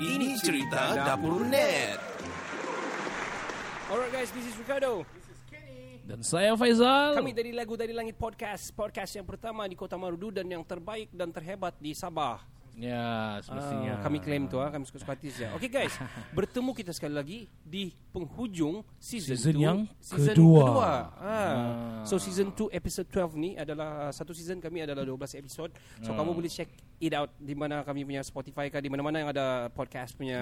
Ini 0.00 0.32
cerita 0.40 0.96
dapur 0.96 1.44
net. 1.44 2.00
Alright 3.92 4.08
guys, 4.08 4.32
this 4.32 4.48
is 4.48 4.56
Ricardo. 4.56 5.04
Dan 6.08 6.24
saya 6.24 6.56
Faizal. 6.56 7.20
Kami 7.20 7.36
dari 7.36 7.52
Lagu 7.52 7.76
Dari 7.76 7.92
Langit 7.92 8.16
Podcast. 8.16 8.72
Podcast 8.72 9.12
yang 9.14 9.28
pertama 9.28 9.68
di 9.68 9.76
Kota 9.76 10.00
Marudu 10.00 10.32
dan 10.32 10.48
yang 10.48 10.64
terbaik 10.64 11.12
dan 11.12 11.28
terhebat 11.28 11.76
di 11.76 11.92
Sabah. 11.92 12.49
Ya, 12.78 13.38
semestinya. 13.42 13.98
Ah, 13.98 14.02
kami 14.06 14.18
klaim 14.18 14.46
tu 14.46 14.56
ah, 14.56 14.70
kami 14.70 14.86
suka-suka 14.86 15.12
hati 15.12 15.28
saja. 15.28 15.52
Okay 15.54 15.66
guys, 15.66 15.92
bertemu 16.36 16.70
kita 16.72 16.92
sekali 16.92 17.14
lagi 17.14 17.38
di 17.60 17.90
penghujung 18.08 18.86
season, 18.96 19.36
Season 19.36 19.54
two, 19.54 19.62
yang 19.62 19.78
season 19.98 20.32
kedua. 20.32 20.62
kedua. 20.64 20.90
Ah. 21.18 21.56
So 22.06 22.16
season 22.16 22.52
2 22.52 22.70
episode 22.70 23.08
12 23.08 23.36
ni 23.36 23.50
adalah 23.54 24.08
satu 24.10 24.32
season 24.32 24.58
kami 24.58 24.82
adalah 24.82 25.02
12 25.02 25.36
episode. 25.36 25.70
So 26.00 26.12
Ah. 26.12 26.16
kamu 26.16 26.30
boleh 26.32 26.48
check 26.48 26.70
it 26.98 27.12
out 27.12 27.34
di 27.36 27.52
mana 27.52 27.82
kami 27.82 28.04
punya 28.04 28.22
Spotify 28.22 28.68
kah 28.68 28.80
di 28.80 28.88
mana-mana 28.88 29.16
yang 29.18 29.30
ada 29.30 29.68
podcast 29.68 30.16
punya 30.16 30.40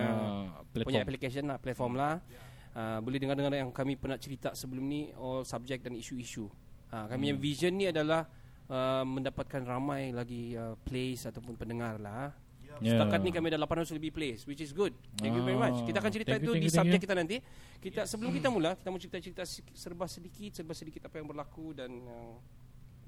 platform. 0.70 0.84
punya 0.84 1.00
application 1.02 1.45
lah, 1.46 1.58
platform 1.58 1.95
lah. 1.96 2.22
Uh, 2.70 3.02
boleh 3.02 3.18
dengar-dengar 3.18 3.50
yang 3.50 3.74
kami 3.74 3.98
pernah 3.98 4.14
cerita 4.14 4.54
sebelum 4.54 4.86
ni 4.86 5.10
all 5.18 5.42
subjek 5.42 5.82
dan 5.82 5.98
isu-isu. 5.98 6.46
Uh, 6.88 7.04
kami 7.10 7.34
yang 7.34 7.40
vision 7.42 7.74
ni 7.74 7.90
adalah 7.90 8.30
uh, 8.68 9.04
mendapatkan 9.04 9.60
ramai 9.64 10.12
lagi 10.12 10.54
uh, 10.54 10.77
plays 10.84 11.24
ataupun 11.28 11.56
pendengar 11.56 11.96
lah. 11.98 12.32
Ya. 12.78 12.94
Setakat 12.94 13.27
ni 13.27 13.34
kami 13.34 13.50
ada 13.50 13.58
800 13.66 13.98
lebih 13.98 14.14
plays 14.14 14.46
which 14.46 14.62
is 14.62 14.70
good. 14.70 14.94
Thank 15.18 15.34
you 15.34 15.42
very 15.42 15.58
much. 15.58 15.82
Ah, 15.82 15.86
Kita 15.88 15.98
akan 15.98 16.12
cerita 16.14 16.38
thank 16.38 16.46
you, 16.46 16.54
itu 16.54 16.62
di 16.62 16.68
you, 16.68 16.70
thank 16.70 16.78
subjek 16.86 17.00
you. 17.02 17.04
kita 17.10 17.14
nanti. 17.18 17.36
Kita 17.82 18.00
sebelum 18.06 18.30
kita 18.30 18.48
mula 18.54 18.78
kita 18.78 18.88
mau 18.92 19.00
cerita-cerita 19.02 19.42
serba 19.74 20.06
sedikit, 20.06 20.50
serba 20.54 20.74
sedikit 20.78 21.10
apa 21.10 21.18
yang 21.18 21.27
berlaku 21.27 21.74
dan 21.74 21.91
uh, 21.91 22.38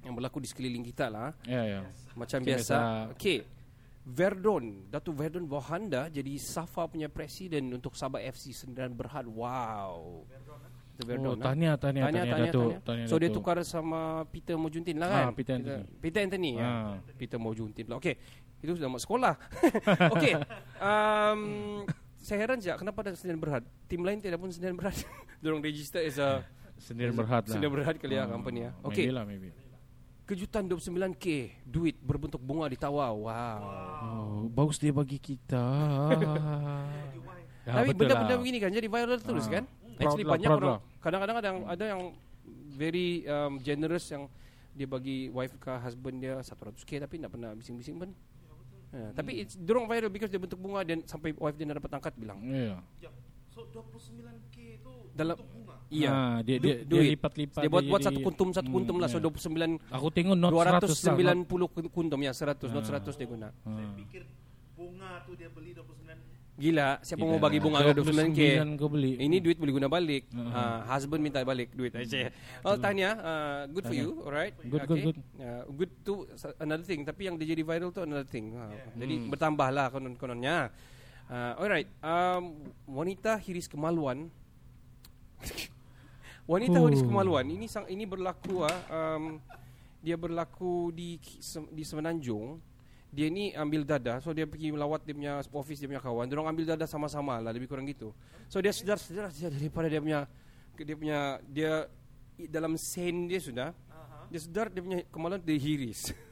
yang 0.02 0.16
berlaku 0.16 0.42
di 0.42 0.48
sekeliling 0.50 0.82
kita 0.82 1.06
lah. 1.06 1.30
Ya, 1.46 1.62
ya. 1.62 1.80
Macam 2.18 2.42
Macam 2.42 2.50
biasa. 2.50 2.76
Okey. 3.14 3.60
Verdon, 4.00 4.88
Datuk 4.88 5.12
Verdon 5.12 5.44
Bohanda 5.44 6.08
jadi 6.08 6.34
Safa 6.40 6.88
punya 6.88 7.12
presiden 7.12 7.68
untuk 7.70 7.94
Sabah 7.94 8.18
FC 8.18 8.50
Sendirian 8.56 8.96
Berhad. 8.96 9.28
Wow. 9.28 10.24
Itu 10.24 10.56
Oh, 11.00 11.06
Verdon. 11.06 11.34
ah. 11.34 11.44
tahniah, 11.46 11.74
tahniah, 11.74 12.04
tahniah, 12.06 12.36
Datuk. 12.46 12.70
Tahniah, 12.82 13.06
So 13.06 13.16
dia 13.16 13.28
tukar 13.28 13.56
sama 13.62 14.00
Peter 14.26 14.54
Mojuntin 14.54 14.96
lah 14.96 15.08
Ah, 15.08 15.16
kan? 15.22 15.34
Peter 15.34 15.54
Anthony. 15.54 15.82
Peter 15.98 16.20
Anthony 16.20 16.50
ya. 16.54 16.64
Ah. 16.64 16.92
Peter 17.14 17.36
Mojuntin 17.36 17.84
pula. 17.84 17.96
Okey. 17.96 18.14
Itu 18.60 18.76
sudah 18.76 18.86
mak 18.86 19.00
sekolah. 19.00 19.34
Okey. 20.14 20.34
Um, 20.76 21.40
saya 22.16 22.38
heran 22.38 22.58
je 22.58 22.68
kenapa 22.72 23.00
ada 23.00 23.12
Sendirian 23.12 23.40
Berhad. 23.40 23.64
Tim 23.86 24.00
lain 24.00 24.18
tidak 24.18 24.36
pun 24.36 24.48
Sendirian 24.48 24.76
Berhad. 24.76 24.96
Diorang 25.40 25.60
register 25.60 26.00
as 26.00 26.16
a 26.16 26.44
Sendiri 26.76 27.12
berhad 27.12 27.44
lah. 27.44 27.52
Sendirian 27.52 27.72
Berhad 27.72 27.96
kali 27.96 28.14
ya 28.14 28.24
Ah, 28.24 28.28
company 28.30 28.58
ya. 28.62 28.70
Maybe 28.74 28.86
Okey. 28.86 29.06
lah, 29.10 29.24
maybe. 29.24 29.48
Kejutan 30.22 30.64
29k 30.64 31.26
duit 31.62 31.96
berbentuk 31.98 32.38
bunga 32.38 32.64
ditawar. 32.66 33.10
Wow. 33.10 33.58
Oh, 34.00 34.40
bagus 34.46 34.76
dia 34.76 34.88
bagi 34.90 35.16
kita. 35.16 35.64
ya, 37.60 37.72
Tapi 37.76 37.92
benda-benda 37.92 38.30
lah. 38.30 38.38
begini 38.38 38.58
kan 38.58 38.70
jadi 38.70 38.86
viral 38.86 39.18
terus 39.18 39.44
Ah. 39.44 39.58
kan? 39.58 39.64
Proud 40.00 40.08
Actually 40.08 40.24
lah, 40.24 40.32
banyak 40.32 40.48
proud 40.48 40.58
orang 40.58 40.72
lah. 40.72 40.80
kadang-kadang 40.98 41.36
ada 41.36 41.46
yang 41.46 41.60
ada 41.66 41.84
yang 41.86 42.02
very 42.72 43.08
um, 43.24 43.52
generous 43.58 44.08
yang 44.08 44.24
dia 44.72 44.86
bagi 44.86 45.28
wife 45.28 45.54
ke 45.56 45.72
husband 45.76 46.16
dia 46.18 46.40
100k 46.40 46.90
tapi 46.98 47.18
tak 47.18 47.28
pernah 47.28 47.52
bising-bising 47.52 47.96
pun. 47.96 48.10
Ya, 48.90 49.06
tapi 49.12 49.38
it's 49.38 49.54
dorong 49.54 49.86
viral 49.86 50.08
because 50.08 50.26
dia 50.26 50.38
bentuk 50.38 50.58
bunga 50.58 50.82
dan 50.82 51.04
sampai 51.04 51.30
wife 51.32 51.54
dia 51.54 51.62
nak 51.62 51.78
dapat 51.78 51.90
angkat 51.92 52.14
bilang. 52.16 52.42
Ya. 52.42 52.80
So 53.48 53.66
29k 53.66 54.56
itu 54.76 54.92
Dalam 55.12 55.34
untuk 55.34 55.46
bunga. 55.52 55.76
iya. 55.88 56.08
Ah, 56.08 56.38
dia 56.40 56.56
Du- 56.56 56.64
dia, 56.64 56.74
dia 56.80 56.86
duit. 56.88 57.10
lipat-lipat. 57.12 57.60
Dia 57.60 57.68
buat 57.68 57.84
buat 57.84 57.98
jadi- 58.00 58.08
satu 58.08 58.18
kuntum 58.20 58.48
satu 58.50 58.66
Hmm, 58.66 58.76
kuntum 58.76 58.96
lah 58.96 59.06
so 59.06 59.18
ya. 59.18 59.22
29 59.22 59.78
Aku 59.92 60.08
tengok 60.08 60.34
not 60.34 60.50
100 60.50 60.90
lah, 61.04 61.14
290 61.14 61.46
kuntum 61.88 62.18
ya 62.20 62.32
100 62.32 62.66
not 62.68 62.82
Ah. 62.82 62.88
100 62.88 63.14
dia 63.14 63.26
guna. 63.26 63.48
not- 63.50 63.58
Saya 63.68 63.84
Ah. 63.84 63.94
pikir 63.96 64.22
bunga 64.72 65.10
tu 65.22 65.34
dia 65.34 65.50
beli 65.50 65.70
29 65.70 65.99
Gila, 66.60 67.00
siapa 67.00 67.24
Gila. 67.24 67.32
mau 67.32 67.40
bagi 67.40 67.56
bunga 67.56 67.80
ke 67.80 67.96
29k? 67.96 68.40
29 68.60 68.76
kau 68.76 68.88
beli. 68.92 69.16
Ini 69.16 69.36
duit 69.40 69.56
boleh 69.56 69.72
guna 69.80 69.88
balik. 69.88 70.28
Uh-huh. 70.28 70.52
Uh, 70.52 70.78
husband 70.92 71.24
minta 71.24 71.40
balik 71.40 71.72
duit 71.72 71.88
aja. 71.96 72.28
Oh, 72.60 72.76
tanya, 72.76 73.16
uh, 73.16 73.60
good 73.72 73.88
for 73.88 73.96
you, 73.96 74.20
alright? 74.28 74.52
Good, 74.60 74.84
good, 74.84 75.00
good. 75.08 75.18
Uh, 75.40 75.64
good 75.72 75.92
tu 76.04 76.28
sa- 76.36 76.52
another 76.60 76.84
thing. 76.84 77.00
Tapi 77.08 77.32
yang 77.32 77.40
dia 77.40 77.56
jadi 77.56 77.64
viral 77.64 77.88
tu 77.88 78.04
another 78.04 78.28
thing. 78.28 78.52
Uh, 78.52 78.76
Jadi 79.00 79.32
bertambah 79.32 79.68
lah 79.72 79.88
konon-kononnya. 79.88 80.68
Uh, 81.32 81.52
alright, 81.56 81.88
um, 82.04 82.60
wanita 82.84 83.40
hiris 83.40 83.64
kemaluan. 83.64 84.28
wanita 86.52 86.76
hiris 86.76 87.00
kemaluan. 87.00 87.48
Ini 87.48 87.66
sang 87.72 87.88
ini 87.88 88.04
berlaku 88.04 88.68
ah. 88.68 88.76
Um, 88.92 89.40
dia 90.04 90.20
berlaku 90.20 90.92
di 90.92 91.16
di 91.72 91.82
Semenanjung. 91.88 92.60
Dia 93.10 93.26
ni 93.26 93.50
ambil 93.50 93.82
dada 93.82 94.22
So 94.22 94.30
dia 94.30 94.46
pergi 94.46 94.70
melawat 94.70 95.02
dia 95.02 95.14
punya 95.14 95.42
office 95.50 95.82
dia 95.82 95.90
punya 95.90 96.02
kawan. 96.02 96.30
Diorang 96.30 96.48
ambil 96.54 96.64
dada 96.74 96.86
sama-sama 96.86 97.42
lah 97.42 97.50
Lebih 97.50 97.66
kurang 97.66 97.86
gitu. 97.90 98.14
So 98.46 98.62
dia 98.62 98.70
sedar-sedar 98.70 99.34
saja 99.34 99.50
daripada 99.50 99.90
dia 99.90 99.98
punya 99.98 100.20
Dia 100.78 100.96
punya 100.96 101.18
Dia 101.50 101.72
Dalam 102.46 102.78
sen 102.78 103.26
dia 103.26 103.42
sudah 103.42 103.74
Dia 104.30 104.40
sedar 104.40 104.70
dia 104.70 104.78
punya 104.78 105.02
kemaluan 105.10 105.42
dia 105.42 105.58
hiris. 105.58 106.14
Iris. 106.14 106.26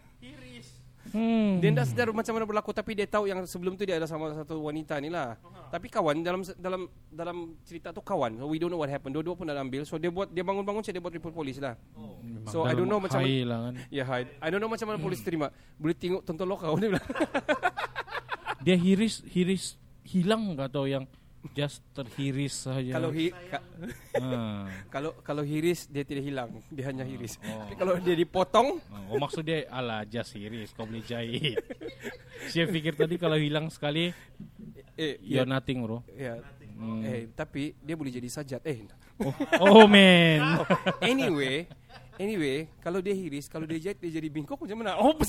Hmm. 1.12 1.58
Dia 1.62 1.72
tak 1.72 1.86
sedar 1.88 2.08
macam 2.12 2.32
mana 2.36 2.44
berlaku 2.44 2.70
Tapi 2.76 2.92
dia 2.92 3.06
tahu 3.08 3.24
yang 3.30 3.40
sebelum 3.48 3.74
tu 3.74 3.88
dia 3.88 3.96
ada 3.96 4.06
sama 4.08 4.32
satu 4.34 4.60
wanita 4.64 5.00
ni 5.00 5.08
lah. 5.08 5.36
Tapi 5.72 5.88
kawan 5.88 6.20
dalam 6.20 6.40
dalam 6.56 6.88
dalam 7.08 7.36
cerita 7.64 7.92
tu 7.92 8.00
kawan. 8.04 8.40
So 8.40 8.48
we 8.48 8.60
don't 8.60 8.72
know 8.72 8.80
what 8.80 8.92
happened. 8.92 9.16
Dua-dua 9.16 9.34
pun 9.36 9.48
dah 9.48 9.56
ambil. 9.58 9.84
So 9.88 9.96
dia 9.96 10.12
buat 10.12 10.28
Dia 10.32 10.44
bangun-bangun 10.44 10.82
saya 10.84 10.96
dia 10.98 11.02
buat 11.04 11.14
report 11.14 11.34
polis 11.34 11.56
lah. 11.60 11.76
Memang 11.96 12.50
So 12.52 12.64
I 12.68 12.72
don't 12.76 12.88
know 12.88 13.00
macam 13.00 13.20
high 13.20 13.44
lah 13.44 13.70
kan. 13.70 13.74
Ya 13.88 14.04
hide 14.04 14.30
I 14.40 14.48
don't 14.52 14.60
know 14.60 14.70
macam 14.70 14.86
mana 14.88 14.98
polis 15.00 15.20
terima. 15.24 15.48
Boleh 15.80 15.96
tengok 15.96 16.22
tonton 16.24 16.46
lokal 16.48 16.76
Dia 16.80 16.88
bilang. 16.92 17.08
Dia 18.66 18.76
hiris 18.76 19.22
hiris 19.28 19.78
hilang 20.02 20.56
atau 20.56 20.88
yang 20.88 21.04
just 21.54 21.84
terhiris 21.92 22.68
saja. 22.68 22.96
Kalau 22.96 23.10
hi, 23.12 23.30
ka, 23.30 23.58
ha. 24.22 24.66
kalau 24.92 25.10
kalau 25.22 25.42
hiris 25.42 25.88
dia 25.88 26.04
tidak 26.04 26.24
hilang, 26.24 26.50
dia 26.72 26.84
hanya 26.88 27.04
hiris. 27.04 27.36
Oh. 27.44 27.66
Tapi 27.66 27.74
kalau 27.76 27.94
dia 28.00 28.16
dipotong, 28.16 28.80
Oh 29.08 29.16
maksud 29.16 29.44
dia 29.44 29.66
ala 29.70 30.04
just 30.08 30.34
hiris 30.36 30.72
kau 30.76 30.84
boleh 30.84 31.04
jahit. 31.04 31.58
Saya 32.52 32.70
fikir 32.70 32.94
tadi 32.94 33.18
kalau 33.18 33.34
hilang 33.34 33.66
sekali 33.68 34.14
eh 34.98 35.18
you're 35.22 35.46
nothing 35.46 35.82
bro. 35.84 36.02
ya. 36.14 36.38
Hmm. 36.78 37.02
Eh 37.02 37.30
tapi 37.34 37.74
dia 37.82 37.98
boleh 37.98 38.14
jadi 38.14 38.28
sajat. 38.30 38.62
Eh. 38.62 38.86
Oh, 39.18 39.34
oh 39.58 39.84
man. 39.90 40.62
Anyway, 41.10 41.66
anyway, 42.18 42.68
kalau 42.82 43.00
dia 43.00 43.14
hiris, 43.14 43.46
kalau 43.48 43.64
dia 43.64 43.78
jahit 43.78 43.98
dia 43.98 44.10
jadi 44.20 44.28
bingkok 44.28 44.58
macam 44.60 44.76
mana? 44.82 44.98
Oh. 44.98 45.14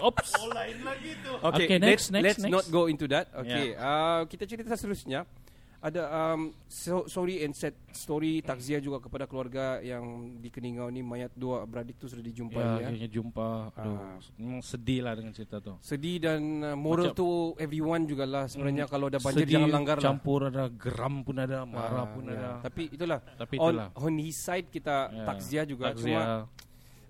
Oops. 0.00 0.30
Oh 0.40 0.48
lain 0.48 0.80
lagi 0.80 1.12
tu. 1.20 1.32
Okay, 1.44 1.64
Okay, 1.68 1.76
let's, 1.76 1.84
next, 1.84 2.04
next, 2.08 2.24
let's 2.24 2.40
next. 2.40 2.52
not 2.56 2.64
go 2.72 2.88
into 2.88 3.04
that. 3.04 3.28
Okay, 3.36 3.76
uh, 3.76 4.24
kita 4.24 4.48
cerita 4.48 4.72
seterusnya. 4.72 5.28
Ada 5.80 6.02
um, 6.36 6.52
so, 6.66 7.08
sorry 7.08 7.40
and 7.40 7.56
sad 7.56 7.72
story 7.90 8.44
takziah 8.44 8.76
juga 8.78 9.00
kepada 9.00 9.24
keluarga 9.24 9.80
yang 9.80 10.04
di 10.36 10.52
Keningau 10.52 10.84
ni 10.86 11.00
mayat 11.00 11.32
dua 11.32 11.64
beradik 11.64 11.96
tu 11.96 12.04
sudah 12.04 12.20
dijumpai 12.20 12.52
Ya, 12.54 12.68
ya. 12.76 12.86
akhirnya 12.86 13.08
jumpa. 13.08 13.48
Aduh, 13.72 13.96
Ah. 13.96 14.20
memang 14.36 14.60
sedih 14.60 15.00
lah 15.00 15.16
dengan 15.16 15.32
cerita 15.32 15.56
tu. 15.56 15.72
Sedih 15.80 16.20
dan 16.20 16.40
uh, 16.62 16.76
moral 16.76 17.10
Macam- 17.10 17.16
tu 17.16 17.28
everyone 17.56 18.04
jugalah 18.04 18.44
sebenarnya 18.44 18.84
kalau 18.84 19.08
ada 19.08 19.16
banjir 19.18 19.48
sedih, 19.48 19.56
jangan 19.56 19.70
langgar 19.72 19.96
lah. 19.96 20.04
campur 20.04 20.40
ada 20.44 20.68
geram 20.68 21.14
pun 21.22 21.36
ada, 21.38 21.58
marah 21.64 22.04
Ah, 22.04 22.06
pun 22.06 22.22
ya. 22.22 22.36
ada. 22.36 22.50
Tapi 22.60 22.82
itulah. 22.90 23.18
Tapi 23.34 23.54
on, 23.56 23.64
itulah. 23.64 23.88
on 23.96 24.14
his 24.18 24.36
side 24.36 24.68
kita 24.68 24.96
Ya, 25.08 25.24
takziah 25.24 25.64
juga 25.64 25.84
takziah. 25.90 26.04
cuma 26.04 26.22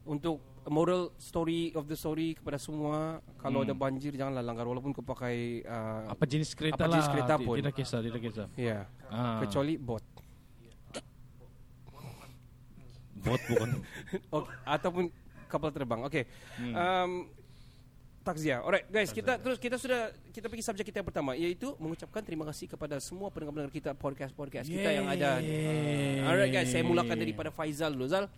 untuk 0.06 0.38
moral 0.66 1.14
story 1.16 1.72
of 1.72 1.86
the 1.86 1.94
story 1.94 2.34
kepada 2.34 2.56
semua 2.56 3.18
kalau 3.36 3.60
Hmm. 3.60 3.66
ada 3.66 3.74
banjir 3.74 4.12
janganlah 4.12 4.42
langgar 4.42 4.64
walaupun 4.64 4.90
kau 4.90 5.00
pakai 5.00 5.64
uh, 5.64 6.04
apa 6.06 6.24
jenis 6.24 6.52
kereta 6.52 6.76
apa 6.76 6.84
lah. 6.84 6.94
jenis 6.94 7.08
kereta 7.08 7.34
pun. 7.36 7.56
Tidak 7.56 7.72
kisah, 7.72 8.00
tidak 8.00 8.20
kisah. 8.20 8.46
ya 8.54 8.84
Ah. 9.08 9.40
kecuali 9.40 9.74
bot 9.74 10.04
bot 13.16 13.40
bukan. 13.46 13.68
okay, 14.36 14.54
ataupun 14.64 15.04
kapal 15.46 15.70
terbang. 15.70 16.00
Okey. 16.06 16.24
Hmm. 16.56 16.72
Um, 16.72 17.10
takziah. 18.20 18.60
Alright 18.60 18.86
guys, 18.86 19.10
kita 19.10 19.36
terus 19.36 19.56
kita 19.56 19.76
sudah 19.76 20.08
kita 20.30 20.46
pergi 20.46 20.60
subjek 20.62 20.84
kita 20.86 21.00
yang 21.00 21.08
pertama 21.08 21.32
iaitu 21.34 21.72
mengucapkan 21.76 22.20
terima 22.20 22.44
kasih 22.48 22.68
kepada 22.68 22.96
semua 22.98 23.28
pendengar-pendengar 23.28 23.72
kita 23.72 23.90
podcast-podcast 23.92 24.66
kita 24.66 24.90
yang 24.90 25.04
ada. 25.04 25.40
Yeay. 25.40 26.20
Alright 26.22 26.48
guys, 26.50 26.68
saya 26.68 26.80
mulakan 26.80 27.16
daripada 27.16 27.48
Faizal 27.50 27.92
dulu 27.92 28.06
Zal. 28.06 28.28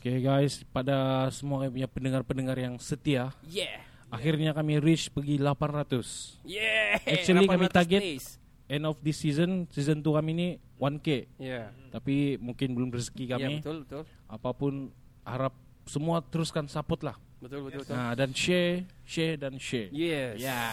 Okay 0.00 0.24
guys, 0.24 0.64
pada 0.72 1.28
semua 1.28 1.60
kami 1.60 1.76
punya 1.76 1.84
pendengar-pendengar 1.84 2.56
yang 2.56 2.80
setia, 2.80 3.36
Yeah. 3.44 3.84
akhirnya 4.08 4.56
kami 4.56 4.80
reach 4.80 5.12
pergi 5.12 5.36
800. 5.36 6.40
Yeah. 6.40 7.04
Actually, 7.04 7.44
kami 7.44 7.68
800 7.68 7.76
target- 7.76 8.00
days. 8.00 8.40
End 8.64 8.88
of 8.88 8.96
this 9.04 9.20
season, 9.20 9.68
season 9.68 10.00
2 10.00 10.16
kami 10.16 10.32
ni 10.32 10.48
1K. 10.80 11.28
Yeah. 11.36 11.68
Tapi 11.92 12.40
mungkin 12.40 12.72
belum 12.72 12.96
rezeki 12.96 13.28
Ya, 13.28 13.36
kami. 13.36 13.60
betul, 13.60 13.84
betul. 13.84 14.02
Apapun 14.24 14.88
harap 15.20 15.52
semua 15.84 16.24
teruskan 16.24 16.64
support 16.64 17.04
lah. 17.04 17.20
Betul, 17.36 17.68
betul, 17.68 17.84
betul. 17.84 17.92
Nah, 17.92 18.16
dan 18.16 18.32
share, 18.32 18.88
share 19.04 19.36
dan 19.36 19.60
share. 19.60 19.92
Yes. 19.92 20.40
Ya. 20.40 20.72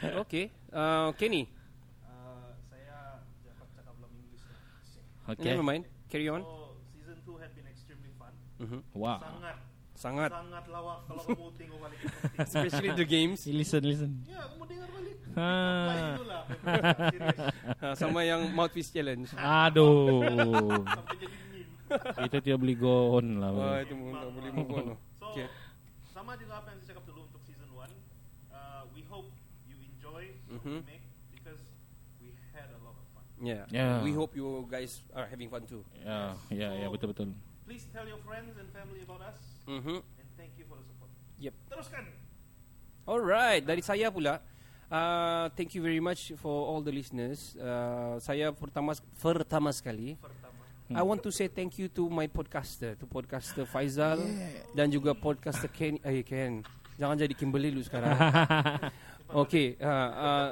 Okay. 0.22 0.48
Uh, 0.70 1.10
Kenny. 1.18 1.44
Uh, 2.00 2.54
saya 2.70 3.20
dapat 3.42 3.68
cakap 3.74 3.92
belum 3.98 4.12
English. 4.16 4.44
Okay. 5.34 5.50
Never 5.50 5.66
mind. 5.66 5.84
Carry 6.08 6.30
on. 6.30 6.40
So 6.40 6.78
season 6.94 7.18
2 7.26 7.36
had 7.36 7.52
been 7.52 7.68
Mhm. 8.60 8.78
Wow. 8.92 9.18
Sangat 9.18 9.56
Sangat. 9.96 10.30
sangat 10.32 10.64
lawak 10.66 10.98
kalau 11.04 11.22
kamu 11.26 11.46
tengok 11.56 11.78
balik. 11.78 11.98
Especially 12.44 12.90
the 12.94 13.04
games. 13.04 13.44
Listen, 13.44 13.82
listen. 13.82 14.10
ya, 14.24 14.48
kamu 14.48 14.64
dengar 14.66 14.88
balik. 14.90 15.16
Ha. 15.30 15.50
Itulah. 16.16 16.42
Ha, 17.80 17.96
sama 17.96 18.20
yang 18.22 18.44
mouthpiece 18.52 18.92
challenge. 18.92 19.32
Aduh. 19.32 20.84
Sampai 20.84 21.16
jadi 21.16 21.36
meme. 21.48 21.72
Kita 22.28 22.38
tidak 22.38 22.58
beli 22.60 22.76
gon 22.76 23.40
lah. 23.40 23.50
Wah, 23.50 23.76
itu 23.80 23.96
mungkin 23.96 24.14
tak 24.16 24.30
boleh 24.30 24.50
move 24.52 24.70
on. 24.70 24.86
So, 25.16 25.26
Okay. 25.32 25.46
sama 26.10 26.36
juga 26.36 26.60
apa 26.60 26.68
yang 26.70 26.80
saya 26.80 26.88
cakap 26.92 27.04
dulu 27.06 27.20
untuk 27.24 27.40
season 27.40 27.68
1. 27.72 27.88
Uh, 28.50 28.82
we 28.92 29.00
hope 29.06 29.28
you 29.64 29.76
enjoy 29.80 30.22
what 30.48 30.60
Mhm. 30.60 30.80
we 30.82 30.90
make 30.90 31.04
because 31.30 31.62
we 32.18 32.28
had 32.52 32.68
a 32.68 32.80
lot 32.80 32.92
of 32.92 33.06
fun. 33.12 33.24
Yeah. 33.40 33.64
Yeah. 33.68 34.00
We 34.00 34.12
hope 34.12 34.32
you 34.34 34.64
guys 34.66 35.00
are 35.12 35.24
having 35.24 35.48
fun 35.48 35.64
too. 35.64 35.84
Ya, 35.98 36.36
ya, 36.48 36.68
ya 36.74 36.86
betul 36.88 37.12
betul. 37.12 37.32
Please 37.70 37.86
tell 37.94 38.02
your 38.02 38.18
friends 38.26 38.50
and 38.58 38.66
family 38.74 38.98
about 39.06 39.22
us 39.22 39.38
Mhm. 39.62 40.02
and 40.02 40.28
thank 40.34 40.50
you 40.58 40.66
for 40.66 40.74
the 40.74 40.82
support. 40.90 41.06
Yep. 41.38 41.54
Teruskan. 41.70 42.02
Alright, 43.06 43.62
dari 43.62 43.78
saya 43.78 44.10
pula. 44.10 44.42
Uh, 44.90 45.46
thank 45.54 45.78
you 45.78 45.82
very 45.86 46.02
much 46.02 46.34
for 46.34 46.50
all 46.66 46.82
the 46.82 46.90
listeners. 46.90 47.54
Uh, 47.54 48.18
saya 48.18 48.50
pertama 48.50 48.90
pertama 49.22 49.70
sekali 49.70 50.18
Pertama. 50.18 50.98
I 50.98 51.02
want 51.06 51.22
to 51.22 51.30
say 51.30 51.46
thank 51.46 51.78
you 51.78 51.86
to 51.94 52.10
my 52.10 52.26
podcaster, 52.26 52.98
to 52.98 53.06
podcaster 53.06 53.62
Faizal 53.62 54.18
dan 54.74 54.90
juga 54.90 55.14
podcaster 55.14 55.70
Ken. 55.70 55.94
Eh 56.02 56.26
Ken, 56.26 56.66
jangan 56.98 57.14
jadi 57.14 57.38
Kimberly 57.38 57.70
lu 57.70 57.86
sekarang. 57.86 58.18
okay, 59.46 59.78
uh, 59.78 60.10
uh, 60.10 60.48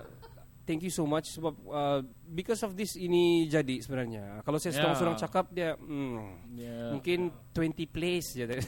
thank 0.62 0.86
you 0.86 0.94
so 0.94 1.02
much 1.02 1.34
sebab 1.34 1.50
uh, 1.66 1.98
because 2.28 2.60
of 2.60 2.72
this 2.72 2.92
ini 2.92 3.44
jadi 3.44 3.78
sebenarnya. 3.78 4.40
Kalau 4.40 4.56
saya 4.56 4.70
Yeah. 4.70 4.80
seorang-seorang 4.84 5.16
cakap 5.18 5.44
dia, 5.48 5.74
hmm, 5.74 6.52
Ya. 6.54 6.90
Mungkin 6.90 7.18
20 7.52 7.86
plays 7.86 8.32
je 8.32 8.44
dari 8.48 8.62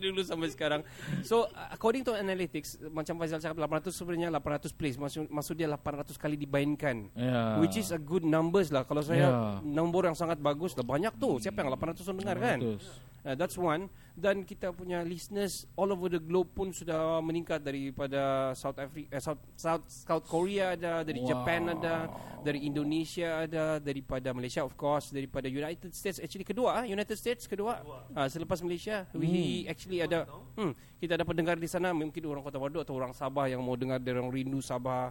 dulu 0.00 0.20
sampai 0.20 0.48
sekarang. 0.48 0.80
So 1.20 1.44
according 1.68 2.02
to 2.02 2.12
analytics 2.12 2.76
macam 2.88 3.16
Faizal 3.16 3.38
cakap 3.38 3.56
800 3.58 3.90
sebenarnya 3.90 4.28
800 4.30 4.70
plays 4.70 4.94
maksud 4.94 5.26
maksud 5.26 5.54
dia 5.54 5.66
800 5.66 6.14
kali 6.14 6.36
dimainkan. 6.36 7.08
Ya. 7.12 7.56
Which 7.58 7.74
is 7.74 7.90
a 7.90 7.98
good 7.98 8.22
numbers 8.22 8.68
lah 8.68 8.82
Kalau 8.82 9.00
saya 9.00 9.18
Yeah. 9.20 9.58
Nombor 9.60 10.04
yang 10.04 10.14
sangat 10.14 10.38
bagus 10.38 10.72
lah 10.72 10.84
Banyak 10.84 11.16
tu 11.16 11.36
Siapa 11.36 11.58
yang 11.58 11.70
800 11.70 12.06
orang 12.06 12.18
dengar 12.18 12.38
kan 12.38 12.58
Bagus. 12.60 12.84
uh, 13.20 13.34
That's 13.34 13.56
one 13.56 13.82
Dan 14.14 14.42
kita 14.42 14.70
punya 14.70 15.02
listeners 15.02 15.66
All 15.74 15.90
over 15.90 16.06
the 16.08 16.18
globe 16.18 16.48
pun 16.48 16.70
Sudah 16.70 17.18
meningkat 17.18 17.58
Daripada 17.58 18.20
South 18.54 18.76
Africa 18.76 19.10
eh, 19.10 19.18
South, 19.18 19.42
South, 19.52 19.84
South 19.84 20.24
Korea 20.24 20.72
ada 20.72 21.02
Dari 21.02 21.18
Wow. 21.18 21.28
Japan 21.28 21.60
ada 21.68 21.94
Dari 22.40 22.60
Indonesia 22.68 23.48
ada 23.48 23.80
Daripada 23.80 24.30
Malaysia 24.30 24.60
of 24.62 24.76
course 24.76 25.10
Daripada 25.10 25.48
United 25.48 25.90
States 25.90 26.20
Actually 26.20 26.44
kedua 26.44 26.80
ah, 26.80 26.84
United 26.84 27.16
States 27.16 27.48
kedua 27.48 27.80
uh, 28.12 28.28
Selepas 28.28 28.60
Malaysia 28.60 29.08
We 29.16 29.64
actually 29.66 30.04
ada 30.04 30.28
hmm, 30.54 30.72
Kita 31.00 31.16
dapat 31.16 31.34
dengar 31.34 31.56
di 31.56 31.66
sana 31.66 31.90
Mungkin 31.90 32.20
orang 32.28 32.44
Kota 32.44 32.60
Waduk 32.60 32.84
Atau 32.84 32.94
orang 32.94 33.16
Sabah 33.16 33.48
Yang 33.48 33.64
mau 33.64 33.74
dengar 33.74 33.96
Dari 33.98 34.20
orang 34.20 34.30
rindu 34.30 34.60
Sabah 34.60 35.10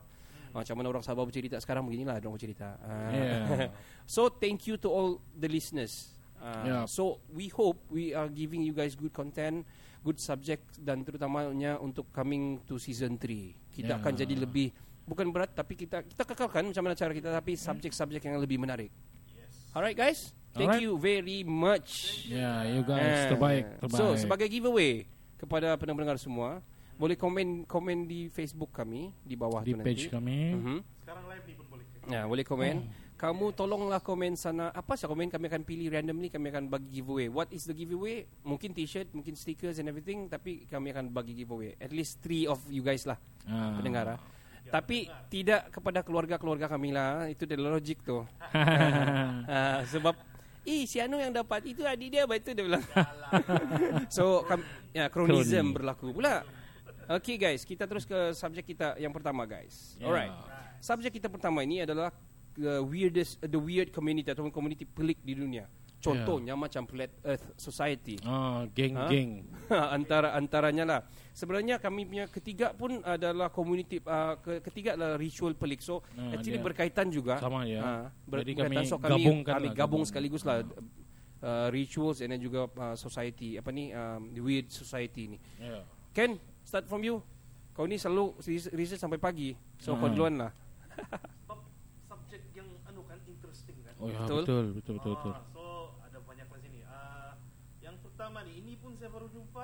Macam 0.53 0.73
mana 0.77 0.87
orang 0.89 1.03
Sabah 1.03 1.25
bercerita 1.25 1.57
sekarang 1.57 1.83
Beginilah 1.89 2.21
orang 2.21 2.33
bercerita 2.37 2.77
uh, 2.79 3.09
Yeah. 3.11 3.69
So 4.07 4.31
thank 4.31 4.63
you 4.71 4.79
to 4.79 4.87
all 4.87 5.09
the 5.35 5.51
listeners. 5.51 6.15
Uh, 6.39 6.63
Yeah. 6.63 6.83
So 6.87 7.19
we 7.27 7.51
hope 7.51 7.75
we 7.91 8.15
are 8.15 8.31
giving 8.31 8.63
you 8.63 8.71
guys 8.71 8.95
good 8.95 9.11
content, 9.11 9.67
good 9.99 10.15
subject 10.15 10.63
dan 10.79 11.03
terutamanya 11.03 11.75
untuk 11.75 12.07
coming 12.15 12.63
to 12.63 12.79
season 12.79 13.19
3. 13.19 13.51
Kita 13.75 13.97
Yeah. 13.97 13.99
akan 13.99 14.13
jadi 14.15 14.35
lebih 14.39 14.71
bukan 15.07 15.31
berat 15.31 15.49
tapi 15.49 15.73
kita 15.73 16.03
kita 16.03 16.21
kekalkan 16.21 16.67
macam 16.67 16.83
mana 16.83 16.93
cara 16.93 17.09
kita 17.09 17.31
tapi 17.31 17.55
subjek-subjek 17.55 18.21
yang 18.21 18.37
lebih 18.37 18.59
menarik. 18.59 18.91
Alright 19.71 19.93
guys, 19.93 20.33
thank 20.51 20.67
Alright. 20.67 20.83
you 20.83 20.97
very 20.97 21.41
much. 21.41 22.21
Ya, 22.25 22.65
you 22.65 22.81
guys 22.81 22.99
Eh, 22.99 23.29
terbaik, 23.29 23.65
terbaik. 23.79 23.95
So 23.95 24.17
sebagai 24.17 24.47
giveaway 24.47 25.05
kepada 25.35 25.73
pendengar 25.75 26.17
semua, 26.17 26.59
boleh 26.93 27.13
komen 27.13 27.63
komen 27.63 28.03
di 28.03 28.27
Facebook 28.27 28.73
kami 28.73 29.13
di 29.21 29.33
bawah 29.33 29.61
di 29.61 29.71
tu 29.71 29.79
page 29.79 30.09
nanti. 30.09 30.13
kami. 30.13 30.37
Mhm. 30.51 30.77
Sekarang 30.99 31.23
live 31.25 31.45
ni 31.45 31.53
pun 31.53 31.65
boleh. 31.69 31.85
Ya, 32.07 32.21
boleh 32.23 32.41
komen. 32.41 32.75
Kamu 33.17 33.49
tolonglah 33.51 33.97
komen 33.97 34.33
sana. 34.33 34.69
Apa 34.71 34.93
saja 34.93 35.09
komen 35.09 35.25
kami 35.27 35.45
akan 35.47 35.61
pilih 35.61 35.89
randomly 35.89 36.29
kami 36.29 36.49
akan 36.49 36.69
bagi 36.69 37.01
giveaway. 37.01 37.25
What 37.27 37.49
is 37.49 37.65
the 37.65 37.73
giveaway? 37.73 38.29
Mungkin 38.41 38.71
t-shirt, 38.71 39.09
mungkin 39.09 39.33
stickers 39.33 39.77
and 39.77 39.89
everything 39.89 40.25
tapi 40.27 40.65
kami 40.65 40.89
akan 40.89 41.09
bagi 41.09 41.33
giveaway. 41.33 41.73
At 41.75 41.89
least 41.89 42.21
three 42.21 42.45
of 42.45 42.61
you 42.67 42.81
guys 42.81 43.05
lah 43.05 43.17
Ah. 43.45 43.77
pendengar. 43.77 44.17
ah. 44.17 44.19
Tapi 44.67 45.07
tidak 45.31 45.71
kepada 45.71 46.03
keluarga-keluarga 46.03 46.67
kami 46.67 46.91
lah. 46.91 47.31
Itu 47.31 47.47
adalah 47.47 47.79
logik 47.79 48.03
tu. 48.03 48.23
Ah, 48.53 49.81
sebab 49.91 50.15
Eh, 50.67 50.83
si 50.83 50.99
Anu 50.99 51.15
yang 51.15 51.31
dapat 51.31 51.63
itu 51.63 51.79
adik 51.87 52.11
dia, 52.11 52.27
baik 52.27 52.43
tu 52.43 52.51
dia 52.51 52.59
bilang. 52.67 52.83
so, 54.11 54.43
kam, 54.43 54.59
ya, 54.91 55.07
kronism 55.07 55.71
Kroni. 55.71 55.75
berlaku 55.79 56.11
pula. 56.11 56.43
Okay 57.07 57.39
guys, 57.39 57.63
kita 57.63 57.87
terus 57.87 58.03
ke 58.03 58.35
subjek 58.35 58.75
kita 58.75 58.99
yang 58.99 59.15
pertama 59.15 59.47
guys. 59.47 59.95
Yeah. 59.95 60.11
Alright. 60.11 60.35
Subjek 60.83 61.23
kita 61.23 61.31
pertama 61.31 61.63
ini 61.63 61.87
adalah 61.87 62.11
the 62.59 62.83
weirdest 62.83 63.39
the 63.39 63.55
weird 63.55 63.95
community 63.95 64.27
ataupun 64.27 64.51
community 64.51 64.83
pelik 64.83 65.23
di 65.23 65.39
dunia. 65.39 65.71
Contohnya 65.97 66.53
macam 66.53 66.85
Flat 66.85 67.09
Earth 67.21 67.45
Society. 67.55 68.21
Ah, 68.21 68.63
geng-geng. 68.69 69.43
antara 69.95 70.33
antaranya 70.33 70.83
lah. 70.83 70.99
Sebenarnya 71.31 71.77
kami 71.77 72.05
punya 72.05 72.25
ketiga 72.25 72.71
pun 72.71 73.01
adalah 73.01 73.49
community 73.49 73.97
uh, 74.01 74.37
ke, 74.37 74.61
ketiga 74.63 74.93
adalah 74.93 75.15
ritual 75.15 75.53
pelik. 75.53 75.81
So 75.81 76.05
Ah, 76.13 76.33
actually 76.33 76.57
dia 76.57 76.63
berkaitan 76.63 77.09
juga. 77.09 77.37
sama 77.37 77.63
ya. 77.63 77.81
Ah, 77.81 78.03
Jadi 78.29 78.53
berkaitan. 78.53 78.65
kami 78.67 78.75
so 78.83 78.95
kami 78.95 79.09
gabungkan 79.15 79.53
kami 79.55 79.67
lah, 79.67 79.73
gabung 79.75 80.01
gabung. 80.01 80.03
sekaligus 80.03 80.43
lah 80.43 80.61
uh, 81.39 81.67
rituals 81.69 82.21
and 82.21 82.29
then 82.29 82.39
juga 82.39 82.65
uh, 82.71 82.95
society 82.95 83.55
apa 83.55 83.69
ni 83.69 83.89
um, 83.91 84.29
the 84.31 84.39
weird 84.39 84.69
society 84.69 85.27
ni. 85.27 85.37
Ya. 85.57 85.81
Ken, 86.11 86.37
start 86.61 86.85
from 86.85 87.01
you. 87.01 87.21
Kau 87.71 87.85
ni 87.85 87.95
selalu 87.95 88.37
research 88.71 88.97
sampai 88.97 89.17
pagi. 89.17 89.53
So 89.77 89.93
kau 89.93 90.05
Ah. 90.05 90.09
duluan 90.09 90.35
lah. 90.39 90.51
Sebab 91.39 91.59
subjek 92.03 92.41
yang 92.51 92.69
anu 92.83 93.01
kan 93.03 93.17
interesting 93.23 93.77
kan. 93.81 93.93
Oh 93.97 94.07
ya, 94.07 94.17
Betul. 94.19 94.41
betul, 94.41 94.65
betul, 94.73 94.93
betul, 94.95 95.11
betul. 95.13 95.31
Ah, 95.31 95.41
so 95.47 95.63
ada 96.01 96.17
banyak 96.19 96.47
lah 96.47 96.59
sini. 96.59 96.79
Ah, 96.83 97.37
yang 97.77 98.01
pertama 98.01 98.41
nih, 98.41 98.57
ini 98.57 98.73
pun 98.75 98.97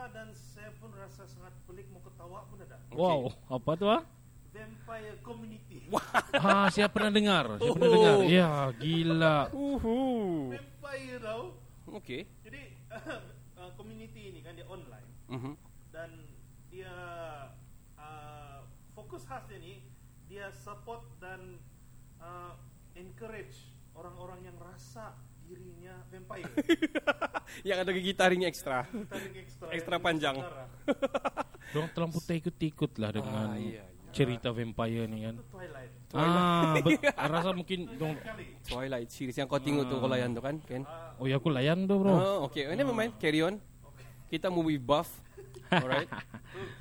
dan 0.10 0.28
saya 0.34 0.72
pun 0.78 0.92
rasa 0.92 1.24
sangat 1.24 1.54
pelik 1.64 1.88
mau 1.90 2.02
ketawa 2.02 2.44
pun 2.48 2.58
ada. 2.60 2.78
Wow, 2.92 3.32
apa 3.48 3.72
tu 3.76 3.88
ah? 3.88 4.04
Vampire 4.50 5.18
Community. 5.22 5.90
Ah, 6.38 6.70
saya 6.70 6.86
pernah 6.86 7.10
dengar, 7.10 7.58
saya 7.58 7.72
pernah 7.74 7.90
dengar. 7.90 8.16
Ya, 8.30 8.52
gila. 8.76 9.38
Uhu. 9.50 9.98
Vampire 10.54 11.18
tau. 11.18 11.44
Okay. 11.98 12.26
Jadi 12.46 12.62
ah, 12.90 13.72
community 13.80 14.30
ini 14.30 14.40
kan 14.40 14.54
dia 14.54 14.66
online 14.66 15.10
Mhm. 15.30 15.54
dan 15.90 16.10
dia 16.68 16.94
ah, 17.96 18.62
fokus 18.94 19.26
khas 19.26 19.42
dia 19.48 19.58
ni 19.58 19.82
dia 20.28 20.50
support 20.54 21.02
dan 21.18 21.57
ah, 22.18 22.54
encourage 22.94 23.74
orang-orang 23.94 24.45
yang 24.45 24.57
rasa 24.57 25.18
dirinya 25.45 25.94
vampire. 26.07 26.52
Yang 27.68 27.78
ada 27.83 27.92
gigi 27.92 28.14
taring 28.14 28.44
ekstra. 28.44 28.88
Ekstra, 29.35 29.68
Ekstra 29.71 29.95
panjang. 30.00 30.35
saudara. 30.40 30.66
Dong 31.73 31.88
terlampau 31.92 32.21
ikut-ikut 32.21 32.92
lah 33.00 33.09
dengan 33.09 33.47
Ah, 33.50 33.57
iya, 33.57 33.81
iya. 33.81 34.12
cerita 34.14 34.54
vampire 34.54 35.06
ni 35.09 35.26
kan. 35.26 35.35
Itu 35.38 35.45
Twilight. 35.50 35.92
Ah, 36.14 36.78
bet, 36.78 37.02
rasa 37.33 37.50
mungkin 37.52 37.90
dong. 37.97 38.14
Twilight 38.62 39.09
series 39.09 39.33
yang 39.33 39.50
kau 39.50 39.57
tengok 39.57 39.90
tu 39.90 39.97
kau 39.97 40.06
layan 40.06 40.38
tu 40.38 40.42
kan, 40.44 40.62
Ken? 40.62 40.85
Oh 41.18 41.26
ya 41.26 41.42
aku 41.42 41.50
layan 41.50 41.90
tu 41.90 41.97
bro. 41.97 42.14
Oh, 42.14 42.38
okay. 42.45 42.69
Ini 42.69 42.85
memang 42.85 43.18
carry 43.18 43.42
on. 43.42 43.57
Kita 44.30 44.54
movie 44.54 44.78
buff. 44.78 45.09
Alright. 45.73 46.06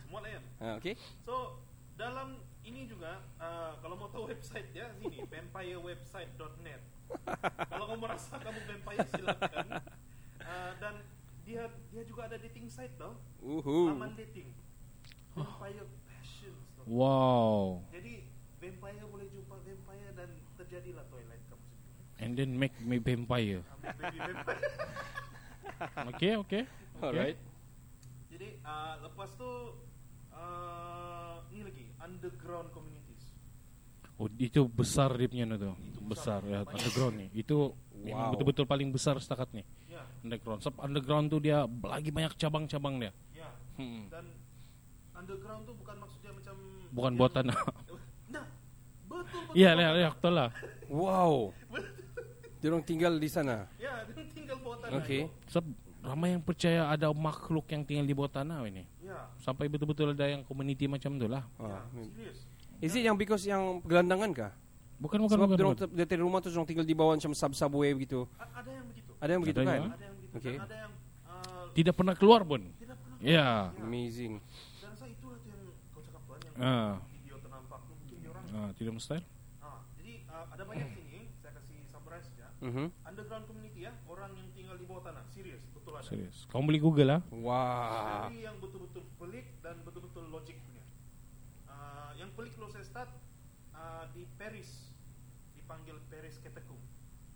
Semua 0.04 0.20
layan. 0.20 0.42
Ah, 0.60 0.76
okay. 0.76 0.92
So 1.24 1.56
dalam 1.96 2.36
ini 2.62 2.84
juga 2.84 3.24
uh, 3.40 3.80
kalau 3.80 3.96
mau 3.96 4.12
tahu 4.12 4.28
website 4.28 4.68
ya 4.76 4.92
sini 5.00 5.24
vampirewebsite.net. 5.24 6.80
kalau 7.70 7.86
kamu 7.88 8.00
merasa 8.00 8.34
kamu 8.38 8.58
vampire 8.68 9.06
silakan. 9.12 9.66
Uh, 10.42 10.70
dan 10.82 10.94
dia 11.42 11.62
dia 11.90 12.02
juga 12.06 12.30
ada 12.30 12.36
dating 12.38 12.66
site 12.68 12.94
tau. 12.96 13.16
Uhu. 13.42 13.92
Laman 13.92 14.14
dating. 14.16 14.52
Vampire 15.34 15.86
passions. 16.08 16.62
tau. 16.76 16.84
Wow. 16.86 17.82
Jadi 17.90 18.26
vampire 18.60 19.04
boleh 19.08 19.26
jumpa 19.32 19.54
vampire 19.62 20.12
dan 20.14 20.28
terjadilah 20.60 21.04
twilight 21.10 21.44
kamu 21.50 21.64
sendiri. 21.66 22.22
And 22.22 22.32
then 22.38 22.50
make 22.54 22.76
me 22.82 23.02
vampire. 23.02 23.62
Vampire. 23.82 24.36
Okay, 26.14 26.38
okay. 26.38 26.62
Alright. 27.02 27.34
Jadi 28.30 28.62
uh, 28.62 28.94
lepas 29.02 29.34
tu 29.34 29.50
uh, 30.30 31.42
ni 31.50 31.66
lagi 31.66 31.90
underground 31.98 32.70
communities. 32.70 32.91
Oh 34.22 34.30
itu 34.38 34.62
besar 34.64 35.10
dia 35.12 35.26
punya 35.26 35.50
tu. 35.52 35.74
Besar 36.00 36.40
ya 36.44 36.62
Banyak. 36.62 36.78
underground 36.78 37.14
ni. 37.16 37.26
Itu 37.34 37.74
memang 37.96 38.22
Wow. 38.22 38.32
betul-betul 38.32 38.64
paling 38.64 38.88
besar 38.88 39.18
setakat 39.18 39.50
ni. 39.50 39.66
Ya, 39.88 40.06
Underground. 40.22 40.62
Sebab 40.62 40.78
underground 40.80 41.26
tu 41.26 41.38
dia 41.38 41.66
lagi 41.66 42.08
banyak 42.08 42.32
cabang-cabang 42.36 42.98
dia. 42.98 43.10
ya. 43.32 43.50
Hmm. 43.74 44.06
Dan 44.06 44.24
underground 45.12 45.62
tu 45.64 45.72
bukan 45.74 45.96
maksudnya 45.98 46.30
macam 46.32 46.54
Bukan 46.88 47.10
yang- 47.10 47.18
buatan. 47.18 47.44
Nah, 48.32 48.46
betul 49.10 49.40
betul. 49.42 49.52
Iya, 49.52 49.70
ya, 49.74 49.88
ya, 49.98 50.08
betul 50.10 50.32
lah. 50.32 50.48
Wow. 50.86 51.34
Dia 52.56 52.68
orang 52.70 52.80
tinggal 52.82 53.12
di 53.14 53.26
sana. 53.26 53.66
Ya, 53.76 54.06
dia 54.06 54.24
tinggal 54.30 54.56
bawah 54.56 54.78
tanah. 54.80 55.02
Okay. 55.02 55.26
Sebab 55.48 55.66
ramai 56.00 56.28
yang 56.32 56.40
percaya 56.40 56.80
ada 56.86 57.10
makhluk 57.10 57.66
yang 57.68 57.82
tinggal 57.82 58.06
di 58.06 58.14
bawah 58.14 58.32
tanah 58.32 58.62
ini. 58.64 58.86
Ya, 59.02 59.26
Sampai 59.36 59.66
betul-betul 59.66 60.14
ada 60.14 60.26
yang 60.26 60.40
community 60.42 60.86
macam 60.86 61.18
tu 61.18 61.26
lah. 61.26 61.42
Ah, 61.58 61.82
ya, 61.92 62.06
serius. 62.08 62.38
Is 62.82 62.92
it 62.92 63.02
yang 63.02 63.14
because 63.14 63.42
yang 63.42 63.78
gelandangan 63.80 64.30
kah? 64.32 64.52
Bukan 64.98 65.18
bukan 65.20 65.30
Sebab 65.32 65.46
bukan. 65.48 65.56
dia 65.56 65.64
bukan. 65.64 65.78
orang 65.88 66.04
dari 66.04 66.20
rumah 66.20 66.38
tu 66.38 66.48
orang 66.48 66.62
tinggal 66.64 66.82
di 66.82 66.92
bawah 66.92 67.14
macam 67.14 67.30
sub 67.32 67.52
subway 67.52 67.90
begitu. 67.92 68.26
A- 68.36 68.58
ada 68.58 68.70
yang 68.72 68.86
begitu. 68.86 69.10
Ada 69.16 69.30
yang 69.30 69.40
begitu 69.40 69.58
Ada 69.58 69.64
kan? 69.64 69.74
yang- 69.76 69.86
Ada 69.88 70.04
yang 70.04 70.14
begitu. 70.16 70.34
Okey. 70.34 70.52
Dan 70.52 70.62
ada 70.62 70.76
yang 70.76 70.92
uh, 71.24 71.64
Tidak 71.72 71.94
pernah 71.94 72.14
keluar 72.14 72.40
pun. 72.42 72.60
tidak 72.76 72.96
pernah. 72.96 73.16
Ya. 73.18 73.70
Amazing. 73.78 74.42
Dan 74.78 74.92
saya 74.94 75.10
itulah 75.10 75.38
tuh 75.38 75.48
yang 75.48 75.62
kau 75.88 76.00
cakap 76.00 76.22
tuan 76.24 76.38
yang 76.40 76.54
Ah. 76.58 76.94
video 77.08 77.36
ternampak 77.38 77.80
mungkin 77.84 78.14
dia 78.16 78.28
orang. 78.28 78.44
Ah, 78.52 78.70
tidak 78.72 78.92
mustahil. 78.92 79.24
Ah, 79.58 79.78
jadi 79.96 80.12
uh, 80.28 80.44
ada 80.48 80.62
banyak 80.64 80.88
sini. 80.96 81.18
Saya 81.38 81.52
kasih 81.56 81.78
summarize 81.88 82.26
saja. 82.28 82.46
Mhm. 82.58 82.86
Underground 83.04 83.44
community 83.46 83.80
ya, 83.80 83.92
orang 84.04 84.30
yang 84.32 84.48
tinggal 84.52 84.74
di 84.74 84.84
bawah 84.84 85.02
tanah. 85.02 85.22
Serius, 85.28 85.62
betul 85.68 85.92
ada. 85.92 86.02
Serius. 86.04 86.46
Kamu 86.46 86.62
beli 86.64 86.78
Google 86.78 87.10
ah? 87.12 87.20
Wah. 87.32 88.26
Dari 88.26 88.42
yang 88.42 88.58
betul-betul 88.58 89.02
pelik 89.16 89.46
uh, 93.82 94.04
di 94.10 94.22
Paris, 94.32 94.70
dipanggil 95.52 95.98
Paris 96.06 96.38
Ketekum. 96.38 96.78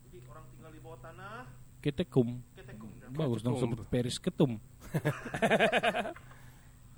Jadi 0.04 0.22
orang 0.26 0.46
tinggal 0.48 0.70
di 0.70 0.78
bawah 0.78 1.00
tanah, 1.02 1.50
Ketekum. 1.78 2.38
Ketekum. 2.52 2.90
Dan 2.98 3.10
Bagus 3.12 3.40
dong 3.40 3.58
sebut 3.58 3.82
Paris 3.84 4.16
Ketum. 4.16 4.58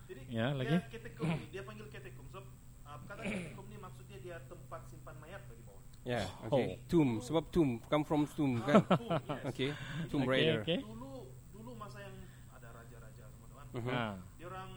Jadi 0.09 0.21
Ya, 0.29 0.53
dia 0.53 0.55
lagi? 0.55 0.77
Ketekum 0.89 1.29
dia 1.49 1.63
panggil 1.63 1.87
Ketekum. 1.89 2.25
So, 2.29 2.45
uh, 2.85 2.99
kata 3.03 3.23
Ketekum 3.23 3.65
ni 3.67 3.77
maksudnya 3.77 4.19
dia 4.19 4.37
tempat 4.45 4.85
simpan 4.87 5.17
mayat 5.19 5.41
dari 5.45 5.63
bawah. 5.65 5.83
Ya, 6.05 6.25
Oh. 6.43 6.57
okay. 6.57 6.81
Tomb, 6.87 7.21
sebab 7.21 7.49
tomb 7.49 7.81
come 7.85 8.05
from 8.05 8.25
tomb 8.29 8.61
kan? 8.63 8.81
Ah, 8.83 8.97
boom, 8.97 9.11
yes. 9.13 9.45
Okay. 9.47 9.71
Tomb 10.09 10.25
Oke, 10.25 10.31
Raider. 10.31 10.61
oke. 10.63 10.77
Dulu 10.81 11.13
dulu 11.53 11.71
masa 11.75 11.99
yang 12.01 12.17
ada 12.51 12.69
raja-raja 12.73 13.25
teman-teman. 13.27 13.65
Mhm. 13.75 13.93
Ah. 13.93 14.15
Dia 14.35 14.47
orang 14.47 14.71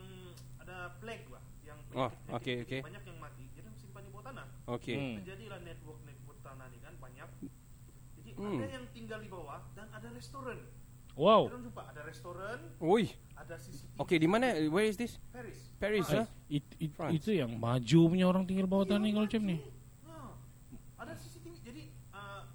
ada 0.58 0.78
plague 0.98 1.28
lah 1.30 1.44
yang 1.62 1.80
Oh, 1.94 2.12
penyakit-penyakit 2.12 2.36
oke, 2.36 2.52
ini, 2.52 2.64
oke. 2.64 2.78
banyak 2.84 3.04
yang 3.06 3.18
Okay. 4.72 4.96
Hmm. 4.96 5.16
Terjadilah 5.20 5.60
network 5.62 6.00
network 6.04 6.40
tanah 6.40 6.68
ni 6.72 6.80
kan 6.80 6.94
banyak. 6.96 7.30
Jadi 8.16 8.30
Hmm. 8.34 8.58
ada 8.58 8.68
yang 8.72 8.86
tinggal 8.92 9.20
di 9.20 9.28
bawah 9.28 9.60
dan 9.76 9.92
ada 9.92 10.08
restoran. 10.12 10.60
Wow. 11.12 11.52
Kita 11.52 11.60
jumpa 11.60 11.84
ada 11.92 12.02
restoran, 12.08 12.60
Oi. 12.80 13.12
ada 13.36 13.60
CCTV. 13.60 14.00
Okay, 14.00 14.16
di 14.16 14.32
mana? 14.32 14.56
Where 14.72 14.88
is 14.88 14.96
this? 14.96 15.20
Paris. 15.28 15.60
Paris, 15.76 16.08
ah? 16.16 16.24
it, 16.48 16.64
it, 16.80 16.96
France. 16.96 17.20
itu 17.20 17.36
yang 17.36 17.52
maju 17.60 18.00
punya 18.08 18.26
orang 18.32 18.48
tinggal 18.48 18.64
bawah 18.64 18.88
tanah 18.88 19.12
kalau 19.12 19.28
macam 19.28 19.44
ni. 19.44 19.60
Nah, 20.08 20.40
ada 20.96 21.12
CCTV. 21.12 21.60
Jadi 21.60 21.84
uh, 22.16 22.48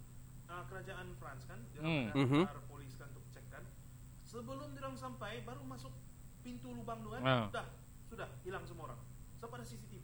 uh, 0.48 0.62
kerajaan 0.72 1.12
France 1.20 1.44
kan, 1.44 1.60
dia 1.68 1.84
Hmm. 1.84 2.48
ada 2.48 2.64
polis 2.64 2.96
kan 2.96 3.12
untuk 3.12 3.28
cek 3.28 3.44
kan. 3.52 3.60
Sebelum 4.24 4.72
dia 4.72 4.88
sampai, 4.96 5.44
baru 5.44 5.60
masuk 5.60 5.92
pintu 6.40 6.72
lubang 6.72 7.04
tu 7.04 7.12
kan, 7.12 7.20
Ah. 7.20 7.44
sudah, 7.52 7.66
sudah 8.08 8.28
hilang 8.40 8.64
semua 8.64 8.88
orang. 8.88 9.00
Sebab 9.36 9.52
ada 9.52 9.66
CCTV. 9.68 9.95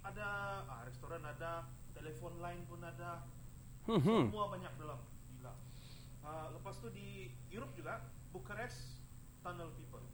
Ada 0.00 0.26
ah, 0.64 0.82
restoran 0.84 1.22
ada, 1.22 1.68
telepon 1.92 2.38
line 2.38 2.62
pun 2.64 2.80
ada, 2.80 3.24
Hmm. 3.88 4.28
semua 4.28 4.46
banyak 4.48 4.72
dalam. 4.76 5.00
Gila. 5.34 5.52
Uh, 6.20 6.46
lepas 6.54 6.76
tu 6.78 6.92
di 6.92 7.32
Europe 7.48 7.72
juga, 7.74 8.06
Bucharest 8.30 9.00
Tunnel 9.40 9.72
People. 9.74 10.04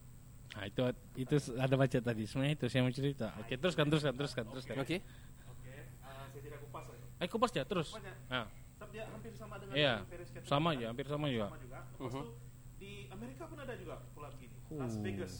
Nah, 0.55 0.64
itu 0.64 0.81
itu 1.19 1.35
ada 1.59 1.75
baca 1.76 1.99
tadi. 2.00 2.25
Sebenarnya 2.25 2.55
itu 2.57 2.66
saya 2.71 2.81
mau 2.87 2.95
cerita. 2.95 3.28
Oke, 3.37 3.59
teruskan 3.59 3.90
teruskan 3.90 4.14
teruskan 4.16 4.45
teruskan. 4.49 4.75
Okay. 4.81 5.02
Oke, 5.50 5.75
uh, 6.00 6.25
saya 6.31 6.40
tidak 6.40 6.59
kupas 6.64 6.87
lagi. 6.88 7.05
Eh, 7.21 7.28
kupas 7.28 7.50
ya 7.52 7.64
terus. 7.66 7.90
Banyak. 7.93 8.16
Ah, 8.33 8.47
Sebab 8.78 8.88
dia 8.95 9.05
hampir 9.11 9.33
sama 9.37 9.55
dengan 9.61 9.75
yang 9.76 10.00
Paris 10.09 10.31
Cathedral 10.31 10.49
sama 10.49 10.69
aja, 10.73 10.87
hampir 10.88 11.07
sama 11.11 11.26
juga. 11.28 11.47
Sama 11.50 11.59
juga. 11.61 11.78
Lepas 11.85 12.12
Mhm. 12.14 12.23
tu 12.23 12.25
di 12.76 12.93
Amerika 13.11 13.43
pun 13.45 13.59
ada 13.61 13.75
juga 13.76 13.95
pula 14.14 14.28
begini. 14.33 14.57
Las. 14.73 14.95
Vegas 15.02 15.35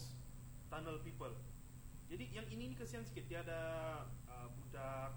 Tunnel 0.69 0.99
People. 1.01 1.35
Jadi 2.07 2.25
yang 2.35 2.47
ini 2.51 2.65
ni 2.71 2.75
kesian 2.77 3.07
sikit. 3.07 3.25
Dia 3.27 3.41
ada 3.47 3.61
budak, 4.77 5.11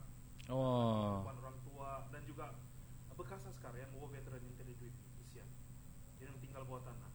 Oh. 0.49 1.21
perempuan 1.21 1.37
orang 1.45 1.57
tua 1.61 1.91
dan 2.09 2.21
juga 2.25 2.45
bekas 3.13 3.43
askar 3.45 3.75
yang 3.75 3.91
war 3.99 4.09
veteran 4.09 4.39
yang 4.41 4.55
tidak 4.55 4.79
duit 4.79 4.95
kesian. 5.19 5.45
Dia 6.17 6.31
yang 6.31 6.39
tinggal 6.39 6.63
bawah 6.65 6.81
tanah. 6.87 7.11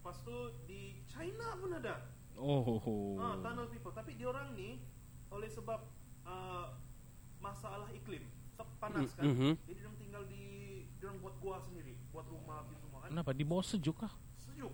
Lepas 0.00 0.16
tu 0.24 0.36
di 0.64 1.04
China 1.04 1.54
pun 1.60 1.70
ada. 1.76 2.08
Oh. 2.34 2.80
ho. 2.80 2.94
Ah, 3.20 3.36
tunnel 3.38 3.68
people. 3.68 3.92
Tapi 3.92 4.16
dia 4.16 4.32
orang 4.32 4.56
ni 4.56 4.80
oleh 5.28 5.46
sebab 5.52 5.84
uh, 6.24 6.72
masalah 7.38 7.92
iklim, 7.92 8.24
panas 8.80 9.12
kan. 9.12 9.28
Mm, 9.28 9.34
mhm. 9.36 9.52
Jadi 9.68 9.78
dia 9.78 9.90
tinggal 10.00 10.22
di 10.26 10.44
dia 10.98 11.14
buat 11.20 11.36
gua 11.38 11.60
sendiri, 11.62 11.94
buat 12.10 12.26
rumah 12.26 12.64
gitu 12.72 12.88
semua 12.88 13.06
kan. 13.06 13.12
Kenapa 13.12 13.30
di 13.36 13.44
bawah 13.46 13.62
sejuk 13.62 14.02
kah? 14.02 14.10
Sejuk. 14.34 14.72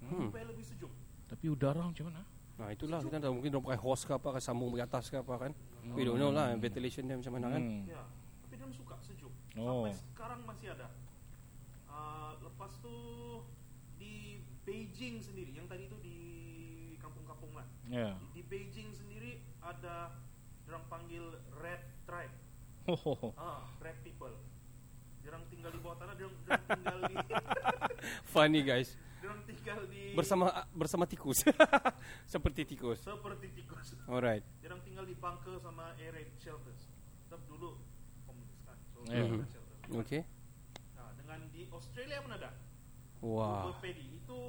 Hmm. 0.00 0.30
Supaya 0.30 0.48
lebih 0.48 0.64
sejuk. 0.64 0.92
Tapi 1.28 1.44
udara 1.50 1.82
macam 1.84 2.08
mana? 2.08 2.24
Nah, 2.60 2.68
itulah 2.68 3.00
kita 3.00 3.16
tahu 3.18 3.40
mungkin 3.40 3.50
dia 3.50 3.62
pakai 3.62 3.80
hose 3.80 4.04
ke 4.04 4.12
apa, 4.12 4.28
ke 4.36 4.40
sambung 4.40 4.70
ke 4.76 4.84
atas 4.84 5.08
ke 5.08 5.16
apa 5.16 5.34
kan. 5.48 5.52
We 5.96 6.04
don't 6.04 6.20
know 6.20 6.30
lah 6.30 6.52
ventilation 6.54 7.08
dia 7.08 7.16
macam 7.16 7.32
mana 7.34 7.46
kan. 7.56 7.62
Hmm. 7.62 7.84
Ya. 7.88 8.02
Tapi 8.44 8.52
dia 8.54 8.64
orang 8.68 8.76
suka 8.76 8.94
sejuk. 9.00 9.32
Oh. 9.56 9.88
Sampai 9.88 9.96
sekarang 9.96 10.40
masih 10.44 10.68
ada. 10.76 10.88
Uh, 11.88 12.32
lepas 12.44 12.72
tu 12.80 12.96
di 13.96 14.44
Beijing 14.62 15.20
sendiri, 15.20 15.52
yang 15.56 15.66
tadi 15.66 15.88
itu 15.88 15.96
di 16.00 16.18
kampung-kampung 17.00 17.56
lah. 17.56 17.66
Ya. 17.88 18.14
Di, 18.20 18.40
di 18.40 18.42
Beijing 18.46 18.94
sendiri 18.94 19.42
ada 19.60 20.16
orang 20.68 20.84
panggil 20.88 21.24
Red 21.60 21.82
Tribe. 22.08 22.34
Ho, 22.90 22.94
ho, 22.98 23.12
ho. 23.14 23.28
Ah, 23.38 23.62
red 23.78 23.94
people. 24.02 24.34
Dia 25.22 25.30
orang 25.30 25.46
tinggal 25.46 25.70
di 25.70 25.78
bawah 25.78 25.96
tanah, 26.02 26.14
dia 26.18 26.26
orang 26.26 26.38
dia 26.42 26.50
orang 26.50 26.66
tinggal 26.66 26.98
di 27.06 27.14
Funny 28.34 28.62
guys. 28.66 28.98
Tinggal 29.62 29.86
di 29.86 30.02
Bersama 30.12 30.44
bersama 30.74 31.04
tikus. 31.06 31.46
Seperti 32.32 32.66
tikus. 32.66 32.98
seperti 33.00 33.46
tikus. 33.54 33.94
Alright. 34.04 34.42
Dia 34.58 34.68
orang 34.68 34.82
tinggal 34.82 35.06
di 35.06 35.14
bunker 35.14 35.56
sama 35.62 35.94
air 35.96 36.12
raid 36.12 36.34
shelters. 36.36 36.90
Sebab 37.30 37.40
dulu 37.46 37.78
komunis. 38.26 38.58
So, 38.92 39.06
ada 39.06 39.46
shelter. 39.48 39.76
Okay. 40.02 40.22
Nah, 40.94 41.10
dengan 41.16 41.46
di 41.48 41.64
Australia 41.70 42.18
pun 42.20 42.32
ada. 42.34 42.50
Wah. 43.22 43.70
Cooper 43.70 43.78
Paddy. 43.80 44.06
Itu 44.18 44.40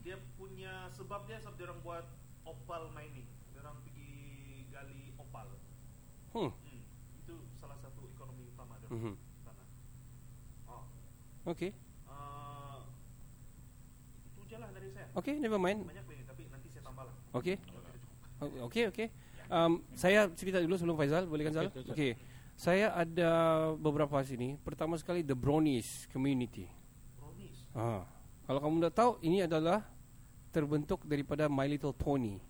dia 0.00 0.16
punya 0.38 0.88
sebab 0.94 1.26
dia 1.26 1.42
sebab 1.42 1.58
dia 1.58 1.66
orang 1.68 1.82
buat 1.82 2.06
opal 2.46 2.88
mining. 2.94 3.26
Dia 3.52 3.60
orang 3.60 3.76
pergi 3.82 4.14
gali 4.70 5.12
opal. 5.18 5.50
Hmm. 6.32 6.54
Hmm. 6.54 6.80
Itu 7.20 7.34
salah 7.58 7.76
satu 7.82 8.06
ekonomi 8.08 8.46
utama 8.46 8.78
dia 8.78 8.88
Mhm. 8.88 9.12
sana. 9.42 9.64
Oh. 10.70 10.86
Okay. 11.50 11.74
Uh, 12.06 12.80
itu 14.24 14.40
je 14.46 14.56
lah 14.56 14.70
dari 14.72 14.88
saya. 14.88 15.04
Okay, 15.16 15.40
never 15.40 15.56
mind. 15.56 15.80
Banyak 15.88 16.04
ini 16.12 16.24
tapi 16.28 16.42
nanti 16.52 16.68
saya 16.68 16.82
tambah 16.84 17.04
lah. 17.08 17.14
Okay. 17.40 17.56
Oh, 18.36 18.68
Okay, 18.68 18.84
okay. 18.92 19.08
Um, 19.48 19.80
saya 19.96 20.28
cerita 20.36 20.60
dulu 20.60 20.76
sebelum 20.76 20.98
Faizal, 20.98 21.24
boleh 21.24 21.48
kan 21.48 21.52
Zal? 21.54 21.66
Okey, 21.72 21.82
okey. 21.88 21.92
Okay. 21.94 22.12
Saya 22.56 22.92
ada 22.92 23.30
beberapa 23.76 24.16
sini. 24.24 24.60
Pertama 24.60 24.96
sekali 25.00 25.24
The 25.24 25.36
Brownies 25.36 26.08
Community. 26.12 26.68
Brownies. 27.16 27.56
Ha. 27.72 28.04
Kalau 28.48 28.60
kamu 28.60 28.74
dah 28.88 28.92
tahu, 28.92 29.10
ini 29.24 29.44
adalah 29.44 29.84
terbentuk 30.52 31.04
daripada 31.04 31.48
My 31.48 31.68
Little 31.68 31.92
Pony. 31.92 32.40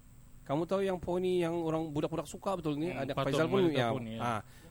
Kamu 0.47 0.63
tahu 0.63 0.87
yang 0.87 0.95
pony 1.03 1.43
yang 1.43 1.59
orang 1.59 1.91
budak-budak 1.91 2.31
suka 2.31 2.55
betul 2.55 2.79
ni? 2.79 2.95
Hmm, 2.95 3.03
ada 3.03 3.13
Faizal 3.19 3.51
pun 3.51 3.67
ya. 3.67 3.91
Pony, 3.91 4.15
ya. 4.15 4.43
Itu. 4.43 4.67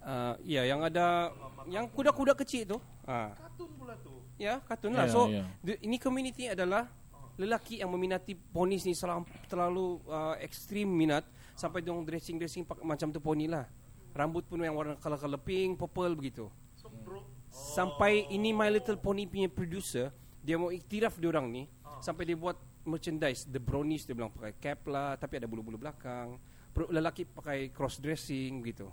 Uh, 0.00 0.34
ya, 0.46 0.62
yang 0.64 0.80
ada 0.86 1.34
yang 1.70 1.86
kuda-kuda 1.86 2.34
kecil 2.34 2.66
tu. 2.66 2.78
Ha. 3.06 3.32
Kartun 3.32 3.70
pula 3.74 3.94
tu. 3.98 4.12
Ya, 4.36 4.58
kartun 4.60 4.92
Ya, 4.92 4.98
lah. 4.98 5.06
So, 5.08 5.26
ya. 5.26 5.44
the- 5.62 5.80
ini 5.80 5.96
community 5.96 6.48
adalah 6.48 6.90
lelaki 7.36 7.80
yang 7.80 7.88
meminati 7.88 8.34
ponis 8.34 8.84
ni 8.84 8.92
selam, 8.92 9.24
terlalu 9.46 9.96
uh, 10.04 10.36
ekstrim 10.38 10.84
minat 10.84 11.24
sampai 11.56 11.80
dia 11.80 11.92
dressing-dressing 11.92 12.64
pak- 12.64 12.84
macam 12.84 13.08
tu 13.08 13.20
poni 13.20 13.48
lah. 13.48 13.64
Rambut 14.12 14.44
pun 14.44 14.60
yang 14.60 14.74
warna 14.74 14.98
color-color 14.98 15.38
pink, 15.38 15.78
purple 15.78 16.12
begitu. 16.12 16.50
So 16.76 16.90
bro. 16.90 17.22
Sampai 17.50 18.26
ini 18.28 18.50
My 18.50 18.70
Little 18.70 18.98
Pony 18.98 19.26
punya 19.26 19.46
producer, 19.46 20.10
dia 20.40 20.54
mau 20.54 20.70
iktiraf 20.70 21.18
dia 21.18 21.28
orang 21.28 21.46
ni 21.50 21.62
Ah. 21.82 21.98
sampai 22.00 22.24
dia 22.24 22.36
buat 22.36 22.54
merchandise 22.80 23.44
The 23.44 23.60
Brownies 23.60 24.08
dia 24.08 24.16
bilang 24.16 24.32
pakai 24.32 24.56
cap 24.56 24.80
lah 24.88 25.14
tapi 25.14 25.36
ada 25.36 25.46
bulu-bulu 25.46 25.76
belakang. 25.76 26.40
Lelaki 26.88 27.26
pakai 27.26 27.68
cross 27.70 27.98
dressing 27.98 28.62
gitu. 28.64 28.88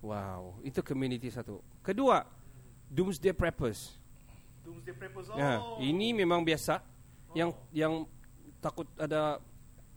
Wow, 0.00 0.56
itu 0.64 0.80
community 0.80 1.28
satu. 1.28 1.60
Kedua, 1.84 2.24
Doomsday 2.88 3.36
Preppers. 3.36 4.00
Doomsday 4.64 4.96
Preppers. 4.96 5.28
Oh. 5.28 5.36
Ya, 5.36 5.60
ini 5.84 6.16
memang 6.16 6.40
biasa. 6.40 6.80
Yang 7.36 7.50
yang 7.70 7.94
takut 8.64 8.88
ada 8.96 9.38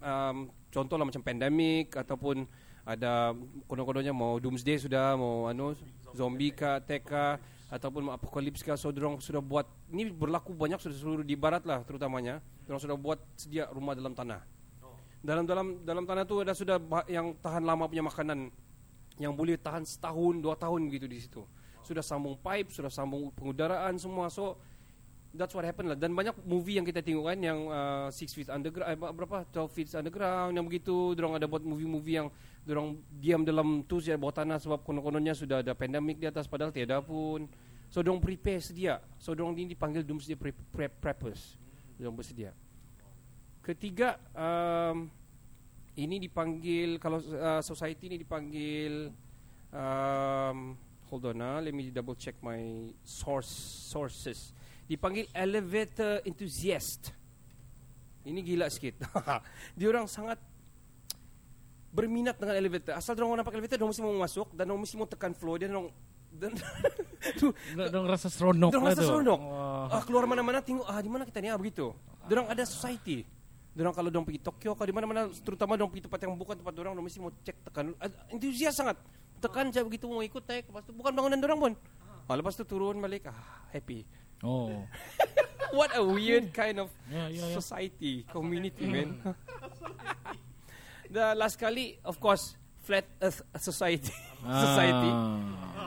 um, 0.04 0.52
contoh 0.70 0.96
lah 1.00 1.08
macam 1.08 1.24
pandemik 1.24 1.96
ataupun 1.96 2.46
ada 2.84 3.32
konon-kononnya 3.66 4.12
mau 4.12 4.38
doomsday 4.44 4.76
sudah 4.76 5.16
mau 5.16 5.48
anu 5.48 5.72
zombie 6.12 6.52
attack 6.52 7.08
kah 7.08 7.40
ataupun 7.72 8.12
mau 8.12 8.14
apokalips 8.14 8.62
kah 8.62 8.76
so 8.76 8.92
sudah 9.24 9.42
buat 9.42 9.66
ini 9.90 10.12
berlaku 10.12 10.54
banyak 10.54 10.78
sudah 10.78 10.98
seluruh 11.00 11.26
di 11.26 11.34
barat 11.34 11.64
lah 11.64 11.82
terutamanya. 11.88 12.44
Dorang 12.68 12.80
sudah 12.84 13.00
buat 13.00 13.20
sedia 13.40 13.66
rumah 13.72 13.96
dalam 13.98 14.14
tanah. 14.14 14.44
Oh. 14.84 14.94
Dalam 15.24 15.48
dalam 15.48 15.68
dalam 15.82 16.04
tanah 16.06 16.24
tu 16.28 16.38
ada 16.44 16.54
sudah 16.54 16.78
yang 17.10 17.34
tahan 17.40 17.64
lama 17.64 17.90
punya 17.90 18.06
makanan 18.06 18.52
yang 19.22 19.34
boleh 19.34 19.60
tahan 19.60 19.86
setahun 19.86 20.41
dua 20.41 20.58
tahun 20.58 20.89
gitu 20.89 21.05
di 21.05 21.20
situ. 21.22 21.41
Sudah 21.84 22.01
sambung 22.01 22.39
pipe, 22.39 22.72
sudah 22.72 22.89
sambung 22.89 23.29
pengudaraan 23.36 24.00
semua. 24.00 24.32
So 24.32 24.58
that's 25.34 25.51
what 25.51 25.65
happened 25.65 25.93
lah. 25.93 25.98
Dan 26.00 26.13
banyak 26.13 26.34
movie 26.46 26.77
yang 26.77 26.86
kita 26.88 27.01
tengok 27.01 27.25
kan 27.34 27.39
yang 27.41 27.60
uh, 27.67 28.08
Six 28.13 28.38
Feet 28.38 28.50
Underground, 28.53 28.89
eh, 28.89 28.98
berapa? 28.98 29.38
12 29.50 29.75
Feet 29.75 29.89
Underground 29.98 30.53
yang 30.53 30.65
begitu. 30.65 31.17
Dorang 31.17 31.36
ada 31.36 31.50
buat 31.50 31.65
movie-movie 31.65 32.15
yang 32.24 32.29
dorang 32.63 32.96
diam 33.20 33.43
dalam 33.43 33.84
tu 33.84 34.00
saja 34.00 34.15
bawah 34.15 34.32
tanah 34.32 34.55
sebab 34.62 34.88
konon-kononnya 34.88 35.36
sudah 35.36 35.60
ada 35.60 35.75
pandemik 35.75 36.22
di 36.22 36.29
atas 36.29 36.48
padahal 36.48 36.72
tiada 36.72 37.03
pun. 37.03 37.50
So 37.91 38.01
dorang 38.01 38.24
prepare 38.24 38.62
sedia. 38.63 39.01
So 39.20 39.36
dorang 39.36 39.58
ini 39.58 39.75
dipanggil 39.75 40.05
doomsday 40.05 40.39
pre- 40.39 40.55
pre- 40.55 40.93
preppers. 40.93 41.60
Dorang 42.00 42.15
bersedia. 42.15 42.55
Ketiga, 43.63 44.20
um, 44.36 45.08
ini 45.94 46.18
dipanggil 46.18 46.98
kalau 46.98 47.22
uh, 47.22 47.62
society 47.62 48.10
ini 48.10 48.18
dipanggil 48.18 49.14
um, 49.70 50.74
hold 51.10 51.30
on 51.30 51.38
ah, 51.46 51.62
let 51.62 51.74
me 51.74 51.94
double 51.94 52.18
check 52.18 52.34
my 52.42 52.90
source 53.06 53.50
sources. 53.94 54.54
Dipanggil 54.90 55.30
elevator 55.32 56.26
enthusiast. 56.26 57.14
Ini 58.24 58.40
gila 58.42 58.72
sikit. 58.72 59.04
Dia 59.78 59.88
orang 59.92 60.10
sangat 60.10 60.40
berminat 61.94 62.42
dengan 62.42 62.58
elevator. 62.58 62.98
Asal 62.98 63.14
dia 63.14 63.22
orang 63.22 63.46
nampak 63.46 63.54
elevator, 63.54 63.78
dia 63.78 63.86
mesti 63.86 64.02
mau 64.02 64.18
masuk 64.18 64.50
dan 64.58 64.66
dia 64.66 64.74
mesti 64.74 64.96
mau 64.98 65.06
tekan 65.06 65.32
floor 65.38 65.62
dia 65.62 65.70
orang 65.70 65.94
dan 66.34 66.58
tu 67.40 67.54
Dong 67.78 68.10
rasa 68.10 68.26
seronok 68.26 68.74
dia 68.74 68.82
orang 68.82 68.90
lah 68.90 68.98
rasa 68.98 69.06
seronok. 69.06 69.40
Ah, 69.94 70.02
keluar 70.02 70.26
mana-mana 70.26 70.66
tengok 70.66 70.90
ah 70.90 70.98
di 70.98 71.10
mana 71.14 71.22
kita 71.30 71.38
ni 71.38 71.54
ah 71.54 71.58
begitu. 71.62 71.94
Dia 72.26 72.34
orang 72.42 72.50
ada 72.50 72.66
society. 72.66 73.22
Dia 73.74 73.82
orang 73.84 73.96
kalau 73.96 74.10
dia 74.10 74.18
orang 74.18 74.27
pergi 74.27 74.42
Tokyo 74.42 74.72
kalau 74.74 74.86
di 74.86 74.96
mana-mana 74.96 75.22
terutama 75.34 75.74
dia 75.74 75.82
orang 75.82 75.92
pergi 75.92 76.06
tempat 76.06 76.20
yang 76.22 76.34
bukan 76.34 76.56
tempat 76.56 76.72
dia 76.72 76.82
orang, 76.82 76.94
dia 76.94 76.98
orang 76.98 77.06
mesti 77.06 77.20
mau 77.20 77.32
cek 77.34 77.58
tekan. 77.65 77.84
Ah, 77.98 78.10
Entusias 78.30 78.74
sangat. 78.74 78.98
Tekan 79.38 79.65
je 79.70 79.82
begitu 79.82 80.06
mau 80.06 80.22
ikut 80.22 80.44
naik 80.44 80.65
lepas 80.68 80.84
tu 80.84 80.94
bukan 80.94 81.12
bangunan 81.12 81.36
dia 81.36 81.48
orang 81.48 81.60
pun. 81.60 81.74
Ah, 82.24 82.36
lepas 82.38 82.53
tu 82.53 82.63
turun 82.63 82.96
balik 82.98 83.27
ah 83.27 83.36
happy. 83.70 84.06
Oh. 84.39 84.86
What 85.74 85.89
a 85.98 86.03
weird 86.06 86.53
kind 86.53 86.77
of 86.77 86.94
Ya, 87.10 87.25
ya, 87.27 87.50
ya. 87.50 87.56
society, 87.56 88.22
community, 88.30 88.86
man. 88.86 89.18
The 91.10 91.34
last 91.34 91.58
kali, 91.58 91.98
of 92.01 92.18
course, 92.18 92.53
flat 92.82 93.06
Earth 93.18 93.42
society. 93.58 94.13
society. 94.65 95.12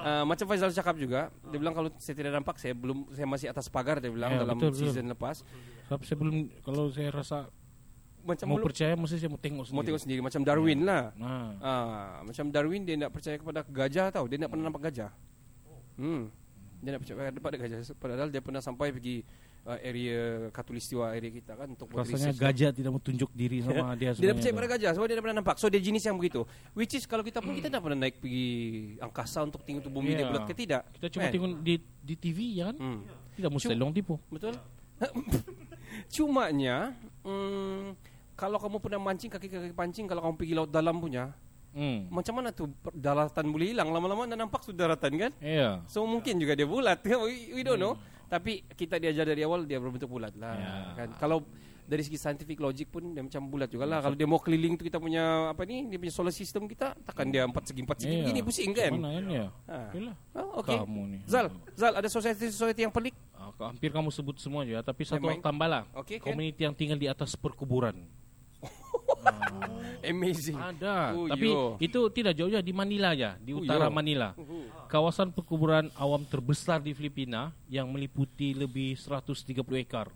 Uh, 0.06 0.22
macam 0.22 0.46
Faizal 0.46 0.70
cakap 0.70 0.94
juga, 0.96 1.34
dia 1.50 1.58
bilang 1.58 1.74
kalau 1.74 1.90
saya 1.98 2.14
tidak 2.14 2.32
nampak, 2.34 2.58
saya 2.58 2.74
belum, 2.74 3.10
saya 3.10 3.26
masih 3.26 3.46
atas 3.50 3.66
pagar. 3.66 3.98
Dia 3.98 4.10
bilang 4.10 4.34
Ya, 4.34 4.42
dalam 4.42 4.54
betul, 4.54 4.70
betul. 4.70 4.82
season 4.86 5.06
lepas. 5.10 5.42
Sebab 5.86 6.00
saya 6.02 6.16
belum 6.18 6.36
kalau 6.62 6.84
saya 6.90 7.10
rasa 7.10 7.38
Macam 8.26 8.46
mau 8.50 8.58
belum, 8.58 8.66
percaya 8.66 8.92
mesti 8.98 9.16
saya 9.22 9.30
mau 9.30 9.38
tengok 9.38 9.64
sendiri. 9.70 9.78
mau 9.78 9.86
tengok 9.86 10.02
sendiri, 10.02 10.20
macam 10.20 10.40
Darwin 10.42 10.80
lah. 10.82 11.04
Nah. 11.14 11.48
Ah, 11.62 12.10
macam 12.26 12.44
Darwin 12.50 12.82
dia 12.82 12.94
tidak 12.98 13.12
percaya 13.14 13.36
kepada 13.38 13.60
gajah 13.62 14.06
tau, 14.10 14.24
dia 14.26 14.36
tidak 14.36 14.50
pernah 14.50 14.64
nampak 14.66 14.82
gajah. 14.90 15.10
Hmm. 15.96 16.28
Dia 16.82 16.88
tidak 16.92 17.00
percaya 17.06 17.30
kepada 17.30 17.56
gajah, 17.56 17.78
padahal 17.96 18.28
dia 18.28 18.42
pernah 18.42 18.60
sampai 18.60 18.90
pergi 18.90 19.22
uh, 19.66 19.78
area 19.82 20.48
katulistiwa 20.54 21.10
area 21.12 21.30
kita 21.34 21.52
kan 21.58 21.66
untuk 21.74 21.90
Rasanya 21.90 22.32
gajah 22.32 22.70
tidak 22.70 22.90
mau 22.94 23.02
tunjuk 23.02 23.30
diri 23.34 23.60
sama 23.60 23.92
dia 24.00 24.14
Dia 24.14 24.30
dah 24.30 24.36
percaya 24.38 24.54
pada 24.54 24.68
gajah 24.78 24.90
sebab 24.94 25.06
dia 25.10 25.18
pernah 25.18 25.36
nampak. 25.42 25.56
So 25.58 25.66
dia 25.66 25.82
jenis 25.82 26.02
yang 26.06 26.16
begitu. 26.16 26.46
Which 26.72 26.94
is 26.94 27.04
kalau 27.04 27.26
kita 27.26 27.42
pun 27.42 27.58
kita 27.58 27.68
tak 27.68 27.82
pernah 27.82 27.98
naik 28.06 28.22
pergi 28.22 28.48
angkasa 29.02 29.42
untuk 29.42 29.66
tengok 29.66 29.82
tu 29.82 29.90
bumi 29.90 30.14
dia 30.14 30.24
Ya. 30.26 30.30
bulat 30.30 30.44
ke 30.48 30.54
tidak. 30.56 30.82
Kita 30.96 31.06
cuma 31.12 31.22
Kan? 31.28 31.32
tengok 31.34 31.50
di 31.60 31.74
di 32.02 32.14
TV 32.14 32.38
ya 32.62 32.64
kan? 32.72 32.76
Hmm. 32.78 33.00
Tidak 33.36 33.50
mesti 33.50 33.74
long 33.74 33.92
tipu. 33.92 34.16
Betul? 34.30 34.54
Cumanya 36.14 36.94
hmm, 37.26 38.15
kalau 38.36 38.60
kamu 38.60 38.76
pernah 38.78 39.00
mancing 39.00 39.32
kaki-kaki 39.32 39.72
pancing 39.72 40.04
kalau 40.04 40.20
kamu 40.22 40.34
pergi 40.36 40.54
laut 40.54 40.70
dalam 40.70 41.00
punya 41.00 41.32
Hmm. 41.76 42.08
macam 42.08 42.40
mana 42.40 42.48
tu 42.56 42.72
daratan 42.88 43.52
boleh 43.52 43.76
hilang 43.76 43.92
lama-lama 43.92 44.24
dah 44.24 44.32
nampak 44.32 44.64
sudah 44.64 44.88
daratan 44.88 45.12
kan? 45.28 45.32
Iya. 45.44 45.84
So 45.84 46.08
mungkin 46.08 46.40
juga 46.40 46.56
dia 46.56 46.64
bulat. 46.64 47.04
we, 47.28 47.52
we 47.52 47.60
don't 47.60 47.76
know. 47.76 48.00
Tapi 48.32 48.64
kita 48.72 48.96
diajar 48.96 49.28
dari 49.28 49.44
awal 49.44 49.68
dia 49.68 49.76
berbentuk 49.76 50.08
bulat 50.08 50.32
lah. 50.40 50.56
Ya. 50.56 50.72
Kan? 50.96 51.08
Kalau 51.20 51.44
dari 51.84 52.00
segi 52.00 52.16
scientific 52.16 52.64
logic 52.64 52.88
pun 52.88 53.12
dia 53.12 53.20
macam 53.20 53.44
bulat 53.44 53.68
juga 53.68 53.84
lah. 53.84 54.00
Kalau 54.00 54.16
dia 54.16 54.24
mau 54.24 54.40
keliling 54.40 54.80
tu 54.80 54.88
kita 54.88 54.96
punya 54.96 55.52
apa 55.52 55.68
ni 55.68 55.84
dia 55.84 56.00
punya 56.00 56.10
solar 56.16 56.32
system 56.32 56.64
kita 56.64 56.96
takkan 57.04 57.28
dia 57.28 57.44
empat 57.44 57.68
segi 57.68 57.80
empat 57.84 57.96
segi 58.00 58.08
Iya. 58.08 58.20
begini 58.24 58.40
pusing 58.40 58.70
kan? 58.72 58.90
Mana 58.96 59.08
kan 59.12 59.24
ya? 59.28 59.46
Ha. 59.68 59.78
Oh, 60.40 60.64
okay. 60.64 60.80
Kamu 60.80 61.02
ni. 61.12 61.18
Zal, 61.28 61.52
Zal 61.76 61.92
ada 61.92 62.08
society 62.08 62.48
society 62.56 62.88
yang 62.88 62.94
pelik. 62.96 63.12
Ah, 63.36 63.52
hampir 63.68 63.92
kamu 63.92 64.08
sebut 64.08 64.40
semua 64.40 64.64
je, 64.64 64.72
tapi 64.80 65.04
satu 65.04 65.28
tambah 65.44 65.68
lah. 65.68 65.84
Kan? 65.92 66.24
Community 66.24 66.64
yang 66.64 66.72
tinggal 66.72 66.96
di 66.96 67.04
atas 67.04 67.36
perkuburan. 67.36 68.00
Amazing. 70.06 70.54
Ada, 70.54 71.16
Oh, 71.16 71.26
tapi 71.26 71.48
yo. 71.50 71.74
itu 71.82 72.00
tidak 72.14 72.32
jauh 72.36 72.50
ya 72.50 72.62
di 72.62 72.70
Manila 72.70 73.10
ya, 73.10 73.34
di 73.40 73.50
Oh, 73.50 73.62
utara 73.62 73.88
yo. 73.88 73.92
Manila. 73.92 74.36
Kawasan 74.86 75.34
perkuburan 75.34 75.90
awam 75.98 76.22
terbesar 76.22 76.78
di 76.78 76.94
Filipina 76.94 77.50
yang 77.66 77.90
meliputi 77.90 78.54
lebih 78.54 78.94
130 78.94 79.42
ekar. 79.82 80.08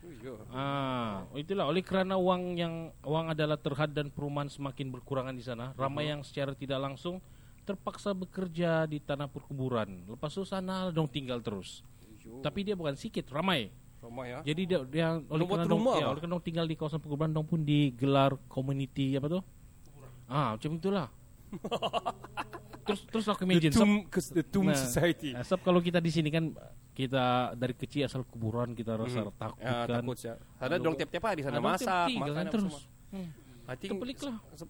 Oh, 0.00 0.12
yo. 0.22 0.34
Ah, 0.50 1.26
itulah 1.34 1.66
oleh 1.66 1.82
kerana 1.82 2.14
wang 2.14 2.54
yang 2.54 2.74
wang 3.02 3.34
adalah 3.34 3.58
terhad 3.58 3.90
dan 3.90 4.08
perumahan 4.08 4.46
semakin 4.46 4.90
berkurangan 4.90 5.34
di 5.34 5.42
sana, 5.42 5.74
ramai 5.74 6.06
yang 6.06 6.22
secara 6.22 6.54
tidak 6.54 6.78
langsung 6.78 7.18
terpaksa 7.66 8.14
bekerja 8.14 8.86
di 8.86 8.98
tanah 8.98 9.26
perkuburan. 9.26 10.06
Lepas 10.06 10.34
itu 10.34 10.42
sana 10.42 10.90
dong 10.90 11.06
tinggal 11.06 11.38
terus. 11.38 11.82
Tapi 12.42 12.62
dia 12.62 12.78
bukan 12.78 12.94
sikit, 12.94 13.26
ramai. 13.32 13.74
Rumah 14.00 14.24
ya. 14.24 14.38
Jadi 14.42 14.62
dia, 14.64 14.78
dia 14.82 15.06
oleh 15.20 15.44
buat 15.44 15.60
kerana 15.60 15.68
dong, 15.68 15.80
rumah 15.80 15.94
ya, 15.96 16.06
oleh 16.08 16.20
dong 16.22 16.40
tinggal 16.40 16.64
di 16.64 16.74
kawasan 16.74 16.98
perkuburan 16.98 17.30
dong 17.30 17.44
pun 17.44 17.60
digelar 17.60 18.34
community 18.48 19.14
apa 19.14 19.28
tu? 19.28 19.40
Ah, 20.24 20.56
macam 20.56 20.70
itulah. 20.74 21.08
terus 22.80 23.00
terus 23.06 23.26
aku 23.26 23.42
The 23.42 23.46
imagine 23.46 23.72
tomb, 23.72 23.94
cause 24.08 24.28
the 24.30 24.42
tomb 24.42 24.66
Nah, 24.66 24.74
society. 24.74 25.30
eh, 25.30 25.44
sebab 25.44 25.60
kalau 25.62 25.78
kita 25.78 25.98
di 25.98 26.10
sini 26.10 26.28
kan 26.28 26.50
kita 26.90 27.54
dari 27.54 27.72
kecil 27.72 28.04
asal 28.04 28.24
kuburan 28.24 28.72
kita 28.72 28.96
rasa 28.96 29.30
takut 29.30 29.60
Ya, 29.60 29.84
kan. 29.84 30.00
takut 30.00 30.16
ya. 30.18 30.34
Kalau- 30.58 30.80
dong 30.80 30.96
tiap-tiap 30.96 31.24
hari 31.24 31.40
sana 31.40 31.60
masak, 31.60 32.08
makan 32.10 32.34
kan 32.34 32.46
terus. 32.48 32.76
Hmm. 33.10 33.30
I 33.70 33.78
think 33.78 33.94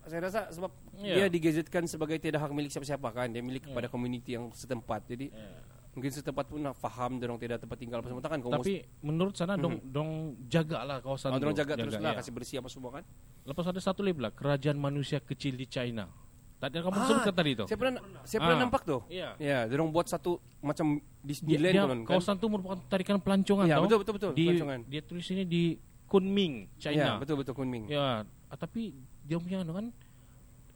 Saya 0.04 0.20
rasa 0.20 0.40
sebab 0.52 0.68
Ya. 1.00 1.16
dia 1.16 1.26
digazetkan 1.32 1.88
sebagai 1.88 2.20
tidak 2.20 2.44
hak 2.44 2.52
milik 2.52 2.68
siapa-siapa 2.68 3.08
kan. 3.08 3.32
Dia 3.32 3.40
milik 3.40 3.64
kepada 3.64 3.88
community 3.88 4.36
yang 4.36 4.52
setempat. 4.52 5.08
Jadi 5.08 5.32
mungkin 5.90 6.10
setempat 6.10 6.46
pun 6.46 6.62
nak 6.62 6.78
faham 6.78 7.18
dia 7.18 7.26
orang 7.26 7.40
tidak 7.42 7.58
tempat 7.58 7.76
tinggal 7.76 7.98
apa 7.98 8.08
semua 8.08 8.22
kan. 8.22 8.38
Kau 8.38 8.52
Tapi 8.54 8.74
menurut 9.02 9.34
sana 9.34 9.58
dong 9.58 9.82
dong 9.82 10.10
jagalah 10.46 11.02
kawasan 11.02 11.34
oh, 11.34 11.36
itu. 11.36 11.44
orang 11.44 11.56
jaga, 11.58 11.72
terus 11.74 11.94
lah 11.98 12.12
ya. 12.14 12.18
kasih 12.22 12.32
bersih 12.32 12.56
apa 12.62 12.68
semua 12.70 12.90
kan. 12.94 13.04
Lepas 13.42 13.64
ada 13.66 13.80
satu 13.82 14.00
lagi 14.00 14.14
pula 14.14 14.30
kerajaan 14.30 14.78
manusia 14.78 15.18
kecil 15.18 15.58
di 15.58 15.66
China. 15.66 16.06
Tadi 16.60 16.76
kamu 16.76 16.92
Ah, 16.92 17.08
sebutkan 17.08 17.34
tadi 17.34 17.50
tu. 17.56 17.64
Saya 17.64 17.78
pernah 17.80 17.92
saya 18.22 18.38
pernah 18.44 18.58
Ah. 18.60 18.62
nampak 18.68 18.82
tuh. 18.84 19.00
Iya. 19.08 19.28
Ya, 19.40 19.58
dia 19.64 19.74
orang 19.80 19.90
buat 19.90 20.06
satu 20.06 20.36
macam 20.60 21.00
Disneyland 21.24 21.72
dia, 21.72 21.84
kan. 21.88 22.00
kawasan 22.04 22.36
itu 22.36 22.46
merupakan 22.52 22.78
tarikan 22.84 23.16
pelancongan 23.16 23.64
Ya, 23.64 23.80
betul, 23.80 24.04
betul, 24.04 24.14
betul, 24.20 24.30
Di, 24.36 24.44
pelancongan. 24.46 24.80
Dia 24.84 25.00
tulis 25.00 25.26
ini 25.32 25.42
di 25.48 25.62
Kunming, 26.04 26.68
Ya, 26.76 26.92
China. 26.92 27.10
betul 27.16 27.40
betul 27.40 27.56
Kunming. 27.56 27.88
Ya, 27.88 28.28
ah, 28.28 28.56
tapi 28.60 28.92
dia 29.24 29.40
punya 29.40 29.64
kan 29.64 29.88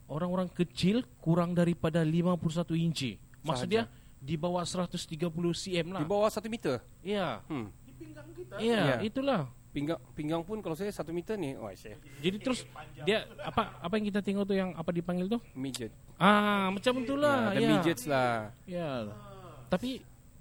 orang-orang 0.09 0.48
kecil 0.48 1.05
kurang 1.20 1.53
daripada 1.53 2.00
51 2.00 2.72
inci. 2.72 3.20
Maksud 3.44 3.68
dia 3.68 3.85
di 4.25 4.35
bawah 4.35 4.65
130 4.65 5.05
cm 5.55 5.87
lah. 5.91 6.01
Di 6.01 6.07
bawah 6.07 6.29
satu 6.29 6.49
meter. 6.49 6.81
Iya. 6.99 7.45
Hmm. 7.45 7.69
Di 7.85 7.93
pinggang 7.93 8.27
kita. 8.33 8.55
Iya, 8.57 8.81
Ya. 8.81 8.97
itulah. 9.03 9.43
Pinggang 9.69 9.99
pinggang 10.15 10.39
pun 10.41 10.63
kalau 10.63 10.73
saya 10.73 10.89
satu 10.89 11.11
meter 11.11 11.35
nih, 11.35 11.59
oh 11.59 11.67
saya 11.75 11.99
Jadi 12.23 12.37
terus 12.39 12.63
dia 13.03 13.27
apa 13.43 13.75
apa 13.77 13.93
yang 13.93 14.07
kita 14.07 14.23
tengok 14.23 14.47
tuh 14.47 14.55
yang 14.55 14.71
apa 14.73 14.87
dipanggil 14.89 15.27
tuh? 15.29 15.43
midget. 15.53 15.91
Ah, 16.15 16.71
macam 16.71 16.95
itulah. 16.97 17.51
ada 17.51 17.59
ya. 17.59 17.69
midgets 17.69 18.07
lah. 18.07 18.55
Ya. 18.65 19.11
Tapi 19.67 19.99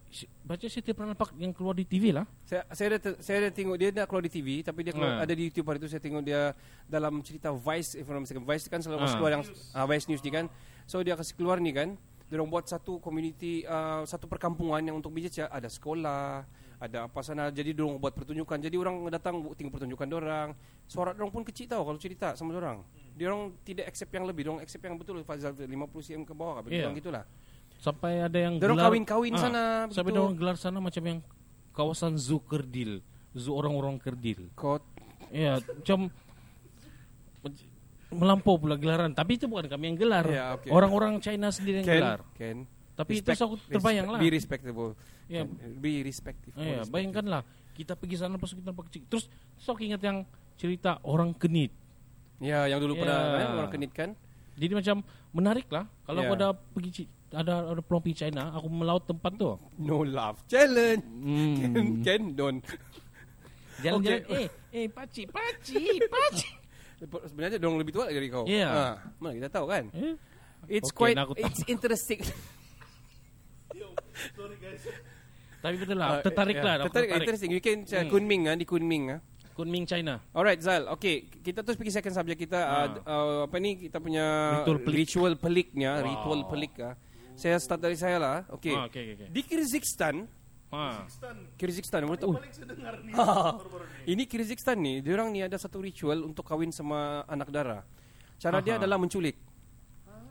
si- 0.07 0.29
baca 0.39 0.61
saya 0.61 0.85
tidak 0.85 0.95
pernah 0.95 1.11
nampak 1.11 1.33
yang 1.33 1.49
keluar 1.49 1.73
di 1.73 1.81
TV 1.81 2.13
lah. 2.13 2.29
Saya 2.45 2.61
saya 2.69 2.87
ada 2.93 3.17
saya 3.17 3.37
ada 3.39 3.49
tengok 3.49 3.73
dia 3.73 3.89
dah 3.91 4.05
keluar 4.05 4.21
di 4.21 4.29
TV 4.29 4.61
tapi 4.61 4.85
dia 4.85 4.93
keluar, 4.93 5.17
Ah. 5.17 5.25
ada 5.25 5.33
di 5.33 5.43
YouTube 5.43 5.65
hari 5.65 5.81
itu 5.81 5.89
saya 5.89 5.97
tengok 5.99 6.21
dia 6.21 6.53
dalam 6.85 7.17
cerita 7.19 7.49
Vice 7.49 7.97
if 7.97 8.05
I'm 8.05 8.13
not 8.13 8.21
mistaken. 8.21 8.45
Vice 8.45 8.69
kan 8.69 8.79
selalu 8.79 9.01
Ah. 9.01 9.09
keluar 9.11 9.31
yang 9.33 9.43
ah, 9.73 9.85
Vice 9.89 10.05
News 10.05 10.21
ni 10.21 10.29
kan. 10.29 10.45
So 10.85 11.01
dia 11.01 11.17
kasih 11.17 11.33
keluar 11.33 11.57
ni 11.57 11.73
kan. 11.73 11.97
Orang 12.33 12.49
buat 12.49 12.65
satu 12.65 12.97
community 12.97 13.61
ah, 13.69 14.01
satu 14.03 14.25
perkampungan 14.25 14.81
yang 14.81 14.97
untuk 14.97 15.13
ya 15.37 15.45
ada 15.53 15.69
sekolah, 15.69 16.41
ada 16.81 16.97
apa 17.05 17.19
sana. 17.21 17.53
Jadi 17.53 17.77
dia 17.77 17.85
orang 17.85 18.01
buat 18.01 18.13
pertunjukan. 18.17 18.57
Jadi 18.57 18.75
orang 18.75 19.05
datang 19.13 19.39
tengok 19.53 19.73
pertunjukan 19.77 20.05
dia 20.09 20.17
orang. 20.17 20.49
Suara 20.89 21.13
dia 21.13 21.21
orang 21.21 21.33
pun 21.33 21.43
kecil 21.45 21.69
tau 21.69 21.85
kalau 21.85 21.99
cerita 22.01 22.33
sama 22.33 22.51
dia 22.51 22.61
orang. 22.65 22.79
Dia 23.13 23.25
orang 23.29 23.53
tidak 23.61 23.85
accept 23.87 24.09
yang 24.09 24.25
lebih, 24.25 24.41
dia 24.43 24.51
orang 24.51 24.63
accept 24.65 24.81
yang 24.81 24.97
betul 24.97 25.21
Fazal 25.21 25.53
50 25.53 25.69
cm 26.01 26.21
ke 26.25 26.33
bawah, 26.33 26.65
yeah. 26.65 26.89
gitulah. 26.97 27.23
Sampai 27.77 28.25
ada 28.25 28.39
yang 28.39 28.57
gelar- 28.57 28.89
kawin-kawin 28.89 29.33
Ah, 29.35 29.41
sana, 29.43 29.63
Sampai 29.93 30.09
begitu. 30.09 30.17
dia 30.17 30.23
orang 30.25 30.37
gelar 30.39 30.57
sana 30.57 30.77
macam 30.81 31.03
yang 31.05 31.19
kawasan 31.75 32.17
zoo 32.17 32.41
kerdil, 32.41 33.05
zoo 33.37 33.53
orang-orang 33.53 34.01
kerdil. 34.01 34.49
Kau 34.57 34.81
Ya, 35.33 35.57
macam 35.61 36.13
melampau 38.13 38.55
pula 38.55 38.75
gelaran. 38.75 39.11
Tapi 39.11 39.35
itu 39.35 39.45
bukan 39.45 39.65
kami 39.65 39.93
yang 39.93 39.97
gelar. 39.97 40.25
Ya, 40.25 40.53
oke. 40.53 40.69
Orang-orang 40.69 41.19
China 41.19 41.49
sendiri 41.49 41.81
yang 41.81 41.87
Ken, 41.87 41.97
gelar. 41.99 42.19
Ken. 42.33 42.57
Tapi 42.93 43.11
Respect- 43.17 43.35
itu 43.35 43.43
aku 43.43 43.55
terbayang 43.67 44.07
lah. 44.07 44.19
Be 44.21 44.29
respectable. 44.29 44.91
Ya. 45.25 45.41
Ken. 45.43 45.77
Be 45.77 46.01
respective. 46.01 46.53
Eh, 46.53 46.61
Respective. 46.77 46.89
bayangkanlah 46.89 47.41
kita 47.73 47.93
pergi 47.93 48.15
sana 48.15 48.37
pas 48.37 48.47
kita 48.47 48.69
nampak 48.69 48.85
kecil. 48.87 49.01
Terus 49.09 49.25
sok 49.57 49.81
ingat 49.81 49.99
yang 49.99 50.21
cerita 50.55 51.01
orang 51.01 51.33
kenit. 51.33 51.73
Ya, 52.37 52.69
yang 52.69 52.77
dulu 52.77 52.97
pernah 52.97 53.17
Ya. 53.19 53.37
kan, 53.39 53.49
orang 53.57 53.71
kenit 53.71 53.91
kan. 53.91 54.09
Jadi 54.53 54.73
macam 54.77 54.95
menarik 55.33 55.65
lah. 55.67 55.89
Kalau 56.05 56.21
Yeah. 56.21 56.35
ada 56.37 56.47
pergi 56.53 57.09
ada 57.33 57.73
ada 57.73 57.81
peluang 57.81 58.03
pergi 58.05 58.29
China, 58.29 58.53
aku 58.53 58.67
melaut 58.69 59.01
tempat 59.03 59.33
tu. 59.33 59.57
No 59.81 60.05
love 60.05 60.37
challenge. 60.45 61.01
Hmm. 61.01 61.55
Ken, 61.57 61.85
Ken, 62.05 62.21
don't. 62.31 62.61
Jalan-jalan, 63.81 64.21
Okay. 64.21 64.45
eh, 64.45 64.47
eh, 64.71 64.87
pakcik, 64.87 65.27
pakcik, 65.27 65.97
pakcik. 66.05 66.53
Sebenarnya 67.03 67.55
dia 67.55 67.65
orang 67.65 67.79
lebih 67.79 67.91
tua 67.91 68.03
lagi 68.05 68.15
dari 68.15 68.29
kau. 68.29 68.43
Yeah. 68.43 68.69
Ha, 68.69 68.85
mana 69.17 69.33
kita 69.35 69.49
tahu 69.49 69.65
kan? 69.65 69.83
eh? 69.91 70.15
It's 70.65 70.89
Okay, 70.89 71.11
quite 71.11 71.17
it's 71.37 71.61
interesting. 71.65 72.23
Yo, 73.73 73.91
sorry 74.31 74.55
guys. 74.57 74.83
Tapi 75.59 75.75
betul 75.75 75.95
lah, 75.95 76.07
Ah, 76.09 76.19
tertarik 76.21 76.53
yeah, 76.53 76.65
lah. 76.65 76.73
aku 76.77 76.83
Tertarik, 76.85 77.07
tertarik. 77.07 77.21
interesting. 77.21 77.51
You 77.51 77.59
can 77.59 77.77
uh, 77.81 77.95
Hmm. 77.97 78.09
Kunming 78.09 78.41
ah 78.45 78.55
di 78.55 78.63
Kunming 78.63 79.03
ah. 79.09 79.19
Kunming 79.53 79.83
China. 79.83 80.17
Alright 80.29 80.59
Zal, 80.59 80.87
okay 80.87 81.15
kita 81.37 81.61
terus 81.61 81.75
pergi 81.75 81.93
second 81.93 82.11
subject 82.11 82.39
kita 82.41 82.59
Ah. 82.59 82.67
uh, 82.67 82.87
uh, 83.05 83.39
apa 83.45 83.55
ni 83.57 83.77
kita 83.81 83.97
punya 83.97 84.25
Ritual 84.59 84.79
pelik. 84.81 84.95
ritual 84.97 85.33
peliknya, 85.35 85.91
Wow. 85.95 86.05
ritual 86.05 86.39
pelik 86.47 86.73
ah. 86.79 86.95
Saya 87.33 87.57
start 87.57 87.79
dari 87.79 87.95
saya 87.95 88.17
lah. 88.17 88.37
Okay. 88.51 88.71
Ah, 88.71 88.85
okay, 88.85 89.01
okay, 89.09 89.13
okay. 89.15 89.27
Di 89.29 89.41
Kyrgyzstan, 89.41 90.29
Ha. 90.73 91.05
Stan, 91.05 91.37
Kyrgyzstan 91.53 92.01
Oh. 92.01 92.33
paling 92.33 92.49
saya 92.49 92.65
dengar 92.65 92.97
nih 92.99 93.13
baru-baru 93.13 93.85
nih. 93.85 94.05
Ini 94.09 94.23
Kyrgyzstan 94.25 94.77
ni, 94.81 94.93
diorang 94.99 95.29
ni 95.29 95.39
ada 95.39 95.53
satu 95.55 95.77
ritual 95.77 96.25
untuk 96.25 96.41
kahwin 96.41 96.73
sama 96.73 97.21
anak 97.29 97.53
dara. 97.53 97.85
Cara 98.41 98.57
dia 98.57 98.75
Aha. 98.75 98.81
adalah 98.81 98.97
menculik. 98.97 99.37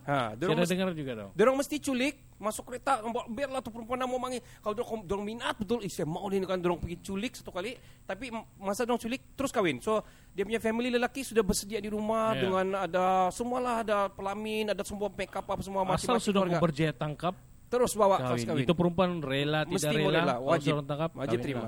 Ha, 0.03 0.35
dah 0.35 0.51
mesti, 0.51 0.75
dengar 0.75 0.91
juga 0.99 1.13
tau. 1.15 1.31
diorang 1.31 1.55
mesti 1.55 1.79
culik, 1.79 2.35
masuk 2.35 2.67
kereta, 2.67 2.99
bawa- 3.07 3.31
biarlah 3.31 3.63
tu 3.63 3.71
perempuan 3.71 3.95
nak 3.95 4.11
mau 4.11 4.19
manggil. 4.19 4.43
Kalau 4.59 4.75
diorang, 4.75 5.07
diorang 5.07 5.23
minat 5.25 5.55
betul, 5.55 5.79
eh, 5.79 5.87
saya 5.87 6.11
mau 6.11 6.27
ni 6.27 6.43
kan 6.43 6.59
diorang 6.59 6.75
pergi 6.75 6.99
culik 7.01 7.39
satu 7.39 7.55
kali, 7.55 7.79
tapi 8.03 8.27
masa 8.59 8.83
diorang 8.83 8.99
culik 8.99 9.23
terus 9.39 9.55
kahwin. 9.55 9.79
So 9.79 10.03
dia 10.29 10.43
punya 10.43 10.59
family 10.59 10.91
lelaki 10.91 11.23
sudah 11.23 11.47
bersedia 11.47 11.79
di 11.79 11.87
rumah 11.87 12.35
Ya. 12.35 12.43
dengan 12.43 12.67
ada 12.83 13.05
semualah 13.31 13.87
ada 13.87 14.11
pelamin, 14.11 14.75
ada 14.75 14.83
semua 14.83 15.07
make 15.09 15.31
up 15.31 15.47
apa 15.47 15.63
semua 15.63 15.87
Asal 15.87 15.95
macam-macam 15.95 16.19
sudah 16.19 16.35
keluarga. 16.43 16.59
mau 16.59 16.67
berjaya 16.67 16.93
tangkap, 16.93 17.35
terus 17.73 17.97
bawa 17.97 18.21
terus 18.21 18.45
kahwin. 18.45 18.47
kahwin. 18.53 18.65
Itu 18.69 18.75
perempuan 18.77 19.11
rela, 19.19 19.65
Mesti 19.65 19.81
tidak 19.81 19.97
rela, 19.97 20.19
rela, 20.21 20.35
wajib. 20.39 20.69
seorang 20.71 20.87
tangkap, 20.87 21.11
Wajib 21.17 21.39
terima. 21.41 21.65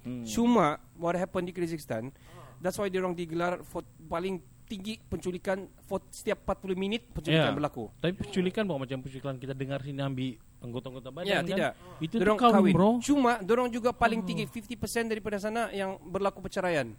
Hmm. 0.00 0.24
Cuma 0.24 0.66
what 0.96 1.12
happened 1.14 1.44
di 1.44 1.52
Kyrgyzstan, 1.52 2.08
that's 2.56 2.74
why 2.74 2.88
dia 2.88 2.98
orang 2.98 3.12
digelar 3.12 3.60
for 3.62 3.84
paling 4.06 4.38
tinggi 4.64 4.98
penculikan 4.98 5.68
for 5.84 6.02
setiap 6.08 6.42
40 6.42 6.74
minit 6.74 7.06
penculikan 7.06 7.52
Ya. 7.52 7.54
berlaku. 7.54 7.86
Tapi 7.96 8.12
penculikan 8.16 8.64
bukan 8.64 8.80
macam 8.82 8.98
penculikan 8.98 9.34
kita 9.36 9.52
dengar 9.52 9.78
sini 9.78 10.00
ambil 10.00 10.28
anggota-anggota 10.58 11.08
badan 11.12 11.26
Ya, 11.28 11.36
kan? 11.36 11.46
tidak. 11.46 11.72
Itu 12.00 12.14
tu 12.16 12.22
Dorang 12.24 12.38
kahwin, 12.40 12.72
bro. 12.72 12.90
Cuma 12.98 13.38
dorong 13.38 13.68
juga 13.68 13.90
paling 13.92 14.24
tinggi 14.24 14.42
50% 14.42 15.06
daripada 15.06 15.36
sana 15.36 15.70
yang 15.70 16.00
berlaku 16.00 16.40
perceraian. 16.40 16.90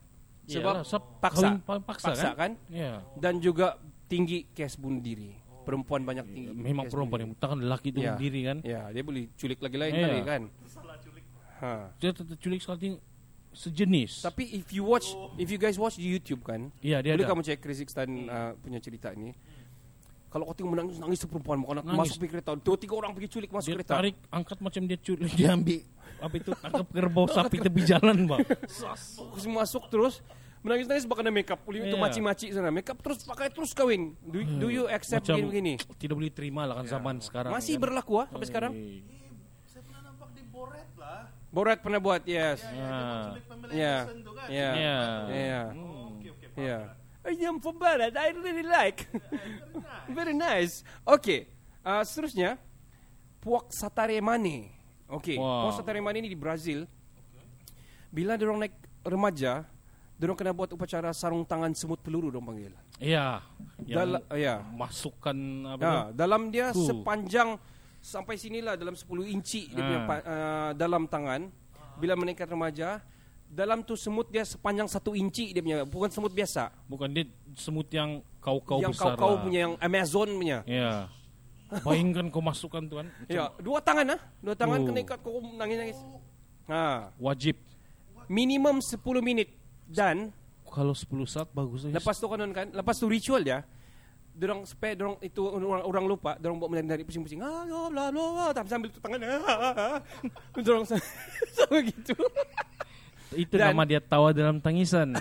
Sebab 0.47 0.73
Yalah, 0.79 1.19
paksa. 1.19 1.47
paksa, 1.59 2.07
Paksa 2.07 2.11
kan? 2.31 2.35
kan? 2.37 2.51
Ya. 2.71 3.03
Dan 3.19 3.43
juga 3.43 3.75
tinggi 4.07 4.47
kes 4.47 4.79
bunuh 4.79 5.03
diri. 5.03 5.35
Perempuan 5.67 6.01
banyak 6.01 6.25
tinggi. 6.25 6.49
Memang 6.49 6.87
perempuan 6.87 7.19
yang 7.21 7.31
takkan 7.35 7.59
lelaki 7.59 7.91
itu 7.91 7.99
Ya. 7.99 8.15
diri 8.15 8.41
kan. 8.41 8.57
Ya, 8.63 8.87
dia 8.87 9.03
boleh 9.03 9.27
culik 9.35 9.59
lagi 9.59 9.75
lain 9.75 9.91
Ya. 9.91 9.99
kali 10.01 10.19
kan. 10.23 10.41
Salah 10.65 10.95
culik. 10.97 11.23
Ha. 11.59 11.71
Dia 11.93 12.09
tetap 12.09 12.37
culik 12.37 12.59
sekali 12.59 12.95
sejenis. 13.51 14.23
Tapi 14.23 14.43
if 14.53 14.69
you 14.69 14.83
watch, 14.83 15.11
if 15.35 15.47
you 15.47 15.57
guys 15.57 15.75
watch 15.75 15.97
di 15.97 16.07
YouTube 16.07 16.39
kan, 16.41 16.71
Iya, 16.79 17.01
dia 17.01 17.11
boleh 17.11 17.25
ada. 17.25 17.31
kamu 17.33 17.41
cek 17.43 17.57
Kyrgyzstan 17.59 18.09
uh, 18.25 18.51
punya 18.55 18.79
cerita 18.79 19.11
ini. 19.11 19.33
Kalau 20.27 20.43
kau 20.43 20.53
tengok 20.53 20.71
menangis 20.71 20.95
nangis 20.97 21.17
tu 21.17 21.27
perempuan 21.27 21.57
mau 21.57 21.71
nak 21.71 21.83
Nangis. 21.83 21.99
masuk 22.05 22.15
pergi 22.21 22.31
kereta, 22.33 22.51
dua 22.53 22.75
tiga 22.77 22.93
orang 22.95 23.11
pergi 23.11 23.27
culik 23.29 23.49
masuk 23.49 23.65
dia 23.65 23.75
kereta. 23.75 23.93
tarik 23.97 24.15
angkat 24.29 24.57
macam 24.59 24.81
dia 24.83 24.97
culik 24.97 25.31
dia 25.33 25.49
ambil 25.49 25.81
apa 26.17 26.33
itu 26.35 26.51
tangkap 26.53 26.87
kerbau 26.89 27.25
sapi 27.27 27.57
tepi 27.57 27.81
jalan 27.83 28.17
bang. 28.25 28.39
Terus 29.33 29.47
masuk 29.47 29.83
terus 29.87 30.15
menangis-nangis 30.67 31.05
bahkan 31.05 31.23
ada 31.23 31.31
makeup. 31.31 31.59
Boleh 31.61 31.79
itu 31.81 31.89
Iya. 31.89 32.03
maci-maci 32.03 32.45
sana. 32.51 32.69
Makeup 32.69 32.99
terus 32.99 33.23
pakai 33.23 33.47
terus 33.47 33.71
kawin. 33.71 34.13
Do, 34.19 34.37
do 34.37 34.67
you 34.67 34.85
accept 34.85 35.23
Macam 35.23 35.47
begini? 35.47 35.79
tidak 35.95 36.13
boleh 36.13 36.29
terima 36.29 36.63
lah 36.63 36.77
kan 36.77 36.85
zaman 36.91 37.15
sekarang. 37.19 37.49
Masih 37.49 37.75
kan. 37.75 37.81
berlaku 37.81 38.13
ah 38.17 38.27
sampai 38.27 38.45
sekarang? 38.45 38.71
Eh, 38.71 38.99
Saya 39.65 39.81
pernah 39.81 40.01
nampak 40.03 40.29
di 40.31 40.43
Boret 40.45 40.89
lah. 40.93 41.31
Borat 41.47 41.79
pernah 41.79 41.97
buat, 41.97 42.21
yes. 42.23 42.59
Ya, 42.61 42.75
Ya. 42.75 42.83
ya, 42.83 42.93
Ya. 43.71 43.95
Kan. 44.03 44.17
Ya. 44.47 44.69
Ya. 44.75 44.97
Ya. 45.27 45.61
Oh, 45.73 46.11
oke 46.13 46.27
oke. 46.29 46.45
paham 46.51 46.61
Ya. 46.61 46.77
lah. 46.77 46.93
I 47.27 47.43
am 47.43 47.57
from 47.59 47.75
Barat. 47.75 48.13
I 48.13 48.31
really 48.31 48.63
like. 48.63 49.03
Very 50.07 50.31
nice. 50.31 50.79
Okay. 51.05 51.51
Uh, 51.81 51.99
seterusnya 52.01 52.55
Puak 53.37 53.67
Sataremane. 53.69 54.71
Okay. 55.07 55.35
Wow. 55.35 55.67
Puak 55.67 55.75
Sataremane 55.77 56.19
ni 56.19 56.27
di 56.27 56.35
Brazil. 56.35 56.83
Bila 58.07 58.35
dia 58.35 58.43
orang 58.43 58.63
naik 58.63 58.75
remaja, 59.03 59.67
dia 60.17 60.25
orang 60.25 60.35
kena 60.35 60.49
buat 60.51 60.69
upacara 60.69 61.13
sarung 61.13 61.45
tangan 61.45 61.69
semut 61.71 62.01
peluru 62.01 62.27
dong 62.27 62.41
panggil. 62.41 62.73
Iya. 62.97 63.45
Yang 63.85 63.97
Dal- 64.17 64.25
ya. 64.33 64.55
masukkan 64.67 65.37
apa 65.67 65.79
Ya, 65.79 65.93
tu? 65.93 66.01
dalam 66.15 66.41
dia 66.49 66.65
Huh. 66.73 66.83
sepanjang 66.83 67.49
sampai 67.99 68.35
sinilah 68.35 68.73
dalam 68.73 68.93
10 68.93 69.05
inci 69.27 69.69
dia 69.69 69.77
punya 69.77 69.99
uh, 70.01 70.71
dalam 70.73 71.05
tangan. 71.05 71.53
Bila 71.97 72.13
meningkat 72.13 72.45
remaja, 72.45 73.01
dalam 73.47 73.81
tu 73.81 73.93
semut 73.93 74.25
dia 74.27 74.41
sepanjang 74.41 74.85
satu 74.85 75.13
inci 75.13 75.49
dia 75.49 75.61
punya, 75.61 75.81
bukan 75.81 76.09
semut 76.09 76.29
biasa. 76.29 76.69
Bukan 76.85 77.09
dia 77.09 77.25
semut 77.53 77.85
yang 77.89 78.21
kau-kau 78.37 78.81
yang 78.81 78.93
besar 78.93 79.13
kau-kau 79.13 79.33
lah. 79.33 79.41
punya 79.41 79.59
yang 79.65 79.73
Amazon 79.77 80.29
punya. 80.33 80.61
Ya. 80.65 81.09
Bayangkan 81.83 82.29
kau 82.29 82.39
masukkan 82.39 82.79
tuan. 82.81 83.05
Macam 83.11 83.29
Ya, 83.29 83.51
dua 83.59 83.81
tangan 83.81 84.15
ah, 84.15 84.21
dua 84.39 84.55
tangan 84.55 84.77
Oh. 84.81 84.85
kena 84.87 84.99
ikat 85.03 85.19
kau 85.19 85.37
nangis-nangis. 85.53 85.99
Ha, 86.65 87.11
Wajib. 87.17 87.55
minimum 88.27 88.77
10 88.77 88.99
minit 89.23 89.49
dan 89.87 90.29
Kalau 90.63 90.91
10 90.91 91.07
saat 91.25 91.49
bagus 91.49 91.83
saja. 91.83 91.95
lepas 91.95 92.13
tu 92.13 92.27
kan 92.27 92.43
kan, 92.51 92.67
lepas 92.69 92.95
tu 92.95 93.07
ritual 93.07 93.39
dia 93.39 93.63
Dorang 94.31 94.61
supaya 94.63 94.93
dorang 94.93 95.17
itu 95.17 95.41
orang, 95.41 95.81
orang 95.81 96.05
lupa, 96.05 96.37
dorang 96.37 96.61
buat 96.61 96.69
menari 96.69 97.01
pusing-pusing. 97.01 97.41
Ah, 97.41 97.65
bla 97.65 98.13
bla 98.13 98.23
bla, 98.29 98.45
tapi 98.53 98.69
sambil 98.69 98.93
tu 98.93 99.01
tangan. 99.01 99.17
Ah, 99.17 99.97
dorang 100.61 100.85
sa- 100.85 101.01
sama 101.57 101.81
gitu. 101.81 102.13
Itu 103.33 103.57
Dan- 103.57 103.73
nama 103.73 103.81
dia 103.81 103.97
tawa 103.97 104.29
dalam 104.29 104.61
tangisan. 104.61 105.17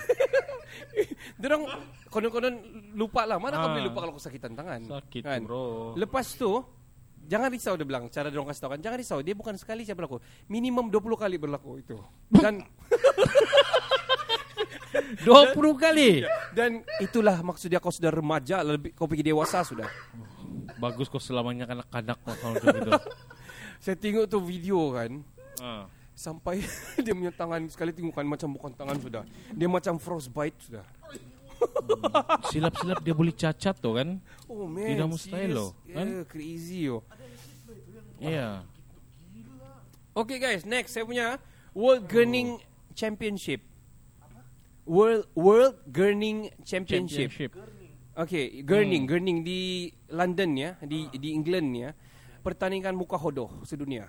Dorang 1.40 1.64
konon-konon 2.08 2.54
lupa 2.92 3.24
lah. 3.24 3.36
Mana 3.36 3.56
kau 3.56 3.68
Ah. 3.68 3.72
boleh 3.72 3.84
lupa 3.88 3.98
kalau 4.04 4.14
kesakitan 4.14 4.52
tangan? 4.52 4.80
Sakit 4.84 5.22
Kan? 5.24 5.40
bro. 5.42 5.96
Lepas 5.96 6.36
tu 6.36 6.60
Jangan 7.26 7.50
risau 7.50 7.74
dia 7.74 7.82
bilang 7.82 8.06
Cara 8.06 8.30
dia 8.30 8.38
orang 8.38 8.54
kasih 8.54 8.62
tahu 8.62 8.70
kan 8.70 8.80
Jangan 8.80 8.98
risau 9.02 9.18
Dia 9.18 9.34
bukan 9.34 9.58
sekali 9.58 9.82
saya 9.82 9.92
berlaku 9.92 10.22
Minimum 10.46 10.86
20 10.88 11.18
kali 11.18 11.36
berlaku 11.36 11.82
itu 11.82 11.98
Dan 12.30 12.62
20 15.22 15.54
kali. 15.76 16.26
Dan 16.50 16.80
itulah 16.98 17.38
maksud 17.40 17.68
dia 17.68 17.78
Kau 17.78 17.90
sudah 17.90 18.10
remaja 18.10 18.60
lebih 18.60 18.90
Kau 18.92 19.06
pergi 19.06 19.22
dewasa 19.24 19.62
sudah 19.62 19.86
Bagus 20.76 21.06
kau 21.06 21.16
selamanya 21.16 21.64
kanak-kanak 21.64 22.18
kau 22.20 22.34
kalau 22.36 22.56
itu. 22.82 22.92
Saya 23.78 23.96
tengok 23.96 24.26
tu 24.26 24.38
video 24.40 24.92
kan 24.92 25.22
Ah. 25.56 25.88
Sampai 26.12 26.60
dia 27.04 27.12
punya 27.12 27.32
tangan 27.32 27.64
Sekali 27.66 27.88
tengok 27.88 28.12
kan 28.12 28.24
Macam 28.24 28.48
bukan 28.52 28.72
tangan 28.72 28.96
sudah 28.96 29.22
Dia 29.52 29.68
macam 29.68 29.96
frostbite 29.96 30.56
sudah 30.60 30.84
Silap-silap 32.48 33.00
dia 33.00 33.16
boleh 33.16 33.32
cacat 33.32 33.72
tuh 33.76 33.96
kan? 33.96 34.20
Oh 34.44 34.68
man 34.68 34.84
Tidak 34.84 35.08
mustahil 35.08 35.48
serious. 35.48 35.56
loh, 35.56 35.70
kan? 35.88 36.06
yeah, 36.06 36.24
Crazy 36.28 36.78
yo. 36.84 36.96
Iya. 38.18 38.48
Okay 40.12 40.36
guys 40.36 40.62
Next 40.64 40.92
saya 40.92 41.04
punya 41.04 41.40
World 41.72 42.04
Gurning 42.04 42.60
Championship 42.92 43.60
World 44.86 45.26
World 45.34 45.76
Gurning 45.90 46.48
Championship. 46.62 47.34
Championship. 47.34 47.52
Okay, 48.16 48.64
gurning, 48.64 49.04
gurning 49.04 49.44
di 49.44 49.92
London 50.08 50.56
ya, 50.56 50.70
di 50.80 51.04
di 51.12 51.36
England 51.36 51.68
ya. 51.76 51.90
Pertandingan 52.40 52.96
muka 52.96 53.20
hodoh 53.20 53.52
sedunia. 53.68 54.08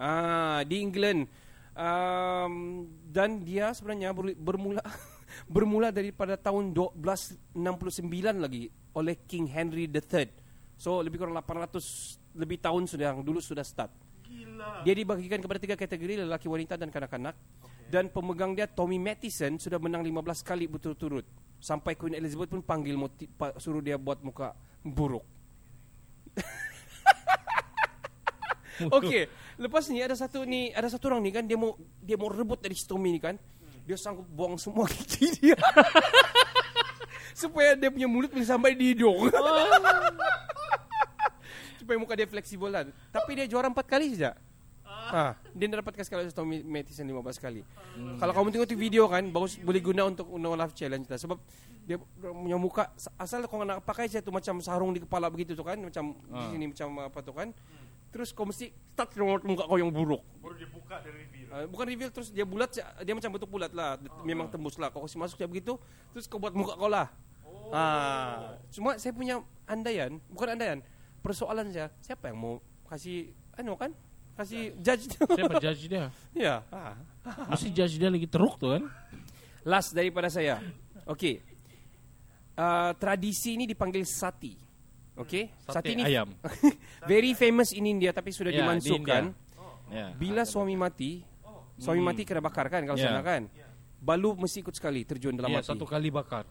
Ah, 0.00 0.64
di 0.64 0.80
England. 0.80 1.28
Um, 1.76 2.88
dan 3.12 3.44
dia 3.44 3.72
sebenarnya 3.76 4.16
ber- 4.16 4.36
bermula 4.36 4.80
bermula 5.54 5.88
daripada 5.92 6.40
tahun 6.40 6.72
1269 6.72 7.52
lagi 8.32 8.72
oleh 8.96 9.14
King 9.28 9.44
Henry 9.44 9.84
III. 9.88 10.32
So 10.80 11.04
lebih 11.04 11.20
kurang 11.20 11.36
800 11.36 12.32
lebih 12.32 12.64
tahun 12.64 12.88
sudah 12.88 13.12
yang 13.12 13.20
dulu 13.20 13.44
sudah 13.44 13.64
start. 13.64 13.92
Gila. 14.24 14.88
Dia 14.88 14.94
dibagikan 14.96 15.36
kepada 15.36 15.60
tiga 15.60 15.76
kategori 15.76 16.24
lelaki, 16.24 16.48
wanita 16.48 16.80
dan 16.80 16.88
kanak-kanak. 16.88 17.36
Dan 17.92 18.08
pemegang 18.08 18.56
dia 18.56 18.64
Tommy 18.64 18.96
Mattison 18.96 19.60
sudah 19.60 19.76
menang 19.76 20.00
15 20.00 20.40
kali 20.40 20.64
berturut-turut. 20.64 21.28
Sampai 21.60 21.92
Queen 21.92 22.16
Elizabeth 22.16 22.48
pun 22.48 22.64
panggil 22.64 22.96
moti, 22.96 23.28
pa, 23.28 23.52
suruh 23.60 23.84
dia 23.84 24.00
buat 24.00 24.24
muka 24.24 24.56
buruk. 24.80 25.20
Okey, 28.96 29.28
lepas 29.60 29.84
ni 29.92 30.00
ada 30.00 30.16
satu 30.16 30.48
ni, 30.48 30.72
ada 30.72 30.88
satu 30.88 31.12
orang 31.12 31.20
ni 31.20 31.36
kan 31.36 31.44
dia 31.44 31.60
mau 31.60 31.76
dia 32.00 32.16
mau 32.16 32.32
rebut 32.32 32.56
dari 32.56 32.72
si 32.72 32.88
Tommy 32.88 33.12
ni 33.12 33.20
kan. 33.20 33.36
Dia 33.84 34.00
sanggup 34.00 34.24
buang 34.24 34.56
semua 34.56 34.88
gigi 34.96 35.28
dia. 35.36 35.60
Supaya 37.44 37.76
dia 37.76 37.92
punya 37.92 38.08
mulut 38.08 38.32
boleh 38.32 38.48
sampai 38.48 38.72
di 38.72 38.96
hidung. 38.96 39.28
Supaya 41.76 41.96
muka 42.00 42.16
dia 42.16 42.24
fleksibel 42.24 42.72
lah. 42.72 42.88
Tapi 43.12 43.36
dia 43.36 43.44
juara 43.44 43.68
empat 43.68 43.84
kali 43.84 44.16
saja. 44.16 44.32
Ha, 45.10 45.34
dia 45.50 45.66
dah 45.66 45.80
dapatkan 45.80 46.04
skala 46.04 46.22
automatisan 46.22 47.02
15 47.02 47.18
kali. 47.38 47.62
Kalau 48.16 48.32
kamu 48.32 48.48
tengok 48.50 48.68
tu 48.68 48.76
video 48.76 49.04
kan, 49.06 49.24
bagus 49.26 49.58
boleh 49.58 49.80
guna 49.80 50.06
untuk 50.06 50.30
no 50.36 50.54
life 50.54 50.72
challenge 50.72 51.08
lah. 51.08 51.18
Sebab 51.18 51.38
dia 51.82 51.98
punya 52.20 52.54
muka 52.54 52.94
asal 53.16 53.42
kau 53.46 53.58
nak 53.60 53.82
pakai 53.82 54.06
je 54.06 54.22
tu 54.22 54.30
macam 54.30 54.62
sarung 54.62 54.94
di 54.94 55.02
kepala 55.02 55.26
begitu 55.26 55.52
tu 55.52 55.62
kan, 55.62 55.74
macam 55.74 56.14
di 56.14 56.38
Ah. 56.38 56.46
sini 56.48 56.70
macam 56.70 56.88
apa 57.02 57.18
tu 57.18 57.32
kan. 57.32 57.50
Terus 58.12 58.28
kau 58.30 58.44
mesti 58.44 58.68
start 58.92 59.16
dengan 59.16 59.40
muka 59.42 59.64
kau 59.64 59.80
yang 59.80 59.88
buruk. 59.88 60.20
Baru 60.38 60.52
dia 60.54 60.68
buka 60.68 61.00
dari 61.00 61.24
reveal. 61.24 61.48
Uh, 61.48 61.64
bukan 61.66 61.84
reveal 61.84 62.10
terus 62.12 62.28
dia 62.28 62.44
bulat 62.44 62.70
dia 62.76 63.12
macam 63.12 63.30
bentuk 63.32 63.48
bulat 63.48 63.72
lah 63.72 63.96
memang 64.22 64.48
tembus 64.48 64.76
lah 64.76 64.88
kau 64.88 65.04
kasih 65.04 65.16
masuk 65.16 65.36
macam 65.36 65.50
begitu 65.52 65.72
terus 66.08 66.24
kau 66.24 66.40
buat 66.40 66.52
muka 66.52 66.76
kau 66.76 66.88
lah 66.88 67.08
Oh. 67.42 67.68
ah 67.70 68.56
cuma 68.68 68.96
saya 68.96 69.12
punya 69.12 69.36
andaian 69.64 70.16
bukan 70.28 70.56
andaian 70.56 70.78
persoalan 71.20 71.68
saya 71.68 71.92
siapa 72.00 72.32
yang 72.32 72.40
mau 72.40 72.54
kasih 72.88 73.28
anu 73.54 73.76
kan 73.76 73.92
kasih 74.42 74.62
judge 74.76 75.04
Siapa 75.14 75.54
judge 75.58 75.82
dia? 75.86 76.10
ya 76.36 76.54
ah. 76.68 76.98
Mesti 77.48 77.68
judge 77.70 77.94
dia 77.96 78.08
lagi 78.08 78.26
teruk 78.26 78.56
tu 78.56 78.68
kan? 78.68 78.82
last 79.62 79.94
daripada 79.94 80.26
saya 80.26 80.58
okey 81.06 81.38
uh, 82.54 82.90
tradisi 82.94 83.54
ini 83.54 83.64
dipanggil 83.64 84.02
sati 84.02 84.58
okey 85.14 85.54
Sate 85.62 85.94
ini 85.94 86.02
ayam. 86.02 86.34
very 87.10 87.30
famous 87.32 87.70
in 87.70 87.86
India 87.86 88.10
tapi 88.10 88.30
sudah 88.30 88.50
Ya, 88.50 88.58
di 88.58 88.60
dimansuhkan 88.60 89.24
Ya. 89.86 90.08
Bila 90.16 90.48
suami 90.48 90.72
mati, 90.72 91.20
suami 91.76 92.00
Hmm. 92.00 92.08
mati 92.08 92.24
kena 92.24 92.40
bakar 92.40 92.64
kan 92.66 92.80
kalau 92.80 92.96
Ya. 92.96 93.12
sana 93.12 93.20
kan. 93.20 93.44
Balu 94.00 94.32
mesti 94.34 94.64
ikut 94.64 94.72
sekali 94.72 95.04
terjun 95.04 95.36
dalam 95.36 95.52
Ya, 95.52 95.60
mati. 95.60 95.68
satu 95.68 95.84
kali 95.84 96.08
bakar. 96.08 96.48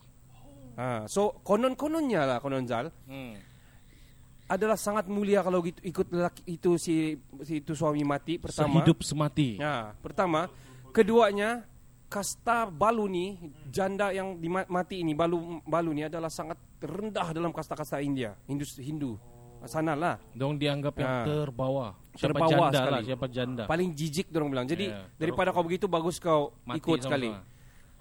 Ha, 0.77 1.09
so 1.09 1.41
konon-kononnya 1.41 2.21
lah 2.23 2.37
konon 2.37 2.69
Zal 2.69 2.93
Hmm. 3.09 3.33
Adalah 4.51 4.75
sangat 4.75 5.07
mulia 5.07 5.39
kalau 5.39 5.63
gitu, 5.63 5.79
ikut 5.79 6.11
lelaki 6.11 6.43
itu 6.45 6.75
si, 6.75 7.15
si 7.47 7.63
itu 7.63 7.71
suami 7.71 8.03
mati 8.03 8.35
pertama. 8.35 8.83
Sehidup 8.83 8.99
semati. 8.99 9.55
Ya, 9.55 9.95
pertama, 10.03 10.51
keduanya 10.91 11.63
kasta 12.11 12.67
balu 12.67 13.07
ni 13.07 13.25
janda 13.71 14.11
yang 14.11 14.35
dimati 14.35 14.67
mati 14.67 14.95
ini 14.99 15.15
balu 15.15 15.63
balu 15.63 15.95
ni 15.95 16.03
adalah 16.03 16.27
sangat 16.27 16.59
rendah 16.83 17.31
dalam 17.31 17.55
kasta-kasta 17.55 18.03
India, 18.03 18.35
Hindu 18.43 18.67
Hindu. 18.75 19.11
Sana 19.63 19.93
lah. 19.93 20.17
Dong 20.33 20.57
dianggap 20.57 20.97
yang 20.97 21.13
Ya. 21.21 21.25
terbawa. 21.45 21.93
Siapa 22.17 22.33
Terbawa 22.33 22.49
janda 22.49 22.79
sekali. 22.81 22.91
lah, 22.91 23.01
siapa 23.05 23.25
janda. 23.29 23.63
Paling 23.69 23.89
jijik 23.93 24.27
orang 24.33 24.49
bilang. 24.49 24.67
Jadi 24.67 24.89
Ya, 24.89 25.05
daripada 25.15 25.53
kau 25.53 25.61
begitu 25.63 25.85
bagus 25.85 26.17
kau 26.17 26.51
Mati 26.65 26.81
ikut 26.81 27.05
sekali. 27.05 27.29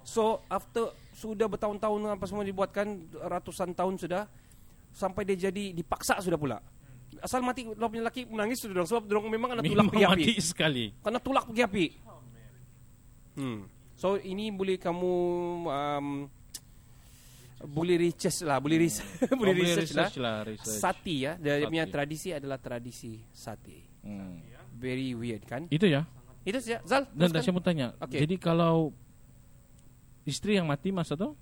So 0.01 0.41
after 0.49 0.91
sudah 1.13 1.45
bertahun-tahun 1.47 2.01
apa 2.17 2.25
semua 2.25 2.43
dibuatkan 2.43 2.87
ratusan 3.13 3.77
tahun 3.77 4.01
sudah 4.01 4.25
sampai 4.91 5.23
dia 5.25 5.51
jadi 5.51 5.73
dipaksa 5.73 6.19
sudah 6.19 6.37
pula. 6.37 6.59
Asal 7.21 7.43
mati 7.43 7.67
lo 7.67 7.87
punya 7.91 8.07
lelaki 8.07 8.25
menangis 8.25 8.63
sudah 8.63 8.81
dong 8.81 8.89
sebab 8.89 9.05
dorong 9.05 9.29
memang 9.29 9.59
kena 9.59 9.63
tulak 9.63 9.85
pergi 9.91 10.05
api. 10.07 10.13
mati 10.15 10.33
sekali. 10.41 10.85
Kena 11.03 11.19
tulak 11.19 11.45
pergi 11.51 11.63
api. 11.63 11.87
Hmm. 13.37 13.61
So 13.95 14.17
ini 14.17 14.49
boleh 14.49 14.81
kamu 14.81 15.15
um, 15.69 16.07
boleh 17.61 17.97
research 18.01 18.41
lah, 18.49 18.57
boleh 18.57 18.89
research, 18.89 19.29
boleh 19.41 19.53
Oh, 19.53 19.57
boleh 19.57 19.69
research, 19.69 19.93
research 19.93 20.17
lah. 20.17 20.41
lah, 20.41 20.49
research. 20.49 20.81
Sati 20.81 21.15
ya, 21.29 21.33
dia 21.37 21.61
Sati. 21.61 21.69
punya 21.69 21.85
tradisi 21.85 22.29
adalah 22.33 22.57
tradisi 22.57 23.21
sati. 23.29 23.77
Hmm. 24.01 24.41
Very 24.81 25.13
weird 25.13 25.45
kan? 25.45 25.69
Itu 25.69 25.85
ya. 25.85 26.09
Itu 26.41 26.57
saja. 26.57 26.81
Zal, 26.89 27.05
Dan 27.13 27.29
saya 27.37 27.53
mau 27.53 27.61
tanya. 27.61 27.93
Okey. 28.01 28.25
Jadi 28.25 28.37
kalau 28.41 28.97
istri 30.25 30.57
yang 30.57 30.65
mati 30.65 30.89
masa 30.89 31.13
tu 31.13 31.37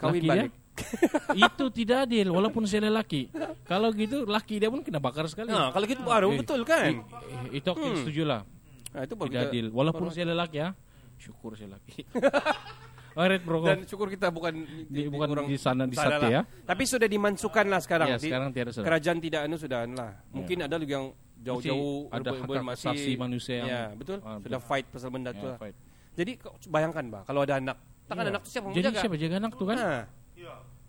Kawin 0.00 0.24
laki 0.24 0.28
balik. 0.30 0.50
Dia, 0.56 0.67
itu 1.46 1.64
tidak 1.70 1.98
adil 2.04 2.26
walaupun 2.30 2.62
saya 2.64 2.86
lelaki. 2.86 3.28
Kalau 3.64 3.88
gitu 3.90 4.24
laki 4.24 4.56
dia 4.56 4.68
pun 4.68 4.80
kena 4.80 4.98
bakar 4.98 5.26
sekali. 5.26 5.48
Nah, 5.48 5.70
kalau 5.70 5.84
gitu 5.84 6.02
baru 6.02 6.28
Eh, 6.32 6.38
betul 6.40 6.60
kan? 6.62 7.02
Eh, 7.50 7.58
itu 7.58 7.68
aku 7.68 7.86
setuju 7.98 8.22
lah. 8.24 8.42
Nah, 8.88 9.02
itu 9.04 9.14
Tidak 9.14 9.42
adil. 9.44 9.66
Walaupun 9.70 10.08
saya 10.08 10.30
lelaki 10.30 10.58
ya. 10.58 10.72
Syukur 11.18 11.54
saya 11.54 11.74
lelaki. 11.74 12.06
Alright 13.18 13.42
bro. 13.42 13.66
dan 13.66 13.82
syukur 13.82 14.06
kita 14.06 14.30
bukan 14.30 14.62
Di- 14.86 15.10
bukan 15.10 15.26
orang 15.26 15.46
di 15.50 15.58
sana, 15.58 15.90
di 15.90 15.98
sana 15.98 16.22
Sate 16.22 16.22
lah. 16.22 16.30
ya. 16.30 16.42
Tapi 16.62 16.82
sudah 16.86 17.08
dimansukan 17.10 17.66
lah 17.66 17.80
sekarang. 17.82 18.06
Ya, 18.06 18.16
Di- 18.16 18.30
sekarang 18.30 18.54
tiada 18.54 18.70
sudah. 18.70 18.86
Kerajaan 18.86 19.18
tidak 19.18 19.40
anu 19.42 19.56
sudah 19.58 19.78
anu 19.82 19.94
lah. 19.98 20.12
Mungkin 20.30 20.56
ada 20.62 20.78
lagi 20.78 20.92
yang 20.94 21.10
jauh-jauh 21.38 22.14
ada 22.14 22.30
hak 22.30 22.46
asasi 22.78 23.18
manusia 23.18 23.54
yang- 23.58 23.68
Ya, 23.68 23.82
betul. 23.98 24.22
Ah, 24.22 24.38
sudah 24.38 24.60
betul. 24.62 24.70
fight 24.70 24.86
pasal 24.86 25.10
benda 25.10 25.34
Ya, 25.34 25.40
tu. 25.42 25.46
lah. 25.50 25.58
fight. 25.58 25.74
Jadi 26.14 26.32
bayangkan 26.66 27.04
bah 27.10 27.22
kalau 27.26 27.42
ada 27.42 27.58
anak. 27.58 27.76
Takkan 28.06 28.22
Iya. 28.22 28.30
anak 28.30 28.40
tu 28.40 28.48
siapa 28.48 28.64
yang 28.64 28.74
Jadi 28.74 28.86
menjaga? 28.86 29.00
siapa 29.02 29.16
jaga 29.18 29.36
anak 29.36 29.52
tu 29.52 29.64
kan? 29.66 29.76
Ha. 29.76 29.90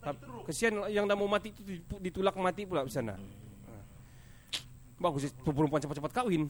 Iya. 0.02 0.16
Kesian 0.46 0.74
yang 0.88 1.06
dah 1.06 1.14
mau 1.14 1.26
mati 1.26 1.52
tu 1.52 1.62
dipu- 1.62 2.00
ditulak 2.00 2.36
mati 2.36 2.64
pula 2.64 2.82
di 2.82 2.90
sana. 2.90 3.14
Ha. 3.14 3.76
Bagus 4.98 5.32
perempuan 5.38 5.80
cepat-cepat 5.80 6.12
kahwin. 6.14 6.48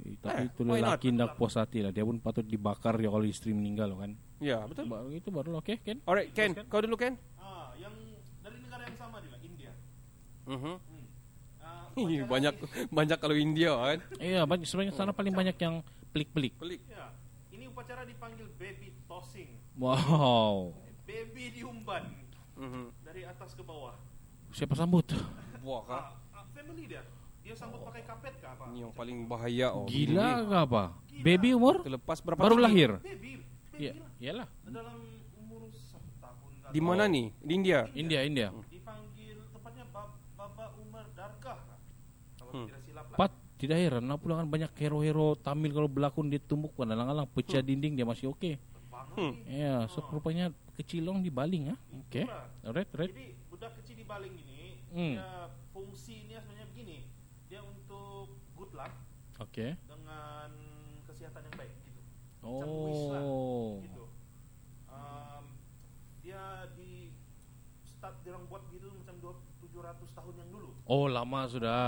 Eh, 0.00 0.16
tapi 0.16 0.42
Eh, 0.42 0.48
itu 0.48 0.60
lelaki 0.64 1.12
tidak 1.12 1.36
puas 1.36 1.54
hati 1.54 1.80
lah. 1.80 1.92
Dia 1.92 2.00
pun 2.02 2.16
patut 2.16 2.40
dibakar 2.40 2.96
ya 2.96 3.08
kalau 3.08 3.20
istri 3.22 3.52
meninggal 3.52 3.92
kan. 3.94 4.16
Ya, 4.38 4.64
betul. 4.64 4.88
Baru 4.88 5.08
itu 5.10 5.28
baru 5.28 5.60
oke 5.60 5.76
Ken. 5.78 6.00
Alright, 6.02 6.32
Ken, 6.32 6.56
kau 6.66 6.80
dulu 6.80 6.96
Ken. 6.96 7.20
Ah, 7.36 7.68
yang 7.76 7.92
dari 8.40 8.56
negara 8.58 8.82
yang 8.82 8.96
sama 8.96 9.20
juga, 9.20 9.36
India. 9.38 9.72
Mhm. 10.46 10.56
Hmm. 10.56 11.04
Ah, 11.58 11.84
Ih, 11.94 12.24
upacara- 12.24 12.28
banyak 12.28 12.54
banyak 12.90 13.18
kalau 13.20 13.36
India 13.36 13.72
kan. 13.76 13.98
Iya, 14.18 14.40
banyak 14.42 14.64
sebenarnya 14.64 14.92
sana 14.94 15.12
paling 15.12 15.36
banyak 15.36 15.56
yang 15.56 15.84
pelik-pelik. 16.10 16.56
Pelik. 16.56 16.80
Ya, 16.88 17.12
ini 17.50 17.68
upacara 17.68 18.00
dipanggil 18.02 18.48
baby 18.56 18.96
tossing. 19.04 19.52
Wow. 19.76 20.72
Baby 21.04 21.52
diumban 21.54 22.08
Mhm. 22.60 22.84
dari 23.00 23.24
atas 23.24 23.56
ke 23.56 23.62
bawah. 23.62 23.96
Siapa 24.50 24.76
sambut? 24.76 25.08
Wah, 25.60 25.80
kah? 25.82 26.12
Ah, 26.30 26.40
ah, 26.40 26.44
family 26.52 26.84
dia. 26.84 27.00
Dia 27.40 27.56
sambut 27.56 27.80
pakai 27.80 28.04
kapet 28.04 28.36
kah 28.36 28.52
apa? 28.52 28.68
Ini 28.68 28.84
yang 28.84 28.92
paling 28.92 29.24
bahaya 29.24 29.72
oh. 29.72 29.88
Gila 29.88 30.44
ke 30.44 30.56
apa? 30.60 30.82
Baby 31.18 31.56
umur? 31.56 31.80
Terlepas 31.80 32.20
berapa 32.20 32.36
Baru 32.38 32.60
lahir. 32.60 33.00
Baby, 33.00 33.40
baby 33.40 33.80
Iya, 33.80 33.92
lah. 33.94 34.10
iyalah. 34.20 34.46
Dalam 34.62 34.98
umur 35.38 35.60
satu 35.72 36.04
tahun. 36.20 36.50
kah? 36.60 36.70
Di 36.70 36.80
mana 36.80 37.04
nih? 37.06 37.32
Di 37.34 37.52
India. 37.54 37.80
India, 37.94 38.20
India. 38.20 38.48
Dipanggil 38.68 39.40
tepatnya 39.48 39.84
Bab- 39.88 40.20
Baba 40.36 40.66
Umar 40.78 41.08
Dargah. 41.10 41.56
kah? 41.56 41.78
Kalau 42.36 42.52
Hmm. 42.52 42.66
tidak 42.68 42.80
silap 42.82 43.04
lah. 43.08 43.16
Pat, 43.16 43.32
tidak 43.56 43.76
heran. 43.78 44.04
Nah, 44.04 44.16
pula 44.16 44.36
kan 44.36 44.46
banyak 44.46 44.70
hero-hero 44.74 45.32
Tamil 45.34 45.70
kalau 45.70 45.88
berlakon 45.88 46.28
dia 46.28 46.38
tumbuk 46.38 46.72
pada 46.74 46.92
alang-alang 46.92 47.24
pecah 47.26 47.60
dinding 47.60 47.94
dia 47.94 48.04
masih 48.04 48.28
oke. 48.28 48.52
Bangun 48.52 48.79
nih. 49.10 49.32
Ya, 49.46 49.74
so 49.86 50.00
rupanya 50.04 50.46
kecilong 50.74 51.20
di 51.20 51.28
baling 51.28 51.62
ya. 51.66 51.76
Oke. 51.98 52.22
Alright, 52.62 52.88
alright. 52.90 53.10
Jadi 53.10 53.26
budak 53.46 53.72
kecil 53.76 53.94
di 53.94 54.04
baling 54.04 54.34
ini 54.34 54.80
Hmm. 54.90 55.14
dia 55.14 55.30
fungsinya 55.70 56.38
sebenarnya 56.38 56.66
begini. 56.68 56.98
Dia 57.46 57.60
untuk 57.60 58.26
good 58.54 58.72
luck 58.72 58.90
Oke. 59.38 59.78
dengan 59.80 60.50
kesehatan 61.04 61.42
yang 61.44 61.56
baik 61.56 61.74
gitu. 61.80 62.00
Macam 62.40 62.68
wish 62.68 63.04
lah, 63.06 63.22
Oh. 63.22 63.70
gitu. 63.80 64.04
Um, 64.86 65.44
dia 66.20 66.42
di 66.72 67.14
start 67.84 68.18
dia 68.20 68.32
orang 68.32 68.46
buat 68.46 68.62
gitu 68.68 68.88
macam 68.90 69.14
dua- 69.18 69.42
700 69.60 70.10
tahun 70.10 70.34
yang 70.36 70.50
dulu. 70.50 70.70
Oh, 70.84 71.06
lama 71.06 71.40
sudah. 71.46 71.82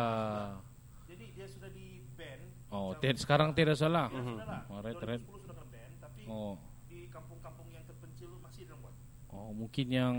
Jadi 1.04 1.34
dia 1.34 1.44
sudah 1.44 1.68
di 1.68 2.06
ban. 2.14 2.40
Oh, 2.70 2.94
sekarang 3.16 3.52
tidak 3.52 3.74
salah. 3.74 4.08
Ya, 4.08 4.20
sudah 4.22 4.46
lah. 4.46 4.62
Alright, 4.70 4.94
2010 4.94 5.02
alright. 5.02 5.22
sudah 5.26 5.54
kena 5.54 5.64
ban, 5.66 5.90
tapi 5.98 6.20
Oh. 6.24 6.54
di 6.86 7.08
kampung-kampung 7.08 7.68
yang 7.68 7.82
terpencil 7.82 8.38
masih 8.38 8.64
dia 8.64 8.72
orang 8.72 8.86
buat. 8.86 8.96
Oh, 9.52 9.68
mungkin 9.68 9.86
yang 9.92 10.16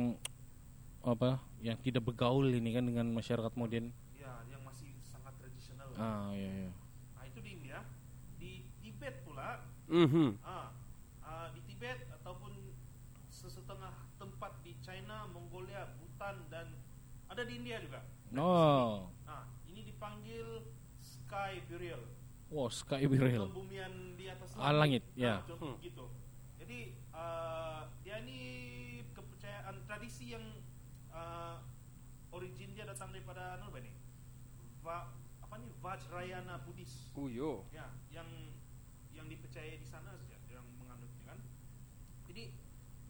apa? 1.02 1.42
Yang 1.58 1.90
tidak 1.90 2.06
bergaul 2.06 2.46
ini 2.54 2.70
kan 2.70 2.86
dengan 2.86 3.10
masyarakat 3.18 3.50
modern. 3.58 3.90
Ya, 4.14 4.30
yang 4.46 4.62
masih 4.62 4.94
sangat 5.02 5.34
tradisional. 5.42 5.90
Ah, 5.98 6.30
ya, 6.38 6.70
ya. 6.70 6.72
Nah, 7.18 7.26
itu 7.26 7.42
di 7.42 7.50
India. 7.58 7.82
Di 8.38 8.70
Tibet 8.78 9.26
pula 9.26 9.66
Mhm. 9.90 10.38
Ah, 10.46 10.70
ah, 11.26 11.50
di 11.50 11.66
Tibet 11.66 12.06
ataupun 12.14 12.54
sesetengah 13.34 14.06
tempat 14.22 14.54
di 14.62 14.78
China, 14.86 15.26
Mongolia, 15.34 15.98
Bhutan 15.98 16.46
dan 16.54 16.70
ada 17.26 17.42
di 17.42 17.58
India 17.58 17.82
juga. 17.82 18.06
Oh. 18.38 19.10
Nah, 19.26 19.50
ini 19.66 19.82
dipanggil 19.82 20.62
sky 21.02 21.58
burial. 21.66 22.06
Wow, 22.54 22.70
sky 22.70 23.10
burial. 23.10 23.50
Pembumian 23.50 24.14
di 24.14 24.30
atas 24.30 24.54
Ah, 24.62 24.70
langit, 24.78 25.02
ya. 25.18 25.42
Nah, 25.42 25.50
contoh 25.50 25.74
Hmm. 25.74 25.82
gitu. 25.82 26.06
Jadi 26.62 26.80
ah, 27.12 27.90
dia 28.06 28.22
ini 28.22 28.63
kepercayaan 29.74 29.90
tradisi 29.90 30.26
yang 30.34 30.46
ah, 31.10 31.58
origin 32.30 32.78
dia 32.78 32.86
datang 32.86 33.10
daripada 33.10 33.58
apa 33.58 33.78
nih? 33.82 33.94
Va, 34.86 35.10
apa 35.42 35.56
nih? 35.58 35.72
Vajrayana 35.82 36.62
Buddhis. 36.62 37.10
Oh 37.18 37.26
yo. 37.26 37.66
Ya, 37.74 37.90
yang 38.14 38.30
yang 39.14 39.26
dipercaya 39.26 39.74
di 39.78 39.86
sana 39.86 40.14
saja 40.14 40.38
yang 40.50 40.66
menganutnya 40.78 41.34
kan. 41.34 41.40
Jadi 42.30 42.54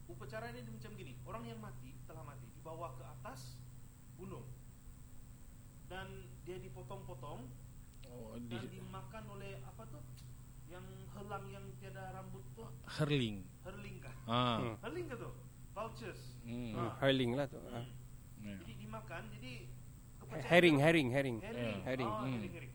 upacara 0.08 0.52
ini 0.56 0.64
macam 0.68 0.92
gini, 0.96 1.14
orang 1.28 1.44
yang 1.48 1.60
mati 1.60 1.96
telah 2.08 2.24
mati 2.24 2.48
dibawa 2.56 2.96
ke 2.96 3.04
atas 3.04 3.60
gunung 4.16 4.48
dan 5.92 6.08
dia 6.48 6.60
dipotong-potong 6.64 7.44
Oh, 8.14 8.38
di 8.38 8.46
dan 8.46 8.70
dimakan 8.70 9.24
oleh 9.34 9.58
apa 9.66 9.90
tuh 9.90 10.04
yang 10.70 10.86
helang 11.18 11.50
yang 11.50 11.66
tiada 11.82 12.14
rambut 12.14 12.46
tuh 12.54 12.70
Herling. 12.86 13.42
herling 13.66 13.98
kah? 13.98 14.14
Ah. 14.30 14.62
Hmm. 14.62 14.76
Herling 14.86 15.10
kah 15.10 15.18
tuh? 15.18 15.34
Vultures. 15.74 16.22
Hmm. 16.44 16.72
Hmm, 16.72 16.92
Herling 16.98 17.32
lah 17.34 17.46
tu. 17.46 17.58
Ah. 17.68 17.86
Ya. 18.40 18.56
Jadi 18.58 18.74
dimakan, 18.78 19.24
jadi 19.32 19.54
Herring, 20.34 20.78
herring, 20.78 21.10
herring. 21.10 21.38
Herring. 21.40 21.78
Ya. 21.78 21.86
Herring. 21.86 22.10
Oh, 22.10 22.20
Hmm. 22.20 22.34
herring, 22.34 22.52
herring. 22.52 22.74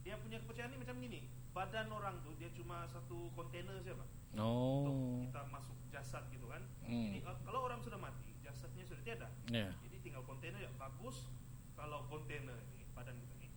Dia 0.00 0.14
punya 0.16 0.38
kepercayaan 0.38 0.70
ini 0.70 0.80
macam 0.80 0.96
gini. 0.98 1.20
badan 1.50 1.88
orang 1.88 2.20
tu 2.20 2.36
dia 2.36 2.52
cuma 2.52 2.84
satu 2.86 3.32
kontainer 3.32 3.72
saja 3.74 3.96
pak 3.96 4.04
untuk 4.30 4.44
Oh. 4.44 5.24
kita 5.24 5.40
masuk 5.48 5.72
jasad 5.88 6.20
gitu 6.28 6.44
kan. 6.46 6.60
Hmm. 6.82 7.08
Jadi 7.10 7.24
uh, 7.24 7.32
kalau 7.40 7.64
orang 7.64 7.80
sudah 7.80 7.96
mati, 7.96 8.28
jasadnya 8.38 8.84
sudah 8.84 9.00
tiada. 9.02 9.28
Ya. 9.48 9.72
Jadi 9.80 9.96
tinggal 10.02 10.20
kontainer 10.22 10.60
ya 10.60 10.68
bagus. 10.76 11.24
Kalau 11.72 12.04
kontainer 12.06 12.60
ini 12.70 12.84
badan 12.92 13.16
kita 13.16 13.34
ini 13.34 13.48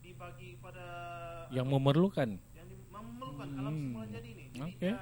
dibagi 0.00 0.58
pada 0.58 0.86
Yang 1.48 1.66
memerlukan. 1.68 2.28
yang 2.52 2.66
memerlukan 2.90 3.48
alam 3.54 3.70
Hmm. 3.72 3.82
semula 3.84 4.06
jadi 4.08 4.28
ini. 4.28 4.44
Jadi 4.50 4.62
Oke. 4.64 4.90
dia 4.90 4.98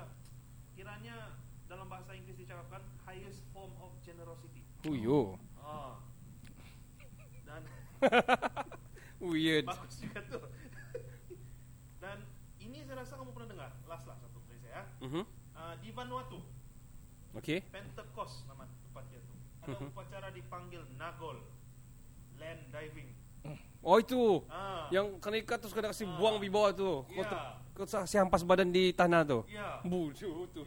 bahasa 1.92 2.16
Inggris 2.16 2.40
dicakapkan 2.40 2.80
highest 3.04 3.44
form 3.52 3.68
of 3.78 3.92
generosity. 4.00 4.64
Uyo. 4.82 5.36
Oh. 5.60 6.00
Dan 7.44 7.62
Weird. 9.22 9.68
bagus 9.68 10.00
juga 10.00 10.24
tuh. 10.24 10.48
Dan 12.00 12.24
ini 12.58 12.80
saya 12.82 13.04
rasa 13.04 13.14
kamu 13.14 13.30
pernah 13.30 13.48
dengar. 13.52 13.70
Last 13.84 14.08
lah 14.08 14.16
satu 14.16 14.40
dari 14.48 14.58
saya. 14.58 14.88
Mhm. 15.04 15.22
Uh, 15.52 15.74
di 15.78 15.92
Vanuatu, 15.92 16.40
Okay. 17.32 17.64
Pentecost 17.68 18.44
nama 18.44 18.64
tempatnya 18.82 19.16
itu. 19.16 19.34
Ada 19.62 19.72
Mhm. 19.74 19.88
upacara 19.88 20.28
dipanggil 20.28 20.82
Nagol, 20.96 21.40
land 22.36 22.60
diving. 22.68 23.08
Oh 23.82 23.98
itu. 23.98 24.46
Ah, 24.46 24.86
Yang 24.88 25.18
kena 25.18 25.36
ikat 25.36 25.58
terus 25.58 25.72
kena 25.72 25.90
kasih 25.90 26.06
Ah. 26.06 26.14
buang 26.14 26.36
di 26.36 26.46
bawah 26.46 26.70
tu. 26.70 27.02
Kau 27.02 27.10
Ya. 27.12 27.26
ter, 27.26 27.38
kau 27.72 27.84
kasih 27.84 28.18
hampas 28.20 28.42
badan 28.42 28.68
di 28.68 28.90
tanah 28.90 29.22
tu. 29.22 29.42
ya. 29.48 29.82
Bodoh 29.82 30.46
tu. 30.48 30.62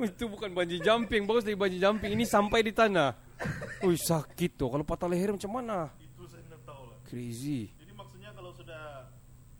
itu 0.00 0.24
bukan 0.26 0.50
bungee 0.50 0.78
jumping, 0.78 1.22
bagus 1.22 1.42
dari 1.42 1.54
bungee 1.54 1.78
jumping. 1.78 2.10
Ini 2.10 2.24
sampai 2.24 2.60
di 2.60 2.72
tanah. 2.72 3.14
Ui 3.80 3.94
sakit 3.94 4.50
tu. 4.54 4.66
Kalau 4.66 4.82
patah 4.82 5.06
leher 5.06 5.30
macam 5.30 5.52
mana? 5.52 5.94
Itu 5.96 6.26
saya 6.26 6.42
tidak 6.42 6.62
tahu 6.64 6.82
lah. 6.84 6.98
Crazy. 7.04 7.70
Jadi 7.72 7.92
maksudnya 7.92 8.30
kalau 8.32 8.50
sudah 8.50 9.06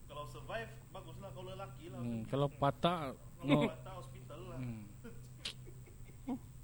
kalau 0.04 0.24
survive 0.26 0.66
baguslah 0.88 1.30
kalau 1.30 1.46
lelaki 1.48 1.86
lah. 1.88 2.00
Hmm, 2.00 2.26
kalau 2.26 2.48
patah 2.48 3.14
Kalau 3.14 3.46
no. 3.46 3.62
mata 3.64 3.90
hospital 3.94 4.40
lah. 4.44 4.58
Hmm. 4.58 4.82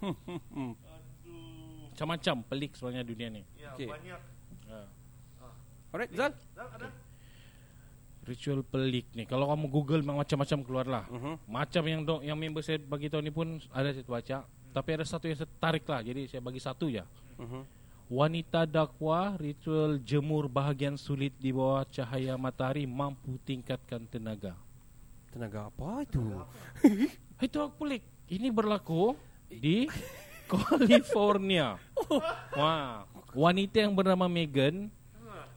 Aduh. 0.05 0.75
Macam-macam 1.88 2.35
pelik 2.44 2.73
sebenarnya 2.75 3.05
dunia 3.05 3.29
ni. 3.31 3.42
Ya 3.55 3.70
Okey. 3.73 3.87
banyak. 3.87 4.20
Alright, 5.94 6.11
Zal. 6.11 6.35
Ada 6.59 6.90
Ritual 8.26 8.66
pelik 8.66 9.07
ni. 9.14 9.30
Kalau 9.30 9.46
kamu 9.46 9.70
Google 9.70 10.02
macam-macam 10.02 10.59
keluar 10.66 10.87
lah. 10.90 11.04
Mhm. 11.07 11.46
Macam 11.46 11.83
yang 11.87 12.02
dong, 12.02 12.20
yang 12.26 12.35
member 12.35 12.66
saya 12.66 12.83
bagi 12.83 13.07
tahu 13.07 13.22
ni 13.22 13.30
pun 13.30 13.62
ada 13.70 13.94
saya 13.94 14.02
baca. 14.02 14.37
Tapi 14.74 14.90
ada 14.90 15.04
satu 15.07 15.30
yang 15.30 15.38
saya 15.38 15.50
tarik 15.62 15.87
lah. 15.87 16.02
Jadi 16.02 16.26
saya 16.26 16.42
bagi 16.42 16.59
satu 16.59 16.90
ya. 16.90 17.07
Mhm. 17.38 17.62
Wanita 18.11 18.66
dakwa 18.66 19.38
ritual 19.38 20.02
jemur 20.02 20.50
bahagian 20.50 20.98
sulit 20.98 21.30
di 21.38 21.54
bawah 21.54 21.87
cahaya 21.87 22.35
matahari 22.35 22.90
mampu 22.90 23.38
tingkatkan 23.46 24.02
tenaga. 24.11 24.59
Tenaga 25.30 25.70
apa 25.70 26.02
itu? 26.02 26.20
Itu 27.46 27.62
aku 27.62 27.87
pelik. 27.87 28.02
Ini 28.26 28.50
berlaku 28.50 29.14
di 29.46 29.87
California. 30.50 31.78
Wah, 32.59 33.07
wanita 33.37 33.85
yang 33.85 33.92
bernama 33.94 34.26
Megan 34.26 34.88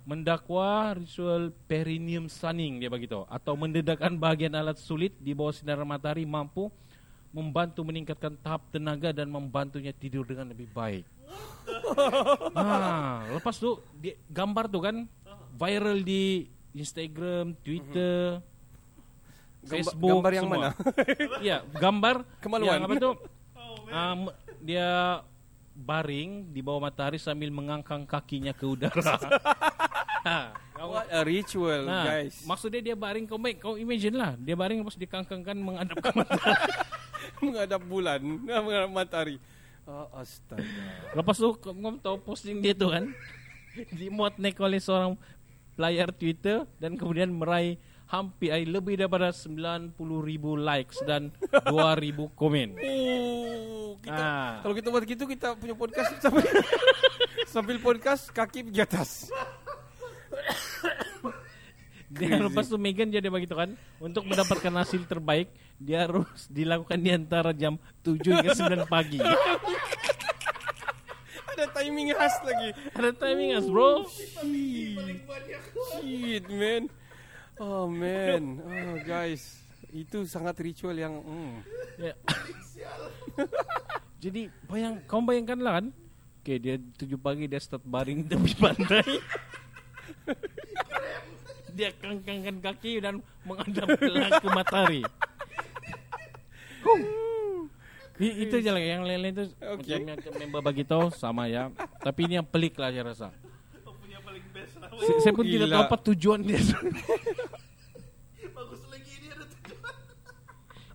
mendakwa 0.08 0.96
ritual 0.96 1.52
perineum 1.68 2.32
sunning 2.32 2.80
dia 2.80 2.88
bagi 2.88 3.12
tahu 3.12 3.28
atau 3.28 3.60
mendedahkan 3.60 4.16
bahagian 4.16 4.56
alat 4.56 4.80
sulit 4.80 5.12
di 5.20 5.36
bawah 5.36 5.52
sinar 5.52 5.84
matahari 5.84 6.24
mampu 6.24 6.72
membantu 7.36 7.84
meningkatkan 7.84 8.40
tahap 8.40 8.64
tenaga 8.72 9.12
dan 9.12 9.28
membantunya 9.28 9.92
tidur 9.92 10.24
dengan 10.24 10.48
lebih 10.48 10.72
baik. 10.72 11.04
ah, 12.56 13.28
lepas 13.36 13.60
tu 13.60 13.84
dia, 14.00 14.16
gambar 14.32 14.72
tu 14.72 14.80
kan 14.80 15.04
viral 15.60 16.00
di 16.08 16.48
Instagram, 16.72 17.52
Twitter, 17.60 18.40
Gambar, 19.60 19.68
Facebook 19.68 20.10
gambar 20.24 20.32
yang 20.32 20.46
semua. 20.48 20.56
mana? 20.56 20.70
ya, 21.52 21.58
gambar 21.76 22.16
Kemaluan. 22.40 22.80
yang 22.80 22.84
apa 22.88 22.96
tu? 22.96 23.12
Oh, 23.12 23.76
Um, 23.88 24.28
dia 24.60 25.22
baring 25.72 26.50
di 26.52 26.60
bawah 26.60 26.90
matahari 26.90 27.16
sambil 27.16 27.48
mengangkang 27.54 28.04
kakinya 28.04 28.52
ke 28.52 28.66
udara. 28.68 29.00
ha, 30.78 30.86
What 30.86 31.10
a 31.10 31.26
ritual, 31.26 31.90
nah, 31.90 32.06
guys. 32.06 32.46
Maksud 32.46 32.70
dia 32.70 32.82
dia 32.84 32.94
baring 32.94 33.26
kau 33.26 33.42
baik 33.42 33.58
kau 33.58 33.76
imagine 33.76 34.14
lah. 34.14 34.32
Dia 34.38 34.54
baring 34.54 34.86
lepas 34.86 34.94
dikangkangkan 34.94 35.58
menghadap 35.58 35.98
ke 35.98 36.10
matahari. 36.22 36.74
menghadap 37.46 37.82
bulan, 37.82 38.20
menghadap 38.46 38.92
matahari. 38.92 39.38
Oh, 39.88 40.06
astaga. 40.14 40.62
lepas 41.16 41.34
tu 41.34 41.50
kau, 41.58 41.72
kau 41.74 41.92
tahu 41.98 42.18
posting 42.22 42.60
dia 42.60 42.76
tu 42.76 42.92
kan. 42.92 43.10
Dimuat 43.90 44.38
naik 44.38 44.60
oleh 44.60 44.78
seorang 44.78 45.18
layar 45.78 46.10
Twitter 46.12 46.66
dan 46.78 46.94
kemudian 46.94 47.30
meraih 47.30 47.78
hampir 48.08 48.50
eh, 48.50 48.64
lebih 48.64 48.96
daripada 48.96 49.30
90 49.32 49.94
ribu 50.24 50.56
likes 50.56 51.02
dan 51.04 51.30
2 51.52 51.74
ribu 51.98 52.30
komen. 52.34 52.78
Oh, 52.78 53.98
kita, 54.00 54.24
Ah. 54.24 54.54
kalau 54.62 54.74
kita 54.74 54.88
buat 54.90 55.04
gitu 55.04 55.24
kita 55.26 55.58
punya 55.58 55.74
podcast 55.74 56.10
sambil 56.22 56.46
sambil 57.46 57.78
podcast 57.80 58.30
kaki 58.30 58.68
pergi 58.68 58.82
atas. 58.82 59.10
Dia 62.08 62.40
lepas 62.40 62.66
tu 62.72 62.80
Megan 62.80 63.12
dia, 63.12 63.20
dia 63.20 63.28
bagi 63.28 63.46
tahu 63.46 63.68
kan 63.68 63.72
untuk 64.00 64.24
mendapatkan 64.24 64.72
hasil 64.80 65.04
terbaik 65.12 65.52
dia 65.76 66.08
harus 66.08 66.48
dilakukan 66.48 66.96
di 66.98 67.12
antara 67.12 67.52
jam 67.52 67.76
7 68.02 68.24
hingga 68.24 68.56
9 68.56 68.88
pagi. 68.88 69.20
Ada 71.52 71.66
timing 71.74 72.14
khas 72.16 72.36
lagi. 72.48 72.70
Ada 72.96 73.12
timing 73.12 73.60
as 73.60 73.68
bro. 73.68 74.06
Shit, 76.00 76.46
man. 76.48 76.88
Oh 77.58 77.90
man, 77.90 78.62
oh 78.62 79.02
guys, 79.02 79.58
itu 79.90 80.30
sangat 80.30 80.62
ritual 80.62 80.94
yang. 80.94 81.18
Mm. 81.26 81.66
Ya. 81.98 82.14
Jadi 84.22 84.54
bayang 84.70 85.02
kau 85.10 85.22
bayangkanlah 85.26 85.82
kan. 85.82 85.88
Okay, 86.46 86.62
dia 86.62 86.80
7 86.80 87.18
pagi 87.20 87.50
dia 87.50 87.60
start 87.60 87.84
baring 87.84 88.24
di 88.24 88.32
tepi 88.32 88.54
pantai. 88.56 89.04
Dia 91.78 91.94
kangkangkan 92.02 92.58
kaki 92.58 92.92
dan 92.98 93.22
menghadap 93.46 93.88
ke, 93.96 94.12
ke 94.42 94.48
matahari. 94.50 95.04
Itu 98.18 98.56
je 98.58 98.70
lah 98.74 98.82
yang 98.82 99.06
lain-lain 99.06 99.34
tu 99.38 99.46
Okay. 99.78 100.02
macam 100.02 100.34
yang 100.34 100.50
member 100.50 100.62
bagi 100.66 100.82
tahu 100.82 101.14
sama 101.14 101.46
ya. 101.46 101.70
Tapi 102.02 102.26
ini 102.26 102.42
yang 102.42 102.48
pelik 102.48 102.74
lah 102.82 102.90
saya 102.90 103.04
rasa. 103.06 103.28
Kau 103.86 103.94
punya 103.94 104.18
paling 104.26 104.42
best 104.50 104.74
lah. 104.82 104.90
Saya, 104.98 105.18
saya 105.22 105.34
pun 105.38 105.46
tidak 105.46 105.70
tahu 105.70 105.84
apa 105.86 105.98
tujuan 106.12 106.40
dia. 106.42 106.58
Bagus 108.58 108.82
lagi 108.90 109.12
ini 109.22 109.28
ada 109.30 109.46
tujuan. 109.46 109.94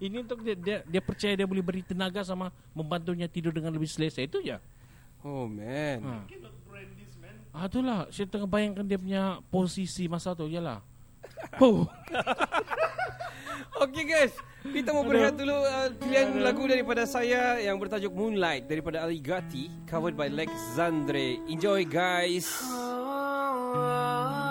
ini 0.03 0.17
untuk 0.19 0.39
dia, 0.43 0.57
dia 0.59 0.79
dia 0.83 0.99
percaya 0.99 1.39
dia 1.39 1.47
boleh 1.47 1.63
beri 1.63 1.87
tenaga 1.87 2.27
sama 2.27 2.51
membantunya 2.75 3.31
tidur 3.31 3.55
dengan 3.55 3.71
lebih 3.71 3.87
selesa 3.87 4.19
itu 4.19 4.43
ya. 4.43 4.59
Oh 5.23 5.47
man. 5.47 6.03
Ha. 6.03 6.27
Ah 7.63 7.71
itulah 7.71 8.11
saya 8.11 8.27
tengah 8.27 8.51
bayangkan 8.51 8.83
dia 8.83 8.99
punya 8.99 9.39
posisi 9.47 10.11
masa 10.11 10.35
tu 10.35 10.51
yalah. 10.51 10.83
Oh, 11.63 11.87
Okay 13.87 14.03
guys, 14.03 14.35
kita 14.67 14.91
mau 14.91 15.07
berehat 15.07 15.39
dulu 15.39 15.55
uh, 15.63 15.91
pilihan 15.95 16.43
lagu 16.43 16.67
daripada 16.67 17.07
saya 17.07 17.63
yang 17.63 17.79
bertajuk 17.79 18.11
Moonlight 18.15 18.67
daripada 18.67 19.07
Aligati 19.07 19.71
covered 19.87 20.19
by 20.19 20.27
Alexandre. 20.27 21.39
Enjoy 21.47 21.87
guys. 21.87 22.51
Bought 22.67 24.42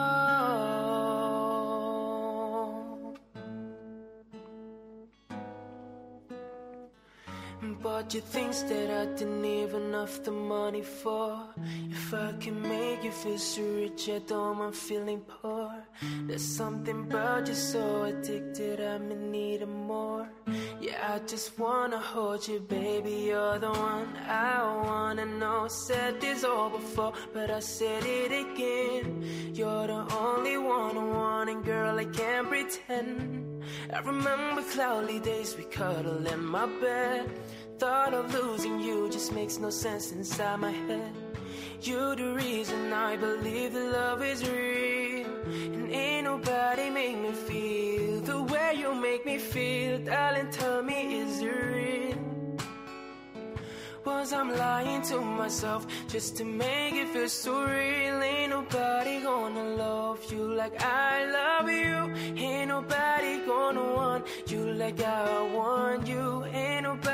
you 8.14 8.22
things 8.22 8.64
that 8.64 8.90
I 8.90 9.06
didn't 9.16 9.46
even 9.46 9.94
have 9.94 10.24
the 10.24 10.32
money 10.32 10.82
for. 10.82 11.40
If 11.90 12.14
I 12.14 12.34
can 12.40 12.62
make 12.62 13.04
you 13.04 13.12
feel 13.12 13.38
so 13.38 13.62
rich, 13.62 14.10
I 14.10 14.20
don't 14.20 14.58
mind 14.58 14.76
feeling 14.76 15.22
poor. 15.22 15.72
There's 16.28 16.44
something 16.44 17.02
about 17.02 17.48
you 17.48 17.54
so 17.54 18.04
addicted, 18.04 18.82
I'm 18.82 19.12
in 19.12 19.32
need 19.32 19.62
of 19.62 19.70
more. 19.70 20.28
Yeah, 20.82 21.14
I 21.14 21.20
just 21.20 21.58
wanna 21.58 22.00
hold 22.00 22.48
you, 22.48 22.60
baby. 22.60 23.12
You're 23.30 23.60
the 23.60 23.70
one 23.70 24.18
I 24.28 24.62
wanna 24.86 25.26
know. 25.26 25.68
Said 25.68 26.20
this 26.20 26.44
all 26.44 26.70
before, 26.70 27.14
but 27.34 27.50
I 27.50 27.60
said 27.60 28.04
it 28.04 28.32
again. 28.32 29.54
You're 29.54 29.88
the 29.88 30.04
only 30.18 30.58
one 30.58 30.98
I 30.98 31.06
want, 31.06 31.50
and 31.50 31.64
girl, 31.64 31.98
I 31.98 32.06
can't 32.06 32.50
pretend. 32.50 33.64
I 33.94 34.00
remember 34.00 34.64
cloudy 34.64 35.20
days 35.20 35.56
we 35.56 35.64
cuddle 35.66 36.26
in 36.26 36.44
my 36.44 36.66
bed. 36.66 37.30
Thought 37.82 38.14
of 38.14 38.32
losing 38.32 38.80
you 38.80 39.10
just 39.10 39.34
makes 39.34 39.58
no 39.58 39.72
sense 39.72 40.12
inside 40.12 40.60
my 40.60 40.70
head. 40.70 41.14
You're 41.82 42.16
the 42.16 42.36
reason 42.36 42.94
I 42.94 43.18
believe 43.18 43.74
that 43.74 43.92
love 43.92 44.22
is 44.22 44.48
real. 44.48 45.26
And 45.48 45.92
ain't 45.92 46.26
nobody 46.26 46.92
make 46.92 47.18
me 47.18 47.32
feel 47.32 48.22
the 48.22 48.44
way 48.44 48.76
you 48.78 48.94
make 48.94 49.26
me 49.26 49.40
feel. 49.40 49.98
Darling, 49.98 50.52
tell 50.52 50.84
me, 50.84 51.22
is 51.22 51.42
it 51.42 51.48
real? 51.48 52.18
Was 54.06 54.32
I'm 54.32 54.56
lying 54.56 55.02
to 55.10 55.20
myself 55.20 55.88
just 56.08 56.38
to 56.38 56.46
make 56.46 56.94
it 56.94 57.08
feel 57.08 57.30
so 57.30 57.64
real? 57.64 58.22
Ain't 58.22 58.52
nobody 58.52 59.22
gonna 59.24 59.76
love 59.76 60.20
you 60.32 60.54
like 60.54 60.80
I 60.84 61.26
love 61.40 61.68
you. 61.68 61.98
Ain't 62.46 62.68
nobody 62.68 63.44
gonna 63.44 63.94
want 63.96 64.28
you 64.46 64.72
like 64.74 65.02
I 65.02 65.42
want 65.56 66.06
you. 66.06 66.46
Ain't 66.46 66.84
nobody 66.84 67.11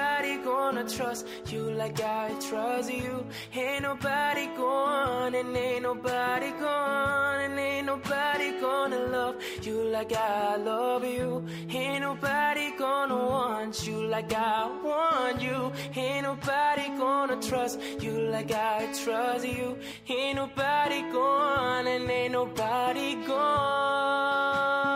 gonna 0.48 0.88
trust 0.88 1.28
you 1.52 1.64
like 1.72 2.00
I 2.02 2.30
trust 2.50 2.90
you. 2.90 3.26
Ain't 3.54 3.84
nobody 3.84 4.46
gonna, 4.56 5.38
and 5.38 5.58
ain't 5.58 5.84
nobody 5.84 6.52
gonna, 6.52 7.44
and 7.44 7.60
ain't 7.60 7.86
nobody 7.86 8.50
gonna 8.62 9.00
love 9.16 9.36
you 9.62 9.78
like 9.96 10.14
I 10.14 10.56
love 10.56 11.04
you. 11.04 11.46
Ain't 11.70 12.02
nobody 12.02 12.68
gonna 12.78 13.18
want 13.34 13.86
you 13.86 13.98
like 14.08 14.34
I 14.34 14.72
want 14.88 15.42
you. 15.42 15.60
Ain't 15.96 16.24
nobody 16.24 16.88
gonna 16.98 17.38
trust 17.42 17.82
you 18.00 18.14
like 18.36 18.52
I 18.52 18.88
trust 19.04 19.46
you. 19.46 19.78
Ain't 20.08 20.38
nobody 20.38 21.02
gone 21.12 21.88
and 21.88 22.10
ain't 22.10 22.32
nobody 22.32 23.16
gone. 23.26 24.87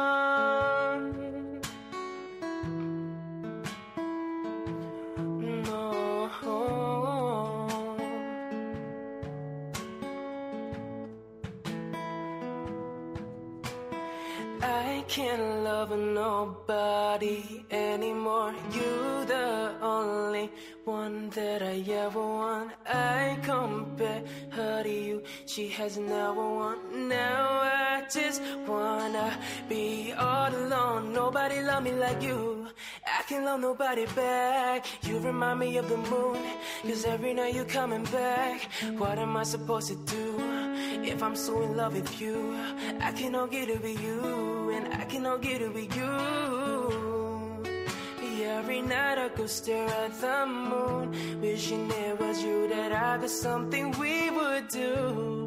Can't 15.11 15.65
love 15.65 15.91
nobody 15.91 17.65
anymore. 17.69 18.55
You 18.71 19.25
the 19.25 19.75
only 19.81 20.49
one 20.85 21.29
that 21.31 21.61
I 21.61 21.83
ever 22.03 22.25
want. 22.37 22.71
I 22.87 23.37
compare 23.43 24.23
her 24.51 24.83
to 24.83 24.89
you. 24.89 25.21
She 25.45 25.67
has 25.67 25.97
never 25.97 26.45
won. 26.59 27.09
Now 27.09 27.43
I 27.61 28.03
just 28.09 28.41
wanna 28.65 29.37
be 29.67 30.13
all 30.13 30.55
alone. 30.55 31.11
Nobody 31.11 31.61
love 31.61 31.83
me 31.83 31.91
like 31.91 32.21
you. 32.23 32.67
I 33.05 33.23
can't 33.23 33.43
love 33.43 33.59
nobody 33.59 34.05
back. 34.15 34.85
You 35.03 35.19
remind 35.19 35.59
me 35.59 35.75
of 35.75 35.89
the 35.89 35.97
moon. 35.97 36.39
Cause 36.83 37.03
every 37.03 37.33
night 37.33 37.53
you're 37.53 37.73
coming 37.79 38.05
back. 38.05 38.61
What 38.97 39.19
am 39.19 39.35
I 39.35 39.43
supposed 39.43 39.89
to 39.89 39.97
do? 40.15 40.50
If 41.03 41.21
I'm 41.23 41.35
so 41.35 41.61
in 41.61 41.75
love 41.75 41.93
with 41.93 42.21
you, 42.21 42.55
I 42.99 43.11
cannot 43.11 43.51
get 43.51 43.69
with 43.69 44.01
you, 44.01 44.71
and 44.71 44.93
I 44.93 45.05
cannot 45.05 45.41
get 45.41 45.61
with 45.73 45.95
you. 45.95 46.81
Every 48.61 48.81
night 48.81 49.17
I 49.17 49.29
go 49.29 49.47
stare 49.47 49.87
at 49.87 50.21
the 50.21 50.45
moon, 50.45 51.41
wishing 51.41 51.89
it 51.89 52.19
was 52.19 52.43
you 52.43 52.67
that 52.67 52.91
I 52.91 53.17
got 53.17 53.29
something 53.29 53.91
we 53.99 54.29
would 54.29 54.67
do. 54.67 55.40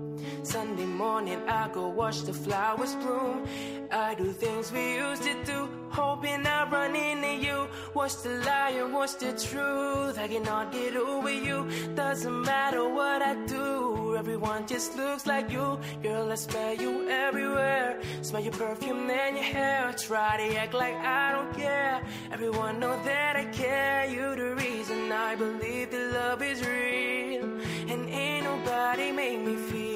Morning 1.15 1.49
I 1.49 1.69
go 1.69 1.87
watch 1.87 2.23
the 2.23 2.33
flowers 2.33 2.97
bloom. 2.97 3.47
I 3.93 4.17
do 4.17 4.33
things 4.33 4.73
we 4.73 4.97
used 4.97 5.23
to 5.23 5.35
do, 5.45 5.69
hoping 5.89 6.45
I 6.45 6.69
run 6.69 6.97
into 6.97 7.35
you. 7.47 7.69
What's 7.93 8.17
the 8.25 8.31
lie 8.47 8.71
and 8.71 8.93
what's 8.93 9.15
the 9.15 9.31
truth? 9.31 10.19
I 10.19 10.27
cannot 10.27 10.73
get 10.73 10.97
over 10.97 11.33
you. 11.33 11.69
Doesn't 11.95 12.43
matter 12.43 12.83
what 12.89 13.23
I 13.23 13.35
do, 13.47 14.17
everyone 14.17 14.67
just 14.67 14.97
looks 14.97 15.25
like 15.25 15.53
you. 15.53 15.79
Girl, 16.03 16.33
I 16.33 16.35
smell 16.35 16.75
you 16.75 17.09
everywhere. 17.09 18.01
Smell 18.23 18.43
your 18.43 18.53
perfume 18.65 19.09
and 19.09 19.37
your 19.37 19.45
hair. 19.45 19.95
Try 19.97 20.37
to 20.39 20.57
act 20.57 20.75
like 20.75 20.97
I 20.97 21.31
don't 21.31 21.55
care. 21.55 22.03
Everyone 22.33 22.81
know 22.81 23.01
that 23.05 23.37
I 23.37 23.45
care. 23.63 24.07
You 24.07 24.35
the 24.35 24.57
reason 24.57 25.13
I 25.13 25.37
believe 25.37 25.93
that 25.93 26.13
love 26.13 26.43
is 26.43 26.61
real. 26.67 27.45
And 27.93 28.11
ain't 28.11 28.45
nobody 28.47 29.13
make 29.13 29.41
me 29.41 29.55
feel 29.55 29.94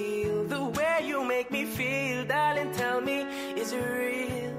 make 1.38 1.52
me 1.52 1.64
feel. 1.64 2.24
Darling, 2.24 2.72
tell 2.72 3.00
me, 3.00 3.18
is 3.62 3.72
it 3.72 3.84
real? 3.98 4.54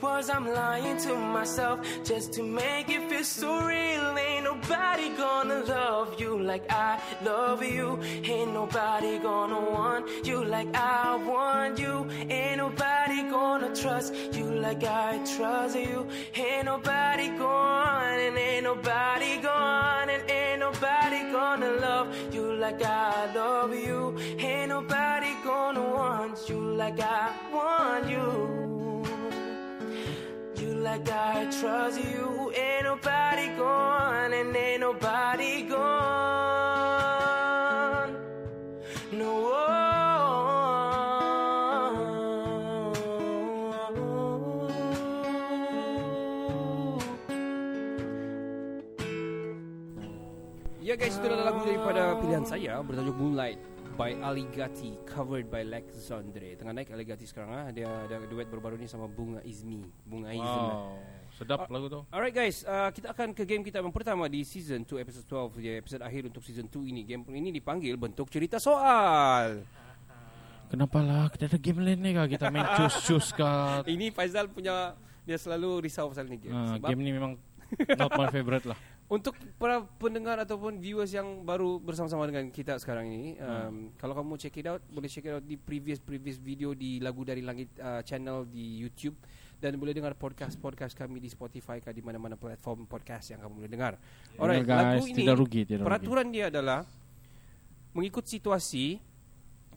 Was 0.00 0.30
I'm 0.30 0.46
lying 0.46 0.96
to 1.06 1.12
myself 1.16 1.76
just 2.04 2.32
to 2.34 2.42
make 2.44 2.88
it 2.88 3.02
feel 3.10 3.24
so 3.24 3.50
real? 3.66 4.16
Ain't 4.16 4.44
nobody 4.44 5.08
gonna 5.16 5.60
love 5.64 6.20
you 6.20 6.40
like 6.40 6.66
I 6.70 7.00
love 7.24 7.64
you. 7.64 7.98
Ain't 8.32 8.52
nobody 8.52 9.18
gonna 9.18 9.60
want 9.74 10.02
you 10.24 10.44
like 10.44 10.72
I 10.76 11.16
want 11.16 11.80
you. 11.80 11.96
Ain't 12.30 12.58
nobody 12.58 13.22
gonna 13.28 13.74
trust 13.74 14.14
you 14.38 14.46
like 14.66 14.84
I 14.84 15.18
trust 15.36 15.76
you. 15.76 16.06
Ain't 16.34 16.66
nobody 16.66 17.28
gone 17.36 18.18
and 18.26 18.38
ain't 18.38 18.64
nobody 18.70 19.32
gone 19.42 20.10
and 20.10 20.27
nobody 20.72 21.32
gonna 21.32 21.72
love 21.80 22.08
you 22.34 22.52
like 22.54 22.82
I 22.84 23.32
love 23.34 23.74
you. 23.74 24.14
Ain't 24.38 24.68
nobody 24.68 25.32
gonna 25.42 25.82
want 25.82 26.48
you 26.48 26.60
like 26.74 27.00
I 27.00 27.32
want 27.52 28.06
you. 28.14 28.28
You 30.60 30.74
like 30.74 31.08
I 31.08 31.46
trust 31.60 31.98
you. 32.04 32.52
Ain't 32.54 32.84
nobody 32.84 33.46
gone 33.56 34.32
and 34.34 34.54
ain't 34.54 34.80
nobody 34.80 35.62
gone. 35.62 36.67
Daripada 51.78 52.18
pilihan 52.18 52.42
saya 52.42 52.82
bertajuk 52.82 53.14
Moonlight 53.14 53.62
by 53.94 54.18
Ali 54.18 54.50
Gati 54.50 54.98
covered 55.06 55.46
by 55.46 55.62
Lex 55.62 55.94
Zondre. 56.10 56.58
Tengah 56.58 56.74
naik 56.74 56.90
Ali 56.90 57.06
Gati 57.06 57.22
sekarang 57.22 57.54
ah. 57.54 57.66
Dia 57.70 57.86
ada 57.86 58.18
duet 58.26 58.50
baru-baru 58.50 58.82
ni 58.82 58.90
sama 58.90 59.06
Bunga 59.06 59.38
Izmi. 59.46 59.86
Bunga 60.02 60.34
Izmi. 60.34 60.42
Wow, 60.42 60.98
sedap 61.38 61.70
lagu 61.70 61.86
tu. 61.86 62.02
Alright 62.10 62.34
guys, 62.34 62.66
uh, 62.66 62.90
kita 62.90 63.14
akan 63.14 63.30
ke 63.30 63.46
game 63.46 63.62
kita 63.62 63.78
yang 63.78 63.94
pertama 63.94 64.26
di 64.26 64.42
season 64.42 64.82
2 64.82 65.06
episode 65.06 65.26
12 65.54 65.62
ya, 65.62 65.78
episode 65.78 66.02
akhir 66.02 66.26
untuk 66.26 66.42
season 66.42 66.66
2 66.66 66.90
ini. 66.90 67.06
Game 67.06 67.22
ini 67.30 67.54
dipanggil 67.54 67.94
bentuk 67.94 68.26
cerita 68.26 68.58
soal. 68.58 69.62
Kenapa 70.68 70.98
lah 70.98 71.30
kita 71.30 71.46
ada 71.46 71.58
game 71.62 71.78
lain 71.78 72.02
ni 72.02 72.10
kah? 72.10 72.26
Kita 72.26 72.50
main 72.50 72.66
cus-cus 72.82 73.30
kah? 73.38 73.86
Ini 73.86 74.10
Faizal 74.10 74.50
punya 74.50 74.98
dia 75.22 75.38
selalu 75.38 75.86
risau 75.86 76.10
pasal 76.10 76.26
ni 76.26 76.42
game. 76.42 76.58
Ah, 76.58 76.74
Sebab 76.74 76.90
game 76.90 77.06
ni 77.06 77.14
memang 77.14 77.38
not 77.94 78.10
my 78.18 78.26
favorite 78.34 78.66
lah. 78.66 78.78
Untuk 79.08 79.32
para 79.56 79.80
pendengar 79.96 80.36
ataupun 80.36 80.76
viewers 80.76 81.08
yang 81.16 81.40
baru 81.40 81.80
bersama-sama 81.80 82.28
dengan 82.28 82.52
kita 82.52 82.76
sekarang 82.76 83.08
ini, 83.08 83.40
um, 83.40 83.88
kalau 83.96 84.12
kamu 84.12 84.36
check 84.36 84.52
it 84.60 84.68
out, 84.68 84.84
boleh 84.92 85.08
check 85.08 85.24
it 85.24 85.32
out 85.32 85.40
di 85.40 85.56
previous 85.56 85.96
previous 85.96 86.36
video 86.36 86.76
di 86.76 87.00
lagu 87.00 87.24
dari 87.24 87.40
langit 87.40 87.72
uh, 87.80 88.04
channel 88.04 88.44
di 88.44 88.76
YouTube 88.76 89.16
dan 89.56 89.80
boleh 89.80 89.96
dengar 89.96 90.12
podcast 90.12 90.60
podcast 90.60 90.92
kami 90.92 91.24
di 91.24 91.32
Spotify 91.32 91.80
kah 91.80 91.90
di 91.90 92.04
mana-mana 92.04 92.36
platform 92.36 92.84
podcast 92.84 93.32
yang 93.32 93.40
kamu 93.40 93.64
boleh 93.64 93.70
dengar. 93.72 93.92
Alright, 94.36 94.60
Dengar, 94.60 94.76
guys, 94.76 95.00
lagu 95.00 95.06
ini 95.08 95.20
tidak 95.24 95.36
rugi, 95.40 95.60
tidak 95.64 95.80
rugi. 95.80 95.88
peraturan 95.88 96.26
dia 96.28 96.44
adalah 96.52 96.80
mengikut 97.96 98.28
situasi 98.28 99.00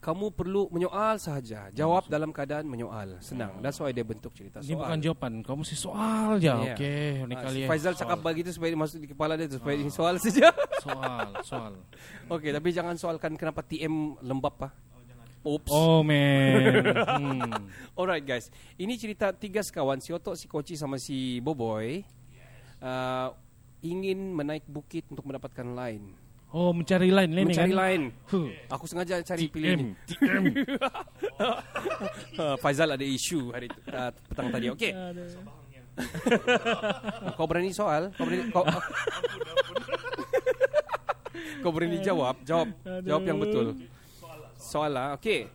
kamu 0.02 0.34
perlu 0.34 0.66
menyoal 0.74 1.22
sahaja, 1.22 1.70
jawab 1.70 2.10
dalam 2.10 2.34
keadaan 2.34 2.66
menyoal. 2.66 3.22
Senang. 3.22 3.62
That's 3.62 3.78
why 3.78 3.94
dia 3.94 4.02
bentuk 4.02 4.34
cerita 4.34 4.58
Ini 4.58 4.74
soal. 4.74 4.82
bukan 4.82 4.98
jawapan, 4.98 5.32
kau 5.46 5.54
mesti 5.54 5.78
soal 5.78 6.42
je. 6.42 6.50
Ya. 6.50 6.74
Okey, 6.74 7.30
ni 7.30 7.36
Ah, 7.38 7.42
kali 7.46 7.60
si. 7.62 7.70
Faizal 7.70 7.94
Soal. 7.94 8.02
cakap 8.02 8.18
begitu 8.26 8.50
supaya 8.50 8.74
masuk 8.74 8.98
di 8.98 9.08
kepala 9.14 9.38
dia 9.38 9.46
tu 9.46 9.62
supaya 9.62 9.78
ini 9.78 9.94
soal 9.94 10.18
saja. 10.18 10.50
soal, 10.86 11.28
soal. 11.46 11.74
Okey, 12.34 12.50
tapi 12.50 12.74
jangan 12.74 12.98
soalkan 12.98 13.38
kenapa 13.38 13.62
TM 13.62 14.18
lembab 14.26 14.58
ah. 14.66 14.74
Oops. 15.42 15.70
Oh 15.70 16.02
man. 16.02 16.82
hmm. 17.22 17.62
Alright 17.98 18.26
guys, 18.26 18.50
ini 18.78 18.98
cerita 18.98 19.30
tiga 19.34 19.62
sekawan 19.62 20.02
si 20.02 20.14
Otok, 20.14 20.34
si 20.34 20.46
Koci 20.46 20.74
sama 20.78 20.98
si 20.98 21.42
Boboy 21.42 22.02
uh, 22.82 23.30
ingin 23.82 24.34
menaik 24.34 24.66
bukit 24.70 25.06
untuk 25.10 25.26
mendapatkan 25.26 25.66
line. 25.66 26.14
Oh, 26.52 26.76
mencari 26.76 27.08
line 27.08 27.32
lain 27.32 27.48
ni 27.48 27.56
kan? 27.56 27.64
Mencari 27.64 27.74
line. 27.74 28.04
Huh. 28.28 28.52
Aku 28.68 28.84
sengaja 28.84 29.24
cari 29.24 29.48
pilih 29.48 29.72
ni. 29.72 29.84
TM, 30.04 30.20
TM. 30.20 30.44
Uh, 32.36 32.56
Faizal 32.60 32.92
ada 32.92 33.06
isu 33.08 33.56
hari 33.56 33.72
uh, 33.88 34.12
petang 34.28 34.52
tadi. 34.52 34.68
Okey. 34.68 34.92
kau 37.40 37.48
berani 37.48 37.72
soal? 37.72 38.12
Kau 38.16 38.28
berani 38.28 38.52
kau 38.52 38.64
Kau 41.64 41.72
berani 41.72 41.98
jawab? 42.02 42.36
Jawab. 42.44 42.68
Jawab 42.84 43.24
yang 43.24 43.40
betul. 43.40 43.66
Soal 44.60 44.92
lah. 44.92 45.08
Okey. 45.16 45.48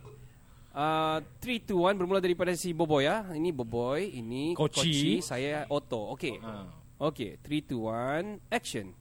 Uh, 0.77 1.21
3 1.41 1.65
2 1.65 1.93
1 1.93 1.97
bermula 1.97 2.21
daripada 2.21 2.53
si 2.53 2.69
Boboy 2.69 3.05
ya. 3.05 3.25
Ini 3.33 3.49
Boboy, 3.49 4.13
ini 4.13 4.53
Koci. 4.53 4.81
Koci, 4.81 5.11
saya 5.21 5.65
Otto. 5.69 6.13
Okey. 6.13 6.37
Ah. 6.41 6.69
Okey, 7.01 7.37
3 7.41 7.65
2 7.65 7.81
1 8.41 8.53
action. 8.53 8.93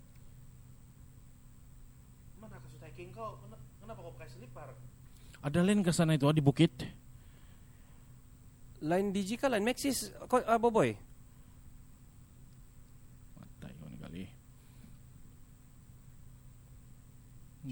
Mana 2.40 2.56
kasus 2.56 2.80
hiking 2.80 3.12
kau? 3.12 3.36
Kena- 3.40 3.60
Kenapa 3.76 4.00
kau 4.00 4.12
pakai 4.16 4.28
selipar? 4.32 4.72
Ada 5.46 5.62
line 5.62 5.86
ke 5.86 5.94
sana 5.94 6.18
itu 6.18 6.26
ah, 6.26 6.34
di 6.34 6.42
bukit? 6.42 6.74
Line 8.82 9.14
Digi 9.14 9.38
kah 9.38 9.46
line 9.46 9.62
Maxis 9.62 10.10
Ko- 10.26 10.42
uh, 10.42 10.58
Boboy? 10.58 10.98
Matai 13.38 13.70
kau 13.78 13.86
ni 13.86 13.96
kali. 14.02 14.22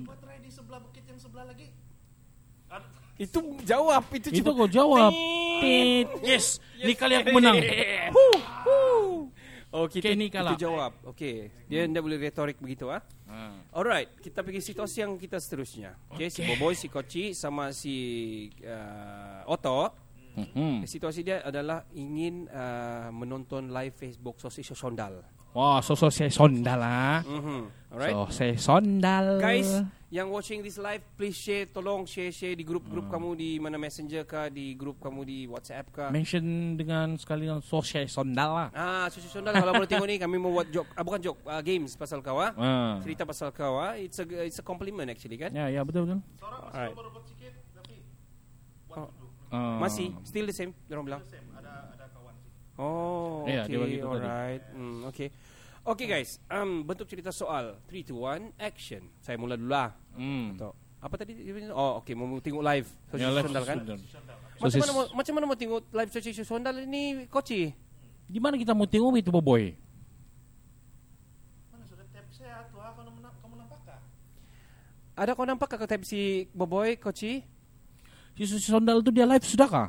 Coba 0.07 0.15
try 0.23 0.39
di 0.39 0.51
sebelah 0.55 0.79
bukit 0.79 1.03
yang 1.03 1.19
sebelah 1.19 1.51
lagi. 1.51 1.75
Itu 3.19 3.59
jawab 3.67 4.07
itu 4.15 4.31
Itu 4.31 4.39
cuma 4.43 4.51
kau 4.55 4.71
jawab. 4.71 5.11
Tit. 5.59 6.09
Yes. 6.23 6.63
Ni 6.79 6.95
kali 6.95 7.19
aku 7.19 7.35
menang. 7.35 7.59
Huh. 8.65 9.27
Oh, 9.75 9.91
kita 9.91 10.15
Okay, 10.15 10.15
ni 10.15 10.31
kalah. 10.31 10.55
Itu 10.55 10.71
jawab. 10.71 10.95
Okey. 11.11 11.51
Dia 11.67 11.91
tidak 11.91 12.03
boleh 12.07 12.19
retorik 12.23 12.57
begitu 12.63 12.87
ah. 12.95 13.03
Ah. 13.25 13.57
Alright, 13.73 14.21
kita 14.21 14.45
pergi 14.45 14.61
situasi 14.61 15.01
yang 15.01 15.17
kita 15.17 15.41
seterusnya. 15.41 15.97
Okey, 16.13 16.29
si 16.29 16.45
Boboy, 16.45 16.77
si 16.77 16.93
Koci 16.93 17.33
sama 17.33 17.73
si 17.73 17.97
uh, 18.63 19.49
Otto. 19.49 19.91
Mhm. 20.35 20.83
Situasi 20.85 21.23
dia 21.23 21.41
adalah 21.47 21.87
ingin 21.95 22.51
uh, 22.51 23.09
menonton 23.15 23.71
live 23.71 23.95
Facebook 23.95 24.43
Sosisio 24.43 24.75
Sondal. 24.75 25.34
Wah, 25.55 25.79
so 25.79 25.95
so 25.95 26.11
saya 26.11 26.35
sondal 26.35 26.83
ah. 26.83 27.23
Mhm. 27.23 27.71
Alright. 27.95 28.11
So 28.11 28.21
saya 28.35 28.55
sondal. 28.59 29.39
Guys, 29.39 29.71
yang 30.11 30.27
watching 30.27 30.67
this 30.67 30.83
live, 30.83 30.99
please 31.15 31.39
share, 31.39 31.71
tolong 31.71 32.03
share-share 32.11 32.59
di 32.59 32.67
grup-grup 32.67 33.07
kamu 33.07 33.39
di 33.39 33.51
mana 33.63 33.79
Messenger 33.79 34.27
kah, 34.27 34.51
di 34.51 34.75
grup 34.75 34.99
kamu 34.99 35.23
di 35.23 35.39
WhatsApp 35.47 35.87
kah. 35.95 36.11
mention 36.11 36.75
dengan 36.75 37.15
sekali 37.15 37.47
dengan 37.47 37.63
so 37.63 37.79
saya 37.87 38.11
sondal 38.11 38.51
lah. 38.51 38.69
Ah, 38.75 39.07
Susi 39.15 39.31
Sondal 39.31 39.55
kalau 39.55 39.79
boleh 39.79 39.87
tengok 39.87 40.11
ni 40.11 40.19
kami 40.19 40.43
mau 40.43 40.51
buat 40.59 40.67
joke, 40.75 40.91
ah, 40.99 41.07
bukan 41.07 41.23
joke, 41.23 41.39
ah, 41.47 41.63
games 41.63 41.95
pasal 41.95 42.19
kau 42.19 42.43
ah. 42.43 42.51
Ah. 42.59 42.99
Cerita 42.99 43.23
pasal 43.23 43.55
kau 43.55 43.79
ah. 43.79 43.95
It's 43.95 44.19
a 44.19 44.27
it's 44.43 44.59
a 44.59 44.65
compliment 44.67 45.07
actually 45.07 45.39
kan. 45.39 45.55
Ya, 45.55 45.71
ya 45.71 45.87
betul 45.87 46.11
betul. 46.11 46.19
Seorang 46.43 46.95
masih 47.15 47.31
sikit, 47.31 47.53
tapi 47.79 47.95
Oh. 48.95 49.07
Ah. 49.55 49.79
Masih 49.79 50.11
still 50.27 50.51
the 50.51 50.55
same, 50.55 50.75
orang 50.91 51.07
bilang. 51.07 51.23
Oh, 52.75 53.47
dia 53.47 53.65
okay, 53.65 54.03
alright. 54.03 54.63
Hmm, 54.75 55.07
okay. 55.07 55.29
Okay 55.85 56.07
guys, 56.09 56.41
um, 56.49 56.81
bentuk 56.81 57.05
cerita 57.05 57.29
soal 57.29 57.77
3 57.87 58.09
2 58.09 58.57
1 58.57 58.57
action. 58.57 59.05
Saya 59.21 59.37
mula 59.37 59.55
dulu 59.55 59.69
lah. 59.71 59.93
Hmm. 60.17 60.57
Atau 60.57 60.73
apa 61.05 61.15
tadi? 61.21 61.37
Oh, 61.71 62.01
okay, 62.01 62.17
mau 62.17 62.41
tengok 62.41 62.65
live. 62.65 62.89
Sosis 63.13 63.21
Ya, 63.21 63.29
live 63.29 63.45
Sondal 63.45 63.65
kan? 63.69 63.79
sondal. 63.85 63.99
Macam 64.57 64.79
mana 64.81 64.93
mau 64.97 65.05
macam 65.13 65.33
mana 65.37 65.45
mau 65.45 65.59
tengok 65.61 65.81
live 65.93 66.11
Sosis 66.11 66.41
Sondal 66.41 66.75
ini, 66.89 67.29
Koci? 67.29 67.69
Di 68.25 68.39
mana 68.41 68.57
kita 68.57 68.73
mau 68.73 68.89
tengok 68.89 69.21
itu 69.21 69.29
boy? 69.29 69.77
Mana 71.69 71.85
sudah 71.85 72.09
tap 72.09 72.27
saya 72.33 72.65
tuh, 72.73 72.81
ah, 72.81 72.97
kamu 72.97 73.55
nampak? 73.61 73.85
Ada 75.15 75.31
kau 75.39 75.47
nampak 75.47 75.69
kakak 75.71 75.89
type 75.95 76.05
si 76.09 76.51
Boboy, 76.51 76.99
Koci? 76.99 77.45
Si 78.35 78.45
Sondal 78.59 78.99
itu 78.99 79.15
dia 79.15 79.29
live 79.29 79.47
sudah 79.47 79.69
kah? 79.71 79.89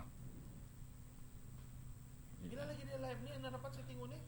Bila 2.46 2.62
lagi 2.70 2.86
dia 2.86 3.00
live 3.02 3.20
nih, 3.26 3.34
anda 3.42 3.50
dapat 3.58 3.74
saya 3.74 3.86
tengok 3.90 4.06
nih. 4.14 4.22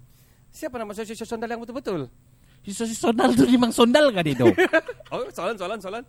Siapa 0.57 0.81
nama 0.81 0.89
Sosis 0.97 1.21
Sondal 1.21 1.53
yang 1.53 1.61
betul-betul? 1.61 2.09
Si 2.65 2.73
Susi 2.73 2.97
Sondal 2.97 3.37
itu 3.37 3.45
memang 3.45 3.69
sondal 3.69 4.09
dia 4.09 4.25
itu? 4.25 4.49
Oh, 5.13 5.23
soalan, 5.29 5.55
soalan, 5.55 5.79
soalan. 5.79 6.03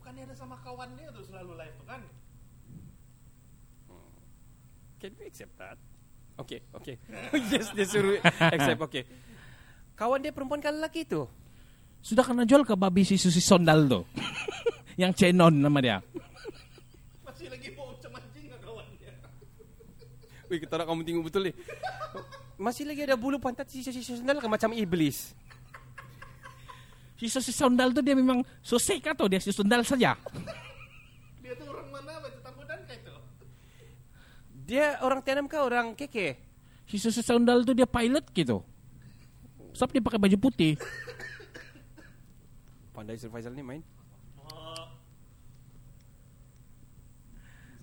Bukannya 0.00 0.24
ada 0.24 0.34
sama 0.34 0.56
kawan 0.64 0.88
dia 0.96 1.12
tuh 1.12 1.22
selalu 1.28 1.60
live 1.60 1.74
tuh 1.76 1.86
kan? 1.86 2.00
Can 4.98 5.12
we 5.20 5.28
accept 5.28 5.54
that? 5.60 5.76
Okay, 6.40 6.64
okay. 6.72 6.96
yes, 7.52 7.68
dia 7.76 7.84
suruh 7.84 8.16
accept, 8.24 8.80
okay. 8.80 9.04
Kawan 9.94 10.24
dia 10.24 10.32
perempuan 10.32 10.64
ke 10.64 10.72
lelaki 10.72 11.04
tu? 11.04 11.28
sudah 12.00 12.24
kena 12.24 12.48
jual 12.48 12.64
ke 12.64 12.72
babi 12.72 13.04
si 13.04 13.20
Susi 13.20 13.44
Sondal 13.44 13.84
tuh? 13.84 14.04
Yang 15.00 15.24
Cenon 15.24 15.52
nama 15.60 15.78
dia. 15.84 15.96
Masih 17.24 17.52
lagi 17.52 17.68
mau 17.76 17.92
macam 17.92 18.16
anjing 18.16 18.48
nggak 18.48 18.60
kawan 18.64 18.86
dia? 18.96 19.14
Wih, 20.50 20.58
kita 20.58 20.82
nak 20.82 20.90
kamu 20.90 21.06
tengok 21.06 21.24
betul 21.30 21.46
ni. 21.46 21.54
Masih 22.58 22.82
lagi 22.82 23.06
ada 23.06 23.14
bulu 23.14 23.38
pantat 23.38 23.70
si 23.70 23.86
Sosis 23.86 24.18
Sondal 24.18 24.42
ke 24.42 24.50
macam 24.50 24.74
iblis? 24.74 25.30
Si 27.14 27.30
Susi 27.30 27.54
Sondal 27.54 27.94
itu 27.94 28.02
dia 28.02 28.18
memang 28.18 28.42
sosek 28.58 29.06
atau 29.14 29.30
dia 29.30 29.38
si 29.38 29.54
Sondal 29.54 29.86
saja? 29.86 30.18
Dia 31.38 31.52
tuh 31.54 31.70
orang 31.70 31.88
mana? 31.92 32.18
Batu 32.18 32.40
tambudan 32.42 32.82
kayak 32.82 33.06
itu. 33.06 33.14
Dia 34.66 34.98
orang 35.06 35.22
Tianam 35.22 35.46
ke 35.46 35.60
orang 35.60 35.94
keke? 35.94 36.34
Si 36.90 36.98
Susi 36.98 37.22
Sondal 37.22 37.62
itu 37.62 37.70
dia 37.70 37.86
pilot 37.86 38.26
gitu. 38.34 38.66
Sebab 39.70 39.94
dia 39.94 40.02
pakai 40.02 40.18
baju 40.18 40.36
putih. 40.50 40.74
Pandai 42.90 43.14
Sir 43.20 43.30
Faisal 43.30 43.54
ni 43.54 43.62
main. 43.62 43.84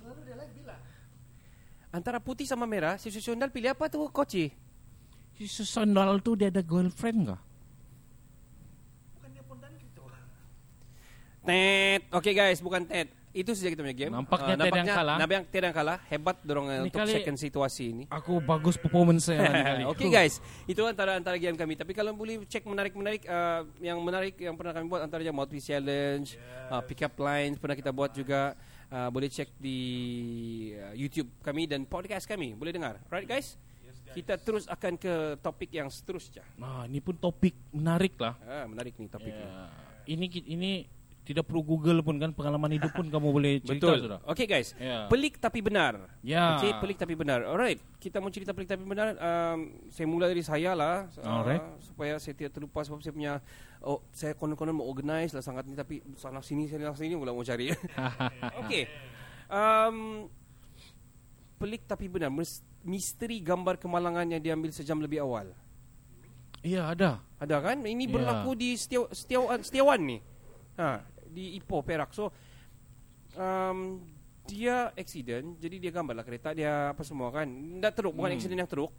Selalu 0.04 0.22
dia 0.28 0.36
live 0.36 0.54
bila? 0.58 0.76
Antara 1.98 2.22
putih 2.22 2.46
sama 2.46 2.70
merah, 2.70 3.02
si 3.02 3.10
Sosis 3.10 3.26
Sondal 3.26 3.50
pilih 3.50 3.74
apa 3.74 3.90
tu, 3.90 4.06
Koci? 4.14 4.54
Si 5.34 5.44
Susi 5.50 5.66
Sondal 5.66 6.22
itu 6.22 6.38
dia 6.38 6.54
ada 6.54 6.62
girlfriend 6.62 7.34
kah? 7.34 7.42
Bukan 9.18 9.30
dia 9.34 9.42
pondan 9.42 9.74
gitu. 9.82 10.06
Tet. 11.42 12.06
Okay 12.14 12.34
guys, 12.38 12.62
bukan 12.62 12.86
Tet. 12.86 13.10
Itu 13.34 13.54
saja 13.58 13.74
kita 13.74 13.82
punya 13.82 13.98
game. 13.98 14.14
Nampaknya 14.14 14.54
Ah, 14.54 14.66
Ted 14.66 14.74
yang 14.78 14.90
kalah. 14.94 15.18
Nampaknya 15.18 15.42
Ted 15.50 15.64
yang 15.66 15.76
kalah. 15.78 15.98
Hebat 16.06 16.38
dorong 16.46 16.68
Ini 16.70 16.86
untuk 16.86 17.02
second 17.06 17.38
situasi 17.38 17.84
ini. 17.90 18.04
Aku 18.14 18.42
bagus 18.46 18.78
performance 18.78 19.30
saya. 19.30 19.82
Oke 19.94 20.06
guys, 20.10 20.38
itu 20.70 20.82
antara 20.86 21.18
antara 21.18 21.38
game 21.38 21.58
kami. 21.58 21.74
Tapi 21.78 21.98
kalau 21.98 22.14
boleh 22.14 22.46
cek 22.46 22.62
menarik 22.66 22.94
menarik 22.94 23.26
uh, 23.26 23.66
yang 23.82 23.98
menarik 24.06 24.38
yang 24.38 24.54
pernah 24.54 24.74
kami 24.74 24.86
buat 24.86 25.02
antaranya 25.02 25.34
mouthpiece 25.34 25.70
challenge, 25.70 26.38
uh, 26.70 26.82
pick 26.82 27.02
up 27.02 27.14
lines 27.18 27.58
pernah 27.58 27.74
kita 27.74 27.90
buat 27.90 28.14
juga. 28.14 28.54
Uh, 28.88 29.12
boleh 29.12 29.28
cek 29.28 29.52
di 29.60 29.80
uh, 30.80 30.96
YouTube 30.96 31.28
kami 31.44 31.68
dan 31.68 31.84
podcast 31.84 32.24
kami. 32.24 32.56
Boleh 32.56 32.72
dengar. 32.72 33.04
Right 33.12 33.28
guys? 33.28 33.60
Kita 34.16 34.40
terus 34.40 34.66
akan 34.72 34.96
ke 34.96 35.36
topik 35.44 35.70
yang 35.76 35.92
seterusnya. 35.92 36.42
Nah, 36.56 36.88
ini 36.88 37.04
pun 37.04 37.14
topik 37.20 37.54
menarik 37.76 38.16
lah. 38.18 38.40
Ah, 38.48 38.66
menarik 38.66 38.96
nih 38.96 39.12
topiknya. 39.12 39.46
Ya. 39.46 39.68
Ini 40.08 40.26
ini 40.48 40.72
tidak 41.28 41.44
perlu 41.44 41.60
Google 41.60 42.00
pun 42.00 42.16
kan 42.16 42.32
pengalaman 42.32 42.72
hidup 42.72 42.88
pun 42.90 43.04
kamu 43.04 43.28
boleh 43.28 43.54
cerita 43.60 43.84
Betul. 43.92 43.98
sudah. 44.08 44.20
Oke 44.24 44.48
guys. 44.48 44.72
Ya. 44.78 45.12
Pelik 45.12 45.36
tapi 45.36 45.60
benar. 45.60 46.08
Ya. 46.24 46.56
Okey, 46.56 46.72
pelik 46.80 46.96
tapi 46.96 47.14
benar. 47.14 47.44
Alright, 47.44 47.84
kita 48.00 48.18
mau 48.18 48.32
cerita 48.32 48.56
pelik 48.56 48.66
tapi 48.66 48.82
benar. 48.82 49.12
Um, 49.14 49.60
saya 49.90 50.08
mula 50.08 50.26
dari 50.26 50.40
saya 50.40 50.72
lah. 50.72 51.12
uh, 51.20 51.28
Alright. 51.28 51.60
supaya 51.84 52.16
saya 52.16 52.32
tidak 52.32 52.56
terlupa 52.56 52.80
sebab 52.80 53.04
saya 53.04 53.12
punya 53.12 53.34
oh 53.84 54.00
saya 54.10 54.32
konon-konon 54.34 54.72
mau 54.74 54.88
organize 54.88 55.32
lah 55.32 55.44
sangat 55.44 55.68
ni 55.68 55.76
tapi 55.76 56.00
sana 56.16 56.40
sini 56.40 56.66
sana 56.66 56.96
sini 56.96 57.14
pula 57.14 57.36
mau 57.36 57.44
cari. 57.44 57.76
Okey. 58.64 58.84
Um, 59.48 60.32
pelik 61.58 61.84
tapi 61.84 62.08
benar. 62.08 62.32
Mis- 62.32 62.64
Misteri 62.82 63.44
gambar 63.44 63.76
kemalangan 63.76 64.24
yang 64.26 64.40
diambil 64.40 64.72
sejam 64.72 64.96
lebih 64.98 65.20
awal. 65.20 65.52
Iya 66.64 66.88
ada. 66.88 67.20
Ada 67.36 67.60
kan? 67.60 67.84
Ini 67.84 68.08
Ya. 68.08 68.12
berlaku 68.12 68.56
di 68.56 68.74
Setiawan, 68.74 69.12
Setiawan, 69.12 69.60
Setiawan 69.60 70.00
ni. 70.00 70.18
Ha, 70.80 71.04
di 71.38 71.54
Ipoh 71.62 71.86
Perak. 71.86 72.10
So 72.18 72.34
um, 73.38 74.02
dia 74.50 74.90
accident, 74.98 75.62
jadi 75.62 75.78
dia 75.78 75.92
gambarlah 75.94 76.26
kereta 76.26 76.58
dia 76.58 76.98
apa 76.98 77.06
semua 77.06 77.30
kan. 77.30 77.46
Tak 77.78 77.94
teruk, 78.02 78.18
bukan 78.18 78.34
Hmm. 78.34 78.38
accident 78.42 78.60
yang 78.66 78.72
teruk. 78.72 78.90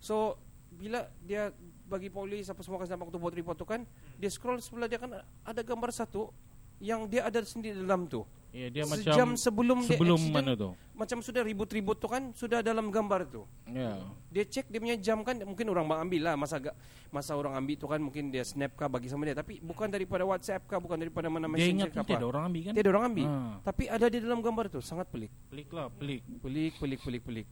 So 0.00 0.40
bila 0.72 1.04
dia 1.20 1.52
bagi 1.84 2.08
polis 2.08 2.48
apa 2.48 2.64
semua 2.64 2.80
kan 2.80 2.88
sampai 2.88 3.04
waktu 3.04 3.20
buat 3.20 3.34
report 3.36 3.56
tu 3.60 3.68
kan, 3.68 3.84
dia 4.16 4.32
scroll 4.32 4.64
sebelah 4.64 4.88
dia 4.88 4.96
kan 4.96 5.12
ada 5.20 5.60
gambar 5.60 5.92
satu 5.92 6.32
yang 6.80 7.04
dia 7.04 7.28
ada 7.28 7.44
sendiri 7.44 7.76
dalam 7.76 8.08
tu. 8.08 8.24
Iya 8.54 8.70
dia 8.70 8.82
Sejam 8.86 8.94
macam 9.10 9.28
sebelum 9.34 9.78
dia 9.82 9.88
sebelum 9.90 10.14
accident, 10.16 10.36
mana 10.38 10.52
tu? 10.54 10.70
Macam 10.94 11.18
sudah 11.18 11.42
ribut-ribut 11.42 11.98
tu 11.98 12.06
kan 12.06 12.30
sudah 12.32 12.62
dalam 12.62 12.86
gambar 12.86 13.26
tu. 13.26 13.42
Ya. 13.66 13.98
Dia 14.30 14.46
cek 14.46 14.70
dia 14.70 14.78
punya 14.78 14.94
jam 14.96 15.20
kan 15.20 15.34
mungkin 15.42 15.66
orang 15.66 15.84
bang 15.84 16.00
ambil 16.00 16.22
lah 16.22 16.34
masa 16.34 16.62
ga- 16.62 16.76
masa 17.10 17.34
orang 17.34 17.50
ambil 17.52 17.74
tu 17.74 17.84
kan 17.84 17.98
mungkin 17.98 18.30
dia 18.30 18.46
snap 18.46 18.70
kah 18.72 18.86
bagi 18.86 19.10
sama 19.10 19.26
dia 19.26 19.34
tapi 19.34 19.58
bukan 19.58 19.90
daripada 19.90 20.22
WhatsApp 20.22 20.62
kah 20.64 20.78
bukan 20.78 20.94
daripada 20.96 21.26
mana 21.26 21.44
Dia 21.48 21.54
messenger 21.66 21.74
ingat 21.76 21.90
kah 21.90 21.98
kan 21.98 22.06
apa. 22.06 22.14
ada 22.14 22.26
orang 22.28 22.42
ambil 22.46 22.62
kan? 22.62 22.72
Tiada 22.72 22.88
orang 22.88 23.04
ambil. 23.04 23.26
Ha. 23.26 23.34
Tapi 23.60 23.84
ada 23.90 24.06
di 24.06 24.18
dalam 24.18 24.38
gambar 24.38 24.64
tu 24.68 24.78
sangat 24.80 25.06
pelik. 25.08 25.32
Pelik 25.50 25.68
lah, 25.68 25.86
pelik. 25.90 26.22
Pelik 26.38 26.72
pelik 26.78 27.00
pelik 27.02 27.22
pelik. 27.22 27.46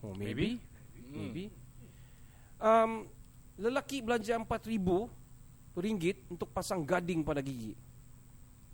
Oh 0.00 0.16
maybe 0.16 0.56
Hmm. 1.04 1.20
maybe. 1.20 1.44
Um, 2.56 3.04
lelaki 3.56 4.00
belanja 4.00 4.38
4000 4.38 5.04
ringgit 5.74 6.24
untuk 6.28 6.48
pasang 6.48 6.80
gading 6.80 7.20
pada 7.20 7.40
gigi. 7.40 7.76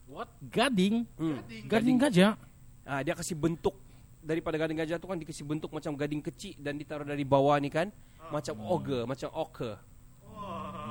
What? 0.07 0.31
Gading? 0.39 1.07
Hmm. 1.19 1.43
Gading 1.67 1.99
gajah? 1.99 2.39
Ah 2.87 3.03
dia 3.03 3.19
kasih 3.19 3.35
bentuk 3.35 3.75
daripada 4.23 4.59
gading 4.59 4.79
gajah 4.79 4.97
tu 4.99 5.07
kan 5.11 5.19
dikasih 5.19 5.47
bentuk 5.47 5.71
macam 5.71 5.95
gading 5.95 6.23
kecil 6.23 6.55
dan 6.59 6.79
ditaruh 6.79 7.07
dari 7.07 7.23
bawah 7.23 7.59
ni 7.59 7.71
kan 7.71 7.91
macam 8.31 8.59
ogre, 8.67 9.07
macam 9.07 9.31
ochre. 9.35 9.79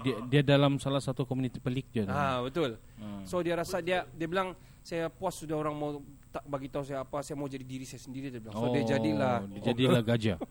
Dia, 0.03 0.16
dia 0.30 0.41
dalam 0.45 0.78
salah 0.78 1.01
satu 1.01 1.26
komuniti 1.26 1.57
pelik 1.57 1.89
tu. 1.91 2.05
Ah 2.07 2.43
betul. 2.43 2.78
Hmm. 2.99 3.24
So 3.26 3.41
dia 3.41 3.57
rasa 3.57 3.82
dia 3.82 4.05
dia 4.13 4.28
bilang 4.28 4.53
saya 4.86 5.09
puas 5.09 5.34
sudah 5.34 5.57
orang 5.57 5.74
mau 5.74 5.97
tak 6.30 6.45
bagi 6.45 6.70
tahu 6.70 6.86
saya 6.86 7.01
apa 7.01 7.26
saya 7.26 7.39
mau 7.39 7.49
jadi 7.49 7.66
diri 7.66 7.88
saya 7.88 8.03
sendiri 8.03 8.30
dia 8.30 8.38
bilang. 8.38 8.53
So 8.53 8.70
dia 8.70 8.84
jadilah 8.86 9.36
dia 9.49 9.61
jadilah 9.72 10.01
gajah. 10.05 10.38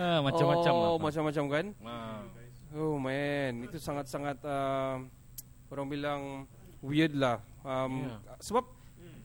ah, 0.00 0.18
macam-macam 0.24 0.72
oh, 0.72 0.80
lah. 0.80 0.90
macam-macam 0.96 1.44
kan? 1.50 1.66
Ah. 1.84 2.22
Oh 2.70 2.96
man, 3.02 3.66
itu 3.66 3.82
sangat-sangat 3.82 4.38
uh, 4.46 5.02
orang 5.70 5.88
bilang 5.88 6.20
weird 6.80 7.14
lah. 7.14 7.38
Um, 7.60 8.04
Ya. 8.04 8.16
sebab 8.38 8.64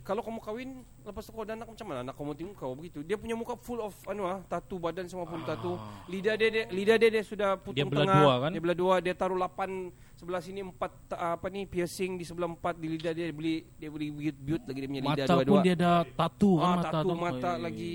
kalau 0.01 0.21
kamu 0.21 0.37
kahwin 0.37 0.69
lepas 1.01 1.25
tu 1.25 1.33
kau 1.33 1.41
ada 1.41 1.55
anak 1.55 1.65
macam 1.65 1.85
mana 1.87 1.99
anak 2.01 2.13
kamu 2.13 2.31
tengok 2.35 2.55
kau 2.55 2.73
begitu. 2.73 3.01
Dia 3.01 3.17
punya 3.17 3.33
muka 3.33 3.57
full 3.57 3.79
of 3.79 3.95
anu 4.05 4.23
ah, 4.23 4.37
tatu 4.43 4.77
badan 4.77 5.05
semua 5.05 5.25
pun 5.25 5.41
tatu. 5.41 5.81
Lidah 6.05 6.37
dia, 6.37 6.49
dia 6.49 6.63
lidah 6.67 6.95
dia, 6.95 7.09
dia 7.09 7.23
sudah 7.23 7.57
putung 7.57 7.73
Dia 7.75 7.85
belah 7.85 8.05
tengah. 8.05 8.19
dua, 8.19 8.33
kan? 8.37 8.49
Dia 8.51 8.61
belah 8.61 8.77
dua, 8.77 8.95
dia 8.99 9.13
taruh 9.13 9.33
lapan 9.35 9.69
sebelah 10.13 10.39
sini 10.39 10.61
empat 10.61 10.91
apa 11.09 11.49
ni 11.49 11.65
piercing 11.65 12.15
di 12.15 12.23
sebelah 12.23 12.47
empat 12.47 12.77
di 12.77 12.87
lidah 12.87 13.11
dia, 13.11 13.25
dia 13.25 13.35
beli 13.35 13.55
dia 13.75 13.89
beli 13.89 14.07
build, 14.09 14.37
build 14.37 14.63
lagi 14.63 14.77
dia 14.77 14.89
punya 14.89 15.03
lidah 15.03 15.15
Mata 15.17 15.33
dua-dua. 15.33 15.49
pun 15.49 15.57
dia 15.59 15.73
ada 15.75 15.91
tatu 16.07 16.49
kan 16.53 16.61
Ah, 16.61 16.75
mata 16.75 16.89
tatu 16.91 17.07
tu. 17.07 17.15
mata 17.17 17.51
Oi. 17.51 17.61
lagi. 17.61 17.93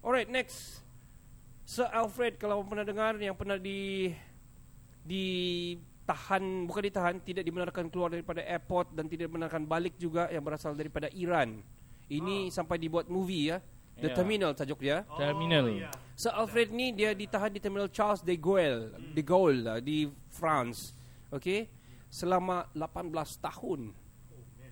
Alright, 0.00 0.28
next. 0.30 0.58
Sir 1.66 1.90
Alfred 1.90 2.38
kalau 2.38 2.62
pernah 2.62 2.86
dengar 2.86 3.18
yang 3.18 3.34
pernah 3.34 3.58
di 3.58 4.16
ditahan 6.06 6.70
bukan 6.70 6.82
ditahan 6.86 7.16
tidak 7.18 7.42
dibenarkan 7.42 7.90
keluar 7.90 8.14
daripada 8.14 8.38
airport 8.46 8.94
dan 8.94 9.10
tidak 9.10 9.26
dibenarkan 9.26 9.66
balik 9.66 9.98
juga 9.98 10.30
yang 10.30 10.46
berasal 10.46 10.78
daripada 10.78 11.10
Iran. 11.10 11.58
Ini 12.06 12.46
sampai 12.54 12.78
dibuat 12.78 13.10
movie 13.10 13.50
ya. 13.50 13.58
The 13.98 14.12
Ya. 14.12 14.14
Terminal 14.14 14.54
tajuk 14.54 14.86
dia. 14.86 15.02
Terminal. 15.18 15.66
iya. 15.72 15.90
Sir 16.14 16.30
Alfred 16.30 16.70
ni 16.70 16.94
dia 16.94 17.10
ditahan 17.10 17.50
di 17.50 17.58
Terminal 17.58 17.90
Charles 17.90 18.22
de 18.22 18.38
Gaulle, 18.38 18.92
de 18.92 19.22
Gaulle 19.24 19.60
lah, 19.66 19.78
di 19.82 20.06
France. 20.30 20.94
Okay, 21.32 21.66
selama 22.06 22.70
18 22.76 23.10
tahun. 23.42 23.90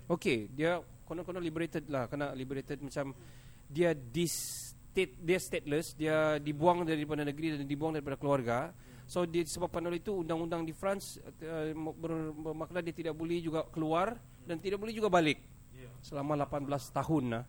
Okay, 0.06 0.52
dia 0.52 0.84
konon-konon 1.08 1.40
liberated 1.42 1.88
lah, 1.88 2.06
kena 2.06 2.36
liberated 2.36 2.78
macam 2.84 3.16
dia 3.64 3.96
dis 3.96 4.70
state 4.70 5.16
dia 5.18 5.40
stateless, 5.40 5.96
dia 5.96 6.36
dibuang 6.38 6.84
daripada 6.84 7.24
negeri 7.26 7.58
dan 7.58 7.66
dibuang 7.66 7.96
daripada 7.96 8.20
keluarga. 8.20 8.70
So 9.04 9.28
disebabkan 9.28 9.84
oleh 9.84 10.00
itu 10.00 10.16
undang-undang 10.16 10.64
di 10.64 10.72
France 10.72 11.20
uh, 11.20 11.70
ber- 11.92 12.32
bermakna 12.32 12.80
dia 12.80 12.92
tidak 12.92 13.12
boleh 13.12 13.36
juga 13.38 13.68
keluar 13.68 14.16
dan 14.44 14.56
tidak 14.56 14.80
boleh 14.80 14.96
juga 14.96 15.12
balik 15.12 15.38
selama 16.00 16.40
18 16.40 16.64
tahun 16.90 17.24
lah. 17.32 17.44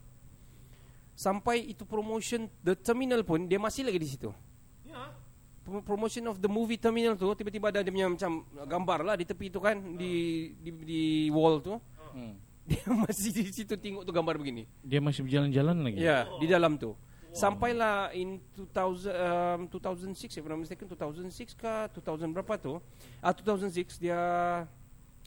Sampai 1.16 1.64
itu 1.72 1.88
promotion 1.88 2.51
the 2.60 2.76
terminal 2.76 3.24
pun 3.24 3.47
dia 3.47 3.56
masih 3.56 3.88
lagi 3.88 3.95
di 3.95 4.10
situ. 4.10 4.36
Ya. 4.84 5.16
Pro- 5.64 5.80
Promotion 5.80 6.28
of 6.28 6.43
the 6.43 6.51
movie 6.51 6.76
terminal 6.76 7.16
tu 7.16 7.32
tiba-tiba 7.32 7.72
ada 7.72 7.80
dia 7.80 7.91
punya 7.91 8.12
macam 8.12 8.43
gambar 8.68 8.99
lah 9.08 9.16
di 9.16 9.24
tepi 9.24 9.47
tu 9.47 9.64
kan 9.64 9.80
di 9.95 10.51
di, 10.60 10.70
di 10.84 11.01
wall 11.32 11.64
tu. 11.64 11.80
Hmm. 12.12 12.36
Dia 12.66 12.82
masih 12.89 13.30
di 13.30 13.53
situ 13.53 13.78
tengok 13.78 14.03
tu 14.03 14.10
gambar 14.10 14.41
begini. 14.41 14.66
Dia 14.82 14.97
masih 14.97 15.22
berjalan-jalan 15.22 15.86
lagi. 15.86 16.01
Ya, 16.01 16.26
di 16.41 16.49
dalam 16.49 16.82
tu. 16.82 16.97
Sampailah 17.36 18.16
in 18.16 18.40
2000 18.56 19.12
um, 19.12 19.68
2006 19.68 20.08
if 20.32 20.40
I'm 20.40 20.50
not 20.50 20.64
mistaken 20.64 20.88
2006 20.88 21.52
kah 21.54 21.92
2000 21.92 22.32
berapa 22.32 22.56
tu? 22.56 22.80
Ah 23.20 23.36
2006 23.36 24.00
dia 24.00 24.20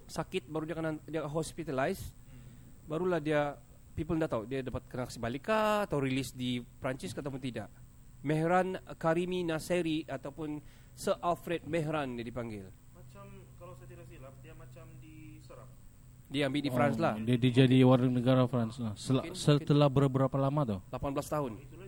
sakit 0.08 0.48
baru 0.48 0.64
dia 0.64 0.72
kena 0.74 0.96
dia 1.04 1.22
hospitalized. 1.22 2.16
Barulah 2.88 3.20
dia 3.20 3.60
people 3.92 4.16
dah 4.16 4.24
tahu 4.24 4.48
dia 4.48 4.64
dapat 4.64 4.88
kena 4.88 5.04
kasih 5.04 5.20
balik 5.20 5.42
kah 5.44 5.84
atau 5.84 6.00
release 6.00 6.32
di 6.32 6.64
Perancis 6.80 7.12
kah 7.12 7.20
ataupun 7.20 7.38
tidak. 7.38 7.68
Mehran 8.18 8.80
Karimi 8.96 9.44
Naseri 9.44 10.02
ataupun 10.02 10.58
Sir 10.92 11.14
Alfred 11.20 11.68
Mehran 11.68 12.16
dia 12.16 12.24
dipanggil. 12.24 12.66
Macam 12.90 13.28
kalau 13.54 13.76
saya 13.76 13.84
tidak 13.86 14.08
silap 14.08 14.32
dia 14.40 14.56
macam 14.56 14.88
diserap. 14.98 15.68
Dia 16.28 16.44
ambil 16.44 16.60
di 16.60 16.68
France 16.68 16.96
Oh, 16.96 17.04
lah. 17.04 17.14
Dia, 17.16 17.36
dia 17.36 17.52
jadi 17.62 17.78
warga 17.84 18.04
negara 18.04 18.44
France 18.44 18.76
lah. 18.76 18.92
Sel- 18.94 19.20
Mungkin- 19.22 19.32
setelah 19.32 19.88
berapa 19.88 20.34
lama 20.34 20.60
tu? 20.62 20.76
18 20.90 21.24
tahun. 21.24 21.52
Itulah 21.56 21.84
itu. 21.84 21.86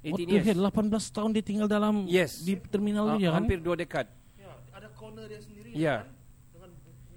What 0.00 0.16
the 0.16 0.24
years. 0.28 0.46
hell? 0.46 0.62
18 0.64 0.88
tahun 1.10 1.30
dia 1.32 1.42
tinggal 1.42 1.66
dalam 1.66 2.06
Yes. 2.06 2.40
di 2.40 2.54
terminal 2.56 3.04
Ah, 3.08 3.16
dia 3.16 3.28
kan? 3.30 3.42
Hampir 3.42 3.58
dua 3.58 3.74
dekad. 3.74 4.06
Ya, 4.36 4.46
ada 4.70 4.88
corner 4.90 5.26
dia 5.26 5.40
sendiri 5.40 5.70
Ya. 5.72 5.96
kan. 6.02 6.16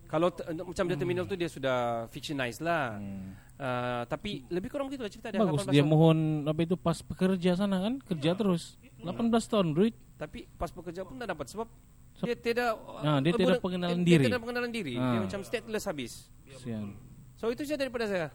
Kalau 0.07 0.27
t- 0.27 0.43
macam 0.43 0.85
dia 0.85 0.97
terminal 0.97 1.23
tu 1.23 1.35
dia 1.35 1.47
sudah 1.47 1.77
fictionized 2.07 2.59
lah. 2.59 2.99
Hmm. 2.99 3.31
Uh, 3.55 4.03
tapi 4.05 4.43
lebih 4.49 4.67
kurang 4.67 4.89
begitu 4.89 4.99
lah 4.99 5.09
cerita 5.09 5.29
dia. 5.29 5.39
Bagus 5.39 5.63
18 5.63 5.71
dia 5.71 5.79
tahun. 5.79 5.87
mohon 5.87 6.17
apa 6.43 6.59
itu 6.59 6.75
pas 6.75 6.97
bekerja 6.99 7.51
sana 7.55 7.77
kan? 7.79 7.93
Kerja 8.01 8.33
terus. 8.33 8.75
18 8.99 9.15
tahun 9.47 9.71
duit. 9.71 9.95
Tapi 10.17 10.51
pas 10.51 10.67
bekerja 10.67 11.01
pun 11.01 11.15
tak 11.15 11.29
dapat 11.29 11.47
sebab 11.47 11.67
Seb- 12.11 12.27
dia 12.27 12.35
tidak 12.35 12.75
Ah, 12.99 13.17
dia 13.17 13.29
eh, 13.29 13.39
tidak 13.39 13.61
pengenalan 13.61 13.97
dia, 13.97 14.07
diri. 14.09 14.17
Dia 14.17 14.27
tidak 14.27 14.41
pengenalan 14.41 14.71
diri. 14.73 14.93
Dia 14.93 15.15
Ah. 15.15 15.21
macam 15.23 15.39
stateless 15.41 15.85
habis. 15.85 16.11
Sian. 16.57 16.91
So 17.37 17.47
itu 17.47 17.63
saja 17.63 17.79
daripada 17.79 18.03
saya. 18.03 18.27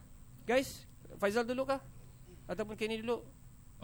Guys, 0.42 0.86
Faizal 1.16 1.44
dulu 1.44 1.66
kah? 1.66 1.82
Ataupun 2.46 2.72
Kenny 2.72 3.02
dulu? 3.02 3.20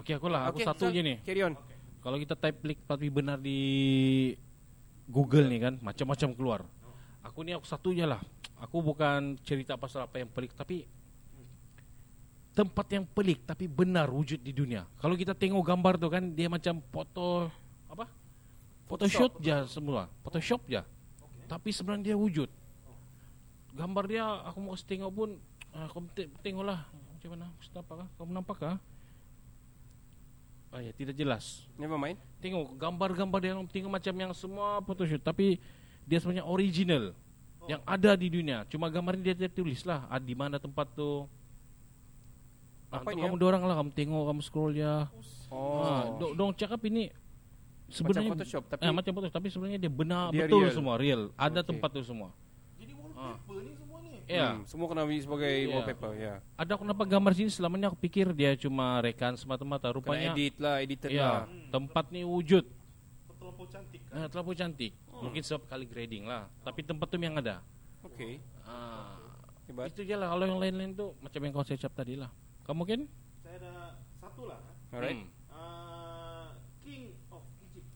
Okey 0.01 0.17
aku 0.17 0.29
lah, 0.33 0.49
aku 0.49 0.61
Okey, 0.63 0.69
satu 0.69 0.85
Zal, 0.89 0.95
je 0.97 1.01
ni. 1.05 1.15
Carry 1.21 1.43
on. 1.45 1.55
Kalau 2.03 2.17
kita 2.19 2.35
type 2.35 2.59
klik 2.65 2.81
tapi 2.89 3.07
benar 3.13 3.39
di 3.39 3.59
Google 5.07 5.47
ni 5.47 5.59
kan, 5.61 5.77
macam-macam 5.85 6.29
keluar. 6.33 6.61
Aku 7.23 7.45
ni 7.47 7.55
aku 7.55 7.67
satu 7.69 7.95
je 7.95 8.03
lah. 8.03 8.19
Aku 8.59 8.83
bukan 8.83 9.39
cerita 9.43 9.79
pasal 9.79 10.07
apa 10.07 10.19
yang 10.23 10.31
pelik 10.31 10.55
tapi 10.55 10.87
tempat 12.53 12.87
yang 12.93 13.05
pelik 13.09 13.49
tapi 13.49 13.65
benar 13.65 14.13
wujud 14.13 14.41
di 14.43 14.53
dunia. 14.53 14.85
Kalau 15.01 15.17
kita 15.17 15.33
tengok 15.33 15.65
gambar 15.65 15.97
tu 15.97 16.09
kan 16.13 16.25
dia 16.33 16.49
macam 16.51 16.83
foto 16.93 17.49
apa? 17.89 18.09
Photoshop 18.91 19.41
je 19.41 19.57
semua. 19.71 20.09
Photoshop 20.21 20.61
je. 20.69 20.83
Tapi 21.49 21.69
sebenarnya 21.73 22.13
dia 22.13 22.17
wujud. 22.17 22.49
Gambar 23.73 24.05
dia 24.05 24.25
aku 24.45 24.59
mau 24.61 24.77
tengok 24.77 25.11
pun 25.13 25.29
ah, 25.73 25.89
te- 26.13 26.29
tengoklah 26.45 26.85
macam 26.93 27.29
mana. 27.33 27.47
Apa 27.57 27.93
kah? 28.05 28.09
Kau 28.21 28.29
nampak 28.29 28.57
kah? 28.61 28.77
Ah 30.73 30.81
ya, 30.81 30.89
tidak 30.97 31.13
jelas. 31.13 31.69
Never 31.77 32.01
mind. 32.01 32.17
Tengok 32.41 32.81
gambar-gambar 32.81 33.39
dia 33.45 33.53
tengok 33.53 33.93
macam 33.93 34.15
yang 34.17 34.33
semua 34.33 34.81
photoshoot 34.81 35.21
tapi 35.21 35.61
dia 36.09 36.17
sebenarnya 36.17 36.49
original 36.49 37.13
yang 37.69 37.85
ada 37.85 38.17
di 38.17 38.33
dunia. 38.33 38.65
Cuma 38.67 38.89
gambar 38.89 39.21
ni 39.21 39.23
dia, 39.29 39.37
dia 39.37 39.53
tulis 39.53 39.85
lah 39.85 40.09
ah, 40.09 40.17
di 40.17 40.33
mana 40.33 40.57
tempat 40.57 40.89
tu. 40.97 41.29
Ah, 42.89 43.01
Apa 43.01 43.13
ini, 43.13 43.21
kamu 43.21 43.37
dorang 43.37 43.63
lah 43.65 43.77
kamu 43.79 43.93
tengok 43.93 44.25
kamu 44.33 44.41
scroll 44.41 44.73
ya. 44.73 45.13
Oh. 45.53 45.85
Ah, 45.85 46.05
dong, 46.17 46.33
dong 46.35 46.51
cakap 46.57 46.81
ini 46.89 47.13
sebenarnya 47.93 48.33
Photoshop, 48.33 48.65
tapi- 48.69 48.83
eh, 48.83 48.93
macam 48.93 49.13
Photoshop 49.13 49.37
tapi 49.37 49.49
sebenarnya 49.53 49.79
dia 49.81 49.93
benar 49.93 50.33
Dia 50.33 50.49
betul 50.49 50.65
real. 50.65 50.73
semua 50.73 50.95
real. 50.97 51.23
Ada 51.37 51.61
Okey. 51.61 51.69
tempat 51.69 51.89
tu 51.93 52.01
semua. 52.03 52.33
Ya. 54.33 54.49
Hmm, 54.51 54.65
semua 54.65 54.87
kena 54.87 55.05
sebagai 55.05 55.53
Ya. 55.53 55.69
wallpaper, 55.71 56.11
ya. 56.15 56.35
Ada 56.55 56.73
aku 56.73 56.85
nampak 56.85 57.07
gambar 57.07 57.33
sini 57.33 57.49
selamanya 57.49 57.87
aku 57.87 57.99
pikir 57.99 58.33
dia 58.33 58.57
cuma 58.57 58.99
rekan 58.99 59.37
semata-mata 59.37 59.87
Kena 59.87 59.95
rupanya. 59.95 60.33
edit 60.33 60.55
lah, 60.57 60.81
edited 60.81 61.11
Ya, 61.11 61.23
lah. 61.23 61.43
tempat 61.69 62.09
ni 62.09 62.23
wujud. 62.23 62.65
Terlampau 63.37 63.67
cantik 63.67 64.01
kan. 64.07 64.15
Eh, 64.17 64.27
terlalu 64.27 64.53
cantik. 64.55 64.93
Mungkin 65.13 65.43
sebab 65.43 65.63
kali 65.67 65.85
grading 65.85 66.25
lah. 66.25 66.47
Tapi 66.61 66.81
tempat 66.81 67.07
tu 67.07 67.17
yang 67.17 67.37
ada. 67.37 67.61
Okay. 68.03 68.39
Ah, 68.63 69.19
Hebat. 69.67 69.91
itu 69.91 70.03
je 70.03 70.15
lah. 70.15 70.31
Kalau 70.31 70.45
yang 70.45 70.59
lain-lain 70.59 70.91
tu 70.93 71.13
macam 71.19 71.39
yang 71.39 71.53
kau 71.53 71.63
cakap 71.63 71.93
tadi 71.93 72.15
lah. 72.15 72.31
Kamu 72.63 72.79
mungkin? 72.79 73.01
Saya 73.41 73.59
ada 73.59 73.73
satu 74.17 74.47
lah. 74.47 74.59
eh. 74.59 74.95
Alright. 74.95 75.19
Hmm. 75.19 75.29
Uh, 75.49 76.47
King 76.79 77.03
of 77.29 77.43
Egypt. 77.65 77.89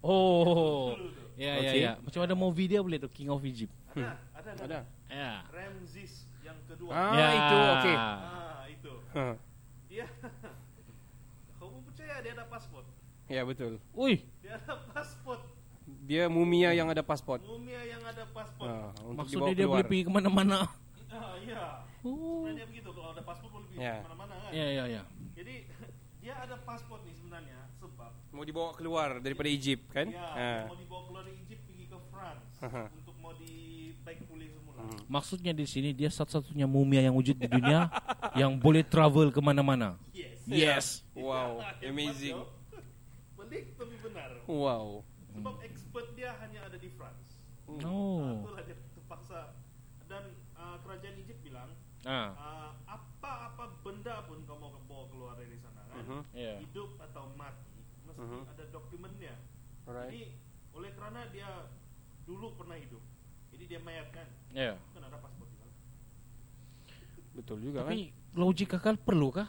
Oh, 0.00 0.98
ya 1.34 1.52
ya 1.56 1.70
Okay. 1.70 1.80
ya. 1.80 1.92
Macam 1.98 2.20
ada 2.20 2.34
movie 2.34 2.66
dia 2.66 2.82
boleh 2.82 2.98
tu 2.98 3.06
King 3.06 3.30
of 3.30 3.42
Egypt. 3.42 3.70
Ada, 3.92 4.18
ada, 4.34 4.50
ada. 4.50 4.62
Ada. 4.62 4.78
Ya. 5.12 5.44
Ramses 5.46 6.12
yang 6.40 6.56
kedua. 6.64 6.88
Ah, 6.90 7.12
Ya. 7.12 7.26
itu 7.30 7.56
okay. 7.70 7.96
Ah, 7.96 8.62
itu. 8.66 8.92
Huh. 9.12 9.34
Dia 9.86 10.06
Kamu 11.54 11.78
percaya 11.84 12.14
dia 12.18 12.32
ada 12.32 12.44
pasport? 12.46 12.86
Ya 13.28 13.42
betul. 13.44 13.76
Ui, 13.92 14.24
Dia 14.40 14.56
ada 14.56 14.74
pasport. 14.88 15.40
Dia 16.02 16.26
mumia 16.26 16.72
yang 16.72 16.88
ada 16.88 17.00
pasport. 17.00 17.40
Mumia 17.42 17.80
yang 17.84 18.02
ada 18.02 18.24
pasport. 18.26 18.66
Ah, 18.66 18.90
untuk 19.00 19.16
maksudnya 19.20 19.52
dia 19.52 19.62
keluar. 19.62 19.72
boleh 19.74 19.86
pergi 19.86 20.04
kemana-mana. 20.04 20.58
Ah, 21.12 21.36
iya. 21.38 21.84
Oh. 22.00 22.40
Sebenarnya 22.42 22.66
begitu 22.66 22.88
kalau 22.88 23.12
ada 23.12 23.20
pasport 23.20 23.52
boleh 23.52 23.68
pergi 23.68 23.84
Ya. 23.84 24.00
kemana-mana 24.00 24.32
kan. 24.34 24.50
Ya 24.50 24.66
ya 24.66 24.84
ya. 24.88 25.02
Jadi 25.36 25.54
dia 26.24 26.34
ada 26.34 26.56
pasport 26.58 27.04
nih 27.04 27.12
sebenarnya 27.12 27.60
sebab 27.74 28.10
Mau 28.32 28.42
dibawa 28.42 28.72
keluar 28.72 29.08
daripada 29.18 29.44
Egypt 29.46 29.92
kan? 29.92 30.08
ya 30.08 30.24
Ah. 30.24 30.32
dia 30.58 30.72
mau 30.72 30.80
dibawa 30.80 31.02
keluar 31.04 31.22
dari 31.22 31.36
Egypt 31.38 31.62
pergi 31.62 31.84
ke 31.84 31.98
France 32.08 32.48
Aha. 32.58 32.84
untuk 32.90 33.12
mau 33.18 33.36
di 33.36 33.52
baik 34.00 34.24
pulih. 34.24 34.48
Hmm. 34.82 34.98
Maksudnya 35.06 35.54
di 35.54 35.62
sini 35.62 35.94
dia 35.94 36.10
satu-satunya 36.10 36.66
mumia 36.66 36.98
yang 37.00 37.14
wujud 37.14 37.38
di 37.38 37.46
dunia 37.46 37.86
yang 38.40 38.58
boleh 38.58 38.82
travel 38.82 39.30
kemana-mana. 39.30 39.94
Yes. 40.10 40.38
Yes. 40.46 40.86
Wow, 41.14 41.62
amazing. 41.78 42.34
Pelik 43.36 43.76
tapi 43.76 43.94
benar. 44.00 44.42
Wow. 44.44 45.06
Sebab 45.30 45.54
expert 45.62 46.06
dia 46.12 46.34
hanya 46.40 46.66
ada 46.66 46.74
di 46.74 46.90
France. 46.90 47.38
Nah, 47.68 47.86
Oh. 47.86 48.42
itulah 48.42 48.62
dia 48.64 48.76
terpaksa 48.92 49.54
dan 50.04 50.24
uh, 50.54 50.76
kerajaan 50.82 51.14
Egypt 51.20 51.40
bilang 51.40 51.70
Ah. 52.02 52.34
uh, 52.34 52.70
apa-apa 52.90 53.78
benda 53.80 54.26
pun 54.26 54.42
kau 54.42 54.58
mau 54.58 54.74
bawa 54.82 55.04
keluar 55.08 55.32
dari 55.38 55.54
sana 55.56 55.86
kan, 55.86 56.02
Mhm. 56.02 56.20
Ya. 56.34 56.58
hidup 56.58 56.98
atau 56.98 57.30
mati 57.32 57.78
mesti 58.02 58.18
Mhm. 58.18 58.42
ada 58.50 58.64
dokumennya. 58.68 59.34
Alright. 59.86 60.10
Jadi 60.10 60.22
oleh 60.72 60.90
kerana 60.92 61.20
dia 61.30 61.70
dulu 62.22 62.58
pernah 62.58 62.74
hidup, 62.74 63.00
jadi 63.54 63.64
dia 63.68 63.80
mayat 63.80 64.10
kan, 64.10 64.26
Ya. 64.52 64.76
kan 64.76 65.02
ada. 65.02 65.18
Betul 67.32 67.58
juga 67.64 67.88
kan? 67.88 67.92
Tapi 67.92 68.12
logik 68.36 68.76
akal 68.76 68.94
perlu 68.96 69.32
kah? 69.32 69.48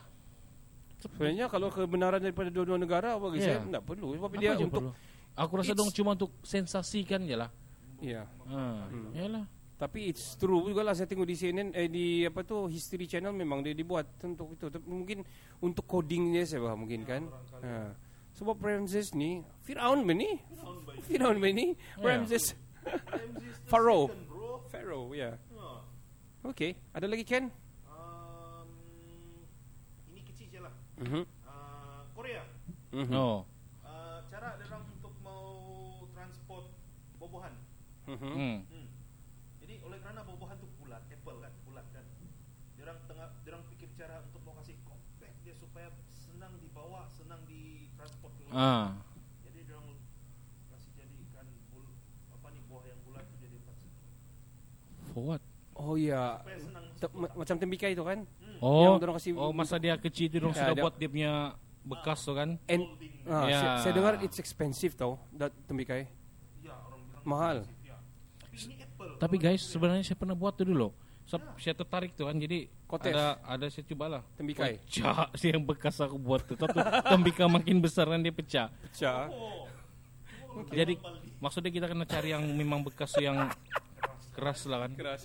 Sebenarnya 1.03 1.51
kalau 1.51 1.67
kebenaran 1.67 2.23
daripada 2.23 2.47
dua-dua 2.47 2.79
negara 2.79 3.19
bagi 3.19 3.43
Ya. 3.43 3.59
saya 3.59 3.67
tidak 3.67 3.83
perlu 3.83 4.15
sebab 4.15 4.29
Apa 4.31 4.39
dia 4.39 4.51
untuk 4.55 4.71
perlu? 4.87 4.91
Aku 5.33 5.53
rasa 5.59 5.73
dong 5.75 5.91
cuma 5.91 6.15
untuk 6.15 6.31
sensasikan 6.45 7.27
je 7.27 7.35
lah. 7.35 7.51
ya. 7.99 8.23
Ha. 8.47 8.87
Hmm. 8.87 9.11
Yalah. 9.11 9.45
Tapi 9.75 10.07
it's 10.07 10.39
true 10.39 10.63
juga 10.63 10.79
lah 10.79 10.95
saya 10.95 11.11
tengok 11.11 11.27
di 11.27 11.35
CNN 11.35 11.75
eh 11.75 11.91
di 11.91 12.23
apa 12.23 12.39
tu 12.47 12.71
History 12.71 13.03
Channel 13.03 13.35
memang 13.35 13.59
dia 13.59 13.75
dibuat 13.75 14.07
untuk 14.23 14.55
itu. 14.55 14.71
Tapi 14.71 14.85
mungkin 14.87 15.27
untuk 15.59 15.83
codingnya 15.83 16.47
saya 16.47 16.63
faham 16.63 16.87
mungkin 16.87 17.03
kan. 17.03 17.27
Ha. 17.59 17.91
Sebab 18.33 18.55
Ramses 18.63 19.11
ni 19.11 19.43
Firaun 19.67 20.07
ni? 20.07 20.39
Firaun 21.03 21.35
ni? 21.43 21.75
Ramses 21.99 22.55
Ramses 22.87 23.59
Pharaoh. 23.71 24.07
Pharaoh, 24.73 25.13
ya. 25.13 25.37
Yeah. 25.37 25.61
Ha. 25.61 25.85
Okay, 26.49 26.73
ada 26.97 27.05
lagi 27.05 27.21
Ken? 27.21 27.53
Um, 27.85 28.65
ini 30.09 30.25
kecil 30.25 30.49
je 30.49 30.59
lah. 30.65 30.73
Mhm. 30.97 31.29
Uh, 31.45 32.01
Korea. 32.17 32.41
Mhm. 32.89 33.13
Oh. 33.13 33.45
Uh, 33.85 34.25
cara 34.33 34.57
dia 34.57 34.65
orang 34.73 34.89
untuk 34.97 35.13
mau 35.21 35.45
transport 36.17 36.73
buah-buahan. 37.21 37.53
Mhm. 38.17 38.33
Hmm. 38.33 38.57
Hmm. 38.65 38.87
Jadi 39.61 39.77
oleh 39.85 40.01
kerana 40.01 40.25
buah-buahan 40.25 40.57
tu 40.57 40.65
bulat, 40.81 41.05
apple 41.05 41.37
kan, 41.37 41.53
bulat 41.69 41.85
kan. 41.93 42.05
Dia 42.73 42.83
orang 42.89 42.99
tengah 43.05 43.29
dia 43.45 43.49
orang 43.53 43.65
fikir 43.69 43.93
cara 43.93 44.25
untuk 44.25 44.41
mau 44.41 44.57
kasih 44.57 44.73
compact 44.89 45.37
dia 45.45 45.53
supaya 45.53 45.93
senang 46.17 46.57
dibawa, 46.57 47.05
senang 47.13 47.45
ditransport 47.45 48.33
ke 48.41 48.49
luar. 48.49 48.57
Ah. 48.57 48.89
Jadi 48.89 49.12
For 55.13 55.21
what? 55.21 55.41
Oh 55.73 55.93
ya. 55.97 56.41
Kotak. 56.41 57.33
macam 57.37 57.55
tembikai 57.57 57.93
tu 57.93 58.03
kan? 58.05 58.25
Oh. 58.61 58.97
Yang 58.97 59.17
kasih 59.19 59.31
oh 59.37 59.51
masa 59.53 59.75
dia 59.77 59.97
kecil 59.97 60.27
tu 60.29 60.37
dong 60.41 60.53
sudah 60.53 60.75
buat 60.77 60.93
dia 60.97 61.09
punya 61.09 61.33
bekas 61.83 62.19
tu 62.23 62.33
kan. 62.33 62.55
And 62.65 62.81
ah, 63.27 63.45
Ya. 63.45 63.59
saya, 63.59 63.69
saya 63.83 63.93
dengar 63.93 64.13
it's 64.23 64.39
expensive 64.39 64.95
tau, 64.95 65.19
that 65.35 65.51
tembikai. 65.67 66.07
Ya, 66.63 66.73
orang 66.87 67.01
bilang 67.05 67.23
Mahal. 67.27 67.57
Ya. 67.83 67.97
Tapi 69.19 69.35
guys, 69.35 69.61
sebenarnya 69.67 70.03
saya 70.07 70.17
pernah 70.17 70.37
buat 70.37 70.55
tu 70.55 70.63
dulu. 70.63 70.95
So, 71.23 71.39
saya 71.55 71.75
tertarik 71.75 72.11
tu 72.15 72.27
kan. 72.27 72.35
Jadi 72.35 72.67
Kotes. 72.87 73.15
ada 73.15 73.39
ada 73.47 73.65
saya 73.71 73.83
cobalah. 73.87 74.21
Tembikai. 74.35 74.79
Pecah 74.83 75.31
si 75.39 75.51
yang 75.51 75.63
bekas 75.63 75.99
aku 76.03 76.19
buat 76.19 76.43
tu. 76.43 76.55
Tapi 76.59 76.79
tembikau 77.07 77.47
makin 77.47 77.79
besar 77.79 78.07
kan 78.11 78.19
dia 78.19 78.31
pecah. 78.35 78.67
Pecah. 78.87 79.31
Oh. 79.31 79.67
Jadi 80.69 80.99
maksudnya 81.41 81.71
kita 81.73 81.89
kena 81.89 82.05
cari 82.05 82.29
yang 82.35 82.43
memang 82.43 82.85
bekas 82.85 83.15
yang 83.17 83.49
keras 84.33 84.59
lah 84.65 84.83
kan. 84.83 84.91
Keras. 84.93 85.21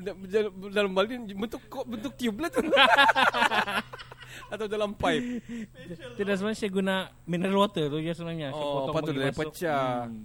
Da- 0.00 0.16
Dalam, 0.16 0.52
dalam 0.66 0.90
baldi 0.90 1.14
bentuk 1.28 1.60
kok 1.66 1.84
bentuk 1.84 2.12
tube 2.12 2.38
lah 2.38 2.48
tu. 2.48 2.64
Atau 4.52 4.66
dalam 4.66 4.92
pipe. 4.92 5.40
Tidak 6.14 6.34
sebenarnya 6.34 6.58
saya 6.58 6.70
guna 6.70 6.94
mineral 7.24 7.56
water 7.58 7.86
tu 7.86 7.98
je 7.98 8.10
sebenarnya. 8.10 8.50
Saya 8.50 8.58
Oh, 8.58 8.72
potong 8.82 8.94
patut 8.94 9.12
bagi 9.12 9.20
dia 9.22 9.32
pecah. 9.32 9.90
Hmm. 10.04 10.24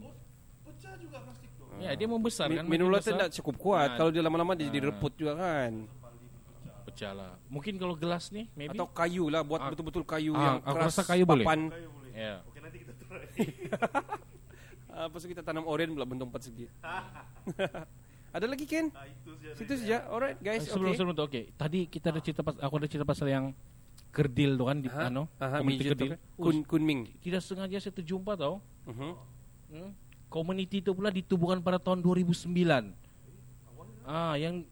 Pecah 0.64 0.94
juga 0.98 1.18
plastik 1.22 1.50
tu. 1.54 1.64
Ya, 1.78 1.92
dia 1.92 2.08
membesar 2.08 2.48
Mi- 2.48 2.58
kan. 2.58 2.66
Mineral 2.66 2.92
water 2.94 3.12
tak 3.18 3.30
cukup 3.34 3.56
kuat. 3.58 3.88
Nah, 3.90 3.98
Kalau 3.98 4.10
dia 4.10 4.22
lama-lama 4.22 4.52
dia 4.54 4.66
jadi 4.66 4.80
Ah. 4.80 4.88
reput 4.90 5.14
juga 5.14 5.34
kan. 5.36 5.72
pecah 6.84 7.12
lah. 7.14 7.32
Mungkin 7.48 7.78
kalau 7.78 7.94
gelas 7.94 8.30
nih, 8.30 8.52
maybe. 8.52 8.74
Atau 8.74 8.90
kayu 8.90 9.28
lah 9.28 9.42
buat 9.42 9.60
Ah. 9.60 9.70
betul-betul 9.70 10.04
kayu 10.04 10.34
Ah, 10.34 10.42
yang 10.42 10.58
aku 10.60 10.76
keras. 10.76 10.92
rasa 10.92 11.02
kayu 11.06 11.24
boleh. 11.24 11.46
papan. 11.46 11.60
Kayu 11.70 11.88
boleh. 11.90 12.12
Ya. 12.12 12.34
Oke, 12.44 12.60
nanti 12.60 12.78
kita 12.80 12.94
try. 12.98 13.26
Lepas 15.02 15.20
tu 15.20 15.30
kita 15.30 15.42
tanam 15.42 15.64
oren 15.64 15.88
pula 15.90 16.04
bentuk 16.04 16.28
empat 16.28 16.42
segi. 16.44 16.68
Ada 18.32 18.46
lagi 18.48 18.64
Ken? 18.64 18.88
Nah, 18.88 19.04
itu 19.04 19.32
saja. 19.36 19.52
Situ 19.60 19.74
saja. 19.76 19.98
Alright 20.08 20.40
guys. 20.40 20.64
sebelum 20.64 20.96
okay. 20.96 20.98
sebelum 21.04 21.14
tu 21.20 21.24
oke. 21.28 21.42
Tadi 21.60 21.80
kita 21.92 22.16
ada 22.16 22.20
cerita 22.24 22.42
pas 22.42 22.56
aku 22.56 22.74
ada 22.80 22.88
cerita 22.88 23.04
pasal 23.04 23.28
yang 23.28 23.46
kerdil 24.12 24.56
tu 24.56 24.64
kan 24.68 24.78
di 24.80 24.88
Aha, 24.92 25.08
ano, 25.08 25.28
aha, 25.40 25.60
tu 25.60 25.84
kerdil. 25.84 26.10
kan. 26.16 26.20
Kun 26.40 26.58
Kunming. 26.64 27.12
Tidak 27.20 27.44
sengaja 27.44 27.78
saya 27.84 27.92
terjumpa 27.92 28.40
tau. 28.40 28.64
Mhm. 28.88 29.12
Hmm? 29.72 29.92
Komuniti 30.32 30.80
itu 30.80 30.96
pula 30.96 31.12
ditubuhkan 31.12 31.60
pada 31.60 31.76
tahun 31.76 32.00
2009. 32.00 32.96
Ah, 34.08 34.40
yang 34.40 34.64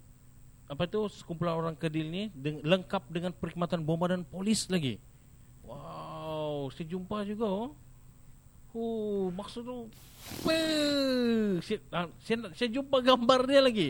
apa 0.70 0.88
itu 0.88 1.01
sekumpulan 1.12 1.57
orang 1.57 1.76
kerdil 1.76 2.07
ni 2.07 2.24
deng- 2.32 2.64
lengkap 2.64 3.03
dengan 3.12 3.36
perkhidmatan 3.36 3.84
bomba 3.84 4.07
dan 4.16 4.24
polis 4.24 4.72
lagi. 4.72 5.03
Wow, 5.68 6.72
saya 6.72 6.88
jumpa 6.88 7.28
juga 7.28 7.45
oh. 7.47 7.68
Oh, 8.74 9.34
maksud 9.34 9.65
tu 9.65 9.89
Weh, 10.45 11.57
saya, 11.63 11.80
ah, 11.89 12.07
saya, 12.22 12.53
saya 12.53 12.70
jumpa 12.70 13.01
gambar 13.01 13.49
dia 13.49 13.61
lagi. 13.65 13.89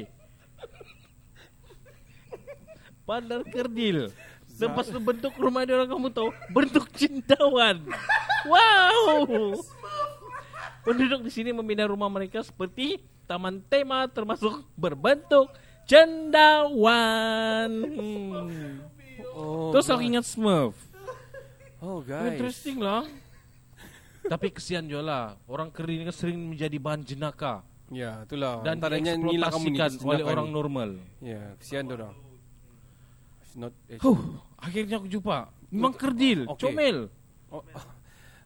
Bandar 3.04 3.42
Kerdil. 3.50 4.14
Lepas 4.60 4.92
tu 4.92 5.00
bentuk 5.02 5.34
rumah 5.40 5.64
dia 5.64 5.80
orang 5.80 5.90
kamu 5.90 6.08
tahu 6.14 6.30
bentuk 6.52 6.86
cendawan. 6.96 7.82
Wow. 8.48 9.58
Penduduk 10.84 11.28
di 11.28 11.32
sini 11.32 11.50
membina 11.52 11.88
rumah 11.88 12.08
mereka 12.08 12.44
seperti 12.44 13.02
taman 13.28 13.64
tema 13.68 14.08
termasuk 14.08 14.64
berbentuk 14.80 15.52
cendawan. 15.88 17.72
Hmm. 17.72 18.80
Oh, 19.36 19.72
Terus 19.76 19.88
aku 19.92 20.04
ingat 20.04 20.28
Smurf. 20.28 20.76
Oh 21.80 22.04
guys. 22.04 22.36
Interesting 22.36 22.84
lah. 22.84 23.08
Tapi 24.22 24.48
kesian 24.50 24.84
juga 24.84 25.02
lah. 25.02 25.24
Orang 25.46 25.70
kering 25.70 26.02
ni 26.02 26.06
kan 26.06 26.16
sering 26.16 26.38
menjadi 26.38 26.76
bahan 26.76 27.02
jenaka. 27.02 27.64
Ya, 27.90 28.22
itulah. 28.22 28.62
Dan 28.62 28.78
Antaranya 28.78 29.16
dieksploitasikan 29.16 29.52
komunitas 29.52 29.92
oleh 30.00 30.22
orang 30.22 30.46
ni. 30.46 30.54
normal. 30.54 30.90
Ya, 31.20 31.42
kesian 31.58 31.84
dia 31.84 31.96
orang. 31.96 32.14
It's 33.42 33.56
not 33.56 33.74
Huh, 33.98 34.20
akhirnya 34.56 34.96
aku 34.98 35.08
jumpa. 35.08 35.50
Memang 35.70 35.94
kerdil, 35.94 36.46
Okey. 36.48 36.62
comel. 36.68 36.98
Oh, 37.50 37.66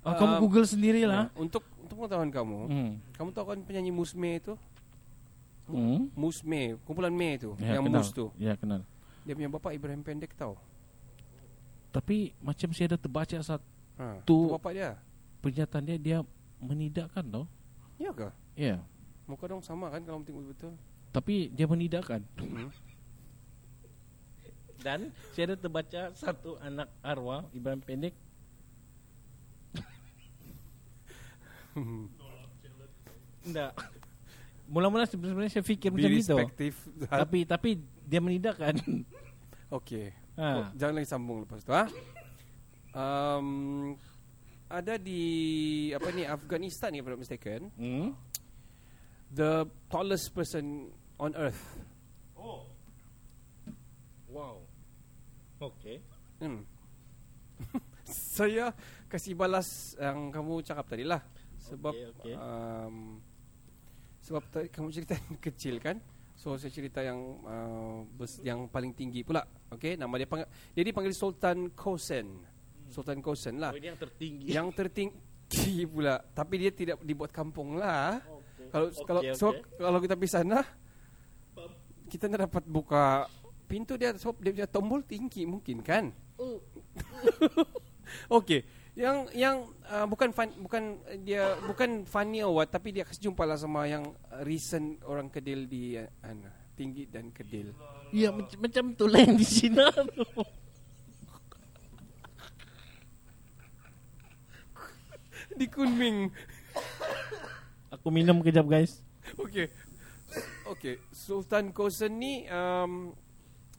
Ah, 0.02 0.14
kamu 0.14 0.36
Um, 0.36 0.42
Google 0.42 0.66
sendirilah. 0.66 1.28
ya, 1.28 1.40
untuk 1.40 1.64
untuk 1.78 1.96
pengetahuan 1.98 2.28
kamu, 2.28 2.60
Hmm. 2.66 2.92
kamu 3.14 3.30
tahu 3.32 3.46
kan 3.46 3.60
penyanyi 3.62 3.88
Musme 3.90 4.30
itu? 4.34 4.54
Hmm. 5.64 6.12
Musme, 6.14 6.76
kumpulan 6.84 7.08
Me 7.10 7.36
itu, 7.36 7.56
Ya, 7.56 7.76
yang 7.76 7.88
kenal. 7.88 8.04
Mus 8.04 8.12
tu. 8.12 8.28
Ya, 8.36 8.52
kenal. 8.54 8.84
Dia 9.24 9.32
punya 9.32 9.48
bapak 9.50 9.72
Ibrahim 9.72 10.04
Pendek 10.04 10.36
tahu. 10.36 10.60
Tapi 11.90 12.36
macam 12.38 12.68
saya 12.70 12.88
ada 12.90 12.98
terbaca 12.98 13.38
satu 13.38 13.64
Ha, 13.94 14.26
Tu- 14.26 14.34
tu 14.44 14.52
bapak 14.52 14.72
dia. 14.74 14.92
Pernyataan 15.44 15.84
dia 15.84 15.98
dia 16.00 16.18
menidakkan 16.64 17.28
tau. 17.28 17.44
Ya 18.00 18.16
ke? 18.16 18.32
Ya. 18.56 18.80
Muka 19.28 19.52
dong 19.52 19.60
sama 19.60 19.92
kan 19.92 20.00
kalau 20.08 20.24
tengok 20.24 20.56
betul. 20.56 20.72
Tapi 21.12 21.52
dia 21.52 21.68
menidakkan. 21.68 22.24
Hmm. 22.40 22.72
Dan 24.84 25.12
saya 25.36 25.52
ada 25.52 25.56
terbaca 25.60 26.16
satu 26.16 26.56
anak 26.64 26.88
arwah 27.04 27.44
Ibrahim 27.52 27.84
Pendek. 27.84 28.16
Enggak. 33.48 33.72
Mula-mula 34.68 35.08
sebenarnya 35.08 35.60
saya 35.60 35.64
fikir 35.64 35.92
Be 35.92 36.04
macam 36.04 36.12
itu. 36.16 36.38
Tapi 37.08 37.46
tapi 37.48 37.70
dia 38.08 38.20
menidakkan. 38.24 38.76
Okey. 39.78 40.12
Ha. 40.34 40.50
Oh, 40.58 40.66
jangan 40.76 40.94
lagi 40.98 41.08
sambung 41.08 41.46
lepas 41.46 41.62
tu 41.62 41.72
ha. 41.72 41.86
Um, 42.94 43.96
ada 44.74 44.98
di 44.98 45.22
apa 45.94 46.10
ni 46.10 46.26
Afghanistan 46.26 46.90
ni 46.90 46.98
kalau 47.00 47.14
tak 47.14 47.22
mistaken, 47.22 47.62
Hmm? 47.78 48.18
the 49.30 49.66
tallest 49.88 50.34
person 50.34 50.90
on 51.16 51.38
earth. 51.38 51.62
Oh, 52.34 52.66
Wow. 54.26 54.66
Okey. 55.62 56.02
Hmm. 56.42 56.66
Saya 58.34 58.74
kasih 59.06 59.38
balas 59.38 59.94
yang 59.96 60.34
kamu 60.34 60.66
cakap 60.66 60.90
tadi 60.90 61.06
lah. 61.06 61.22
Sebab 61.64 61.94
Okey, 61.94 62.10
okey. 62.18 62.34
Um, 62.34 63.22
sebab 64.20 64.44
tadi 64.50 64.68
kamu 64.68 64.90
cerita 64.90 65.14
yang 65.14 65.38
kecil 65.46 65.78
kan. 65.78 66.02
So 66.34 66.58
saya 66.58 66.74
cerita 66.74 67.00
yang 67.00 67.22
uh, 67.46 68.10
bes, 68.18 68.42
yang 68.42 68.66
paling 68.66 68.92
tinggi 68.92 69.22
pula. 69.22 69.46
Okey, 69.70 69.96
nama 69.96 70.18
dia 70.18 70.26
panggil 70.26 70.50
jadi 70.74 70.90
panggil 70.90 71.14
Sultan 71.14 71.70
Kosen. 71.72 72.42
Sultan 72.94 73.20
Kosen 73.20 73.58
lah. 73.58 73.74
Oh, 73.74 73.80
ini 73.82 73.90
yang 73.90 74.00
tertinggi. 74.00 74.48
Yang 74.54 74.68
tertinggi 74.78 75.82
pula. 75.94 76.22
Tapi 76.22 76.54
dia 76.62 76.72
tidak 76.72 77.02
dibuat 77.02 77.34
kampung 77.34 77.82
lah. 77.82 78.22
Okey. 78.22 78.70
Kalau 78.70 78.88
Okey, 78.94 79.06
kalau 79.10 79.22
sebab 79.34 79.54
kalau 79.82 80.00
kita 80.00 80.14
pergi 80.14 80.34
sana 80.38 80.60
kita 82.08 82.30
tidak 82.30 82.46
dapat 82.46 82.64
buka 82.70 83.26
pintu 83.66 83.98
dia 83.98 84.14
sebab 84.14 84.38
dia 84.46 84.54
punya 84.54 84.70
tombol 84.70 85.02
tinggi 85.02 85.50
mungkin 85.50 85.82
kan? 85.82 86.14
Okey. 88.38 88.62
Yang 88.94 89.18
yang 89.34 89.56
uh, 89.90 90.06
bukan 90.06 90.30
fun, 90.30 90.54
bukan 90.62 91.02
uh, 91.10 91.18
dia 91.18 91.58
bukan 91.66 92.06
funny 92.06 92.46
or 92.46 92.62
what 92.62 92.70
tapi 92.70 92.94
dia 92.94 93.02
kasi 93.02 93.26
jumpa 93.26 93.42
lah 93.42 93.58
sama 93.58 93.90
yang 93.90 94.06
uh, 94.30 94.46
recent 94.46 95.02
orang 95.10 95.34
kedil 95.34 95.66
di 95.66 95.98
uh, 95.98 96.06
tinggi 96.78 97.10
dan 97.10 97.34
kedil. 97.34 97.74
Ya 98.14 98.30
macam, 98.30 98.62
macam 98.62 98.94
tu 98.94 99.10
lah 99.10 99.26
yang 99.26 99.34
di 99.34 99.48
Cina 99.50 99.90
tu. 99.90 100.22
Di 105.64 105.72
Kunming. 105.72 106.28
Aku 107.96 108.12
minum 108.12 108.44
kejap 108.44 108.68
guys. 108.68 109.00
Okey. 109.40 109.72
Okey, 110.68 111.00
Sultan 111.16 111.72
Kosen 111.72 112.20
ni 112.20 112.44
um, 112.52 113.16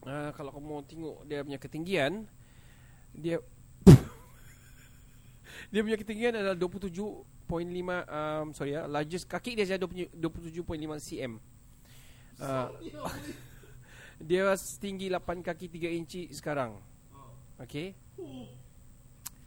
uh, 0.09 0.31
kalau 0.33 0.49
kamu 0.55 0.81
tengok 0.89 1.17
dia 1.29 1.43
punya 1.45 1.59
ketinggian 1.59 2.25
dia 3.11 3.43
dia 5.75 5.81
punya 5.83 5.99
ketinggian 5.99 6.39
adalah 6.39 6.55
27.5 6.57 7.27
um, 7.51 8.47
sorry 8.55 8.79
ya, 8.79 8.87
largest 8.87 9.27
kaki 9.29 9.59
dia 9.59 9.67
saja 9.69 9.85
27.5 9.85 10.55
cm. 11.05 11.33
Uh, 12.39 12.71
dia 14.31 14.49
setinggi 14.57 15.13
8 15.13 15.43
kaki 15.45 15.67
3 15.69 15.99
inci 16.01 16.23
sekarang. 16.33 16.81
Okay. 17.59 17.93
Uh, 18.17 18.47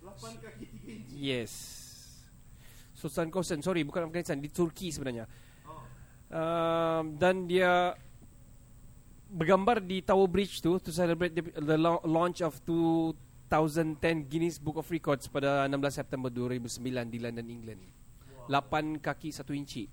8 0.06 0.44
kaki 0.44 0.66
3 0.86 1.00
inci. 1.02 1.16
Yes. 1.16 1.87
Sultan 2.98 3.30
Kosen, 3.30 3.62
sorry 3.62 3.86
bukan 3.86 4.10
Afghanistan, 4.10 4.42
di 4.42 4.50
Turki 4.50 4.90
sebenarnya. 4.90 5.30
Oh. 5.70 5.86
Um, 6.34 7.14
dan 7.22 7.46
dia 7.46 7.94
bergambar 9.30 9.84
di 9.86 10.02
Tower 10.02 10.26
Bridge 10.26 10.58
tu 10.66 10.82
to 10.82 10.90
celebrate 10.90 11.38
the, 11.38 11.46
the 11.62 11.78
lau- 11.78 12.02
launch 12.02 12.42
of 12.42 12.58
2010 12.66 14.26
Guinness 14.26 14.58
Book 14.58 14.82
of 14.82 14.88
Records 14.90 15.30
pada 15.30 15.70
16 15.70 16.02
September 16.02 16.34
2009 16.34 16.82
di 17.14 17.20
London, 17.22 17.46
England. 17.46 17.82
8 18.50 18.98
kaki 19.04 19.30
1 19.30 19.46
inci 19.60 19.86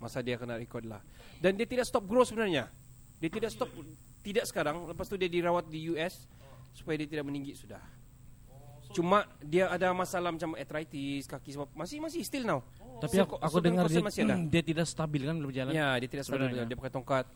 masa 0.00 0.24
dia 0.24 0.40
kena 0.40 0.56
record 0.56 0.86
lah. 0.88 1.02
Dan 1.40 1.56
dia 1.60 1.68
tidak 1.68 1.84
stop 1.84 2.08
grow 2.08 2.24
sebenarnya. 2.24 2.72
Dia 3.20 3.30
tidak 3.32 3.50
stop 3.52 3.68
tidak 4.20 4.44
sekarang, 4.48 4.90
lepas 4.90 5.06
tu 5.06 5.14
dia 5.14 5.30
dirawat 5.30 5.70
di 5.70 5.92
US 5.94 6.26
supaya 6.74 7.00
dia 7.00 7.08
tidak 7.08 7.24
meninggi 7.24 7.56
sudah. 7.56 7.80
Cuma 8.94 9.26
dia 9.42 9.66
ada 9.66 9.90
masalah 9.90 10.30
macam 10.30 10.54
arthritis 10.54 11.26
kaki 11.26 11.56
sebab 11.56 11.68
masih 11.74 11.98
masih 11.98 12.20
still 12.22 12.46
now. 12.46 12.60
Tapi 12.96 13.20
aku, 13.20 13.36
aku 13.36 13.58
dengar 13.60 13.84
dia, 13.92 14.00
masih 14.00 14.24
ada. 14.24 14.40
dia 14.40 14.62
tidak 14.64 14.86
stabil 14.88 15.20
kan 15.26 15.36
berjalan. 15.36 15.72
Ya, 15.74 16.00
dia 16.00 16.08
tidak 16.08 16.24
stabil 16.24 16.48
Sebenarnya. 16.48 16.64
dia 16.64 16.76
pakai 16.80 16.92
tongkat. 16.92 17.26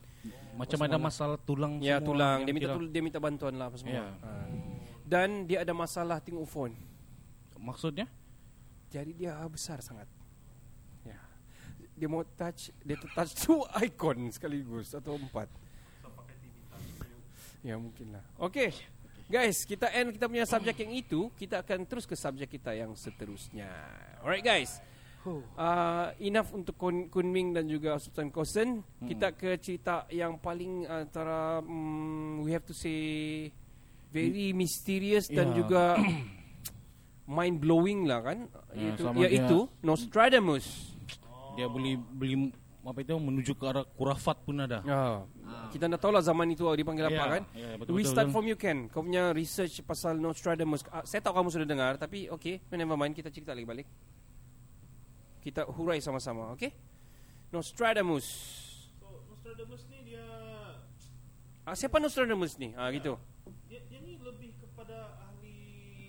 Macam 0.56 0.78
ada 0.84 0.96
masalah 1.00 1.36
tulang 1.40 1.80
Ya 1.80 1.96
semua 1.96 2.08
tulang 2.12 2.36
yang 2.40 2.46
dia 2.48 2.54
minta 2.54 2.68
tul- 2.76 2.90
dia 2.92 3.02
minta 3.04 3.18
bantuan 3.20 3.54
lah 3.56 3.66
apa 3.68 3.76
semua. 3.76 3.92
Ya. 3.92 4.04
Ha. 4.24 4.30
Dan 5.04 5.28
dia 5.44 5.64
ada 5.64 5.72
masalah 5.76 6.16
tengok 6.20 6.46
phone. 6.48 6.74
Maksudnya? 7.60 8.08
Jadi 8.88 9.12
dia 9.16 9.36
besar 9.48 9.84
sangat. 9.84 10.08
Ya. 11.04 11.20
Dia 11.96 12.08
mau 12.08 12.24
touch 12.24 12.72
dia 12.80 12.96
tu 12.96 13.08
touch 13.12 13.32
two 13.36 13.60
icon 13.84 14.32
sekaligus 14.32 14.96
atau 14.96 15.20
empat. 15.20 15.48
Ya 17.60 17.76
mungkin 17.76 18.16
lah. 18.16 18.24
Okey. 18.40 18.72
Guys, 19.30 19.62
kita 19.62 19.86
end 19.94 20.18
kita 20.18 20.26
punya 20.26 20.42
subjek 20.42 20.82
yang 20.82 20.90
itu, 20.90 21.30
kita 21.38 21.62
akan 21.62 21.86
terus 21.86 22.02
ke 22.02 22.18
subjek 22.18 22.50
kita 22.50 22.74
yang 22.74 22.98
seterusnya. 22.98 23.70
Alright 24.26 24.42
guys. 24.42 24.82
Uh, 25.22 26.10
enough 26.18 26.50
untuk 26.50 26.74
Kun, 26.74 27.06
Kunming 27.06 27.54
dan 27.54 27.70
juga 27.70 27.94
Sultan 28.02 28.32
Kosen. 28.34 28.82
Kita 28.98 29.30
ke 29.30 29.54
cerita 29.62 30.08
yang 30.10 30.40
paling 30.42 30.82
antara 30.88 31.62
um, 31.62 32.42
we 32.42 32.50
have 32.50 32.66
to 32.66 32.74
say 32.74 33.46
very 34.10 34.50
mysterious 34.50 35.30
dan 35.30 35.54
Ya. 35.54 35.62
juga 35.62 35.82
mind 37.38 37.62
blowing 37.62 38.10
lah 38.10 38.26
kan. 38.26 38.50
Ya, 38.74 38.98
Itu 38.98 39.02
sama 39.06 39.22
ya 39.22 39.28
dia- 39.30 39.46
Nostradamus. 39.86 40.66
Dia 41.54 41.70
boleh 41.70 41.94
beli 42.00 42.50
apa 42.80 42.98
itu 42.98 43.12
menuju 43.12 43.52
ke 43.52 43.64
arah 43.64 43.84
kurafat 43.84 44.40
pun 44.40 44.56
ada. 44.56 44.80
Ah. 44.82 45.20
Kita 45.68 45.84
nak 45.84 46.00
tahu 46.00 46.10
lah 46.10 46.20
zaman 46.20 46.48
itu 46.48 46.64
dipanggil 46.64 47.06
apa 47.06 47.14
Ya, 47.14 47.26
kan. 47.30 47.42
ya, 47.52 47.68
betul-betul 47.76 47.94
We 47.94 48.02
start 48.02 48.26
kan. 48.26 48.32
from 48.32 48.44
you 48.44 48.56
Ken. 48.56 48.88
Kau 48.88 49.00
punya 49.00 49.30
research 49.30 49.84
pasal 49.84 50.16
Nostradamus. 50.16 50.80
Ah, 50.88 51.04
saya 51.04 51.20
tahu 51.20 51.36
kamu 51.36 51.48
sudah 51.50 51.66
dengar 51.66 51.92
tapi 51.94 52.26
okay, 52.26 52.58
never 52.70 52.96
mind 52.96 53.12
kita 53.12 53.28
cerita 53.28 53.52
lagi 53.52 53.64
balik. 53.64 53.86
Kita 55.40 55.64
hurai 55.66 55.98
sama-sama, 55.98 56.52
okay? 56.52 56.72
Nostradamus. 57.50 58.26
So 58.96 59.24
Nostradamus 59.26 59.84
ni 59.86 59.98
dia 60.06 60.24
Ah, 61.62 61.74
siapa 61.74 61.96
Nostradamus 61.96 62.56
ni? 62.56 62.72
Ah 62.74 62.88
gitu. 62.90 63.20
dia, 63.66 63.78
dia 63.86 64.00
ni 64.00 64.16
lebih 64.16 64.56
kepada 64.56 64.96
ahli 65.22 65.58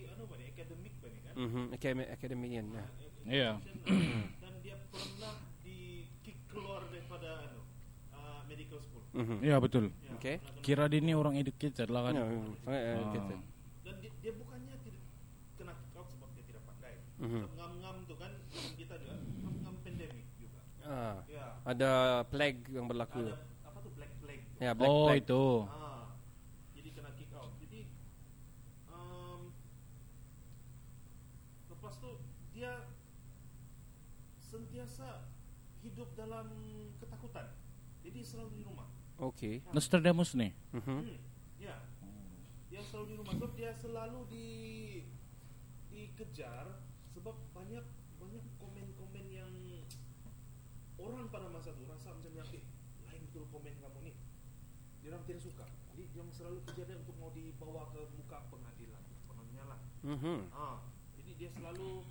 anu 0.07 0.23
apa 0.23 0.35
ni 0.35 0.45
akademik 0.47 0.93
apa 0.95 1.07
ni 1.07 1.19
kan. 1.19 1.33
Mhm, 1.35 1.63
academic 1.69 2.07
academician. 2.09 2.65
Ya. 2.69 2.85
Iya. 3.21 3.51
Dan 4.39 4.53
dia 4.61 4.75
pernah 4.87 5.35
Mhm. 9.13 9.37
Iya 9.41 9.55
betul. 9.57 9.91
Ya, 9.99 10.15
Okay. 10.15 10.35
pernah 10.37 10.49
kena- 10.49 10.63
Kira 10.63 10.83
dia 10.87 10.99
ni 10.99 11.13
orang 11.13 11.35
educated 11.35 11.87
lah 11.87 12.01
kan. 12.01 12.13
Ya, 12.13 12.23
sangat 12.57 12.79
Ah. 12.79 12.93
educated. 12.95 13.39
Dan 13.81 13.95
dia, 13.97 14.11
dia 14.17 14.31
bukannya 14.33 14.75
tidak 14.79 15.01
kena 15.55 15.73
kick 15.75 15.93
out 15.93 16.07
sebab 16.07 16.29
dia 16.31 16.43
tidak 16.45 16.63
pandai. 16.63 16.95
Mhm. 17.17 17.41
So, 17.41 17.47
ngam-ngam 17.53 17.95
tu 18.05 18.15
kan 18.15 18.31
kita 18.73 18.93
juga 18.97 19.13
ngam-ngam 19.37 19.75
pandemik 19.81 20.27
juga. 20.37 20.59
Ah, 20.81 21.15
Ya. 21.27 21.45
ada 21.61 21.91
plague 22.25 22.63
yang 22.69 22.85
berlaku. 22.85 23.19
Ada 23.21 23.35
apa 23.63 23.77
tu 23.79 23.89
black 23.91 24.11
plague. 24.17 24.43
tu. 24.47 24.59
Ya, 24.59 24.71
black 24.71 24.89
Oh 24.89 25.05
plague. 25.05 25.19
itu. 25.19 25.43
Ah, 25.67 26.03
jadi 26.71 26.89
kena 26.91 27.11
kick 27.11 27.31
out. 27.33 27.51
Jadi 27.59 27.81
um, 28.89 29.41
lepas 31.69 31.93
tu 31.97 32.11
dia 32.49 32.87
sentiasa 34.39 35.27
hidup 35.79 36.13
dalam 36.13 36.47
rumah. 39.21 39.33
Okay. 39.37 39.55
Nostradamus 39.69 40.33
nih. 40.33 40.51
Mhm. 40.73 40.81
Hmm. 40.81 41.17
Ya. 41.61 41.77
Dia 42.73 42.81
selalu 42.81 43.05
di 43.05 43.15
rumah. 43.21 43.31
Sebab 43.37 43.51
dia 43.53 43.71
selalu 43.77 44.19
di 44.33 44.47
dikejar 45.91 46.65
sebab 47.13 47.35
banyak 47.51 47.83
banyak 48.17 48.43
komen-komen 48.57 49.25
yang 49.27 49.51
orang 50.95 51.27
pada 51.29 51.51
masa 51.51 51.75
itu 51.75 51.83
rasa 51.85 52.15
macam 52.15 52.31
yang 52.31 52.47
eh 52.55 52.63
lain 53.05 53.21
betul 53.29 53.45
komen 53.53 53.73
kamu 53.77 53.99
ni. 54.09 54.13
Dia 55.03 55.13
orang 55.13 55.23
tidak 55.29 55.41
suka. 55.45 55.65
Jadi 55.91 56.03
dia 56.13 56.23
selalu 56.31 56.57
kejar 56.71 56.85
dia 56.87 56.97
untuk 56.97 57.15
mau 57.19 57.29
dibawa 57.35 57.91
ke 57.91 58.01
muka 58.15 58.37
pengadilan. 58.49 59.03
Kononnya 59.27 59.63
lah. 59.67 59.79
Mhm. 60.05 60.37
Ah, 60.55 60.79
jadi 61.19 61.31
dia 61.37 61.49
selalu 61.53 62.05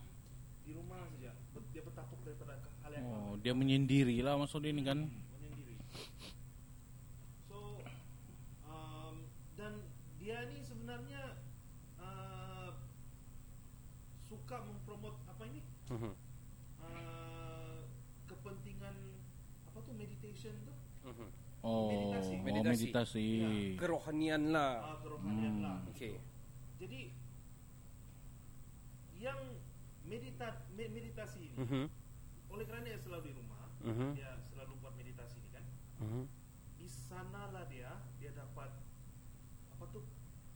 di 0.66 0.70
rumah 0.76 1.02
saja. 1.10 1.32
Dia 1.70 1.82
bertapuk 1.86 2.20
daripada 2.26 2.58
hal 2.82 2.90
yang 2.94 3.06
Oh 3.06 3.32
dia 3.38 3.54
menyendiri 3.54 4.20
lah 4.20 4.34
maksud 4.36 4.62
ini 4.66 4.82
kan. 4.82 5.06
menyendiri. 5.06 5.74
So 7.46 7.80
um, 8.66 9.26
dan 9.54 9.86
dia 10.30 10.46
ni 10.46 10.62
sebenarnya 10.62 11.42
uh, 11.98 12.70
suka 14.22 14.62
mempromot 14.62 15.18
apa 15.26 15.42
ini 15.42 15.58
Mhm. 15.90 16.12
uh, 16.78 17.82
kepentingan 18.24 18.94
apa 19.66 19.78
tu 19.82 19.90
meditation 19.90 20.54
tu 20.62 20.74
Mhm. 21.02 21.28
Oh 21.60 21.90
Meditasi. 21.90 22.32
oh, 22.32 22.40
Meditasi. 22.40 22.70
meditasi. 22.86 23.26
Kerohanian 23.74 24.42
lah. 24.48 24.72
uh, 24.86 24.98
kerohanian 25.02 25.54
Hmm. 25.56 25.64
lah. 25.66 25.76
Okay. 25.90 26.14
Jadi 26.78 27.10
yang 29.18 29.40
medita 30.02 30.46
me- 30.70 30.88
meditasi 30.88 31.50
ini 31.50 31.58
Mhm. 31.58 31.84
oleh 32.48 32.64
kerana 32.64 32.86
dia 32.86 32.96
selalu 32.96 33.22
di 33.26 33.34
rumah 33.34 33.66
Mhm. 33.82 34.14
dia 34.14 34.30
selalu 34.46 34.78
buat 34.78 34.94
meditasi 34.94 35.36
ini 35.36 35.50
kan 35.50 35.64
Mhm. 35.98 36.22
di 36.76 36.86
sanalah 36.86 37.66
dia 37.66 37.89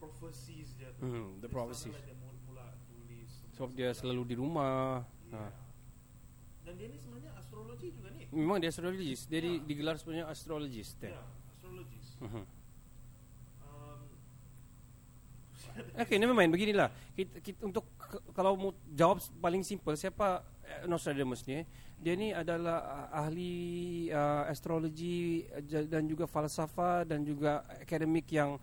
prophecies 0.09 0.77
dia 0.77 0.93
tu. 0.97 1.05
Hmm, 1.05 1.41
the 1.41 1.49
prophecies. 1.49 1.95
dia 1.97 2.17
mula, 2.45 2.67
tulis. 2.85 3.31
Sebab 3.57 3.71
dia 3.73 3.91
segala. 3.93 3.99
selalu 4.13 4.23
di 4.29 4.35
rumah. 4.37 5.03
Iya. 5.29 5.39
Ha. 5.39 5.51
Dan 6.65 6.73
dia 6.77 6.89
ni 6.89 6.97
sebenarnya 6.97 7.33
astrologi 7.37 7.89
juga 7.93 8.09
ni. 8.13 8.25
Memang 8.33 8.59
dia 8.59 8.71
astrologist. 8.73 9.29
Dia 9.29 9.41
di, 9.41 9.53
Ya. 9.57 9.65
digelar 9.65 9.95
sebenarnya 10.01 10.27
astrologist. 10.29 10.97
Ya, 11.01 11.21
astrologis. 11.49 12.07
Mhm. 12.21 12.43
Um, 13.61 14.03
Okay, 15.99 16.23
never 16.23 16.33
mind. 16.33 16.55
Beginilah. 16.55 16.87
Kita, 17.19 17.43
kita, 17.43 17.59
untuk 17.67 17.85
kalau 18.31 18.55
mau 18.55 18.71
jawab 18.95 19.19
paling 19.43 19.67
simple, 19.67 19.99
siapa 19.99 20.47
eh, 20.63 20.87
Nostradamus 20.87 21.43
ni? 21.45 21.63
eh? 21.63 21.67
Dia 21.99 22.15
ni 22.15 22.31
adalah 22.31 23.09
ah, 23.11 23.27
ahli 23.27 24.07
uh, 24.13 24.45
astrologi 24.47 25.47
dan 25.89 26.05
juga 26.05 26.29
falsafah 26.29 27.03
dan 27.09 27.25
juga 27.25 27.65
akademik 27.67 28.29
yang 28.31 28.61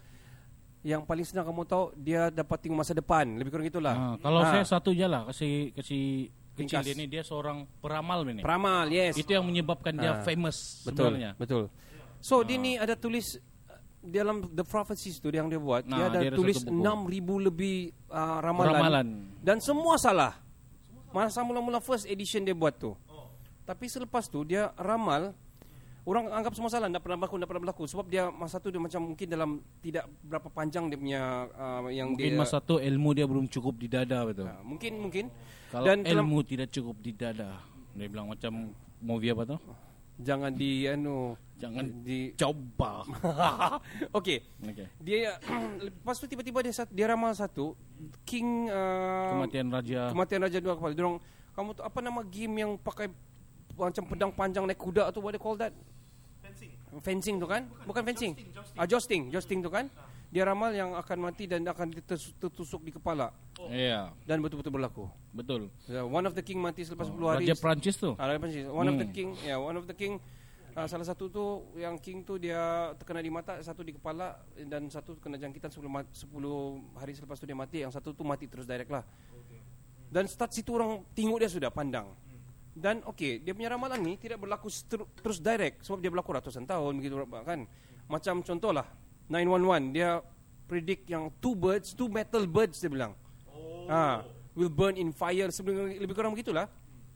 yang 0.81 1.01
paling 1.01 1.21
senang 1.21 1.45
kamu 1.45 1.61
tahu 1.63 1.93
dia 1.93 2.27
dapat 2.27 2.57
tengok 2.59 2.77
masa 2.77 2.91
depan. 2.91 3.25
Lebih 3.31 3.49
kurang 3.49 3.67
itulah. 3.67 3.93
Ah, 3.93 4.15
kalau 4.17 4.41
Ah, 4.41 4.49
saya 4.51 4.65
satu 4.67 4.89
je 4.89 5.05
lah 5.05 5.25
kasih 5.25 5.71
kasih 5.71 6.03
kecil 6.51 6.59
Ringkas. 6.59 6.83
dia 6.83 6.95
ni 6.95 7.05
dia 7.05 7.21
seorang 7.21 7.63
peramal 7.77 8.25
ini. 8.25 8.41
peramal, 8.41 8.85
yes. 8.85 9.13
Itu 9.15 9.29
yang 9.29 9.43
menyebabkan 9.43 9.93
dia 9.93 10.11
Ah, 10.11 10.21
famous 10.21 10.81
Betul, 10.81 11.13
sebenarnya. 11.13 11.31
betul. 11.35 11.69
So 12.19 12.41
dia 12.41 12.55
ni 12.55 12.75
ada 12.75 12.93
tulis 12.93 13.37
uh, 13.63 13.77
dalam 13.99 14.49
the 14.49 14.61
prophecies 14.61 15.17
tu 15.17 15.29
yang 15.29 15.45
dia 15.45 15.57
buat, 15.57 15.81
dia 15.81 15.93
Nah, 15.95 16.07
ada 16.07 16.17
dia 16.19 16.29
ada 16.29 16.37
tulis 16.37 16.57
satu 16.57 16.69
buku. 16.69 16.81
6000 17.39 17.47
lebih 17.47 17.75
uh, 18.07 18.37
ramalan, 18.39 18.73
Ramalan. 18.73 19.07
dan 19.39 19.57
semua 19.57 19.95
salah. 19.95 20.33
Masa 21.09 21.41
mula-mula 21.41 21.77
first 21.77 22.05
edition 22.05 22.41
dia 22.41 22.53
buat 22.53 22.73
tu. 22.73 22.95
oh, 22.95 23.27
Tapi 23.61 23.85
selepas 23.85 24.25
tu 24.25 24.41
dia 24.41 24.71
ramal 24.75 25.35
Orang 26.01 26.25
anggap 26.27 26.57
semua 26.57 26.65
salah, 26.67 26.89
tak 26.89 26.97
pernah 26.99 27.13
berlaku, 27.15 27.37
tak 27.37 27.45
pernah 27.45 27.61
berlaku 27.61 27.83
Sebab 27.85 28.05
dia 28.05 28.23
masa 28.27 28.57
tu 28.57 28.73
dia 28.73 28.81
macam 28.81 29.13
mungkin 29.13 29.27
dalam 29.29 29.49
tidak 29.79 30.09
berapa 30.19 30.49
panjang 30.49 30.89
dia 30.89 30.97
punya 30.97 31.21
uh, 31.53 31.85
yang 31.87 32.17
Mungkin 32.17 32.25
dia 32.27 32.41
masa 32.41 32.57
tu 32.57 32.81
ilmu 32.81 33.09
dia 33.13 33.29
belum 33.29 33.45
cukup 33.45 33.77
di 33.77 33.85
dada 33.85 34.25
betul. 34.25 34.49
uh, 34.49 34.65
Mungkin, 34.65 34.97
mungkin 34.97 35.25
Kalau 35.69 35.85
Dan 35.85 36.01
dalam- 36.01 36.25
ilmu 36.25 36.41
tidak 36.41 36.73
cukup 36.73 36.97
di 36.97 37.13
dada, 37.13 37.61
dia 37.93 38.07
bilang 38.09 38.27
macam 38.27 38.73
movie 38.97 39.29
apa 39.29 39.45
tuh? 39.45 39.59
Jangan 40.17 40.51
di 40.51 40.85
anu 40.85 41.33
Jangan 41.57 41.85
di 42.01 42.33
coba. 42.33 43.05
Okey. 44.17 44.41
Okey. 44.65 44.87
Dia 44.97 45.37
lepas 45.85 46.17
tu 46.17 46.25
tiba-tiba 46.25 46.65
dia 46.65 46.73
dia 46.89 47.05
ramal 47.05 47.29
satu 47.31 47.77
king 48.25 48.65
uh, 48.65 49.37
Kematian 49.37 49.69
raja. 49.69 50.09
kematian 50.09 50.41
raja 50.41 50.57
dua 50.57 50.73
kepala. 50.73 50.97
Dia 50.97 51.05
orang 51.05 51.21
kamu 51.53 51.69
tu 51.77 51.81
apa 51.85 51.99
nama 52.01 52.21
game 52.23 52.53
yang 52.57 52.71
pakai 52.75 53.13
macam 53.83 54.03
pedang 54.05 54.31
panjang 54.31 54.63
naik 54.63 54.77
kuda 54.77 55.09
tu 55.09 55.19
what 55.19 55.31
they 55.31 55.39
call 55.39 55.55
that? 55.55 55.73
fencing. 56.41 56.71
fencing 56.99 57.35
tu 57.37 57.47
kan? 57.47 57.65
Bukan 57.83 58.03
fencing. 58.03 58.33
Ah 58.75 58.83
jousting, 58.83 59.29
jousting 59.29 59.59
tu 59.59 59.67
kan? 59.67 59.87
Dia 60.27 60.43
ramal 60.43 60.71
yang 60.71 60.95
akan 60.95 61.17
mati 61.21 61.43
dan 61.43 61.59
akan 61.61 61.91
tertus- 61.91 62.31
tertusuk 62.37 62.79
di 62.81 62.91
kepala 62.91 63.35
Iya, 63.67 64.15
dan 64.23 64.39
betul-betul 64.39 64.71
berlaku. 64.71 65.03
betul. 65.29 65.67
So, 65.81 66.07
one 66.07 66.23
of 66.23 66.31
the 66.31 66.41
king 66.41 66.55
mati 66.57 66.83
selepas 66.83 67.03
10 67.05 67.19
hari. 67.29 67.43
Raja 67.43 67.55
Prancis 67.57 67.95
tuh. 67.95 68.15
Ah, 68.15 68.27
Raja 68.27 68.39
Perancis. 68.39 68.63
One 68.65 68.87
of 68.87 68.95
the 68.95 69.07
Hmm. 69.07 69.11
king, 69.13 69.29
ya, 69.37 69.45
yeah, 69.45 69.57
one 69.59 69.75
of 69.75 69.83
the 69.85 69.93
king 69.93 70.23
uh, 70.71 70.87
salah 70.87 71.03
satu 71.03 71.27
tu 71.27 71.43
yang 71.75 71.99
king 71.99 72.23
tu 72.23 72.35
dia 72.35 72.59
terkena 72.95 73.19
di 73.19 73.27
mata, 73.27 73.59
satu 73.59 73.83
di 73.83 73.91
kepala 73.91 74.39
dan 74.57 74.87
satu 74.87 75.19
kena 75.19 75.35
jangkitan 75.35 75.67
sebelum 75.67 75.91
ma- 75.91 76.07
10 76.07 76.31
hari 76.95 77.11
selepas 77.11 77.35
tu 77.35 77.43
dia 77.43 77.55
mati, 77.55 77.83
yang 77.83 77.91
satu 77.91 78.11
tu 78.11 78.23
mati 78.23 78.47
terus 78.47 78.63
direct 78.63 78.87
lah. 78.87 79.03
Dan 80.07 80.27
start 80.27 80.51
situ 80.51 80.71
orang 80.71 81.03
tengok 81.11 81.39
dia 81.39 81.47
sudah 81.49 81.67
pandang. 81.67 82.07
Dan 82.71 83.03
okey, 83.03 83.43
dia 83.43 83.51
punya 83.51 83.75
ramalan 83.75 83.99
ni 83.99 84.13
tidak 84.15 84.39
berlaku 84.39 84.71
terus 85.19 85.43
direct 85.43 85.83
sebab 85.83 85.99
dia 85.99 86.07
berlaku 86.07 86.31
ratusan 86.31 86.63
tahun 86.63 87.03
begitu 87.03 87.19
kan. 87.43 87.67
Macam 88.07 88.39
contohlah 88.39 88.87
911 89.27 89.91
dia 89.95 90.23
predict 90.71 91.03
yang 91.11 91.27
two 91.43 91.51
birds, 91.51 91.91
two 91.91 92.07
metal 92.07 92.47
birds 92.47 92.79
dia 92.79 92.87
bilang. 92.87 93.11
Oh. 93.51 93.91
Ha, 93.91 94.23
will 94.55 94.71
burn 94.71 94.95
in 94.95 95.11
fire 95.11 95.51
sebelum 95.51 95.99
lebih 95.99 96.15
kurang 96.15 96.31
begitulah. 96.31 96.71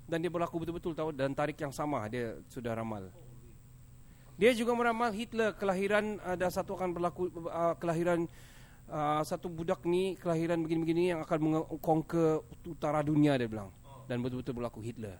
Dan 0.06 0.22
dia 0.22 0.30
berlaku 0.30 0.62
betul-betul 0.62 0.94
tahu 0.94 1.10
dan 1.16 1.34
tarikh 1.34 1.58
yang 1.58 1.74
sama 1.74 2.04
dia 2.12 2.38
sudah 2.52 2.78
ramal. 2.78 3.10
Dia 4.36 4.52
juga 4.52 4.76
meramal 4.76 5.16
Hitler 5.16 5.56
kelahiran 5.56 6.20
ada 6.22 6.52
satu 6.52 6.76
akan 6.76 6.92
berlaku 6.92 7.32
uh, 7.48 7.74
kelahiran 7.80 8.28
uh, 8.92 9.24
satu 9.24 9.48
budak 9.48 9.82
ni 9.88 10.20
kelahiran 10.20 10.60
begini-begini 10.62 11.16
yang 11.16 11.24
akan 11.24 11.40
mengkonquer 11.40 12.44
utara 12.68 13.00
dunia 13.02 13.40
dia 13.40 13.48
bilang. 13.48 13.72
Dan 14.06 14.22
betul-betul 14.22 14.54
berlaku 14.54 14.84
Hitler. 14.84 15.18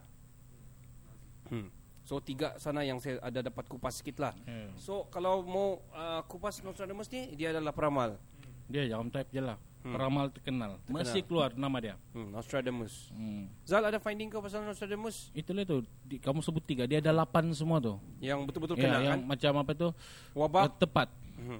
Hmm. 1.48 1.68
So 2.02 2.18
tiga 2.18 2.54
sana 2.56 2.80
yang 2.80 3.02
saya 3.02 3.18
ada 3.18 3.42
dapat 3.42 3.66
kupas 3.66 3.98
sikit 3.98 4.22
lah. 4.22 4.32
Hmm. 4.42 4.70
So 4.76 5.10
kalau 5.10 5.42
mau 5.42 5.68
uh, 5.90 6.22
kupas 6.24 6.62
Nostradamus 6.62 7.06
ni 7.08 7.34
dia 7.34 7.50
adalah 7.50 7.70
peramal. 7.70 8.14
Dia 8.66 8.86
jangan 8.86 9.10
type 9.10 9.30
je 9.30 9.42
lah. 9.42 9.58
Peramal 9.86 10.26
terkenal. 10.34 10.82
Masih 10.86 11.22
keluar 11.22 11.54
nama 11.54 11.78
dia. 11.78 11.94
Hmm, 12.10 12.34
Nostradamus. 12.34 13.06
Hmm. 13.14 13.46
Zal 13.62 13.78
ada 13.80 13.98
finding 13.98 14.26
kau 14.26 14.42
pasal 14.42 14.66
Nostradamus 14.66 15.30
Itulah 15.30 15.62
tu. 15.62 15.86
Di, 16.02 16.18
kamu 16.18 16.42
sebut 16.42 16.58
tiga. 16.60 16.90
Dia 16.90 16.98
ada 16.98 17.14
lapan 17.14 17.46
semua 17.54 17.78
tuh. 17.78 18.02
yang 18.18 18.42
betul-betul 18.42 18.74
Ya, 18.74 18.82
kena 18.82 18.98
yang 18.98 19.22
kan? 19.22 19.30
macam 19.30 19.52
apa 19.62 19.72
tuh? 19.72 19.90
Wabak. 20.34 20.62
Eh, 20.64 20.70
tepat. 20.80 21.08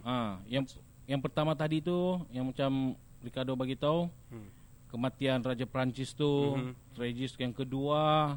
Ah, 0.02 0.42
yang 0.46 0.66
yang 1.06 1.22
pertama 1.22 1.54
tadi 1.54 1.78
tu 1.78 1.94
yang 2.28 2.42
macam 2.42 2.98
Ricardo 3.22 3.54
bagi 3.54 3.78
tahu 3.78 4.10
Hmm. 4.26 4.50
kematian 4.88 5.38
Raja 5.38 5.62
Prancis 5.62 6.10
tu, 6.10 6.58
tragis 6.92 7.30
yang 7.36 7.54
kedua 7.54 8.34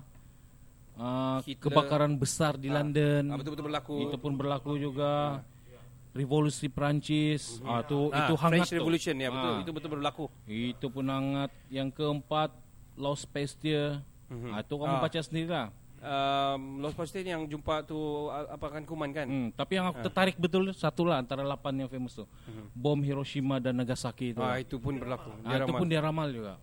ah, 0.99 1.39
Hitler. 1.41 1.63
kebakaran 1.63 2.13
besar 2.13 2.53
di 2.53 2.67
London. 2.67 3.23
Ah, 3.25 3.37
betul-betul 3.37 3.65
berlaku. 3.65 3.95
Itu 4.03 4.17
pun 4.17 4.33
berlaku 4.33 4.71
juga. 4.75 5.41
Revolusi 6.09 6.67
Prancis. 6.67 7.61
Ah 7.61 7.79
tu 7.81 8.09
Ah, 8.09 8.25
itu 8.25 8.33
hangat 8.35 8.65
French 8.65 8.69
tu. 8.69 8.77
Revolution 8.77 9.15
ya 9.15 9.29
betul 9.29 9.51
Ah, 9.51 9.61
itu 9.61 9.71
betul 9.71 9.89
berlaku. 9.91 10.25
Itu 10.45 10.85
pun 10.89 11.05
hangat. 11.05 11.53
Yang 11.69 11.89
keempat 11.93 12.49
Lost 12.95 13.29
Pasteur. 13.29 14.01
Ah 14.49 14.61
tu 14.61 14.75
kamu 14.75 14.89
Ah. 14.91 15.01
baca 15.01 15.19
sendirilah. 15.19 15.67
Um, 15.99 16.79
Lost 16.79 16.95
Pasteur 16.95 17.21
yang 17.21 17.43
jumpa 17.43 17.83
tu 17.83 17.99
apa 18.31 18.65
kan 18.69 18.81
kuman 18.81 19.11
kan? 19.11 19.27
Hmm, 19.27 19.47
tapi 19.51 19.77
yang 19.77 19.85
aku 19.85 19.99
tertarik 20.01 20.33
betul 20.33 20.71
satu 20.71 21.03
lah 21.03 21.19
antara 21.19 21.43
lapan 21.43 21.75
yang 21.77 21.89
famous 21.89 22.15
tu. 22.15 22.25
Bom 22.73 22.97
Hiroshima 22.97 23.59
dan 23.59 23.77
Nagasaki 23.77 24.31
itu. 24.31 24.39
Ah 24.39 24.57
itu 24.57 24.75
pun 24.75 24.95
berlaku. 24.95 25.29
Ah, 25.43 25.53
Dia 25.53 25.57
itu 25.59 25.67
ramal. 25.67 25.77
pun 25.77 25.87
dia 25.87 26.01
ramal 26.01 26.27
juga. 26.31 26.53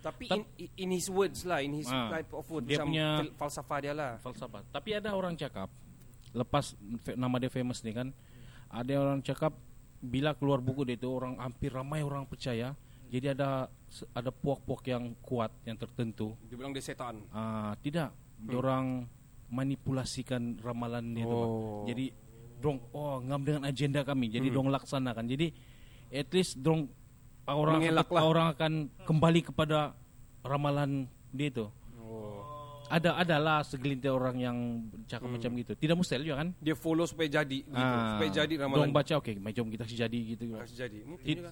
Tapi 0.00 0.24
Tap- 0.26 0.48
in, 0.56 0.68
in 0.76 0.90
his 0.90 1.06
words 1.06 1.44
lah, 1.44 1.60
in 1.60 1.76
his 1.76 1.84
Ah, 1.86 2.08
type 2.10 2.32
of 2.32 2.44
word 2.48 2.64
dia 2.64 2.80
macam 2.80 2.88
punya- 2.88 3.20
falsafah 3.36 3.78
dia 3.78 3.92
lah. 3.92 4.12
Falsafah. 4.18 4.64
Tapi 4.68 4.90
ada 4.96 5.12
orang 5.12 5.36
cakap 5.36 5.68
lepas 6.30 6.72
nama 7.12 7.36
dia 7.36 7.48
famous 7.48 7.82
nih 7.82 7.94
kan, 7.94 8.08
ada 8.66 8.92
orang 8.96 9.20
cakap 9.20 9.52
bila 10.00 10.32
keluar 10.32 10.58
buku 10.58 10.82
dia 10.82 10.96
itu 10.96 11.04
orang 11.06 11.36
hampir 11.36 11.68
ramai 11.68 12.00
orang 12.00 12.24
percaya. 12.24 12.72
Jadi 13.10 13.26
ada 13.28 13.66
ada 14.14 14.30
puak-puak 14.30 14.86
yang 14.86 15.12
kuat 15.20 15.50
yang 15.64 15.74
tertentu. 15.74 16.32
Dia 16.46 16.56
bilang 16.56 16.70
dia 16.70 16.80
setan. 16.80 17.20
Ah, 17.28 17.74
tidak, 17.82 18.14
orang 18.48 19.04
manipulasikan 19.50 20.56
ramalan 20.56 21.12
dia 21.12 21.26
tu. 21.26 21.34
Pak. 21.34 21.44
Oh. 21.44 21.84
Jadi 21.84 22.06
dong 22.56 22.78
oh 22.90 23.18
ngam 23.20 23.42
dengan 23.42 23.62
agenda 23.66 24.00
kami. 24.00 24.30
Jadi 24.30 24.48
dong 24.48 24.70
laksanakan. 24.70 25.26
Jadi 25.26 25.50
at 26.08 26.30
least 26.30 26.56
dong 26.56 26.88
orang 27.52 27.80
Mengelak 27.80 28.08
lah. 28.10 28.22
orang 28.22 28.46
akan 28.52 28.72
kembali 29.04 29.40
kepada 29.42 29.94
ramalan 30.42 31.06
dia 31.30 31.48
itu. 31.48 31.66
Oh. 31.96 32.42
Ada 32.90 33.22
adalah 33.22 33.62
segelintir 33.62 34.10
orang 34.10 34.36
yang 34.36 34.56
cakap 35.06 35.30
macam 35.30 35.50
gitu. 35.54 35.72
Tidak 35.78 35.94
mustahil 35.94 36.26
juga 36.26 36.42
kan? 36.42 36.48
Dia 36.58 36.74
follow 36.74 37.06
supaya 37.06 37.30
jadi 37.30 37.62
gitu. 37.62 37.70
Ah, 37.72 38.18
supaya 38.18 38.30
jadi 38.34 38.54
Dong 38.58 38.64
ramalan. 38.66 38.90
baca 38.90 39.12
oke, 39.14 39.30
okay, 39.30 39.52
jom 39.54 39.68
kita 39.70 39.84
jadi 39.86 40.18
gitu. 40.34 40.42
Kasih 40.58 40.78
jadi. 40.88 40.98
Mungkin 41.06 41.26
It- 41.26 41.38
juga. 41.38 41.50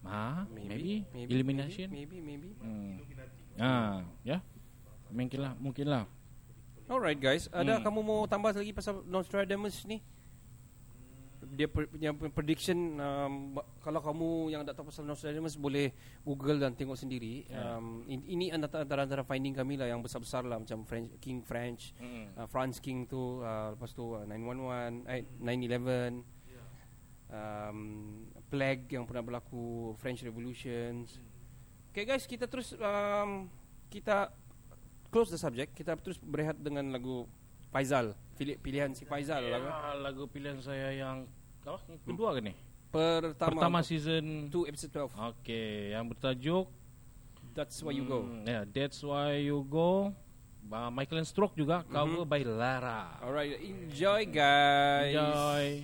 Ah, 0.00 0.48
maybe, 0.48 1.04
maybe, 1.12 1.28
elimination. 1.28 1.92
Maybe, 1.92 2.24
maybe. 2.24 2.56
Hmm. 2.56 2.96
Ah, 3.60 4.00
ya. 4.24 4.40
Mungkin 5.12 5.38
lah, 5.44 5.52
mungkin 5.60 5.86
lah. 5.92 6.08
Alright 6.88 7.20
guys, 7.20 7.46
ada 7.52 7.76
Hmm. 7.78 7.84
kamu 7.84 8.00
mau 8.00 8.20
tambah 8.24 8.50
lagi 8.50 8.72
pasal 8.72 9.04
Nostradamus 9.04 9.84
ni? 9.84 10.00
Dia 11.50 11.66
punya 11.66 12.14
prediction 12.14 12.94
um, 13.02 13.58
kalau 13.82 13.98
kamu 13.98 14.54
yang 14.54 14.62
tak 14.62 14.78
tahu 14.78 14.94
pasal 14.94 15.02
Nostradamus 15.02 15.58
boleh 15.58 15.90
Google 16.22 16.62
dan 16.62 16.78
tengok 16.78 16.94
sendiri. 16.94 17.42
Um, 17.50 18.06
in, 18.06 18.22
ini 18.22 18.46
antara 18.54 18.86
antara 18.86 19.26
finding 19.26 19.50
kami 19.50 19.74
lah 19.74 19.90
yang 19.90 19.98
besar-besar 19.98 20.46
lah 20.46 20.62
macam 20.62 20.86
French, 20.86 21.10
King 21.18 21.42
French, 21.42 21.90
uh, 22.38 22.46
France 22.46 22.78
King 22.78 23.10
tu, 23.10 23.42
uh, 23.42 23.74
lepas 23.74 23.90
tu 23.90 24.14
uh, 24.14 24.22
911, 24.22 25.10
eh 25.10 25.26
911. 25.42 26.22
Um, 27.30 28.26
plague 28.50 28.90
yang 28.90 29.06
pernah 29.06 29.22
berlaku 29.22 29.94
French 30.02 30.26
Revolutions. 30.26 31.22
Okay 31.94 32.02
guys, 32.02 32.26
kita 32.26 32.50
terus 32.50 32.74
um, 32.74 33.46
kita 33.86 34.34
close 35.10 35.30
the 35.30 35.38
subject. 35.38 35.74
Kita 35.74 35.98
terus 35.98 36.18
berehat 36.18 36.58
dengan 36.58 36.90
lagu 36.90 37.26
Faizal. 37.70 38.18
Pilih, 38.34 38.58
pilihan 38.58 38.90
si 38.94 39.06
Faizal 39.06 39.46
lagu. 39.46 39.70
Ah, 39.70 39.94
lagu 39.94 40.26
pilihan 40.26 40.58
saya 40.58 40.90
yang 40.90 41.30
apa? 41.62 41.78
Yang 41.88 42.00
kedua 42.06 42.28
kan 42.34 42.42
nih? 42.44 42.56
Pertama, 42.90 43.50
Pertama 43.54 43.78
season 43.80 44.50
2 44.50 44.66
episode 44.66 44.92
12. 45.06 45.14
Oke, 45.30 45.62
yang 45.94 46.04
bertajuk 46.04 46.66
That's 47.50 47.82
why 47.82 47.92
you 47.92 48.06
go. 48.06 48.22
Hmm, 48.22 48.46
Ya, 48.46 48.62
That's 48.62 49.02
Why 49.02 49.42
You 49.42 49.66
Go. 49.66 50.14
Ba- 50.62 50.86
Michael 50.86 51.18
and 51.18 51.28
Stroke 51.28 51.58
juga 51.58 51.82
cover 51.82 52.22
by 52.22 52.46
Lara. 52.46 53.18
Alright, 53.18 53.58
enjoy 53.58 54.22
guys. 54.30 55.18
Enjoy. 55.18 55.82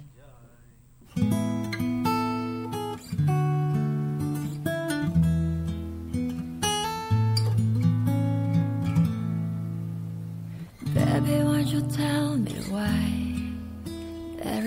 Baby, 10.95 11.43
won't 11.43 11.67
you 11.69 11.81
tell 11.83 12.37
me 12.37 12.53
why 12.71 13.16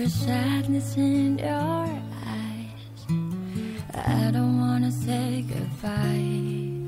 is 0.00 0.14
sadness 0.14 0.96
in 0.96 1.38
your 1.38 1.48
eyes? 1.48 3.00
I 3.94 4.30
don't 4.32 4.58
wanna 4.60 4.90
say 4.90 5.42
goodbye 5.42 6.34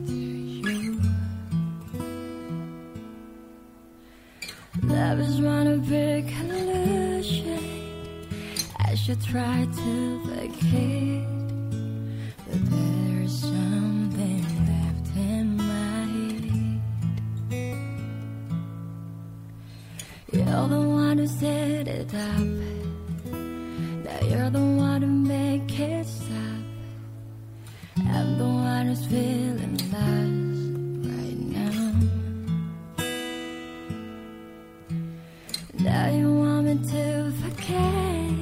to 0.08 0.14
you. 0.14 1.00
Love 4.82 5.20
is 5.20 5.40
one 5.40 5.66
of 5.66 5.88
big 5.88 6.24
illusion. 6.40 7.64
I 8.78 8.94
should 8.94 9.22
try 9.22 9.66
to 9.80 10.20
forget, 10.26 11.26
but 12.46 12.60
there 12.70 13.22
is 13.22 13.40
something 13.40 14.44
left 14.70 15.16
in 15.16 15.56
my 15.56 16.06
head. 17.50 17.72
You're 20.32 20.68
the 20.68 20.80
one 20.80 21.18
who 21.18 21.26
set 21.26 21.88
it 21.88 22.14
up. 22.14 22.71
You're 24.30 24.50
the 24.50 24.60
one 24.60 25.00
to 25.00 25.06
make 25.06 25.78
it 25.78 26.06
stop. 26.06 26.62
I'm 27.98 28.38
the 28.38 28.44
one 28.44 28.86
who's 28.86 29.04
feeling 29.06 29.76
lost 29.92 30.72
right 31.08 31.38
now. 31.58 31.94
Now 35.78 36.06
you 36.10 36.32
want 36.32 36.66
me 36.66 36.74
to 36.90 37.32
forget 37.42 38.32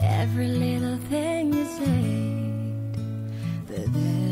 every 0.00 0.48
little 0.48 0.98
thing 1.10 1.52
you 1.52 1.64
said, 1.78 2.96
but 3.66 3.92
there 3.92 4.23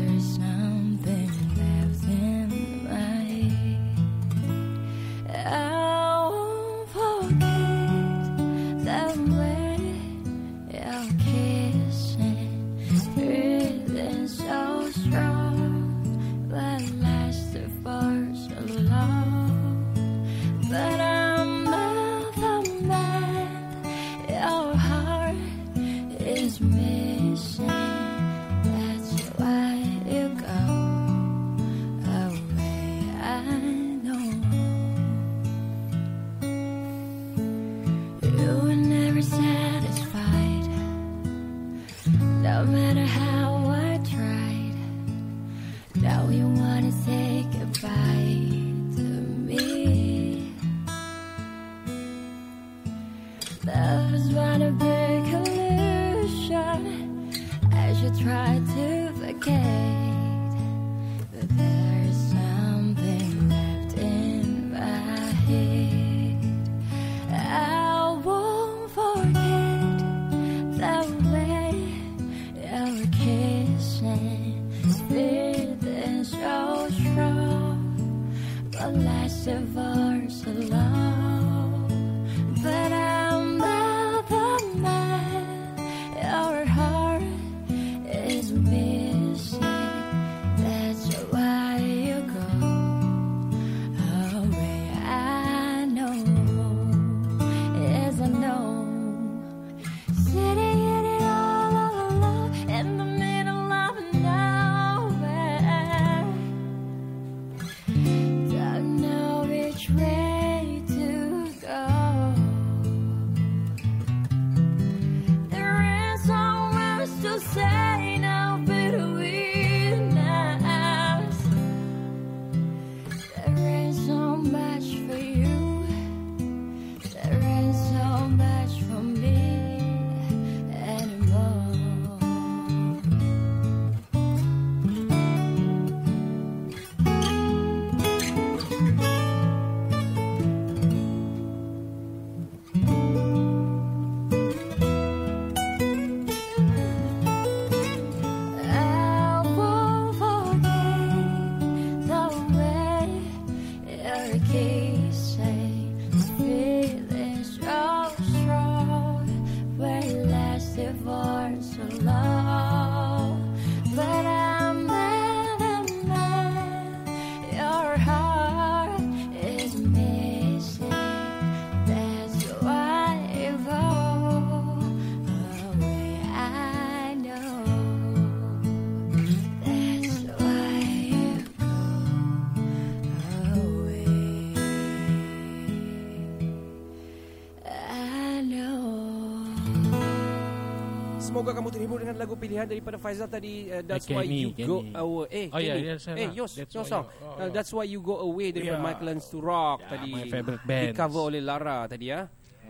Terhibur 191.93 192.09
dengan 192.09 192.17
lagu 192.17 192.33
pilihan 192.33 192.65
daripada 192.65 192.97
Faizal 192.97 193.29
tadi. 193.29 193.69
Uh, 193.69 193.85
that's 193.85 194.09
why 194.09 194.25
Kenny, 194.25 194.41
you 194.41 194.49
go 194.57 194.81
Kenny. 194.81 194.97
away. 194.97 195.27
Eh, 195.29 195.47
Oh, 195.53 195.59
ya, 195.61 195.73
Kenny. 195.77 195.85
ya, 195.85 195.95
saya 196.01 196.15
eh. 196.17 196.29
Yos, 196.33 196.51
That's 196.57 196.73
your 196.73 196.81
why 196.81 196.89
song. 196.89 197.05
you- 197.05 197.13
oh, 197.21 197.29
Uh, 197.29 197.37
ya. 197.37 197.53
that's 197.53 197.71
why 197.71 197.85
you 197.85 197.99
go 198.01 198.15
away 198.19 198.47
daripada 198.49 198.79
Ya. 198.79 198.81
Michael 198.81 199.05
Learns 199.05 199.27
to 199.29 199.37
Rock 199.37 199.77
Ya, 199.79 199.89
tadi. 199.93 200.09
my 200.09 200.23
favorite 200.25 200.63
Di 200.63 200.69
bands. 200.73 200.97
cover 200.97 201.21
oleh 201.29 201.37
Lara 201.37 201.77
tadi 201.85 202.05
ya. 202.09 202.21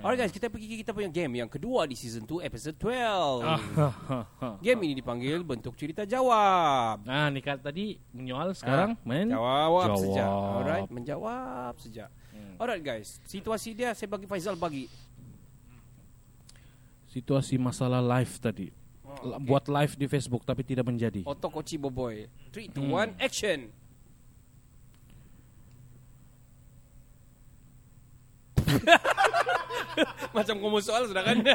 Alright 0.03 0.19
guys, 0.19 0.35
kita 0.35 0.51
pergi 0.51 0.83
kita 0.83 0.91
punya 0.91 1.07
game 1.07 1.39
yang 1.39 1.47
kedua 1.47 1.87
di 1.87 1.95
season 1.95 2.27
2 2.27 2.43
episode 2.43 2.75
12. 2.75 3.39
Ah. 3.47 4.59
Game 4.59 4.83
ini 4.83 4.99
dipanggil 4.99 5.39
bentuk 5.47 5.79
cerita 5.79 6.03
jawab. 6.03 7.07
Nah, 7.07 7.31
ni 7.31 7.39
tadi 7.39 7.95
menyoal 8.11 8.51
sekarang 8.51 8.99
men. 9.07 9.31
Jawab, 9.31 9.95
Jawab. 9.95 10.03
saja. 10.03 10.25
Alright, 10.27 10.89
menjawab 10.91 11.73
saja. 11.79 12.11
Hmm. 12.35 12.59
Alright 12.59 12.83
guys, 12.83 13.23
situasi 13.23 13.71
dia 13.71 13.95
saya 13.95 14.11
bagi 14.11 14.27
Faizal 14.27 14.59
bagi. 14.59 14.91
Situasi 17.07 17.55
masalah 17.55 18.03
live 18.03 18.35
tadi. 18.43 18.82
Oh, 19.21 19.27
La- 19.27 19.39
Buat 19.39 19.65
live 19.67 19.93
di 19.95 20.07
Facebook 20.07 20.41
tapi 20.41 20.63
tidak 20.63 20.85
menjadi. 20.85 21.21
Oto 21.23 21.47
Kochi 21.47 21.77
Boboy. 21.77 22.25
3 22.49 22.71
2 22.71 22.81
Hmm. 22.81 23.13
1 23.13 23.19
action. 23.19 23.59
Macam 30.35 30.55
kamu 30.57 30.79
soal 30.81 31.05
sudah 31.05 31.23
kan? 31.23 31.37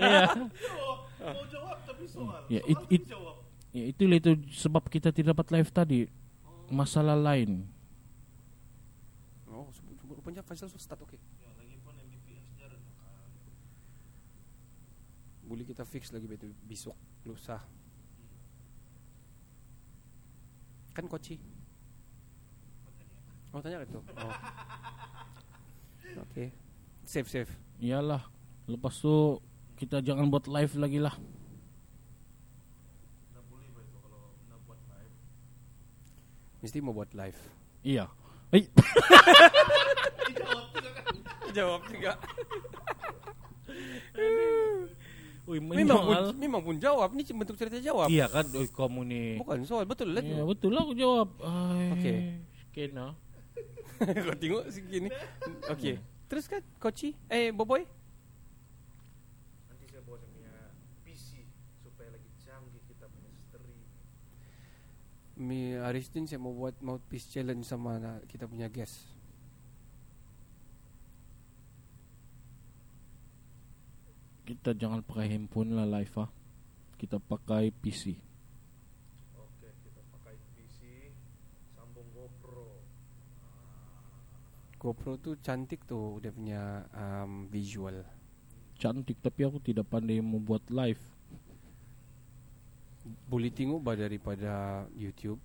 Mau 1.19 1.45
jawab 1.51 1.79
tapi 1.85 2.05
soal. 2.07 2.43
Ya, 2.47 2.61
soal 2.63 2.87
it-. 2.89 3.09
Ya, 3.69 3.85
itulah 3.85 4.17
itu 4.17 4.33
sebab 4.55 4.87
kita 4.89 5.13
tidak 5.13 5.37
dapat 5.37 5.47
live 5.53 5.71
tadi. 5.71 6.01
Masalah 6.69 7.17
lain. 7.17 7.65
Oh, 9.47 9.69
rupanya 10.07 10.45
Faizal 10.45 10.69
sudah 10.69 10.81
start. 10.81 11.01
Ya, 11.01 11.17
dia 12.55 12.67
rendah 12.69 12.93
kan. 12.95 13.21
Boleh 15.45 15.65
kita 15.65 15.81
fix 15.83 16.13
lagi 16.13 16.29
betul 16.29 16.53
besok 16.63 16.93
lusa. 17.27 17.59
Kan 20.95 21.07
Kochi. 21.07 21.39
Oh 23.55 23.63
tanya 23.63 23.83
itu. 23.83 23.99
Oh. 23.99 24.35
Okey. 26.29 26.51
Save 27.07 27.29
save. 27.31 27.51
Iyalah. 27.81 28.23
Lepas 28.69 29.01
tu 29.01 29.41
kita 29.79 30.03
jangan 30.03 30.29
buat 30.29 30.51
live 30.51 30.75
lagi 30.77 30.99
lah. 31.01 31.15
Mesti 36.59 36.83
mau 36.83 36.91
buat 36.91 37.15
live. 37.15 37.39
Iya. 37.87 38.07
Eh, 41.49 41.55
Jawab 41.57 41.81
juga. 41.89 42.13
Ui, 45.49 45.65
memang 45.65 46.05
pun, 46.05 46.17
memang 46.37 46.61
pun 46.61 46.77
jawab 46.77 47.17
ni 47.17 47.25
bentuk 47.25 47.57
cerita 47.57 47.81
jawab. 47.81 48.13
Iya 48.13 48.29
kan, 48.29 48.45
oi 48.53 48.69
kamu 48.69 49.01
ni. 49.03 49.23
Bukan 49.41 49.65
soal 49.65 49.89
betul 49.89 50.13
lah 50.13 50.21
Ya, 50.21 50.45
tu. 50.45 50.45
betul 50.45 50.71
lah 50.77 50.85
aku 50.85 50.93
jawab. 50.93 51.29
Okey. 51.97 52.37
Kena. 52.69 53.17
Kau 54.29 54.37
tengok 54.37 54.69
segini. 54.69 55.09
Okey. 55.67 55.97
Terus 56.29 56.45
kan 56.45 56.61
Kochi? 56.77 57.17
Eh 57.27 57.49
Boboy? 57.49 57.89
Nanti 59.67 59.89
saya 59.89 60.05
bawa 60.05 60.21
saya 60.21 60.29
punya 60.29 60.53
PC 61.03 61.49
supaya 61.81 62.13
lagi 62.13 62.29
canggih 62.39 62.85
kita 62.85 63.09
punya 63.09 63.33
stream. 63.41 63.81
Mi 65.35 65.81
Aristin 65.81 66.29
saya 66.29 66.37
mau 66.37 66.53
buat 66.53 66.77
mouthpiece 66.79 67.33
challenge 67.33 67.65
sama 67.65 67.97
kita 68.29 68.45
punya 68.45 68.69
guest. 68.69 69.01
Kita 74.49 74.73
jangan 74.73 75.05
pakai 75.05 75.29
handphone 75.29 75.77
lah 75.77 75.85
live 75.85 76.25
ah. 76.25 76.33
Kita 76.97 77.21
pakai 77.21 77.69
PC. 77.69 78.17
Oke, 79.37 79.69
kita 79.85 80.01
pakai 80.09 80.41
PC, 80.57 81.13
sambung 81.77 82.09
GoPro. 82.17 82.81
GoPro 84.81 85.21
tu 85.21 85.37
cantik 85.45 85.85
tu 85.85 86.17
dia 86.25 86.33
punya 86.33 86.81
um, 86.97 87.45
visual. 87.53 88.01
Cantik 88.81 89.21
tapi 89.21 89.45
aku 89.45 89.61
tidak 89.61 89.85
pandai 89.85 90.25
membuat 90.25 90.65
live. 90.73 91.05
Boleh 93.29 93.53
tengok 93.53 93.85
bah 93.85 94.01
daripada 94.01 94.89
YouTube. 94.97 95.45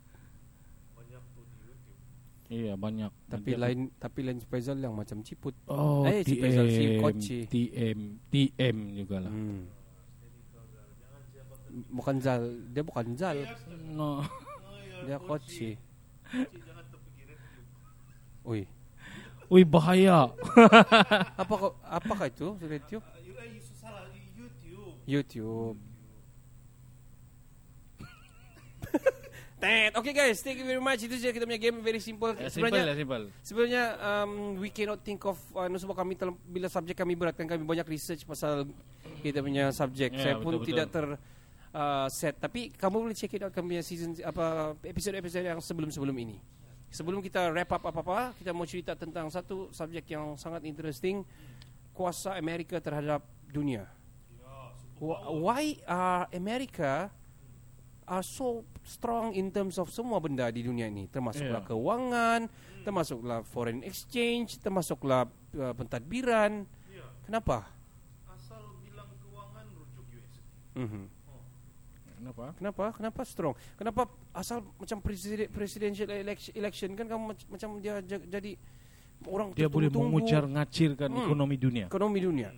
YouTube. 2.45 2.53
Iya 2.53 2.73
banyak. 2.75 3.11
Tapi 3.25 3.33
Nanti 3.33 3.51
aku- 3.51 3.61
lain 3.61 3.79
tapi 3.97 4.19
lain 4.21 4.39
Faizal 4.41 4.77
yang 4.77 4.93
macam 4.93 5.19
ciput. 5.19 5.55
Oh, 5.65 6.03
Eh, 6.03 6.21
si 6.21 6.35
Faisal, 6.35 6.67
si 6.67 6.83
TM, 6.83 6.99
Koci. 6.99 7.37
TM, 7.47 7.99
TM 8.27 8.77
juga 8.93 9.17
lah. 9.19 9.31
Hmm. 9.31 9.63
Bukan 11.89 12.15
Zal, 12.19 12.41
dia 12.69 12.81
bukan 12.81 13.05
Zal. 13.13 13.37
No. 13.89 14.21
Dia 15.03 15.17
Kochi. 15.17 15.73
Ci, 15.73 15.79
jangan 16.59 16.85
terpikirin 16.87 17.37
YouTube. 17.37 17.67
Oi, 18.45 18.61
Wih 19.49 19.65
bahaya. 19.65 20.29
apa 21.35 21.55
apakah 21.83 22.25
itu? 22.25 22.55
YouTube? 22.57 23.01
Ah, 23.01 23.17
you, 23.19 23.33
eh, 23.35 23.47
you 23.51 23.61
salah. 23.75 24.05
You 24.09 24.93
YouTube. 25.05 25.77
Tet. 29.63 29.95
Okay 29.95 30.11
guys, 30.11 30.43
thank 30.43 30.59
you 30.59 30.67
very 30.67 30.83
much. 30.83 30.99
Itu 30.99 31.15
je 31.15 31.31
kita 31.31 31.47
punya 31.47 31.55
game 31.55 31.79
very 31.79 32.03
simple. 32.03 32.35
Ya, 32.35 32.51
simple 32.51 32.67
lah, 32.67 32.91
simple. 32.91 33.31
Sebenarnya 33.39 33.83
um, 33.95 34.59
we 34.59 34.67
cannot 34.67 34.99
think 34.99 35.23
of 35.23 35.39
uh, 35.55 35.71
no, 35.71 35.79
sebab 35.79 35.95
kami 35.95 36.19
tel- 36.19 36.35
bila 36.43 36.67
subjek 36.67 36.99
kami 36.99 37.15
berat 37.15 37.39
kan 37.39 37.47
kami 37.47 37.63
banyak 37.63 37.87
research 37.87 38.27
pasal 38.27 38.67
kita 39.23 39.39
punya 39.39 39.71
subjek. 39.71 40.11
Ya, 40.11 40.19
Saya 40.19 40.35
pun 40.43 40.59
betul, 40.59 40.67
tidak 40.67 40.91
betul. 40.91 40.95
ter 40.99 41.05
uh, 41.71 42.07
set 42.11 42.35
tapi 42.37 42.75
kamu 42.75 43.07
boleh 43.07 43.15
check 43.15 43.31
it 43.31 43.41
out 43.41 43.55
kami 43.55 43.79
punya 43.79 43.83
season 43.87 44.11
apa 44.19 44.75
episode-episode 44.83 45.47
yang 45.47 45.63
sebelum-sebelum 45.63 46.15
ini. 46.19 46.43
Sebelum 46.91 47.23
kita 47.23 47.47
wrap 47.49 47.71
up 47.71 47.87
apa-apa, 47.87 48.35
kita 48.37 48.51
mau 48.51 48.67
cerita 48.67 48.93
tentang 48.93 49.31
satu 49.31 49.71
subjek 49.71 50.11
yang 50.11 50.35
sangat 50.35 50.67
interesting 50.67 51.23
kuasa 51.89 52.35
Amerika 52.35 52.77
terhadap 52.77 53.23
dunia. 53.47 53.87
Wh- 54.99 55.23
Why 55.39 55.79
are 55.87 56.27
America 56.35 57.09
are 58.05 58.21
so 58.21 58.61
strong 58.81 59.31
in 59.31 59.47
terms 59.47 59.75
of 59.75 59.87
semua 59.87 60.17
benda 60.17 60.47
di 60.47 60.61
dunia 60.61 60.85
ini 60.85 61.05
termasuklah 61.05 61.59
Yeah. 61.59 61.69
keuangan, 61.69 62.39
termasuklah 62.81 63.39
foreign 63.45 63.81
exchange, 63.81 64.57
termasuklah 64.57 65.25
uh, 65.53 65.73
pentadbiran. 65.73 66.67
Iya. 66.87 67.05
Kenapa? 67.23 67.67
Asal 68.27 68.59
bilang 68.79 69.07
keuangan 69.17 69.65
rujuk 69.69 70.05
US. 70.11 70.33
Mhm. 70.75 71.03
Kenapa? 72.15 72.45
Kenapa? 72.55 72.85
Kenapa 72.93 73.21
strong? 73.23 73.53
Kenapa 73.73 74.01
asal 74.31 74.63
macam 74.73 74.97
presiden, 74.97 75.47
presidential 75.49 76.07
election, 76.09 76.51
election 76.53 76.89
kan 76.93 77.05
kamu 77.05 77.23
mac- 77.29 77.49
macam 77.49 77.69
dia 77.77 77.99
ja- 78.01 78.25
jadi 78.29 78.55
orang 79.25 79.51
Dia 79.51 79.67
boleh 79.67 79.87
mengucar 79.87 80.43
ngacirkan 80.45 81.09
Hmm. 81.09 81.19
ekonomi 81.21 81.55
dunia. 81.55 81.85
ekonomi 81.87 82.19
dunia. 82.19 82.49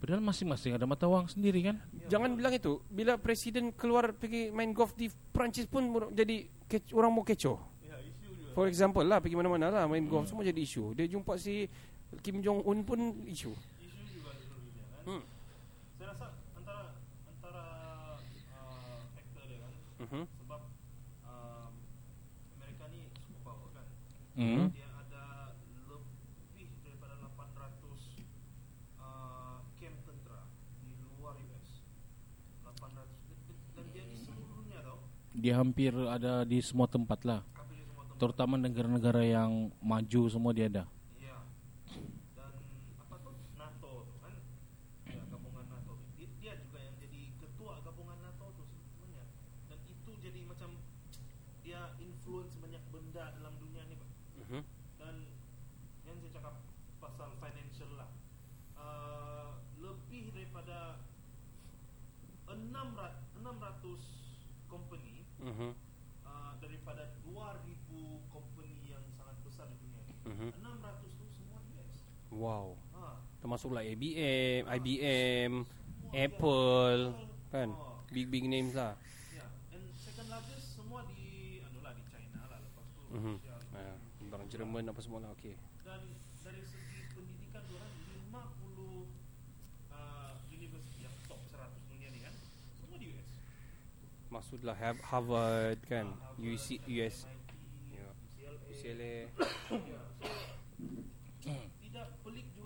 Padahal 0.00 0.24
masing-masing 0.24 0.72
ada 0.72 0.84
mata 0.84 1.04
wang 1.04 1.28
sendiri 1.28 1.60
kan? 1.62 1.76
Jangan 2.08 2.32
bilang 2.32 2.50
itu. 2.50 2.80
Bila 2.88 3.14
presiden 3.14 3.68
keluar 3.70 4.10
pergi 4.10 4.48
main 4.48 4.72
golf 4.72 4.96
di 4.96 5.06
Perancis 5.30 5.64
pun 5.64 5.84
jadi 6.10 6.48
ke- 6.64 6.88
orang 6.92 7.12
mau 7.12 7.20
kecoh. 7.20 7.60
Ya, 7.82 8.00
isu 8.00 8.32
juga. 8.32 8.50
For 8.52 8.64
example 8.64 9.04
lah 9.04 9.20
pergi 9.20 9.36
mana-mana 9.36 9.68
lah 9.68 9.84
main 9.84 10.02
golf 10.04 10.24
semua 10.24 10.40
jadi 10.40 10.56
isu. 10.56 10.96
Dia 10.96 11.04
jumpa 11.06 11.36
si 11.36 11.68
Kim 12.18 12.40
Jong 12.40 12.64
Un 12.64 12.80
pun 12.80 12.96
isu. 13.22 13.52
Isu 13.52 14.00
juga 14.10 14.32
di 14.32 14.42
seluruh 14.42 14.64
dunia 14.64 14.84
kan. 14.88 15.02
Hmm. 15.04 15.22
Saya 15.94 16.06
rasa 16.08 16.26
antara 16.54 16.82
antara 17.28 17.64
uh, 18.56 18.98
faktor 19.12 19.44
dia 19.44 19.58
kan 19.58 19.72
Mhm. 20.00 20.22
sebab 20.34 20.60
um, 21.22 21.70
Amerika 22.56 22.84
ni 22.88 23.00
superpower 23.20 23.68
kan. 23.70 23.86
Hmm. 24.32 24.72
Dia 24.72 24.88
ada 24.96 25.24
lebih 25.86 26.66
daripada 26.80 27.14
800 27.20 28.24
uh, 28.98 29.60
camp 29.76 29.96
tentera 30.02 30.40
di 30.80 30.90
luar 31.14 31.36
US. 31.38 31.68
800 32.64 33.06
dan 33.76 33.86
dia 33.92 34.04
di 34.04 34.16
seluruh 34.18 34.50
dunia 34.56 34.80
tau. 34.80 34.98
Dia 35.40 35.56
hampir 35.56 35.96
ada 35.96 36.44
di 36.44 36.60
semua 36.60 36.84
tempat 36.84 37.24
lah. 37.24 37.40
Di. 37.72 37.80
Terutama 38.20 38.60
negara-negara 38.60 39.24
yang 39.24 39.72
maju 39.80 40.22
semua 40.28 40.52
dia 40.52 40.68
ada. 40.68 40.84
Iya. 41.16 41.36
Dan 42.36 42.52
apa 43.00 43.16
tuh 43.24 43.32
NATO 43.56 44.04
tuh 44.04 44.16
kan? 44.20 44.34
Ya, 45.08 45.24
gabungan 45.32 45.64
NATO 45.64 45.96
tuh. 45.96 46.08
Dia, 46.20 46.28
dia 46.36 46.52
juga 46.60 46.76
yang 46.76 46.92
jadi 47.00 47.32
ketua 47.40 47.80
gabungan 47.80 48.20
NATO 48.20 48.52
tuh 48.52 48.68
sebenarnya. 48.68 49.24
Dan 49.72 49.80
itu 49.88 50.10
jadi 50.20 50.40
macam 50.44 50.76
dia 51.64 51.80
influence 51.96 52.60
banyak 52.60 52.84
benda 52.92 53.32
dalam 53.40 53.56
dunia 53.56 53.82
nih, 53.88 53.96
Pak. 53.96 54.10
Mhm. 54.44 54.60
Dan 55.00 55.14
yang 56.04 56.16
saya 56.20 56.32
cakap 56.36 56.54
pasal 57.00 57.32
financial 57.40 57.90
lah. 57.96 58.10
Uh, 58.76 59.56
lebih 59.80 60.36
daripada 60.36 61.00
600 62.44 63.16
600 63.40 64.04
company 64.68 65.24
Mhm. 65.40 65.72
uh, 66.22 66.52
daripada 66.60 67.16
2000 67.24 68.20
company 68.28 68.92
yang 68.92 69.02
sangat 69.16 69.36
besar 69.40 69.66
di 69.72 69.76
dunia 69.80 70.02
ini. 70.04 70.14
Mhm. 70.26 70.48
600 70.60 71.10
tu 71.16 71.24
semua 71.32 71.58
di 71.64 71.72
US. 71.74 71.98
Wow. 72.40 72.72
Termasuklah 73.38 73.84
IBM, 73.84 74.64
IBM, 74.66 75.52
Apple 76.10 77.02
kan. 77.48 77.68
Big 78.08 78.26
big 78.26 78.44
names 78.44 78.72
lah. 78.72 78.96
Ya, 79.30 79.44
and 79.70 79.84
second 79.94 80.28
largest 80.28 80.74
semua 80.74 81.04
di 81.06 81.20
anu 81.62 81.78
lah 81.78 81.92
di 81.92 82.02
China 82.06 82.40
lah 82.44 82.58
lepas 82.58 82.84
tu 82.88 83.00
Mhm. 83.10 83.36
Ah, 83.70 83.96
barang 84.26 84.48
Jerman 84.48 84.88
apa 84.88 85.00
semua 85.00 85.20
lah 85.20 85.30
okey. 85.34 85.54
Dan 85.84 86.00
dari 86.40 86.62
segi 86.64 86.98
pendidikan 87.12 87.62
tu 87.62 87.76
orang 87.76 87.92
50 87.92 89.04
uh, 89.90 90.32
universiti 90.50 90.98
yang 91.00 91.14
top 91.24 91.38
100 91.46 91.70
dunia 91.86 92.08
ni 92.08 92.20
kan 92.20 92.34
semua 92.80 92.96
di 92.96 93.06
US. 93.10 93.28
Maksudlah 94.28 94.74
Har- 94.74 95.04
Harvard 95.06 95.78
kan, 95.84 96.06
Ah, 96.08 96.34
Harvard, 96.34 96.40
UC, 96.42 96.66
US, 96.90 97.16
Ya. 97.90 98.08
UCLA. 98.66 98.66
UCLA. 98.72 99.14
Ya, 99.86 100.00
so 101.40 101.50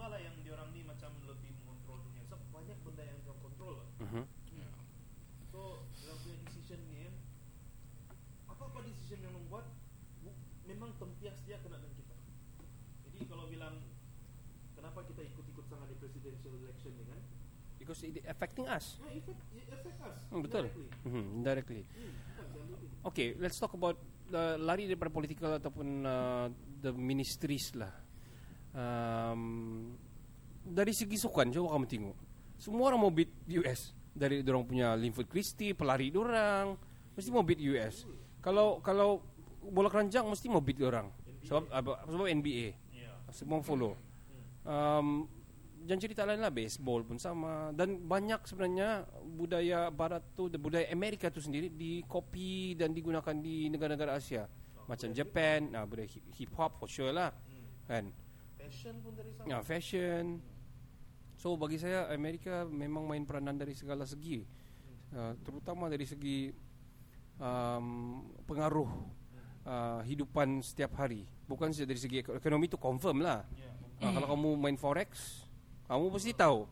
juga 0.04 0.12
lah 0.12 0.20
yang 0.20 0.36
diorang 0.38 0.68
ni 0.70 0.84
macam 0.84 1.08
lebih 1.24 1.48
mengontrol 1.58 1.96
dunia. 2.04 2.20
Sebab 2.28 2.40
banyak 2.52 2.76
benda 2.84 3.02
yang 3.02 3.16
diorang 3.18 3.40
kontrol. 3.40 3.74
lah. 3.74 3.88
Mhm. 4.04 4.22
So 5.48 5.60
dalam 5.96 6.18
punya 6.20 6.36
decision 6.42 6.82
ni 6.84 6.98
kan 7.00 7.14
Apa-apa 8.50 8.82
decision 8.82 9.22
yang 9.22 9.32
membuat 9.32 9.64
bu- 10.20 10.34
Memang 10.66 10.90
tempias 10.98 11.38
dia 11.40 11.56
kena 11.56 11.78
dengan 11.78 11.94
kita 11.94 12.16
Jadi 13.06 13.18
kalau 13.24 13.46
bilang 13.46 13.78
Kenapa 14.74 15.06
kita 15.06 15.22
ikut-ikut 15.22 15.64
sangat 15.64 15.86
di 15.88 15.96
presidential 15.96 16.52
election 16.58 16.92
ni 16.92 17.06
kan 17.06 17.20
Because 17.78 18.02
it 18.02 18.18
affecting 18.26 18.66
us. 18.66 18.98
Ya, 18.98 19.14
effect, 19.14 19.40
it 19.54 19.68
affect 19.70 19.98
us 20.02 20.18
Hmm, 20.28 20.42
betul. 20.42 20.66
directly. 20.66 20.88
Indirectly. 21.32 21.82
Hmm, 21.86 22.12
ambil 22.42 22.62
ini. 22.74 22.86
Okay, 23.04 23.28
let's 23.38 23.56
talk 23.56 23.72
about 23.72 23.96
uh, 24.28 24.58
lari 24.58 24.84
daripada 24.84 25.08
political 25.08 25.54
ataupun 25.54 26.02
uh, 26.02 26.50
the 26.80 26.90
ministries 26.90 27.70
lah. 27.74 27.94
Um, 28.74 29.94
dari 30.66 30.90
segi 30.90 31.14
sukan, 31.14 31.54
coba 31.54 31.78
kamu 31.78 31.86
tengok. 31.86 32.16
Semua 32.58 32.90
orang 32.90 33.00
mau 33.06 33.12
beat 33.14 33.30
US. 33.62 33.94
Dari 34.14 34.42
orang 34.46 34.66
punya 34.66 34.94
Linford 34.98 35.30
Christie, 35.30 35.74
pelari 35.74 36.10
orang 36.14 36.74
mesti 37.14 37.30
mau 37.30 37.46
beat 37.46 37.62
US. 37.70 38.06
Kalau 38.42 38.82
kalau 38.82 39.22
bola 39.62 39.88
keranjang 39.88 40.26
mesti 40.26 40.46
mau 40.50 40.62
beat 40.62 40.82
orang. 40.82 41.08
Sebab 41.46 41.70
apa, 41.70 42.02
sebab 42.08 42.26
NBA. 42.26 42.74
Ya. 42.94 43.12
Semua 43.30 43.62
follow. 43.62 43.94
Um, 44.64 45.28
dan 45.84 46.00
cerita 46.00 46.24
lain 46.24 46.40
lah 46.40 46.48
baseball 46.48 47.04
pun 47.04 47.20
sama 47.20 47.68
dan 47.76 48.00
banyak 48.00 48.40
sebenarnya 48.48 49.04
budaya 49.20 49.92
barat 49.92 50.24
tu 50.32 50.48
budaya 50.56 50.88
Amerika 50.88 51.28
tu 51.28 51.44
sendiri 51.44 51.68
dikopi 51.68 52.72
dan 52.72 52.96
digunakan 52.96 53.36
di 53.36 53.68
negara-negara 53.68 54.16
Asia 54.16 54.48
macam 54.88 55.12
Japan 55.12 55.76
nah 55.76 55.84
budaya 55.84 56.08
hip, 56.08 56.24
hip 56.32 56.52
hop 56.56 56.80
for 56.80 56.88
sure 56.88 57.12
lah 57.12 57.36
kan 57.84 58.08
Fashion 58.64 58.94
pun 59.00 59.12
dari 59.12 59.30
sana? 59.30 59.46
Ya 59.46 59.58
fashion. 59.60 60.24
So 61.36 61.52
bagi 61.54 61.76
saya 61.76 62.08
Amerika 62.08 62.64
memang 62.64 63.04
main 63.04 63.22
peranan 63.22 63.54
dari 63.54 63.76
segala 63.76 64.04
segi. 64.04 64.44
Uh, 65.12 65.36
terutama 65.44 65.86
dari 65.86 66.08
segi 66.08 66.50
um, 67.38 68.20
pengaruh 68.44 68.88
uh, 69.64 70.00
hidupan 70.02 70.58
setiap 70.60 70.96
hari. 70.96 71.28
Bukan 71.44 71.70
saja 71.70 71.84
dari 71.84 72.00
segi 72.00 72.24
eko- 72.24 72.34
ekonomi 72.34 72.66
itu 72.66 72.80
confirm 72.80 73.20
lah. 73.20 73.44
Ya, 73.54 73.70
Ah, 74.02 74.10
kalau 74.10 74.26
kamu 74.36 74.48
main 74.58 74.76
forex, 74.76 75.46
kamu 75.86 76.10
mesti 76.10 76.34
tahu. 76.34 76.66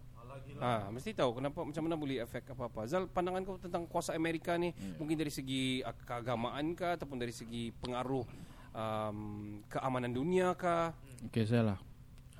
Ah, 0.58 0.90
mesti 0.90 1.14
tahu 1.14 1.38
kenapa 1.38 1.62
macam 1.62 1.82
mana 1.86 1.94
boleh 1.94 2.18
efek 2.20 2.50
apa-apa. 2.50 2.84
Zal, 2.84 3.06
pandangan 3.06 3.46
kau 3.46 3.56
tentang 3.56 3.86
kuasa 3.86 4.12
Amerika 4.12 4.58
ni 4.58 4.74
mungkin 4.98 5.16
dari 5.16 5.30
segi 5.30 5.80
keagamaan 6.02 6.74
kah 6.74 6.98
ataupun 6.98 7.16
dari 7.16 7.30
segi 7.30 7.70
pengaruh 7.78 8.26
um, 8.74 9.18
keamanan 9.64 10.12
dunia 10.12 10.52
kah? 10.52 10.92
Okey, 11.28 11.46
saya 11.46 11.74
lah. 11.74 11.78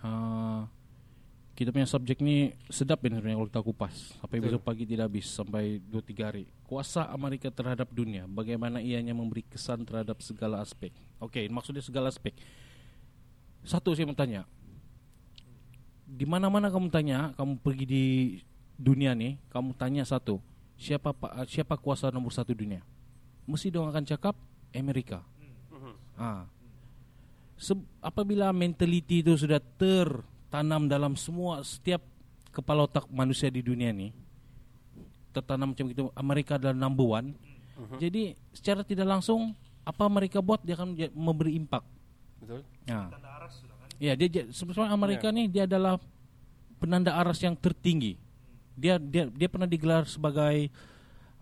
Uh, 0.02 0.66
kita 1.54 1.70
punya 1.70 1.86
subjek 1.86 2.18
ni 2.18 2.50
sedap 2.66 3.04
ya 3.06 3.12
sebenarnya 3.12 3.38
kalau 3.38 3.48
kita 3.48 3.62
kupas. 3.62 3.94
Sampai 4.18 4.40
Betul. 4.40 4.58
besok 4.58 4.62
pagi 4.66 4.84
tidak 4.88 5.06
habis 5.12 5.26
sampai 5.30 5.78
2-3 5.78 6.26
hari. 6.26 6.44
Kuasa 6.66 7.06
Amerika 7.12 7.52
terhadap 7.52 7.92
dunia, 7.92 8.26
bagaimana 8.26 8.82
ianya 8.82 9.14
memberi 9.14 9.46
kesan 9.46 9.86
terhadap 9.86 10.18
segala 10.24 10.58
aspek. 10.64 10.90
Okey, 11.22 11.46
maksudnya 11.52 11.84
segala 11.84 12.10
aspek. 12.10 12.34
Satu 13.62 13.94
saya 13.94 14.08
mau 14.08 14.16
tanya. 14.18 14.42
Di 16.02 16.26
mana-mana 16.26 16.66
kamu 16.66 16.90
tanya, 16.90 17.30
kamu 17.38 17.62
pergi 17.62 17.84
di 17.86 18.04
dunia 18.74 19.14
ni, 19.14 19.38
kamu 19.54 19.78
tanya 19.78 20.02
satu, 20.02 20.42
siapa 20.74 21.14
pa- 21.14 21.46
siapa 21.46 21.78
kuasa 21.78 22.10
nomor 22.10 22.34
satu 22.34 22.50
dunia? 22.56 22.82
Mesti 23.46 23.70
dong 23.70 23.86
akan 23.86 24.02
cakap 24.02 24.34
Amerika. 24.74 25.22
Ah. 26.18 26.48
Se- 27.62 27.86
apabila 28.02 28.50
mentality 28.50 29.22
itu 29.22 29.38
sudah 29.38 29.62
tertanam 29.78 30.90
dalam 30.90 31.14
semua 31.14 31.62
setiap 31.62 32.02
kepala 32.50 32.90
otak 32.90 33.06
manusia 33.06 33.46
di 33.54 33.62
dunia 33.62 33.94
ini 33.94 34.10
tertanam 35.30 35.70
macam 35.70 35.86
itu 35.86 36.10
Amerika 36.18 36.58
adalah 36.58 36.74
number 36.74 37.06
one 37.06 37.38
jadi 38.02 38.34
secara 38.50 38.82
tidak 38.82 39.06
langsung 39.06 39.54
apa 39.86 40.04
mereka 40.10 40.42
buat 40.42 40.58
dia 40.66 40.74
akan 40.74 40.98
memberi 41.14 41.54
impact 41.54 41.86
Betul? 42.42 42.66
nah. 42.90 43.08
tanda 43.08 43.30
aras 43.38 43.62
sudah 43.62 43.76
kan 43.78 43.88
ya 44.02 44.12
dia 44.18 44.42
sebenarnya 44.50 44.90
Amerika 44.90 45.26
nih 45.30 45.46
dia 45.46 45.62
adalah 45.64 46.02
penanda 46.82 47.14
aras 47.14 47.38
yang 47.40 47.54
tertinggi 47.54 48.18
dia 48.76 48.98
dia 48.98 49.28
dia 49.30 49.48
pernah 49.48 49.68
digelar 49.68 50.08
sebagai 50.08 50.72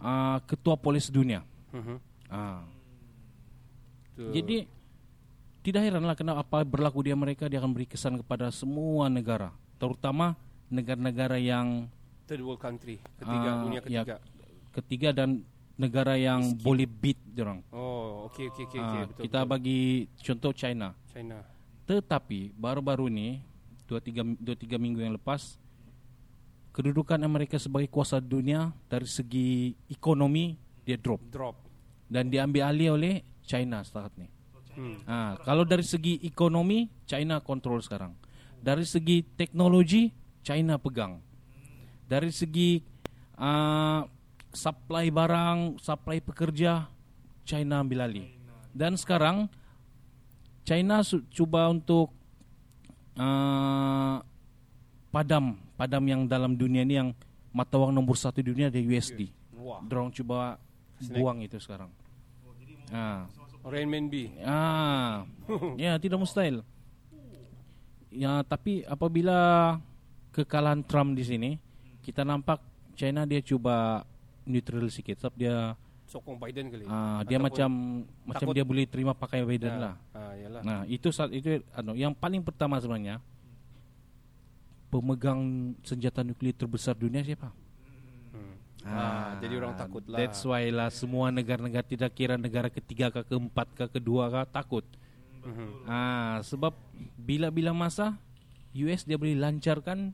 uh, 0.02 0.38
ketua 0.48 0.74
polis 0.74 1.08
dunia. 1.12 1.44
Ah. 2.26 2.66
Betul. 4.10 4.30
Jadi 4.34 4.56
tidak 5.70 5.86
heranlah 5.86 6.18
kenapa 6.18 6.42
apa 6.42 6.66
berlaku 6.66 7.06
di 7.06 7.14
Amerika 7.14 7.46
dia 7.46 7.62
akan 7.62 7.70
beri 7.70 7.86
kesan 7.86 8.18
kepada 8.18 8.50
semua 8.50 9.06
negara, 9.06 9.54
terutama 9.78 10.34
negara-negara 10.66 11.38
yang 11.38 11.86
third 12.26 12.42
world 12.42 12.58
country, 12.58 12.98
ketiga 13.22 13.48
ah, 13.48 13.56
dunia 13.62 13.78
ya, 13.78 13.82
ketiga. 14.02 14.16
ketiga 14.74 15.08
dan 15.14 15.46
negara 15.78 16.18
yang 16.18 16.42
boleh 16.58 16.84
beat 16.84 17.16
orang. 17.38 17.62
Oh, 17.70 18.26
okey 18.28 18.50
okey 18.50 18.64
okey 18.66 18.78
okey 18.82 18.98
Ah, 19.00 19.06
betul. 19.06 19.22
kita 19.24 19.40
betul. 19.40 19.50
bagi 19.54 19.80
contoh 20.18 20.52
China. 20.52 20.88
China. 21.08 21.38
Tetapi 21.86 22.52
baru-baru 22.52 23.06
ni 23.06 23.38
dua 23.86 24.02
tiga 24.02 24.22
dua 24.22 24.54
tiga 24.54 24.74
minggu 24.76 25.00
yang 25.00 25.14
lepas 25.14 25.54
kedudukan 26.70 27.18
Amerika 27.22 27.58
sebagai 27.58 27.90
kuasa 27.90 28.18
dunia 28.18 28.70
dari 28.86 29.06
segi 29.06 29.74
ekonomi 29.90 30.54
dia 30.86 30.94
drop 30.94 31.18
Drop. 31.26 31.56
dan 32.06 32.30
diambil 32.30 32.70
alih 32.70 32.94
oleh 32.94 33.14
China 33.42 33.82
setakat 33.82 34.14
ni. 34.18 34.28
Hmm. 34.74 34.96
Ah, 35.04 35.34
kalau 35.42 35.66
dari 35.66 35.82
segi 35.82 36.22
ekonomi 36.22 36.86
China 37.04 37.42
kontrol 37.42 37.82
sekarang. 37.82 38.14
Dari 38.60 38.84
segi 38.84 39.24
teknologi 39.34 40.12
China 40.44 40.76
pegang. 40.76 41.20
Dari 42.10 42.30
segi 42.34 42.80
uh, 43.38 44.02
supply 44.52 45.08
barang, 45.08 45.78
supply 45.80 46.18
pekerja 46.20 46.90
China 47.46 47.82
ambil 47.82 48.06
alih. 48.06 48.28
Dan 48.70 48.94
sekarang 48.94 49.50
China 50.62 51.02
su- 51.02 51.24
cuba 51.32 51.66
untuk 51.66 52.12
uh, 53.18 54.22
padam 55.10 55.58
padam 55.74 56.04
yang 56.06 56.22
dalam 56.28 56.54
dunia 56.54 56.84
ni 56.86 56.94
yang 57.00 57.10
mata 57.50 57.74
wang 57.80 57.90
nombor 57.90 58.14
satu 58.14 58.44
dunia 58.44 58.68
ada 58.68 58.78
USD. 58.78 59.32
Wah. 59.56 59.82
Dorang 59.82 60.12
cuba 60.12 60.60
buang 61.10 61.40
itu 61.42 61.56
sekarang. 61.58 61.90
Ah. 62.92 63.24
Rain 63.24 63.39
Man 63.62 64.08
B. 64.08 64.32
Ah, 64.42 65.28
ya 65.76 66.00
tidak 66.00 66.18
mustahil. 66.18 66.64
Ya, 68.10 68.42
tapi 68.42 68.82
apabila 68.84 69.78
kekalahan 70.34 70.82
Trump 70.82 71.14
di 71.14 71.22
sini, 71.22 71.50
kita 72.02 72.26
nampak 72.26 72.58
China 72.98 73.22
dia 73.22 73.38
cuba 73.38 74.02
neutral 74.42 74.90
sikit. 74.90 75.20
Sebab 75.22 75.34
dia 75.36 75.76
Sokong 76.10 76.42
Biden 76.42 76.74
kali. 76.74 76.90
ah, 76.90 77.22
dia 77.22 77.38
macam 77.38 77.70
macam 78.26 78.50
dia 78.50 78.66
boleh 78.66 78.82
terima 78.82 79.14
pakai 79.14 79.46
Biden 79.46 79.70
Ah, 79.70 79.78
lah. 79.78 79.94
Ah, 80.10 80.32
yalah. 80.34 80.62
Nah, 80.66 80.80
itu 80.90 81.14
saat 81.14 81.30
itu 81.30 81.62
anu 81.70 81.94
yang 81.94 82.10
paling 82.10 82.42
pertama 82.42 82.82
sebenarnya 82.82 83.22
pemegang 84.90 85.70
senjata 85.86 86.26
nuklir 86.26 86.50
terbesar 86.50 86.98
dunia 86.98 87.22
siapa? 87.22 87.54
Hmm. 88.80 88.90
Ah, 88.90 89.36
jadi 89.36 89.54
orang 89.56 89.74
takut 89.74 90.00
lah. 90.04 90.16
That's 90.16 90.40
why 90.40 90.68
lah 90.68 90.88
semua 90.88 91.28
negara-negara 91.28 91.82
tidak 91.82 92.10
kira 92.10 92.34
negara 92.34 92.66
ketiga 92.66 93.08
ke 93.08 93.20
keempat 93.24 93.68
ke 93.70 93.84
kedua 93.90 94.26
ke 94.26 94.40
takut. 94.50 94.84
Ah, 95.84 96.40
sebab 96.42 96.72
bila-bila 97.16 97.72
masa 97.72 98.16
US 98.72 99.02
dia 99.02 99.16
boleh 99.16 99.34
lancarkan 99.34 100.12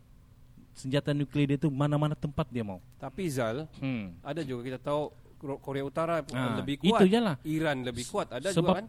senjata 0.73 1.11
nuklir 1.11 1.47
dia 1.47 1.59
tu 1.59 1.69
mana-mana 1.69 2.13
tempat 2.13 2.47
dia 2.47 2.63
mau. 2.63 2.79
Tapi 2.97 3.27
Zal, 3.27 3.65
Hmm. 3.77 4.13
ada 4.21 4.41
juga 4.41 4.67
kita 4.67 4.79
tahu 4.83 5.09
Kor- 5.37 5.61
Korea 5.61 5.85
Utara 5.85 6.25
Ah, 6.27 6.57
lebih 6.57 6.81
kuat. 6.81 7.01
itu 7.01 7.05
je 7.09 7.19
lah. 7.19 7.37
Iran 7.43 7.77
lebih 7.83 8.05
kuat. 8.05 8.29
Ada 8.31 8.51
sebab 8.51 8.73
juga 8.73 8.81
kan? 8.81 8.87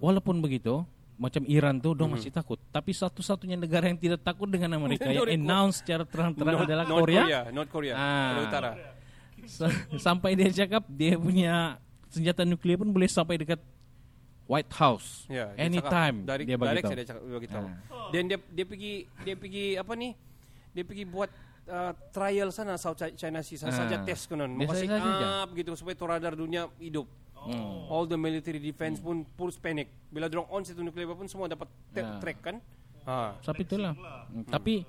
walaupun 0.00 0.40
begitu 0.40 0.80
macam 1.14 1.44
Iran 1.44 1.76
tu 1.76 1.92
dong 1.92 2.14
masih 2.14 2.30
takut. 2.30 2.56
Tapi 2.66 2.90
satu-satunya 2.90 3.54
negara 3.54 3.84
yang 3.84 3.96
tidak 3.96 4.20
takut 4.20 4.48
dengan 4.48 4.72
Amerika 4.74 5.04
yang 5.06 5.20
North- 5.22 5.36
announce 5.36 5.74
secara 5.78 6.04
terang-terang 6.04 6.56
North- 6.56 6.66
adalah 6.66 6.84
North 6.84 7.00
Korea. 7.04 7.22
Korea. 7.22 7.40
North 7.50 7.70
Korea. 7.70 7.94
Ah. 7.94 8.28
Korea 8.30 8.44
Utara. 8.46 8.70
Sa- 9.46 9.72
sampai 9.98 10.34
dia 10.34 10.50
cakap 10.50 10.84
dia 10.86 11.14
punya 11.14 11.78
senjata 12.08 12.42
nuklir 12.42 12.74
pun 12.74 12.88
boleh 12.88 13.06
sampai 13.06 13.38
dekat 13.38 13.60
White 14.44 14.72
House. 14.74 15.24
Ya, 15.26 15.54
dia 15.54 15.62
Anytime 15.62 16.16
cakap, 16.20 16.28
direct, 16.28 16.46
dia 16.46 16.56
bagi 16.58 16.68
direct 16.68 16.82
tahu. 16.82 16.90
saya 16.90 16.98
dia 16.98 17.06
cakap 17.06 17.22
dia 17.22 17.36
bagi 17.38 17.50
tahu. 17.50 17.66
Ah. 17.66 18.08
Dan 18.10 18.22
dia 18.26 18.38
dia 18.42 18.64
pergi 18.66 18.92
dia 19.22 19.34
pergi 19.34 19.64
apa 19.74 19.92
ni? 19.94 20.08
Dia 20.70 20.82
pergi 20.82 21.04
buat 21.04 21.30
uh, 21.66 21.92
trial 22.10 22.48
sana 22.50 22.74
South 22.74 22.98
Chi- 22.98 23.14
China 23.14 23.38
Sea 23.40 23.62
Ah. 23.62 23.70
saja 23.70 23.96
test 24.02 24.26
konon. 24.26 24.58
Dia 24.58 24.66
up 25.40 25.54
gitu 25.54 25.70
supaya 25.74 25.94
tu 25.94 26.04
radar 26.04 26.34
dunia 26.34 26.66
hidup. 26.76 27.06
Hmm. 27.32 27.88
All 27.88 28.04
the 28.04 28.18
military 28.18 28.58
defense 28.58 28.98
pun 28.98 29.24
pur 29.24 29.48
panic. 29.56 29.88
Bila 30.08 30.26
drone 30.26 30.50
on 30.50 30.60
situ 30.60 30.82
nuklir 30.82 31.08
pun 31.08 31.24
semua 31.24 31.46
dapat 31.46 31.70
te- 31.88 32.02
Ya. 32.02 32.18
track 32.18 32.38
kan? 32.42 32.56
Ha. 33.06 33.38
Tapi 33.40 33.60
itulah. 33.62 33.94
Hmm. 33.94 34.44
Tapi 34.44 34.82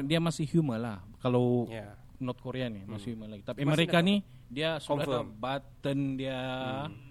dia 0.00 0.16
masih 0.16 0.46
human 0.48 0.78
lah 0.78 0.98
kalau 1.18 1.66
Ya. 1.66 1.98
North 2.18 2.38
Korea 2.38 2.66
ni 2.66 2.84
masih 2.84 3.12
human 3.12 3.28
lagi. 3.28 3.42
Tapi 3.42 3.58
Masih 3.60 3.70
Amerika 3.70 3.98
ni 3.98 4.22
dia 4.46 4.78
sudah 4.78 5.02
ada 5.02 5.20
button 5.24 5.98
dia 6.14 6.38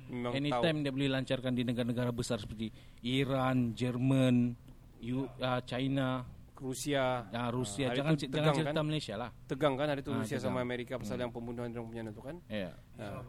Memang 0.06 0.32
anytime 0.32 0.78
dia 0.80 0.92
boleh 0.92 1.10
lancarkan 1.10 1.52
di 1.52 1.64
negara-negara 1.64 2.12
besar 2.12 2.38
seperti 2.38 2.70
Iran, 3.02 3.74
Jerman, 3.74 4.54
U, 5.02 5.26
uh, 5.26 5.60
China, 5.64 6.24
Rusia 6.56 7.28
uh, 7.28 7.50
Rusia. 7.50 7.90
hari 7.90 7.98
jangan 8.00 8.14
tu 8.14 8.24
jangan 8.24 8.32
tegang 8.32 8.56
cerita 8.56 8.72
kan? 8.74 8.86
Malaysia 8.86 9.14
lah. 9.18 9.30
tegang 9.44 9.74
kan 9.74 9.88
hari 9.90 10.02
tu 10.02 10.12
Ah, 10.12 10.18
Rusia 10.18 10.38
tegang. 10.38 10.48
sama 10.50 10.60
Amerika 10.62 10.94
pasal 10.96 11.18
yang 11.18 11.32
pembunuhan 11.32 11.68
drone 11.68 11.88
punya 11.88 12.04
itu 12.06 12.22
kan? 12.22 12.36
Ya. 12.48 12.72
Ha. 12.98 13.20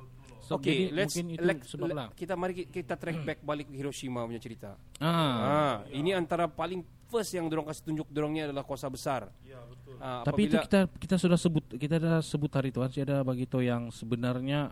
So, 0.44 0.54
Okay, 0.54 0.70
jadi 0.84 0.84
let's 0.94 1.10
mungkin 1.10 1.26
itu 1.30 1.40
let, 1.42 1.58
sebab 1.64 1.86
let- 1.86 1.96
lah. 1.96 2.08
kita 2.12 2.34
mari 2.34 2.52
ki- 2.54 2.68
kita 2.70 2.94
track 2.94 3.18
back 3.18 3.38
balik 3.40 3.64
ke 3.64 3.74
Hiroshima 3.74 4.20
punya 4.22 4.36
cerita. 4.36 4.76
Ah. 4.98 5.08
Ah, 5.08 5.74
ini 5.88 6.12
antara 6.12 6.44
paling 6.44 6.80
first 7.06 7.32
yang 7.32 7.46
dorong 7.46 7.64
kasih 7.64 7.80
tunjuk 7.82 8.04
dorongnya 8.06 8.44
adalah 8.46 8.60
kuasa 8.60 8.84
besar. 8.86 9.32
Ya 9.42 9.56
betul. 9.62 9.96
Ah, 9.98 10.20
Tapi 10.22 10.40
itu 10.44 10.56
kita 10.58 10.84
kita 10.90 11.16
sudah 11.16 11.36
sebut 11.36 11.64
kita 11.70 11.96
dah 11.96 12.20
sebut 12.20 12.50
hari 12.50 12.68
itu 12.68 12.76
Masih 12.76 13.02
ada 13.02 13.20
bagi 13.20 13.44
tahu 13.44 13.62
yang 13.62 13.88
sebenarnya 13.88 14.68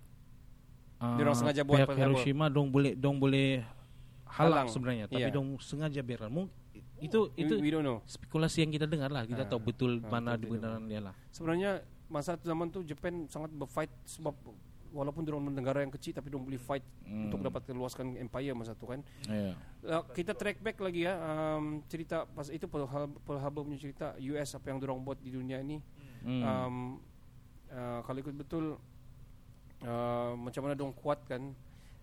uh, 0.98 1.16
Diorang 1.16 1.32
sengaja 1.34 1.62
buat 1.62 1.78
pihak. 1.82 1.96
Hiroshima 1.96 2.46
dong 2.46 2.68
boleh 2.68 2.92
dong 2.92 3.16
boleh 3.16 3.64
halang, 4.28 4.64
Halang. 4.64 4.68
sebenarnya 4.68 5.04
tapi 5.06 5.22
Iya. 5.22 5.32
dong 5.32 5.56
sengaja 5.58 6.00
biarkan. 6.00 6.28
Mung- 6.28 6.52
itu 6.98 7.18
itu 7.34 7.58
we 7.58 7.68
don't 7.68 7.82
know. 7.82 7.98
spekulasi 8.04 8.62
yang 8.62 8.70
kita 8.70 8.86
dengar 8.86 9.08
lah 9.08 9.24
kita 9.24 9.42
Ah, 9.42 9.48
tahu 9.48 9.60
betul 9.64 9.98
ah, 9.98 10.08
mana 10.08 10.34
betul, 10.34 10.54
kebenaran 10.54 10.84
dia 10.84 11.00
lah. 11.00 11.14
Sebenarnya 11.28 11.80
masa 12.06 12.36
tu 12.36 12.44
zaman 12.44 12.68
tu 12.68 12.80
Japan 12.82 13.24
sangat 13.26 13.50
berfight 13.50 13.90
sebab 14.04 14.36
walaupun 14.92 15.24
dorong 15.24 15.48
negara 15.48 15.80
yang 15.80 15.90
kecil 15.90 16.12
tapi 16.12 16.28
dorong 16.28 16.44
boleh 16.46 16.60
fight 16.60 16.84
Hmm. 17.02 17.28
untuk 17.28 17.40
dapat 17.42 17.66
keluaskan 17.66 18.16
empire 18.16 18.54
masa 18.54 18.76
tu 18.76 18.86
kan. 18.86 19.00
Ya. 19.26 19.56
Uh, 19.82 20.04
kita 20.12 20.32
track 20.32 20.60
back 20.60 20.78
lagi 20.78 21.04
ya 21.04 21.16
um, 21.18 21.80
cerita 21.88 22.24
pas 22.24 22.46
itu 22.48 22.64
Pearl 22.68 22.86
Harbor, 22.86 23.18
Pearl 23.24 23.40
Harbor 23.40 23.64
punya 23.64 23.80
cerita 23.80 24.14
US 24.16 24.54
apa 24.54 24.70
yang 24.70 24.78
dorong 24.78 25.00
buat 25.02 25.18
di 25.18 25.32
dunia 25.32 25.58
ini. 25.58 25.80
Hmm. 26.22 26.42
Um, 26.44 26.76
uh, 27.68 28.00
kalau 28.06 28.18
ikut 28.20 28.34
betul 28.36 28.64
uh, 29.82 30.32
macam 30.36 30.60
mana 30.62 30.74
dong 30.78 30.92
kuat 30.94 31.24
kan 31.26 31.52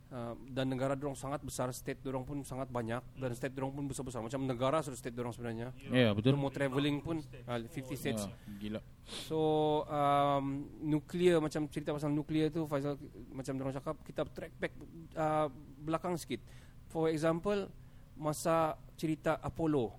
uh, 0.10 0.34
dan 0.48 0.66
negara 0.66 0.94
dorong 0.94 1.14
sangat 1.14 1.40
besar 1.40 1.70
state 1.70 2.00
dorong 2.00 2.22
pun 2.22 2.42
sangat 2.42 2.68
banyak 2.68 3.02
dan 3.16 3.30
state 3.32 3.52
dorong 3.52 3.72
pun 3.72 3.86
besar-besar. 3.86 4.20
Macam 4.20 4.42
negara 4.42 4.80
sudah 4.80 4.96
state 4.96 5.14
dorong 5.14 5.32
sebenarnya. 5.32 5.70
Ya, 5.86 6.12
betul. 6.12 6.34
Dorong 6.34 6.42
mau 6.42 6.50
travelling 6.50 6.98
pun 7.00 7.18
uh, 7.46 7.60
50 7.60 7.70
states. 7.96 8.24
Ya, 8.24 8.34
gila. 8.60 8.82
so 9.06 9.40
um, 9.86 10.46
nuklear 10.84 11.38
macam 11.38 11.66
cerita 11.66 11.90
pasal 11.90 12.10
nuklear 12.10 12.48
tu 12.48 12.66
Faizal 12.66 12.94
macam 13.32 13.54
dorong 13.54 13.74
cakap 13.74 13.96
kita 14.04 14.22
track 14.28 14.54
back 14.56 14.74
uh, 15.16 15.48
belakang 15.80 16.14
sikit. 16.14 16.42
For 16.88 17.08
example 17.08 17.70
masa 18.14 18.76
cerita 18.94 19.40
Apollo. 19.40 19.96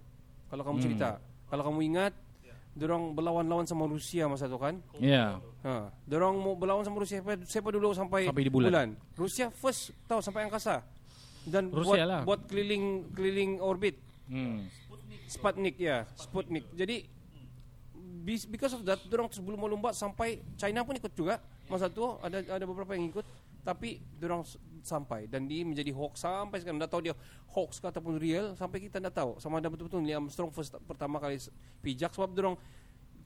Kalau 0.46 0.62
kamu 0.62 0.76
Hmm. 0.76 0.84
cerita. 0.84 1.08
Kalau 1.46 1.62
kamu 1.64 1.80
ingat 1.84 2.12
dorong 2.70 3.12
berlawan-lawan 3.12 3.66
sama 3.66 3.84
Rusia 3.84 4.24
masa 4.24 4.46
tu 4.46 4.54
kan 4.54 4.78
Ya. 4.96 5.42
Ha, 5.60 5.90
dorong 6.04 6.38
mau 6.38 6.54
berlawan 6.54 6.80
sama 6.80 6.98
Rusia 6.98 7.18
siapa, 7.18 7.36
siapa 7.44 7.68
dulu 7.68 7.92
sampai, 7.92 8.26
Sampai 8.26 8.42
di 8.42 8.48
bulan. 8.48 8.94
Rusia 9.12 9.50
first 9.50 9.92
tahu 10.06 10.18
sampai 10.18 10.46
angkasa. 10.46 10.80
Dan 11.42 11.68
Rusia 11.68 12.00
buat 12.00 12.06
lah. 12.06 12.22
buat 12.22 12.40
keliling 12.46 12.84
keliling 13.10 13.50
orbit. 13.58 13.98
Hmm. 14.26 14.68
Sputnik 15.26 15.76
ya, 15.76 16.06
Sputnik. 16.12 16.64
Jadi 16.72 17.06
because 18.46 18.72
of 18.72 18.82
that 18.82 19.00
dorong 19.04 19.28
sebelum 19.28 19.58
lomba 19.60 19.90
sampai 19.90 20.38
China 20.54 20.82
pun 20.82 20.94
ikut 20.94 21.12
juga. 21.12 21.40
Masa 21.66 21.86
tu 21.86 22.02
ada 22.18 22.38
ada 22.40 22.64
beberapa 22.64 22.92
yang 22.92 23.08
ikut 23.08 23.26
tapi 23.60 24.00
dorong 24.16 24.42
s- 24.42 24.56
sampai 24.82 25.24
dan 25.24 25.44
dia 25.44 25.62
menjadi 25.62 25.90
hoax 25.90 26.20
sampai 26.20 26.58
sekarang 26.58 26.76
tidak 26.76 26.90
tahu 26.90 27.02
dia 27.02 27.14
hoax 27.48 27.76
ke 27.76 27.86
ataupun 27.86 28.14
real 28.16 28.52
sampai 28.54 28.78
kita 28.80 28.96
tidak 28.96 29.12
tahu 29.12 29.36
sama 29.36 29.56
ada 29.56 29.66
betul-betul 29.66 30.00
Neil 30.00 30.18
Armstrong 30.18 30.50
first 30.50 30.72
pertama 30.84 31.16
kali 31.16 31.36
pijak 31.78 32.10
sebab 32.10 32.30
dorong 32.30 32.56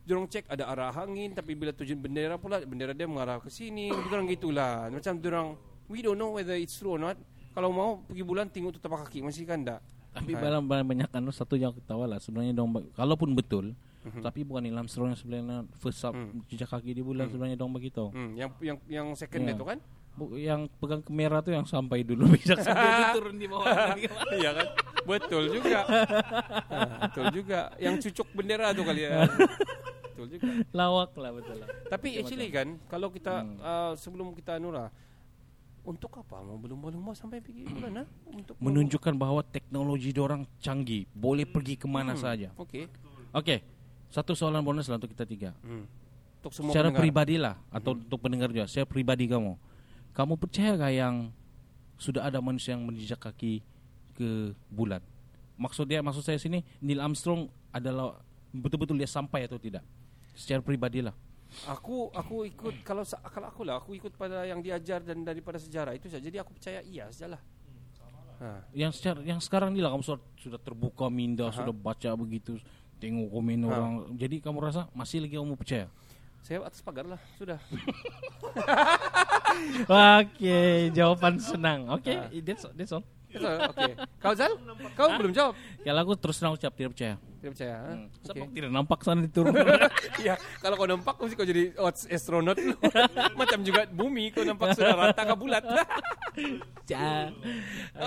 dorong 0.02 0.26
cek 0.26 0.44
ada 0.46 0.64
arah 0.66 0.92
angin 0.94 1.32
tapi 1.32 1.52
bila 1.52 1.72
tujuan 1.72 1.96
bendera 1.96 2.36
pula 2.36 2.60
bendera 2.60 2.92
dia 2.92 3.04
mengarah 3.04 3.38
ke 3.38 3.48
sini 3.48 3.88
dorong 3.88 4.28
gitulah 4.28 4.88
macam 4.88 5.16
dorong 5.16 5.48
we 5.86 5.98
don't 5.98 6.14
know 6.14 6.30
whether 6.30 6.52
it's 6.52 6.76
true 6.76 6.92
or 6.92 7.00
not 7.00 7.16
kalau 7.50 7.70
mau 7.70 7.90
pergi 8.02 8.20
bulan 8.20 8.46
tengok 8.46 8.72
tu 8.72 8.80
tapak 8.80 9.04
kaki 9.04 9.22
masih 9.22 9.44
kan 9.44 9.60
tak 9.60 9.80
Tapi 10.12 10.30
Ha. 10.30 10.38
barang 10.38 10.62
barang 10.62 10.86
banyak 10.86 11.08
kan 11.08 11.26
satu 11.28 11.54
yang 11.54 11.72
ketawa 11.72 12.06
lah 12.06 12.18
sebenarnya 12.18 12.54
dong 12.54 12.70
kalaupun 12.92 13.34
betul 13.34 13.74
Mhm. 14.04 14.20
tapi 14.20 14.44
bukan 14.44 14.60
Neil 14.60 14.76
Armstrong 14.76 15.08
yang 15.08 15.16
sebenarnya 15.16 15.64
first 15.74 16.04
up 16.04 16.12
Hmm. 16.12 16.44
jejak 16.46 16.68
kaki 16.68 16.92
di 16.92 17.00
bulan 17.00 17.26
sebenarnya 17.26 17.56
dong 17.56 17.72
begitu. 17.72 18.12
hmm, 18.12 18.36
yang 18.36 18.50
yang 18.60 18.76
yang 18.86 19.06
second 19.14 19.42
Ya. 19.42 19.46
dia 19.48 19.54
tu 19.56 19.64
kan 19.64 19.80
yang 20.38 20.70
pegang 20.78 21.02
kamera 21.02 21.42
tuh 21.42 21.52
yang 21.54 21.66
sampai 21.66 22.06
dulu 22.06 22.30
bisa 22.38 22.54
sampai 22.58 23.14
turun 23.18 23.36
di 23.38 23.46
bawah. 23.50 23.98
Iya 24.34 24.50
kan? 24.54 24.66
Betul 25.04 25.44
juga. 25.52 25.80
Betul 27.08 27.24
juga. 27.34 27.60
Yang 27.76 27.94
cucuk 28.10 28.28
bendera 28.32 28.70
tu 28.72 28.82
kali 28.86 29.04
ya. 29.04 29.26
betul 30.14 30.26
juga. 30.38 30.50
Lawak 30.70 31.12
lah 31.18 31.30
betul 31.34 31.56
lah. 31.62 31.68
Tapi 31.90 32.08
actually 32.22 32.48
kan 32.48 32.78
kalau 32.86 33.10
kita 33.10 33.42
uh, 33.58 33.92
sebelum 33.98 34.32
kita 34.32 34.56
lah 34.62 34.88
untuk 35.84 36.16
apa 36.16 36.40
mau 36.40 36.56
berlumba-lumba 36.56 37.12
sampai 37.12 37.44
pergi 37.44 37.68
bulan? 37.68 38.08
Untuk 38.32 38.56
Menunjukkan 38.56 39.14
bahawa 39.20 39.44
teknologi 39.44 40.16
orang 40.16 40.48
canggih, 40.56 41.04
boleh 41.12 41.44
pergi 41.44 41.76
ke 41.76 41.84
mana 41.84 42.16
saja. 42.16 42.48
Okey. 42.56 42.88
Okey, 43.36 43.60
satu 44.08 44.32
soalan 44.32 44.64
bonus 44.64 44.88
lah 44.88 44.96
untuk 44.96 45.12
kita 45.12 45.28
tiga. 45.28 45.50
Hmm. 45.60 45.84
Untuk 46.40 46.52
semua 46.56 46.72
Secara 46.72 46.88
pribadi 46.88 47.36
lah 47.36 47.60
atau 47.68 47.92
untuk 47.92 48.16
pendengar 48.16 48.48
juga, 48.48 48.64
secara 48.64 48.88
pribadi 48.88 49.28
kamu, 49.28 49.60
kamu 50.14 50.38
percaya 50.38 50.78
gak 50.78 50.94
yang 50.94 51.14
sudah 51.98 52.26
ada 52.26 52.38
manusia 52.38 52.78
yang 52.78 52.86
menjejak 52.86 53.18
kaki 53.18 53.60
ke 54.14 54.54
bulan? 54.70 55.02
Maksud 55.58 55.90
dia, 55.90 56.02
maksud 56.02 56.22
saya 56.22 56.38
sini 56.38 56.62
Neil 56.78 57.02
Armstrong 57.02 57.50
adalah 57.74 58.22
betul-betul 58.54 58.94
dia 58.94 59.10
sampai 59.10 59.50
atau 59.50 59.58
tidak? 59.58 59.82
Secara 60.34 60.62
pribadi 60.62 61.02
lah. 61.02 61.14
Aku 61.70 62.10
aku 62.10 62.50
ikut 62.50 62.82
kalau 62.82 63.06
kalau 63.06 63.46
aku 63.46 63.62
lah 63.62 63.78
aku 63.78 63.94
ikut 63.94 64.18
pada 64.18 64.42
yang 64.42 64.58
diajar 64.58 64.98
dan 64.98 65.22
daripada 65.22 65.58
sejarah 65.58 65.94
itu 65.94 66.10
saja. 66.10 66.22
Jadi 66.22 66.38
aku 66.42 66.50
percaya 66.50 66.82
iya 66.82 67.06
sajalah. 67.14 67.38
Ha. 68.42 68.66
Yang 68.74 68.98
secara, 68.98 69.18
yang 69.22 69.38
sekarang 69.38 69.70
ni 69.70 69.78
lah 69.78 69.94
kamu 69.94 70.02
sudah, 70.02 70.22
sudah 70.42 70.58
terbuka 70.58 71.06
minda, 71.06 71.54
sudah 71.54 71.70
baca 71.70 72.10
begitu, 72.18 72.58
tengok 72.98 73.30
komen 73.30 73.60
orang. 73.70 73.92
Jadi 74.18 74.42
kamu 74.42 74.58
rasa 74.58 74.90
masih 74.90 75.22
lagi 75.22 75.38
kamu 75.38 75.54
percaya? 75.54 75.86
Saya 76.42 76.66
atas 76.66 76.82
pagar 76.82 77.06
lah 77.06 77.22
sudah. 77.38 77.56
Okey, 79.84 80.90
jawapan 80.92 81.34
senang. 81.36 81.80
Okey, 81.98 82.40
that's 82.42 82.64
that's 82.74 82.92
all. 82.92 83.04
So, 83.34 83.50
Okey. 83.50 83.98
Kau 84.22 84.30
Zal? 84.38 84.54
Kau 84.94 85.10
belum 85.18 85.34
jawab. 85.34 85.58
Kalau 85.82 86.00
aku 86.06 86.12
terus 86.14 86.38
terang 86.38 86.54
ucap 86.54 86.70
tidak 86.70 86.94
percaya. 86.94 87.14
Tidak 87.18 87.50
percaya. 87.50 87.74
Ha? 87.82 87.90
Hmm. 87.90 88.06
Sebab 88.22 88.46
tidak 88.54 88.70
nampak 88.70 88.98
sana 89.02 89.20
diturun. 89.26 89.54
Ya, 90.22 90.38
kalau 90.62 90.78
kau 90.78 90.86
nampak 90.86 91.18
mesti 91.18 91.34
kau 91.34 91.42
jadi 91.42 91.74
astronot 92.14 92.54
lu. 92.62 92.78
Macam 93.40 93.66
juga 93.66 93.90
bumi 93.90 94.30
kau 94.30 94.46
nampak 94.46 94.78
sudah 94.78 94.94
rata 94.94 95.22
ke 95.26 95.34
bulat. 95.34 95.62
Ja. 96.84 97.30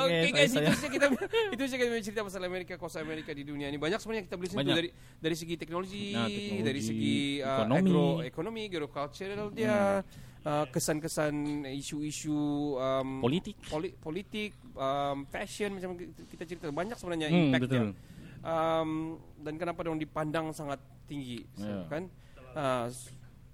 Oke 0.03 0.29
guys, 0.35 0.51
itu 0.51 0.67
saja 0.69 0.91
kita 0.91 1.07
itu 1.49 1.63
saja 1.65 1.77
kita 1.79 1.97
cerita 2.03 2.21
pasal 2.27 2.43
Amerika, 2.43 2.75
kuasa 2.75 2.99
Amerika 2.99 3.31
di 3.31 3.41
dunia 3.41 3.71
ini. 3.71 3.79
Banyak 3.79 3.97
sebenarnya 4.03 4.27
kita 4.27 4.35
sentuh 4.37 4.59
Banyak. 4.61 4.75
dari 4.77 4.89
dari 5.17 5.35
segi 5.39 5.55
teknologi, 5.55 6.11
Nah, 6.11 6.27
teknologi, 6.27 6.61
dari 6.61 6.81
segi 6.83 7.17
uh, 7.39 7.63
ekonomi. 7.63 7.79
agro 7.79 8.07
ekonomi, 8.21 8.61
agricultural 8.67 9.47
dia, 9.55 10.03
uh, 10.47 10.65
kesan-kesan 10.65 11.35
isu-isu 11.69 12.31
um, 12.73 13.19
Politik. 13.19 13.59
poli, 13.67 13.91
politik, 13.93 14.55
um, 14.73 15.27
fashion 15.27 15.75
macam 15.75 15.99
kita 15.99 16.43
cerita 16.45 16.71
banyak 16.71 16.95
sebenarnya 16.95 17.27
Hmm, 17.27 17.51
impactnya. 17.51 17.67
betul. 17.67 17.87
Um, 18.39 18.91
dan 19.37 19.53
kenapa 19.57 19.83
dong 19.83 19.97
dipandang 19.97 20.49
sangat 20.49 20.79
tinggi, 21.03 21.43
Ya. 21.53 21.83
kan? 21.85 22.07
Uh, 22.53 22.87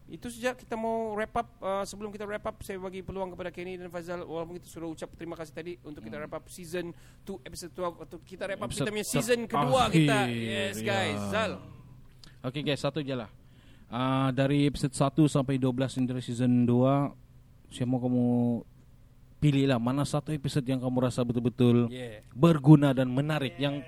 itu 0.05 0.27
saja 0.29 0.51
kita 0.51 0.75
mau 0.75 1.11
wrap 1.13 1.33
up 1.33 1.47
uh, 1.57 1.81
sebelum 1.81 2.11
kita 2.11 2.23
wrap 2.23 2.43
up 2.43 2.59
saya 2.59 2.75
bagi 2.77 2.99
peluang 2.99 3.31
kepada 3.31 3.49
Kenny 3.49 3.73
dan 3.73 3.87
Faizal 3.87 4.21
walaupun 4.21 4.59
kita 4.59 4.67
sudah 4.67 4.85
ucap 4.85 5.09
terima 5.13 5.33
kasih 5.33 5.53
tadi 5.53 5.73
untuk 5.81 6.03
kita 6.03 6.19
wrap 6.19 6.35
up 6.35 6.45
season 6.45 6.91
2 7.23 7.39
episode 7.41 7.71
12 7.71 8.03
atau 8.03 8.17
kita 8.19 8.43
wrap 8.43 8.59
up 8.59 8.61
Hmm. 8.61 8.69
Episode 8.69 8.83
kita 8.83 8.93
punya 8.93 9.07
season 9.07 9.39
kedua 9.45 9.81
terakhir, 9.87 9.95
kita 9.95 10.17
yes 10.29 10.75
ya. 10.75 10.85
guys 10.85 11.19
Zal 11.27 11.51
Okey 12.43 12.61
guys, 12.61 12.77
satu 12.77 12.99
je 12.99 13.15
lah. 13.15 13.31
Uh, 13.85 14.29
dari 14.31 14.65
episode 14.65 14.91
1 14.91 14.99
sampai 15.27 15.55
12 15.55 15.69
ini 15.97 16.05
dari 16.05 16.19
season 16.19 16.65
2, 16.65 17.13
saya 17.69 17.85
mau 17.85 17.97
kamu 17.97 18.25
pilih 19.37 19.65
lah 19.67 19.77
mana 19.77 20.01
satu 20.01 20.31
episode 20.31 20.63
yang 20.63 20.79
kamu 20.79 21.03
rasa 21.03 21.19
betul-betul 21.21 21.91
yeah 21.91 22.23
berguna 22.31 22.95
dan 22.95 23.11
menarik 23.11 23.53
yang 23.57 23.83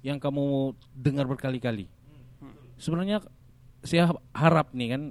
yang 0.00 0.18
kamu 0.18 0.74
dengar 0.92 1.24
berkali-kali. 1.24 1.86
Sebenarnya 2.76 3.22
saya 3.80 4.10
harap 4.30 4.70
nih 4.70 4.88
kan 4.90 5.02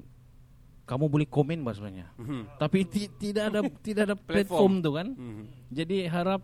kamu 0.83 1.05
boleh 1.07 1.25
komen 1.25 1.59
bah 1.61 1.71
sebenarnya. 1.71 2.11
Tapi 2.55 2.83
ti- 2.83 3.11
tidak 3.11 3.43
ada 3.47 3.59
tidak 3.87 4.03
ada 4.05 4.15
platform 4.15 4.79
tuh 4.79 4.93
kan. 4.95 5.07
Mhm. 5.09 5.43
Jadi 5.69 5.97
harap 6.05 6.43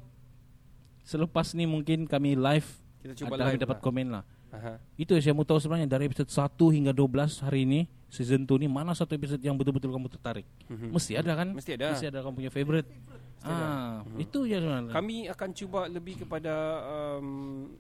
selepas 1.04 1.52
nih 1.52 1.64
mungkin 1.66 2.08
kami 2.08 2.36
live 2.36 2.68
Kita 3.02 3.14
coba 3.22 3.36
ada 3.36 3.44
kami 3.46 3.54
live 3.54 3.64
dapat 3.64 3.78
lah. 3.78 3.84
komen 3.84 4.08
lah. 4.10 4.24
Aha. 4.54 4.78
Itu 4.96 5.18
yang 5.18 5.24
saya 5.24 5.34
mau 5.34 5.42
tahu 5.42 5.58
sebenarnya 5.58 5.90
dari 5.90 6.06
episode 6.06 6.30
1 6.30 6.54
hingga 6.70 6.94
12 6.94 7.42
hari 7.42 7.66
ini 7.66 7.80
season 8.08 8.46
2 8.46 8.62
ini 8.62 8.70
mana 8.70 8.94
satu 8.94 9.12
episode 9.12 9.42
yang 9.42 9.58
betul-betul 9.58 9.90
kamu 9.90 10.06
tertarik? 10.08 10.46
Mesti 10.70 11.18
ada 11.18 11.34
kan? 11.34 11.50
Mesti 11.52 11.72
ada. 11.74 11.88
Mesti 11.92 12.06
ada 12.08 12.20
kamu 12.22 12.34
punya 12.38 12.52
favorite. 12.54 12.86
Ah, 13.42 14.06
itu 14.16 14.46
ya 14.46 14.62
sebenarnya. 14.62 14.94
Kami 14.94 15.16
akan 15.28 15.50
cuba 15.52 15.80
lebih 15.88 16.22
kepada 16.22 16.54
um, 17.18 17.74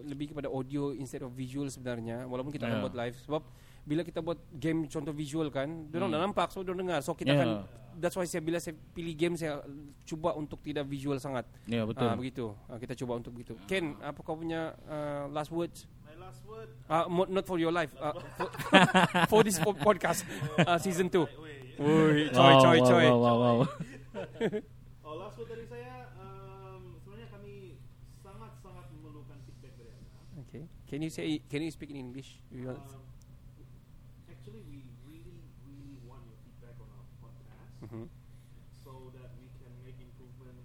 lebih 0.00 0.30
kepada 0.30 0.46
audio 0.46 0.92
instead 0.92 1.20
of 1.20 1.32
visual 1.32 1.66
sebenarnya 1.66 2.24
walaupun 2.24 2.48
kita 2.48 2.64
akan 2.64 2.78
Ya. 2.78 2.84
buat 2.84 2.94
live 2.94 3.16
sebab 3.18 3.42
bila 3.84 4.00
kita 4.00 4.20
buat 4.20 4.36
game 4.50 4.84
contoh 4.84 5.12
visual 5.12 5.48
kan 5.48 5.68
dia 5.88 5.96
orang 5.96 6.08
dah 6.10 6.20
nampak 6.22 6.48
so 6.48 6.60
dia 6.60 6.72
orang 6.72 6.82
dengar 6.84 7.00
so 7.00 7.12
kita 7.12 7.32
Ya. 7.32 7.40
akan 7.40 7.50
that's 7.96 8.12
why 8.12 8.24
saya 8.24 8.40
bila 8.40 8.56
saya 8.56 8.76
pilih 8.92 9.12
game 9.12 9.32
saya 9.32 9.64
cuba 10.04 10.32
untuk 10.32 10.60
tidak 10.60 10.84
visual 10.84 11.16
sangat 11.16 11.48
Ya 11.64 11.84
betul. 11.84 12.04
Ah, 12.04 12.16
begitu 12.16 12.52
Ah, 12.64 12.76
kita 12.76 12.92
cuba 12.94 13.16
untuk 13.16 13.32
begitu 13.32 13.56
Ken 13.64 13.96
apa 13.98 14.20
kau 14.20 14.36
punya 14.36 14.76
uh, 14.84 15.24
last 15.30 15.48
words 15.48 15.88
My 16.24 16.30
last 16.32 16.40
word. 16.48 16.68
uh, 16.88 17.04
not 17.28 17.44
for 17.46 17.58
your 17.58 17.72
life 17.72 17.92
uh, 18.00 18.12
for, 18.40 18.48
for 19.28 19.40
this 19.44 19.58
po- 19.60 19.76
podcast 19.76 20.24
uh, 20.64 20.78
season 20.78 21.10
2 21.12 21.20
Woi, 21.20 21.28
coy, 21.76 22.32
Wow, 22.32 22.60
coy, 22.64 22.78
wow, 22.80 22.88
coy. 22.88 23.04
Wow, 23.04 23.18
wow, 23.20 23.36
wow. 23.36 23.68
Oh, 25.04 25.20
last 25.20 25.36
word 25.36 25.52
dari 25.52 25.66
saya. 25.68 26.08
Um, 26.16 26.96
sebenarnya 26.96 27.28
kami 27.28 27.76
sangat-sangat 28.24 28.88
memerlukan 28.96 29.36
feedback 29.44 29.76
dari 29.76 29.92
anda. 29.92 30.16
Okay. 30.48 30.64
Can 30.88 31.04
you 31.04 31.12
say? 31.12 31.44
Can 31.44 31.60
you 31.60 31.68
speak 31.68 31.92
in 31.92 31.98
English? 32.00 32.40
If 32.48 32.56
you 32.56 32.72
want? 32.72 32.80
Um, 32.80 33.04
actually, 34.32 34.64
we 34.64 34.80
really, 35.04 35.44
really 35.68 36.00
want 36.08 36.24
your 36.24 36.38
feedback 36.40 36.72
on 36.80 36.88
our 36.88 37.04
podcast, 37.20 37.68
Mhm. 37.84 38.06
so 38.80 39.12
that 39.12 39.28
we 39.36 39.50
can 39.60 39.74
make 39.84 39.98
improvement 40.00 40.56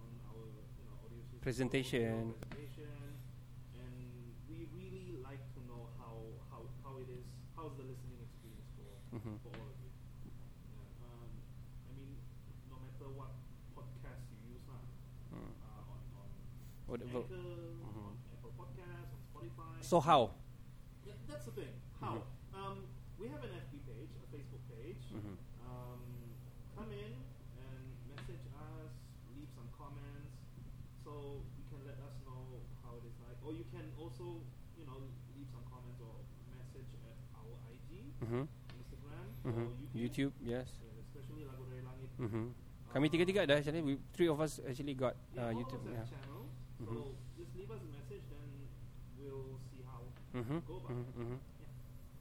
on 0.00 0.10
our, 0.32 0.40
you 0.48 0.84
know, 0.88 0.96
audio 1.04 1.20
system, 1.28 1.42
Presentation. 1.44 2.32
audio 2.32 2.38
presentation, 2.48 2.96
and 3.76 3.92
we 4.48 4.64
really 4.72 5.20
like 5.20 5.42
to 5.52 5.60
know 5.68 5.90
how 6.00 6.16
how 6.48 6.64
how 6.80 6.96
it 6.96 7.10
is, 7.12 7.26
how's 7.58 7.74
the 7.76 7.84
listening 7.84 8.16
experience 8.24 8.70
for 8.78 8.88
Mhm. 9.20 9.36
for 9.44 9.50
all 9.52 9.68
of 9.68 9.76
you. 9.84 9.90
Yeah, 10.72 11.04
um, 11.04 11.28
I 11.84 11.90
mean, 11.92 12.16
no 12.72 12.80
matter 12.80 13.08
what 13.12 13.36
podcast 13.76 14.22
you 14.32 14.56
use 14.56 14.64
now, 14.64 14.80
Mm. 15.32 15.52
uh, 15.64 15.92
on 15.92 16.00
on 16.16 16.28
Anchor, 17.00 17.24
on 17.88 18.20
Apple 18.36 18.52
Podcasts, 18.52 19.08
on 19.16 19.20
Spotify. 19.32 19.80
So 19.80 19.96
how? 20.00 20.36
Yeah, 21.08 21.16
that's 21.24 21.46
the 21.48 21.52
thing. 21.56 21.72
How? 22.00 22.20
Um, 22.52 22.84
we 23.16 23.28
have 23.32 23.40
an 23.40 23.50
FB 23.64 23.80
page, 23.88 24.12
a 24.20 24.26
Facebook 24.28 24.60
page. 24.68 25.00
Mhm. 25.08 25.36
Um, 25.64 26.00
come 26.76 26.92
in 26.92 27.16
and 27.56 27.84
message 28.12 28.44
us, 28.52 28.92
leave 29.32 29.48
some 29.56 29.68
comments, 29.72 30.36
so 31.00 31.40
you 31.56 31.64
can 31.72 31.80
let 31.88 31.96
us 32.04 32.14
know 32.28 32.60
how 32.84 33.00
it 33.00 33.04
is 33.08 33.16
like. 33.24 33.40
Or 33.40 33.56
you 33.56 33.64
can 33.72 33.88
also, 33.96 34.44
you 34.76 34.84
know, 34.84 35.00
leave 35.32 35.48
some 35.48 35.64
comments 35.72 35.96
or 36.04 36.20
message 36.52 36.92
at 37.08 37.16
our 37.40 37.56
IG, 37.72 38.12
Mhm. 38.20 38.44
Instagram, 38.76 39.26
Mhm. 39.48 39.64
or 39.64 39.72
YouTube. 39.96 39.96
YouTube, 39.96 40.32
yes. 40.44 40.68
Yeah, 40.84 41.00
especially 41.00 41.48
Lagu 41.48 41.64
Dari 41.72 41.80
Langit. 41.80 42.10
Mhm. 42.20 42.44
Kami 42.92 43.08
tiga-tiga 43.08 43.40
ada 43.48 43.56
actually. 43.56 43.80
We, 43.80 43.96
three 44.12 44.28
of 44.28 44.36
us 44.36 44.60
actually 44.60 44.92
got 44.92 45.16
Yeah, 45.32 45.48
uh, 45.48 45.56
all 45.56 45.56
YouTube. 45.56 45.80
Yeah. 45.88 46.04
have 46.04 46.12
So 46.84 47.14
just 47.36 47.52
leave 47.54 47.68
us 47.68 47.80
a 47.80 47.90
message, 47.90 48.24
then 48.28 48.48
we'll 49.16 49.56
see 49.70 49.80
how 49.82 50.02
Mhm. 50.32 50.58
go 50.64 50.74
about 50.78 50.90
Mhm. 50.90 51.02
it. 51.02 51.16
Mhm. 51.16 51.36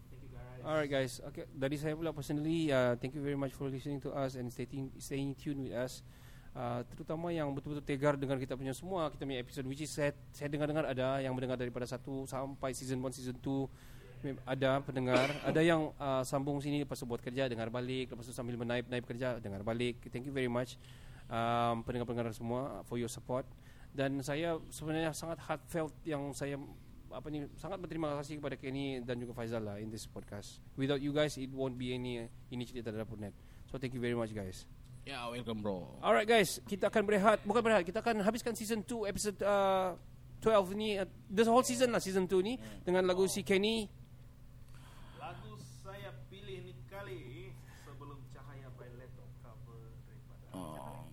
Thank 0.08 0.22
you 0.22 0.30
guys. 0.32 0.60
Alright 0.62 0.90
guys. 0.90 1.14
Okay. 1.24 1.46
Dari 1.50 1.76
saya 1.76 1.94
pula 1.94 2.12
personally, 2.12 2.70
uh, 2.70 2.94
thank 2.96 3.14
you 3.14 3.22
very 3.22 3.36
much 3.36 3.52
for 3.52 3.68
listening 3.68 4.00
to 4.00 4.12
us 4.12 4.36
and 4.36 4.48
staying 4.48 4.92
staying 4.98 5.34
tuned 5.34 5.62
with 5.62 5.74
us. 5.74 6.06
Uh, 6.52 6.84
terutama 6.92 7.32
yang 7.32 7.48
betul-betul 7.50 7.80
tegar 7.82 8.20
dengar 8.20 8.36
kita 8.36 8.60
punya 8.60 8.76
semua 8.76 9.08
kita 9.08 9.24
punya 9.24 9.40
episode 9.40 9.64
which 9.64 9.80
is 9.80 9.88
saya, 9.88 10.12
saya 10.36 10.52
dengar-dengar 10.52 10.84
ada 10.84 11.24
yang 11.24 11.32
mendengar 11.32 11.56
daripada 11.56 11.88
satu 11.88 12.28
sampai 12.28 12.76
season 12.76 13.00
1 13.00 13.16
season 13.16 13.40
2 13.40 13.72
Mem- 14.20 14.36
ada 14.44 14.84
pendengar 14.84 15.32
ada 15.48 15.64
yang 15.64 15.96
uh, 15.96 16.20
sambung 16.28 16.60
sini 16.60 16.84
lepas 16.84 17.00
tu 17.00 17.08
buat 17.08 17.24
kerja 17.24 17.48
dengar 17.48 17.72
balik 17.72 18.12
lepas 18.12 18.28
tu 18.28 18.36
sambil 18.36 18.60
menaip-naip 18.60 19.08
kerja 19.08 19.40
dengar 19.40 19.64
balik 19.64 20.04
thank 20.12 20.28
you 20.28 20.36
very 20.36 20.52
much 20.52 20.76
um, 21.32 21.88
pendengar-pendengar 21.88 22.36
semua 22.36 22.84
for 22.84 23.00
your 23.00 23.08
support 23.08 23.48
dan 23.92 24.24
saya 24.24 24.56
sebenarnya 24.72 25.12
sangat 25.12 25.40
heartfelt 25.44 25.92
yang 26.08 26.32
saya 26.32 26.56
apa 27.12 27.28
ni 27.28 27.44
sangat 27.60 27.76
berterima 27.76 28.16
kasih 28.24 28.40
kepada 28.40 28.56
Kenny 28.56 29.04
dan 29.04 29.20
juga 29.20 29.36
Faizal 29.36 29.68
lah 29.68 29.76
in 29.84 29.92
this 29.92 30.08
podcast. 30.08 30.64
Without 30.80 31.04
you 31.04 31.12
guys 31.12 31.36
it 31.36 31.52
won't 31.52 31.76
be 31.76 31.92
any 31.92 32.24
initiative 32.48 32.88
Dapur 32.88 33.20
Net 33.20 33.36
so 33.68 33.76
thank 33.76 33.92
you 33.92 34.00
very 34.00 34.16
much 34.16 34.32
guys. 34.32 34.64
Ya, 35.02 35.26
welcome 35.28 35.66
bro. 35.66 35.98
Alright 35.98 36.30
guys, 36.30 36.62
kita 36.70 36.88
akan 36.94 37.02
berehat, 37.10 37.42
bukan 37.42 37.66
berehat, 37.66 37.82
kita 37.82 38.06
akan 38.06 38.22
habiskan 38.22 38.54
season 38.54 38.86
2 38.86 39.10
episode 39.10 39.34
uh, 39.42 39.98
12 40.46 40.78
ni, 40.78 40.94
uh, 40.94 41.10
the 41.26 41.42
whole 41.42 41.66
season 41.66 41.90
lah 41.90 41.98
season 41.98 42.30
2 42.30 42.38
ni 42.46 42.54
dengan 42.86 43.10
lagu 43.10 43.26
si 43.26 43.42
Kenny. 43.42 43.90
Lagu 45.18 45.58
saya 45.82 46.14
pilih 46.30 46.70
ni 46.70 46.74
kali 46.86 47.50
sebelum 47.82 48.22
cahaya 48.30 48.70
by 48.78 48.90
Leto 48.94 49.26
cover 49.42 49.90
daripada 50.06 50.46
Oh, 50.54 51.10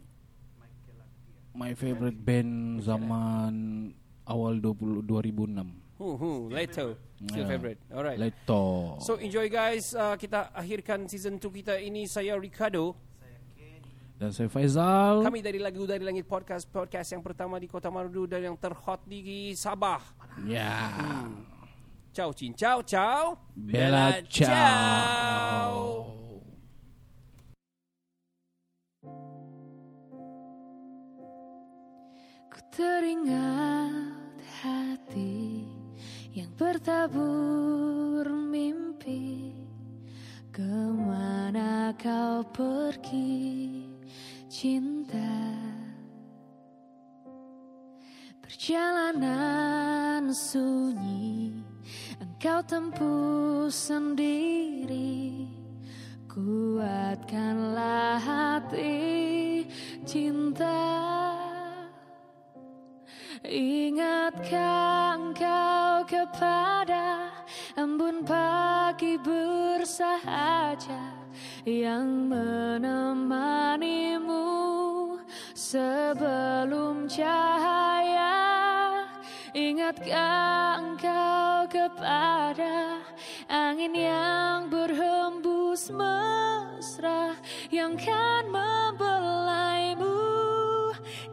Michael 0.61 0.97
Lakia. 1.01 1.41
My 1.59 1.75
favorite 1.75 2.15
band 2.15 2.79
zaman 2.81 3.91
awal 4.25 4.55
20 4.63 5.03
2006. 5.03 5.99
Hu 5.99 6.15
hu, 6.15 6.31
Leto. 6.47 6.95
Still 7.19 7.43
Yeah. 7.43 7.51
favorite. 7.51 7.81
Alright. 7.91 8.19
Leto. 8.23 8.95
So 9.03 9.19
enjoy 9.19 9.51
guys. 9.51 9.91
Uh, 9.91 10.15
kita 10.15 10.55
akhirkan 10.55 11.11
season 11.11 11.43
2 11.43 11.51
kita 11.51 11.75
ini. 11.83 12.07
Saya 12.07 12.39
Ricardo. 12.39 12.95
Dan 14.19 14.31
saya 14.35 14.51
Faizal. 14.51 15.23
Kami 15.23 15.43
dari 15.43 15.59
Lagu 15.63 15.87
Dari 15.87 16.03
Langit 16.03 16.27
Podcast. 16.27 16.67
Podcast 16.67 17.11
yang 17.11 17.23
pertama 17.23 17.59
di 17.59 17.71
Kota 17.71 17.87
Marudu 17.91 18.27
dan 18.27 18.43
yang 18.51 18.59
terhot 18.59 19.03
di 19.07 19.55
Sabah. 19.55 20.03
Ya. 20.47 20.91
Ciao 22.15 22.35
Cin. 22.35 22.55
Ciao 22.55 22.83
ciao. 22.83 23.39
Bella 23.55 24.19
ciao. 24.27 24.47
ciao. 24.47 26.18
Teringat 32.79 34.39
hati 34.63 35.67
yang 36.31 36.47
bertabur 36.55 38.23
mimpi. 38.31 39.51
Ke 40.55 40.63
mana 40.95 41.91
kau 41.99 42.47
pergi 42.55 43.83
cinta? 44.47 45.59
Perjalanan 48.39 50.31
sunyi 50.31 51.59
engkau 52.23 52.63
tempuh 52.63 53.67
sendiri. 53.75 55.51
Kuatkanlah 56.31 58.23
hati 58.23 59.67
cinta 60.07 60.79
Ingatkah 63.47 65.15
engkau 65.15 66.03
kepada 66.11 67.31
embun 67.79 68.27
pagi 68.27 69.15
bersahaja 69.15 71.15
yang 71.63 72.27
menemanimu 72.27 74.43
sebelum 75.55 77.07
cahaya? 77.07 78.35
Ingatkah 79.55 80.83
engkau 80.83 81.71
kepada 81.71 82.99
angin 83.47 83.95
yang 83.95 84.67
berhembus 84.67 85.95
mesra 85.95 87.39
yang 87.71 87.95
kan 87.95 88.51
membelaimu? 88.51 90.27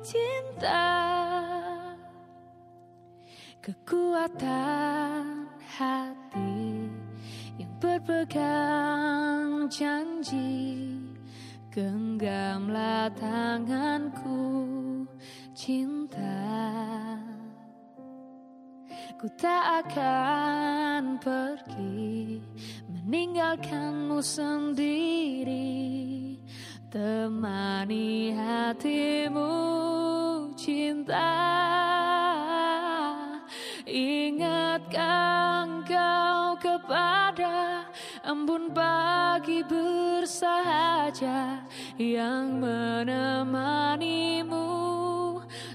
Cinta 0.06 1.35
Kekuatan 3.66 5.50
hati 5.58 6.86
yang 7.58 7.74
berpegang 7.82 9.66
janji. 9.74 10.94
Genggamlah 11.74 13.10
tanganku 13.18 14.38
cinta. 15.58 16.46
Ku 19.18 19.26
tak 19.34 19.90
akan 19.90 21.18
pergi 21.18 22.38
meninggalkanmu 22.86 24.22
sendiri. 24.22 25.74
Temani 26.94 28.30
hatimu 28.30 29.50
cinta 30.54 31.34
Ingatkah 33.96 35.64
engkau 35.64 36.60
kepada 36.60 37.88
embun 38.28 38.68
pagi 38.76 39.64
bersahaja 39.64 41.64
yang 41.96 42.60
menemanimu? 42.60 44.68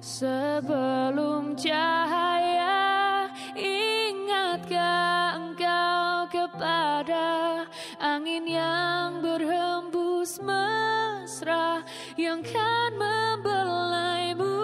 Sebelum 0.05 1.57
cahaya 1.57 3.25
Ingatkah 3.57 5.41
engkau 5.41 6.29
kepada 6.29 7.65
angin 8.05 8.45
yang 8.45 9.25
berhembus 9.25 10.37
mesra 10.45 11.81
yang 12.21 12.45
kan 12.45 12.93
membelaimu? 13.01 14.61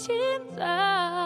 Cinta 0.00 1.20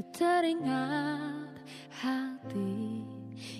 Ku 0.00 0.08
teringat 0.16 1.60
hati 2.00 3.04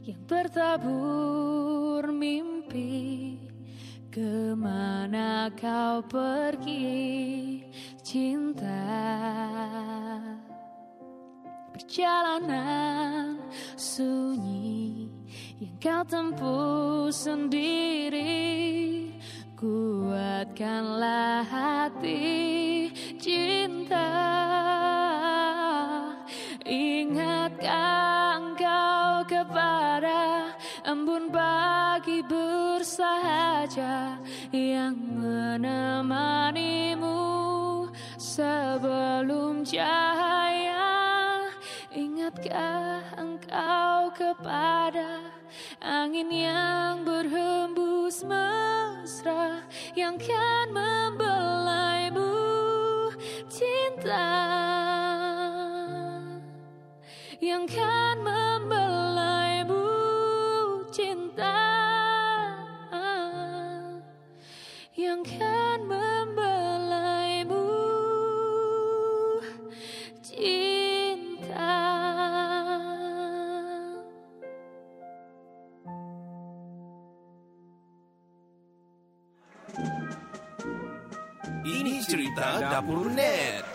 yang 0.08 0.24
bertabur 0.24 2.00
mimpi. 2.16 3.36
Ke 4.08 4.56
mana 4.56 5.52
kau 5.52 6.00
pergi 6.00 7.60
cinta? 8.00 8.88
Perjalanan 11.76 13.36
sunyi 13.76 15.12
yang 15.60 15.76
kau 15.76 16.00
tempuh 16.08 17.12
sendiri. 17.12 18.32
Kuatkanlah 19.60 21.44
hati 21.44 22.88
cinta 23.20 24.08
Ingatkah 26.70 28.38
engkau 28.38 29.26
kepada 29.26 30.55
embun 30.86 31.26
pagi 31.26 32.22
bersahaja 32.22 34.14
yang 34.55 34.94
menemanimu 35.18 37.10
sebelum 38.14 39.66
cahaya? 39.66 41.42
Ingatkah 41.90 43.18
engkau 43.18 44.14
kepada 44.14 45.26
angin 45.82 46.30
yang 46.30 47.02
berhembus 47.02 48.22
mesra 48.22 49.66
yang 49.98 50.14
kan 50.22 50.70
membelaimu? 50.70 52.30
Cinta 53.51 55.10
yang 57.40 57.64
kan 57.64 58.20
membelaimu 58.20 59.88
cinta 60.92 61.56
yang 64.92 65.24
kan 65.24 65.80
membelaimu 65.88 67.64
cinta 70.20 71.80
Ini 81.64 82.04
cerita 82.04 82.60
Dapur 82.60 83.08
Net. 83.08 83.69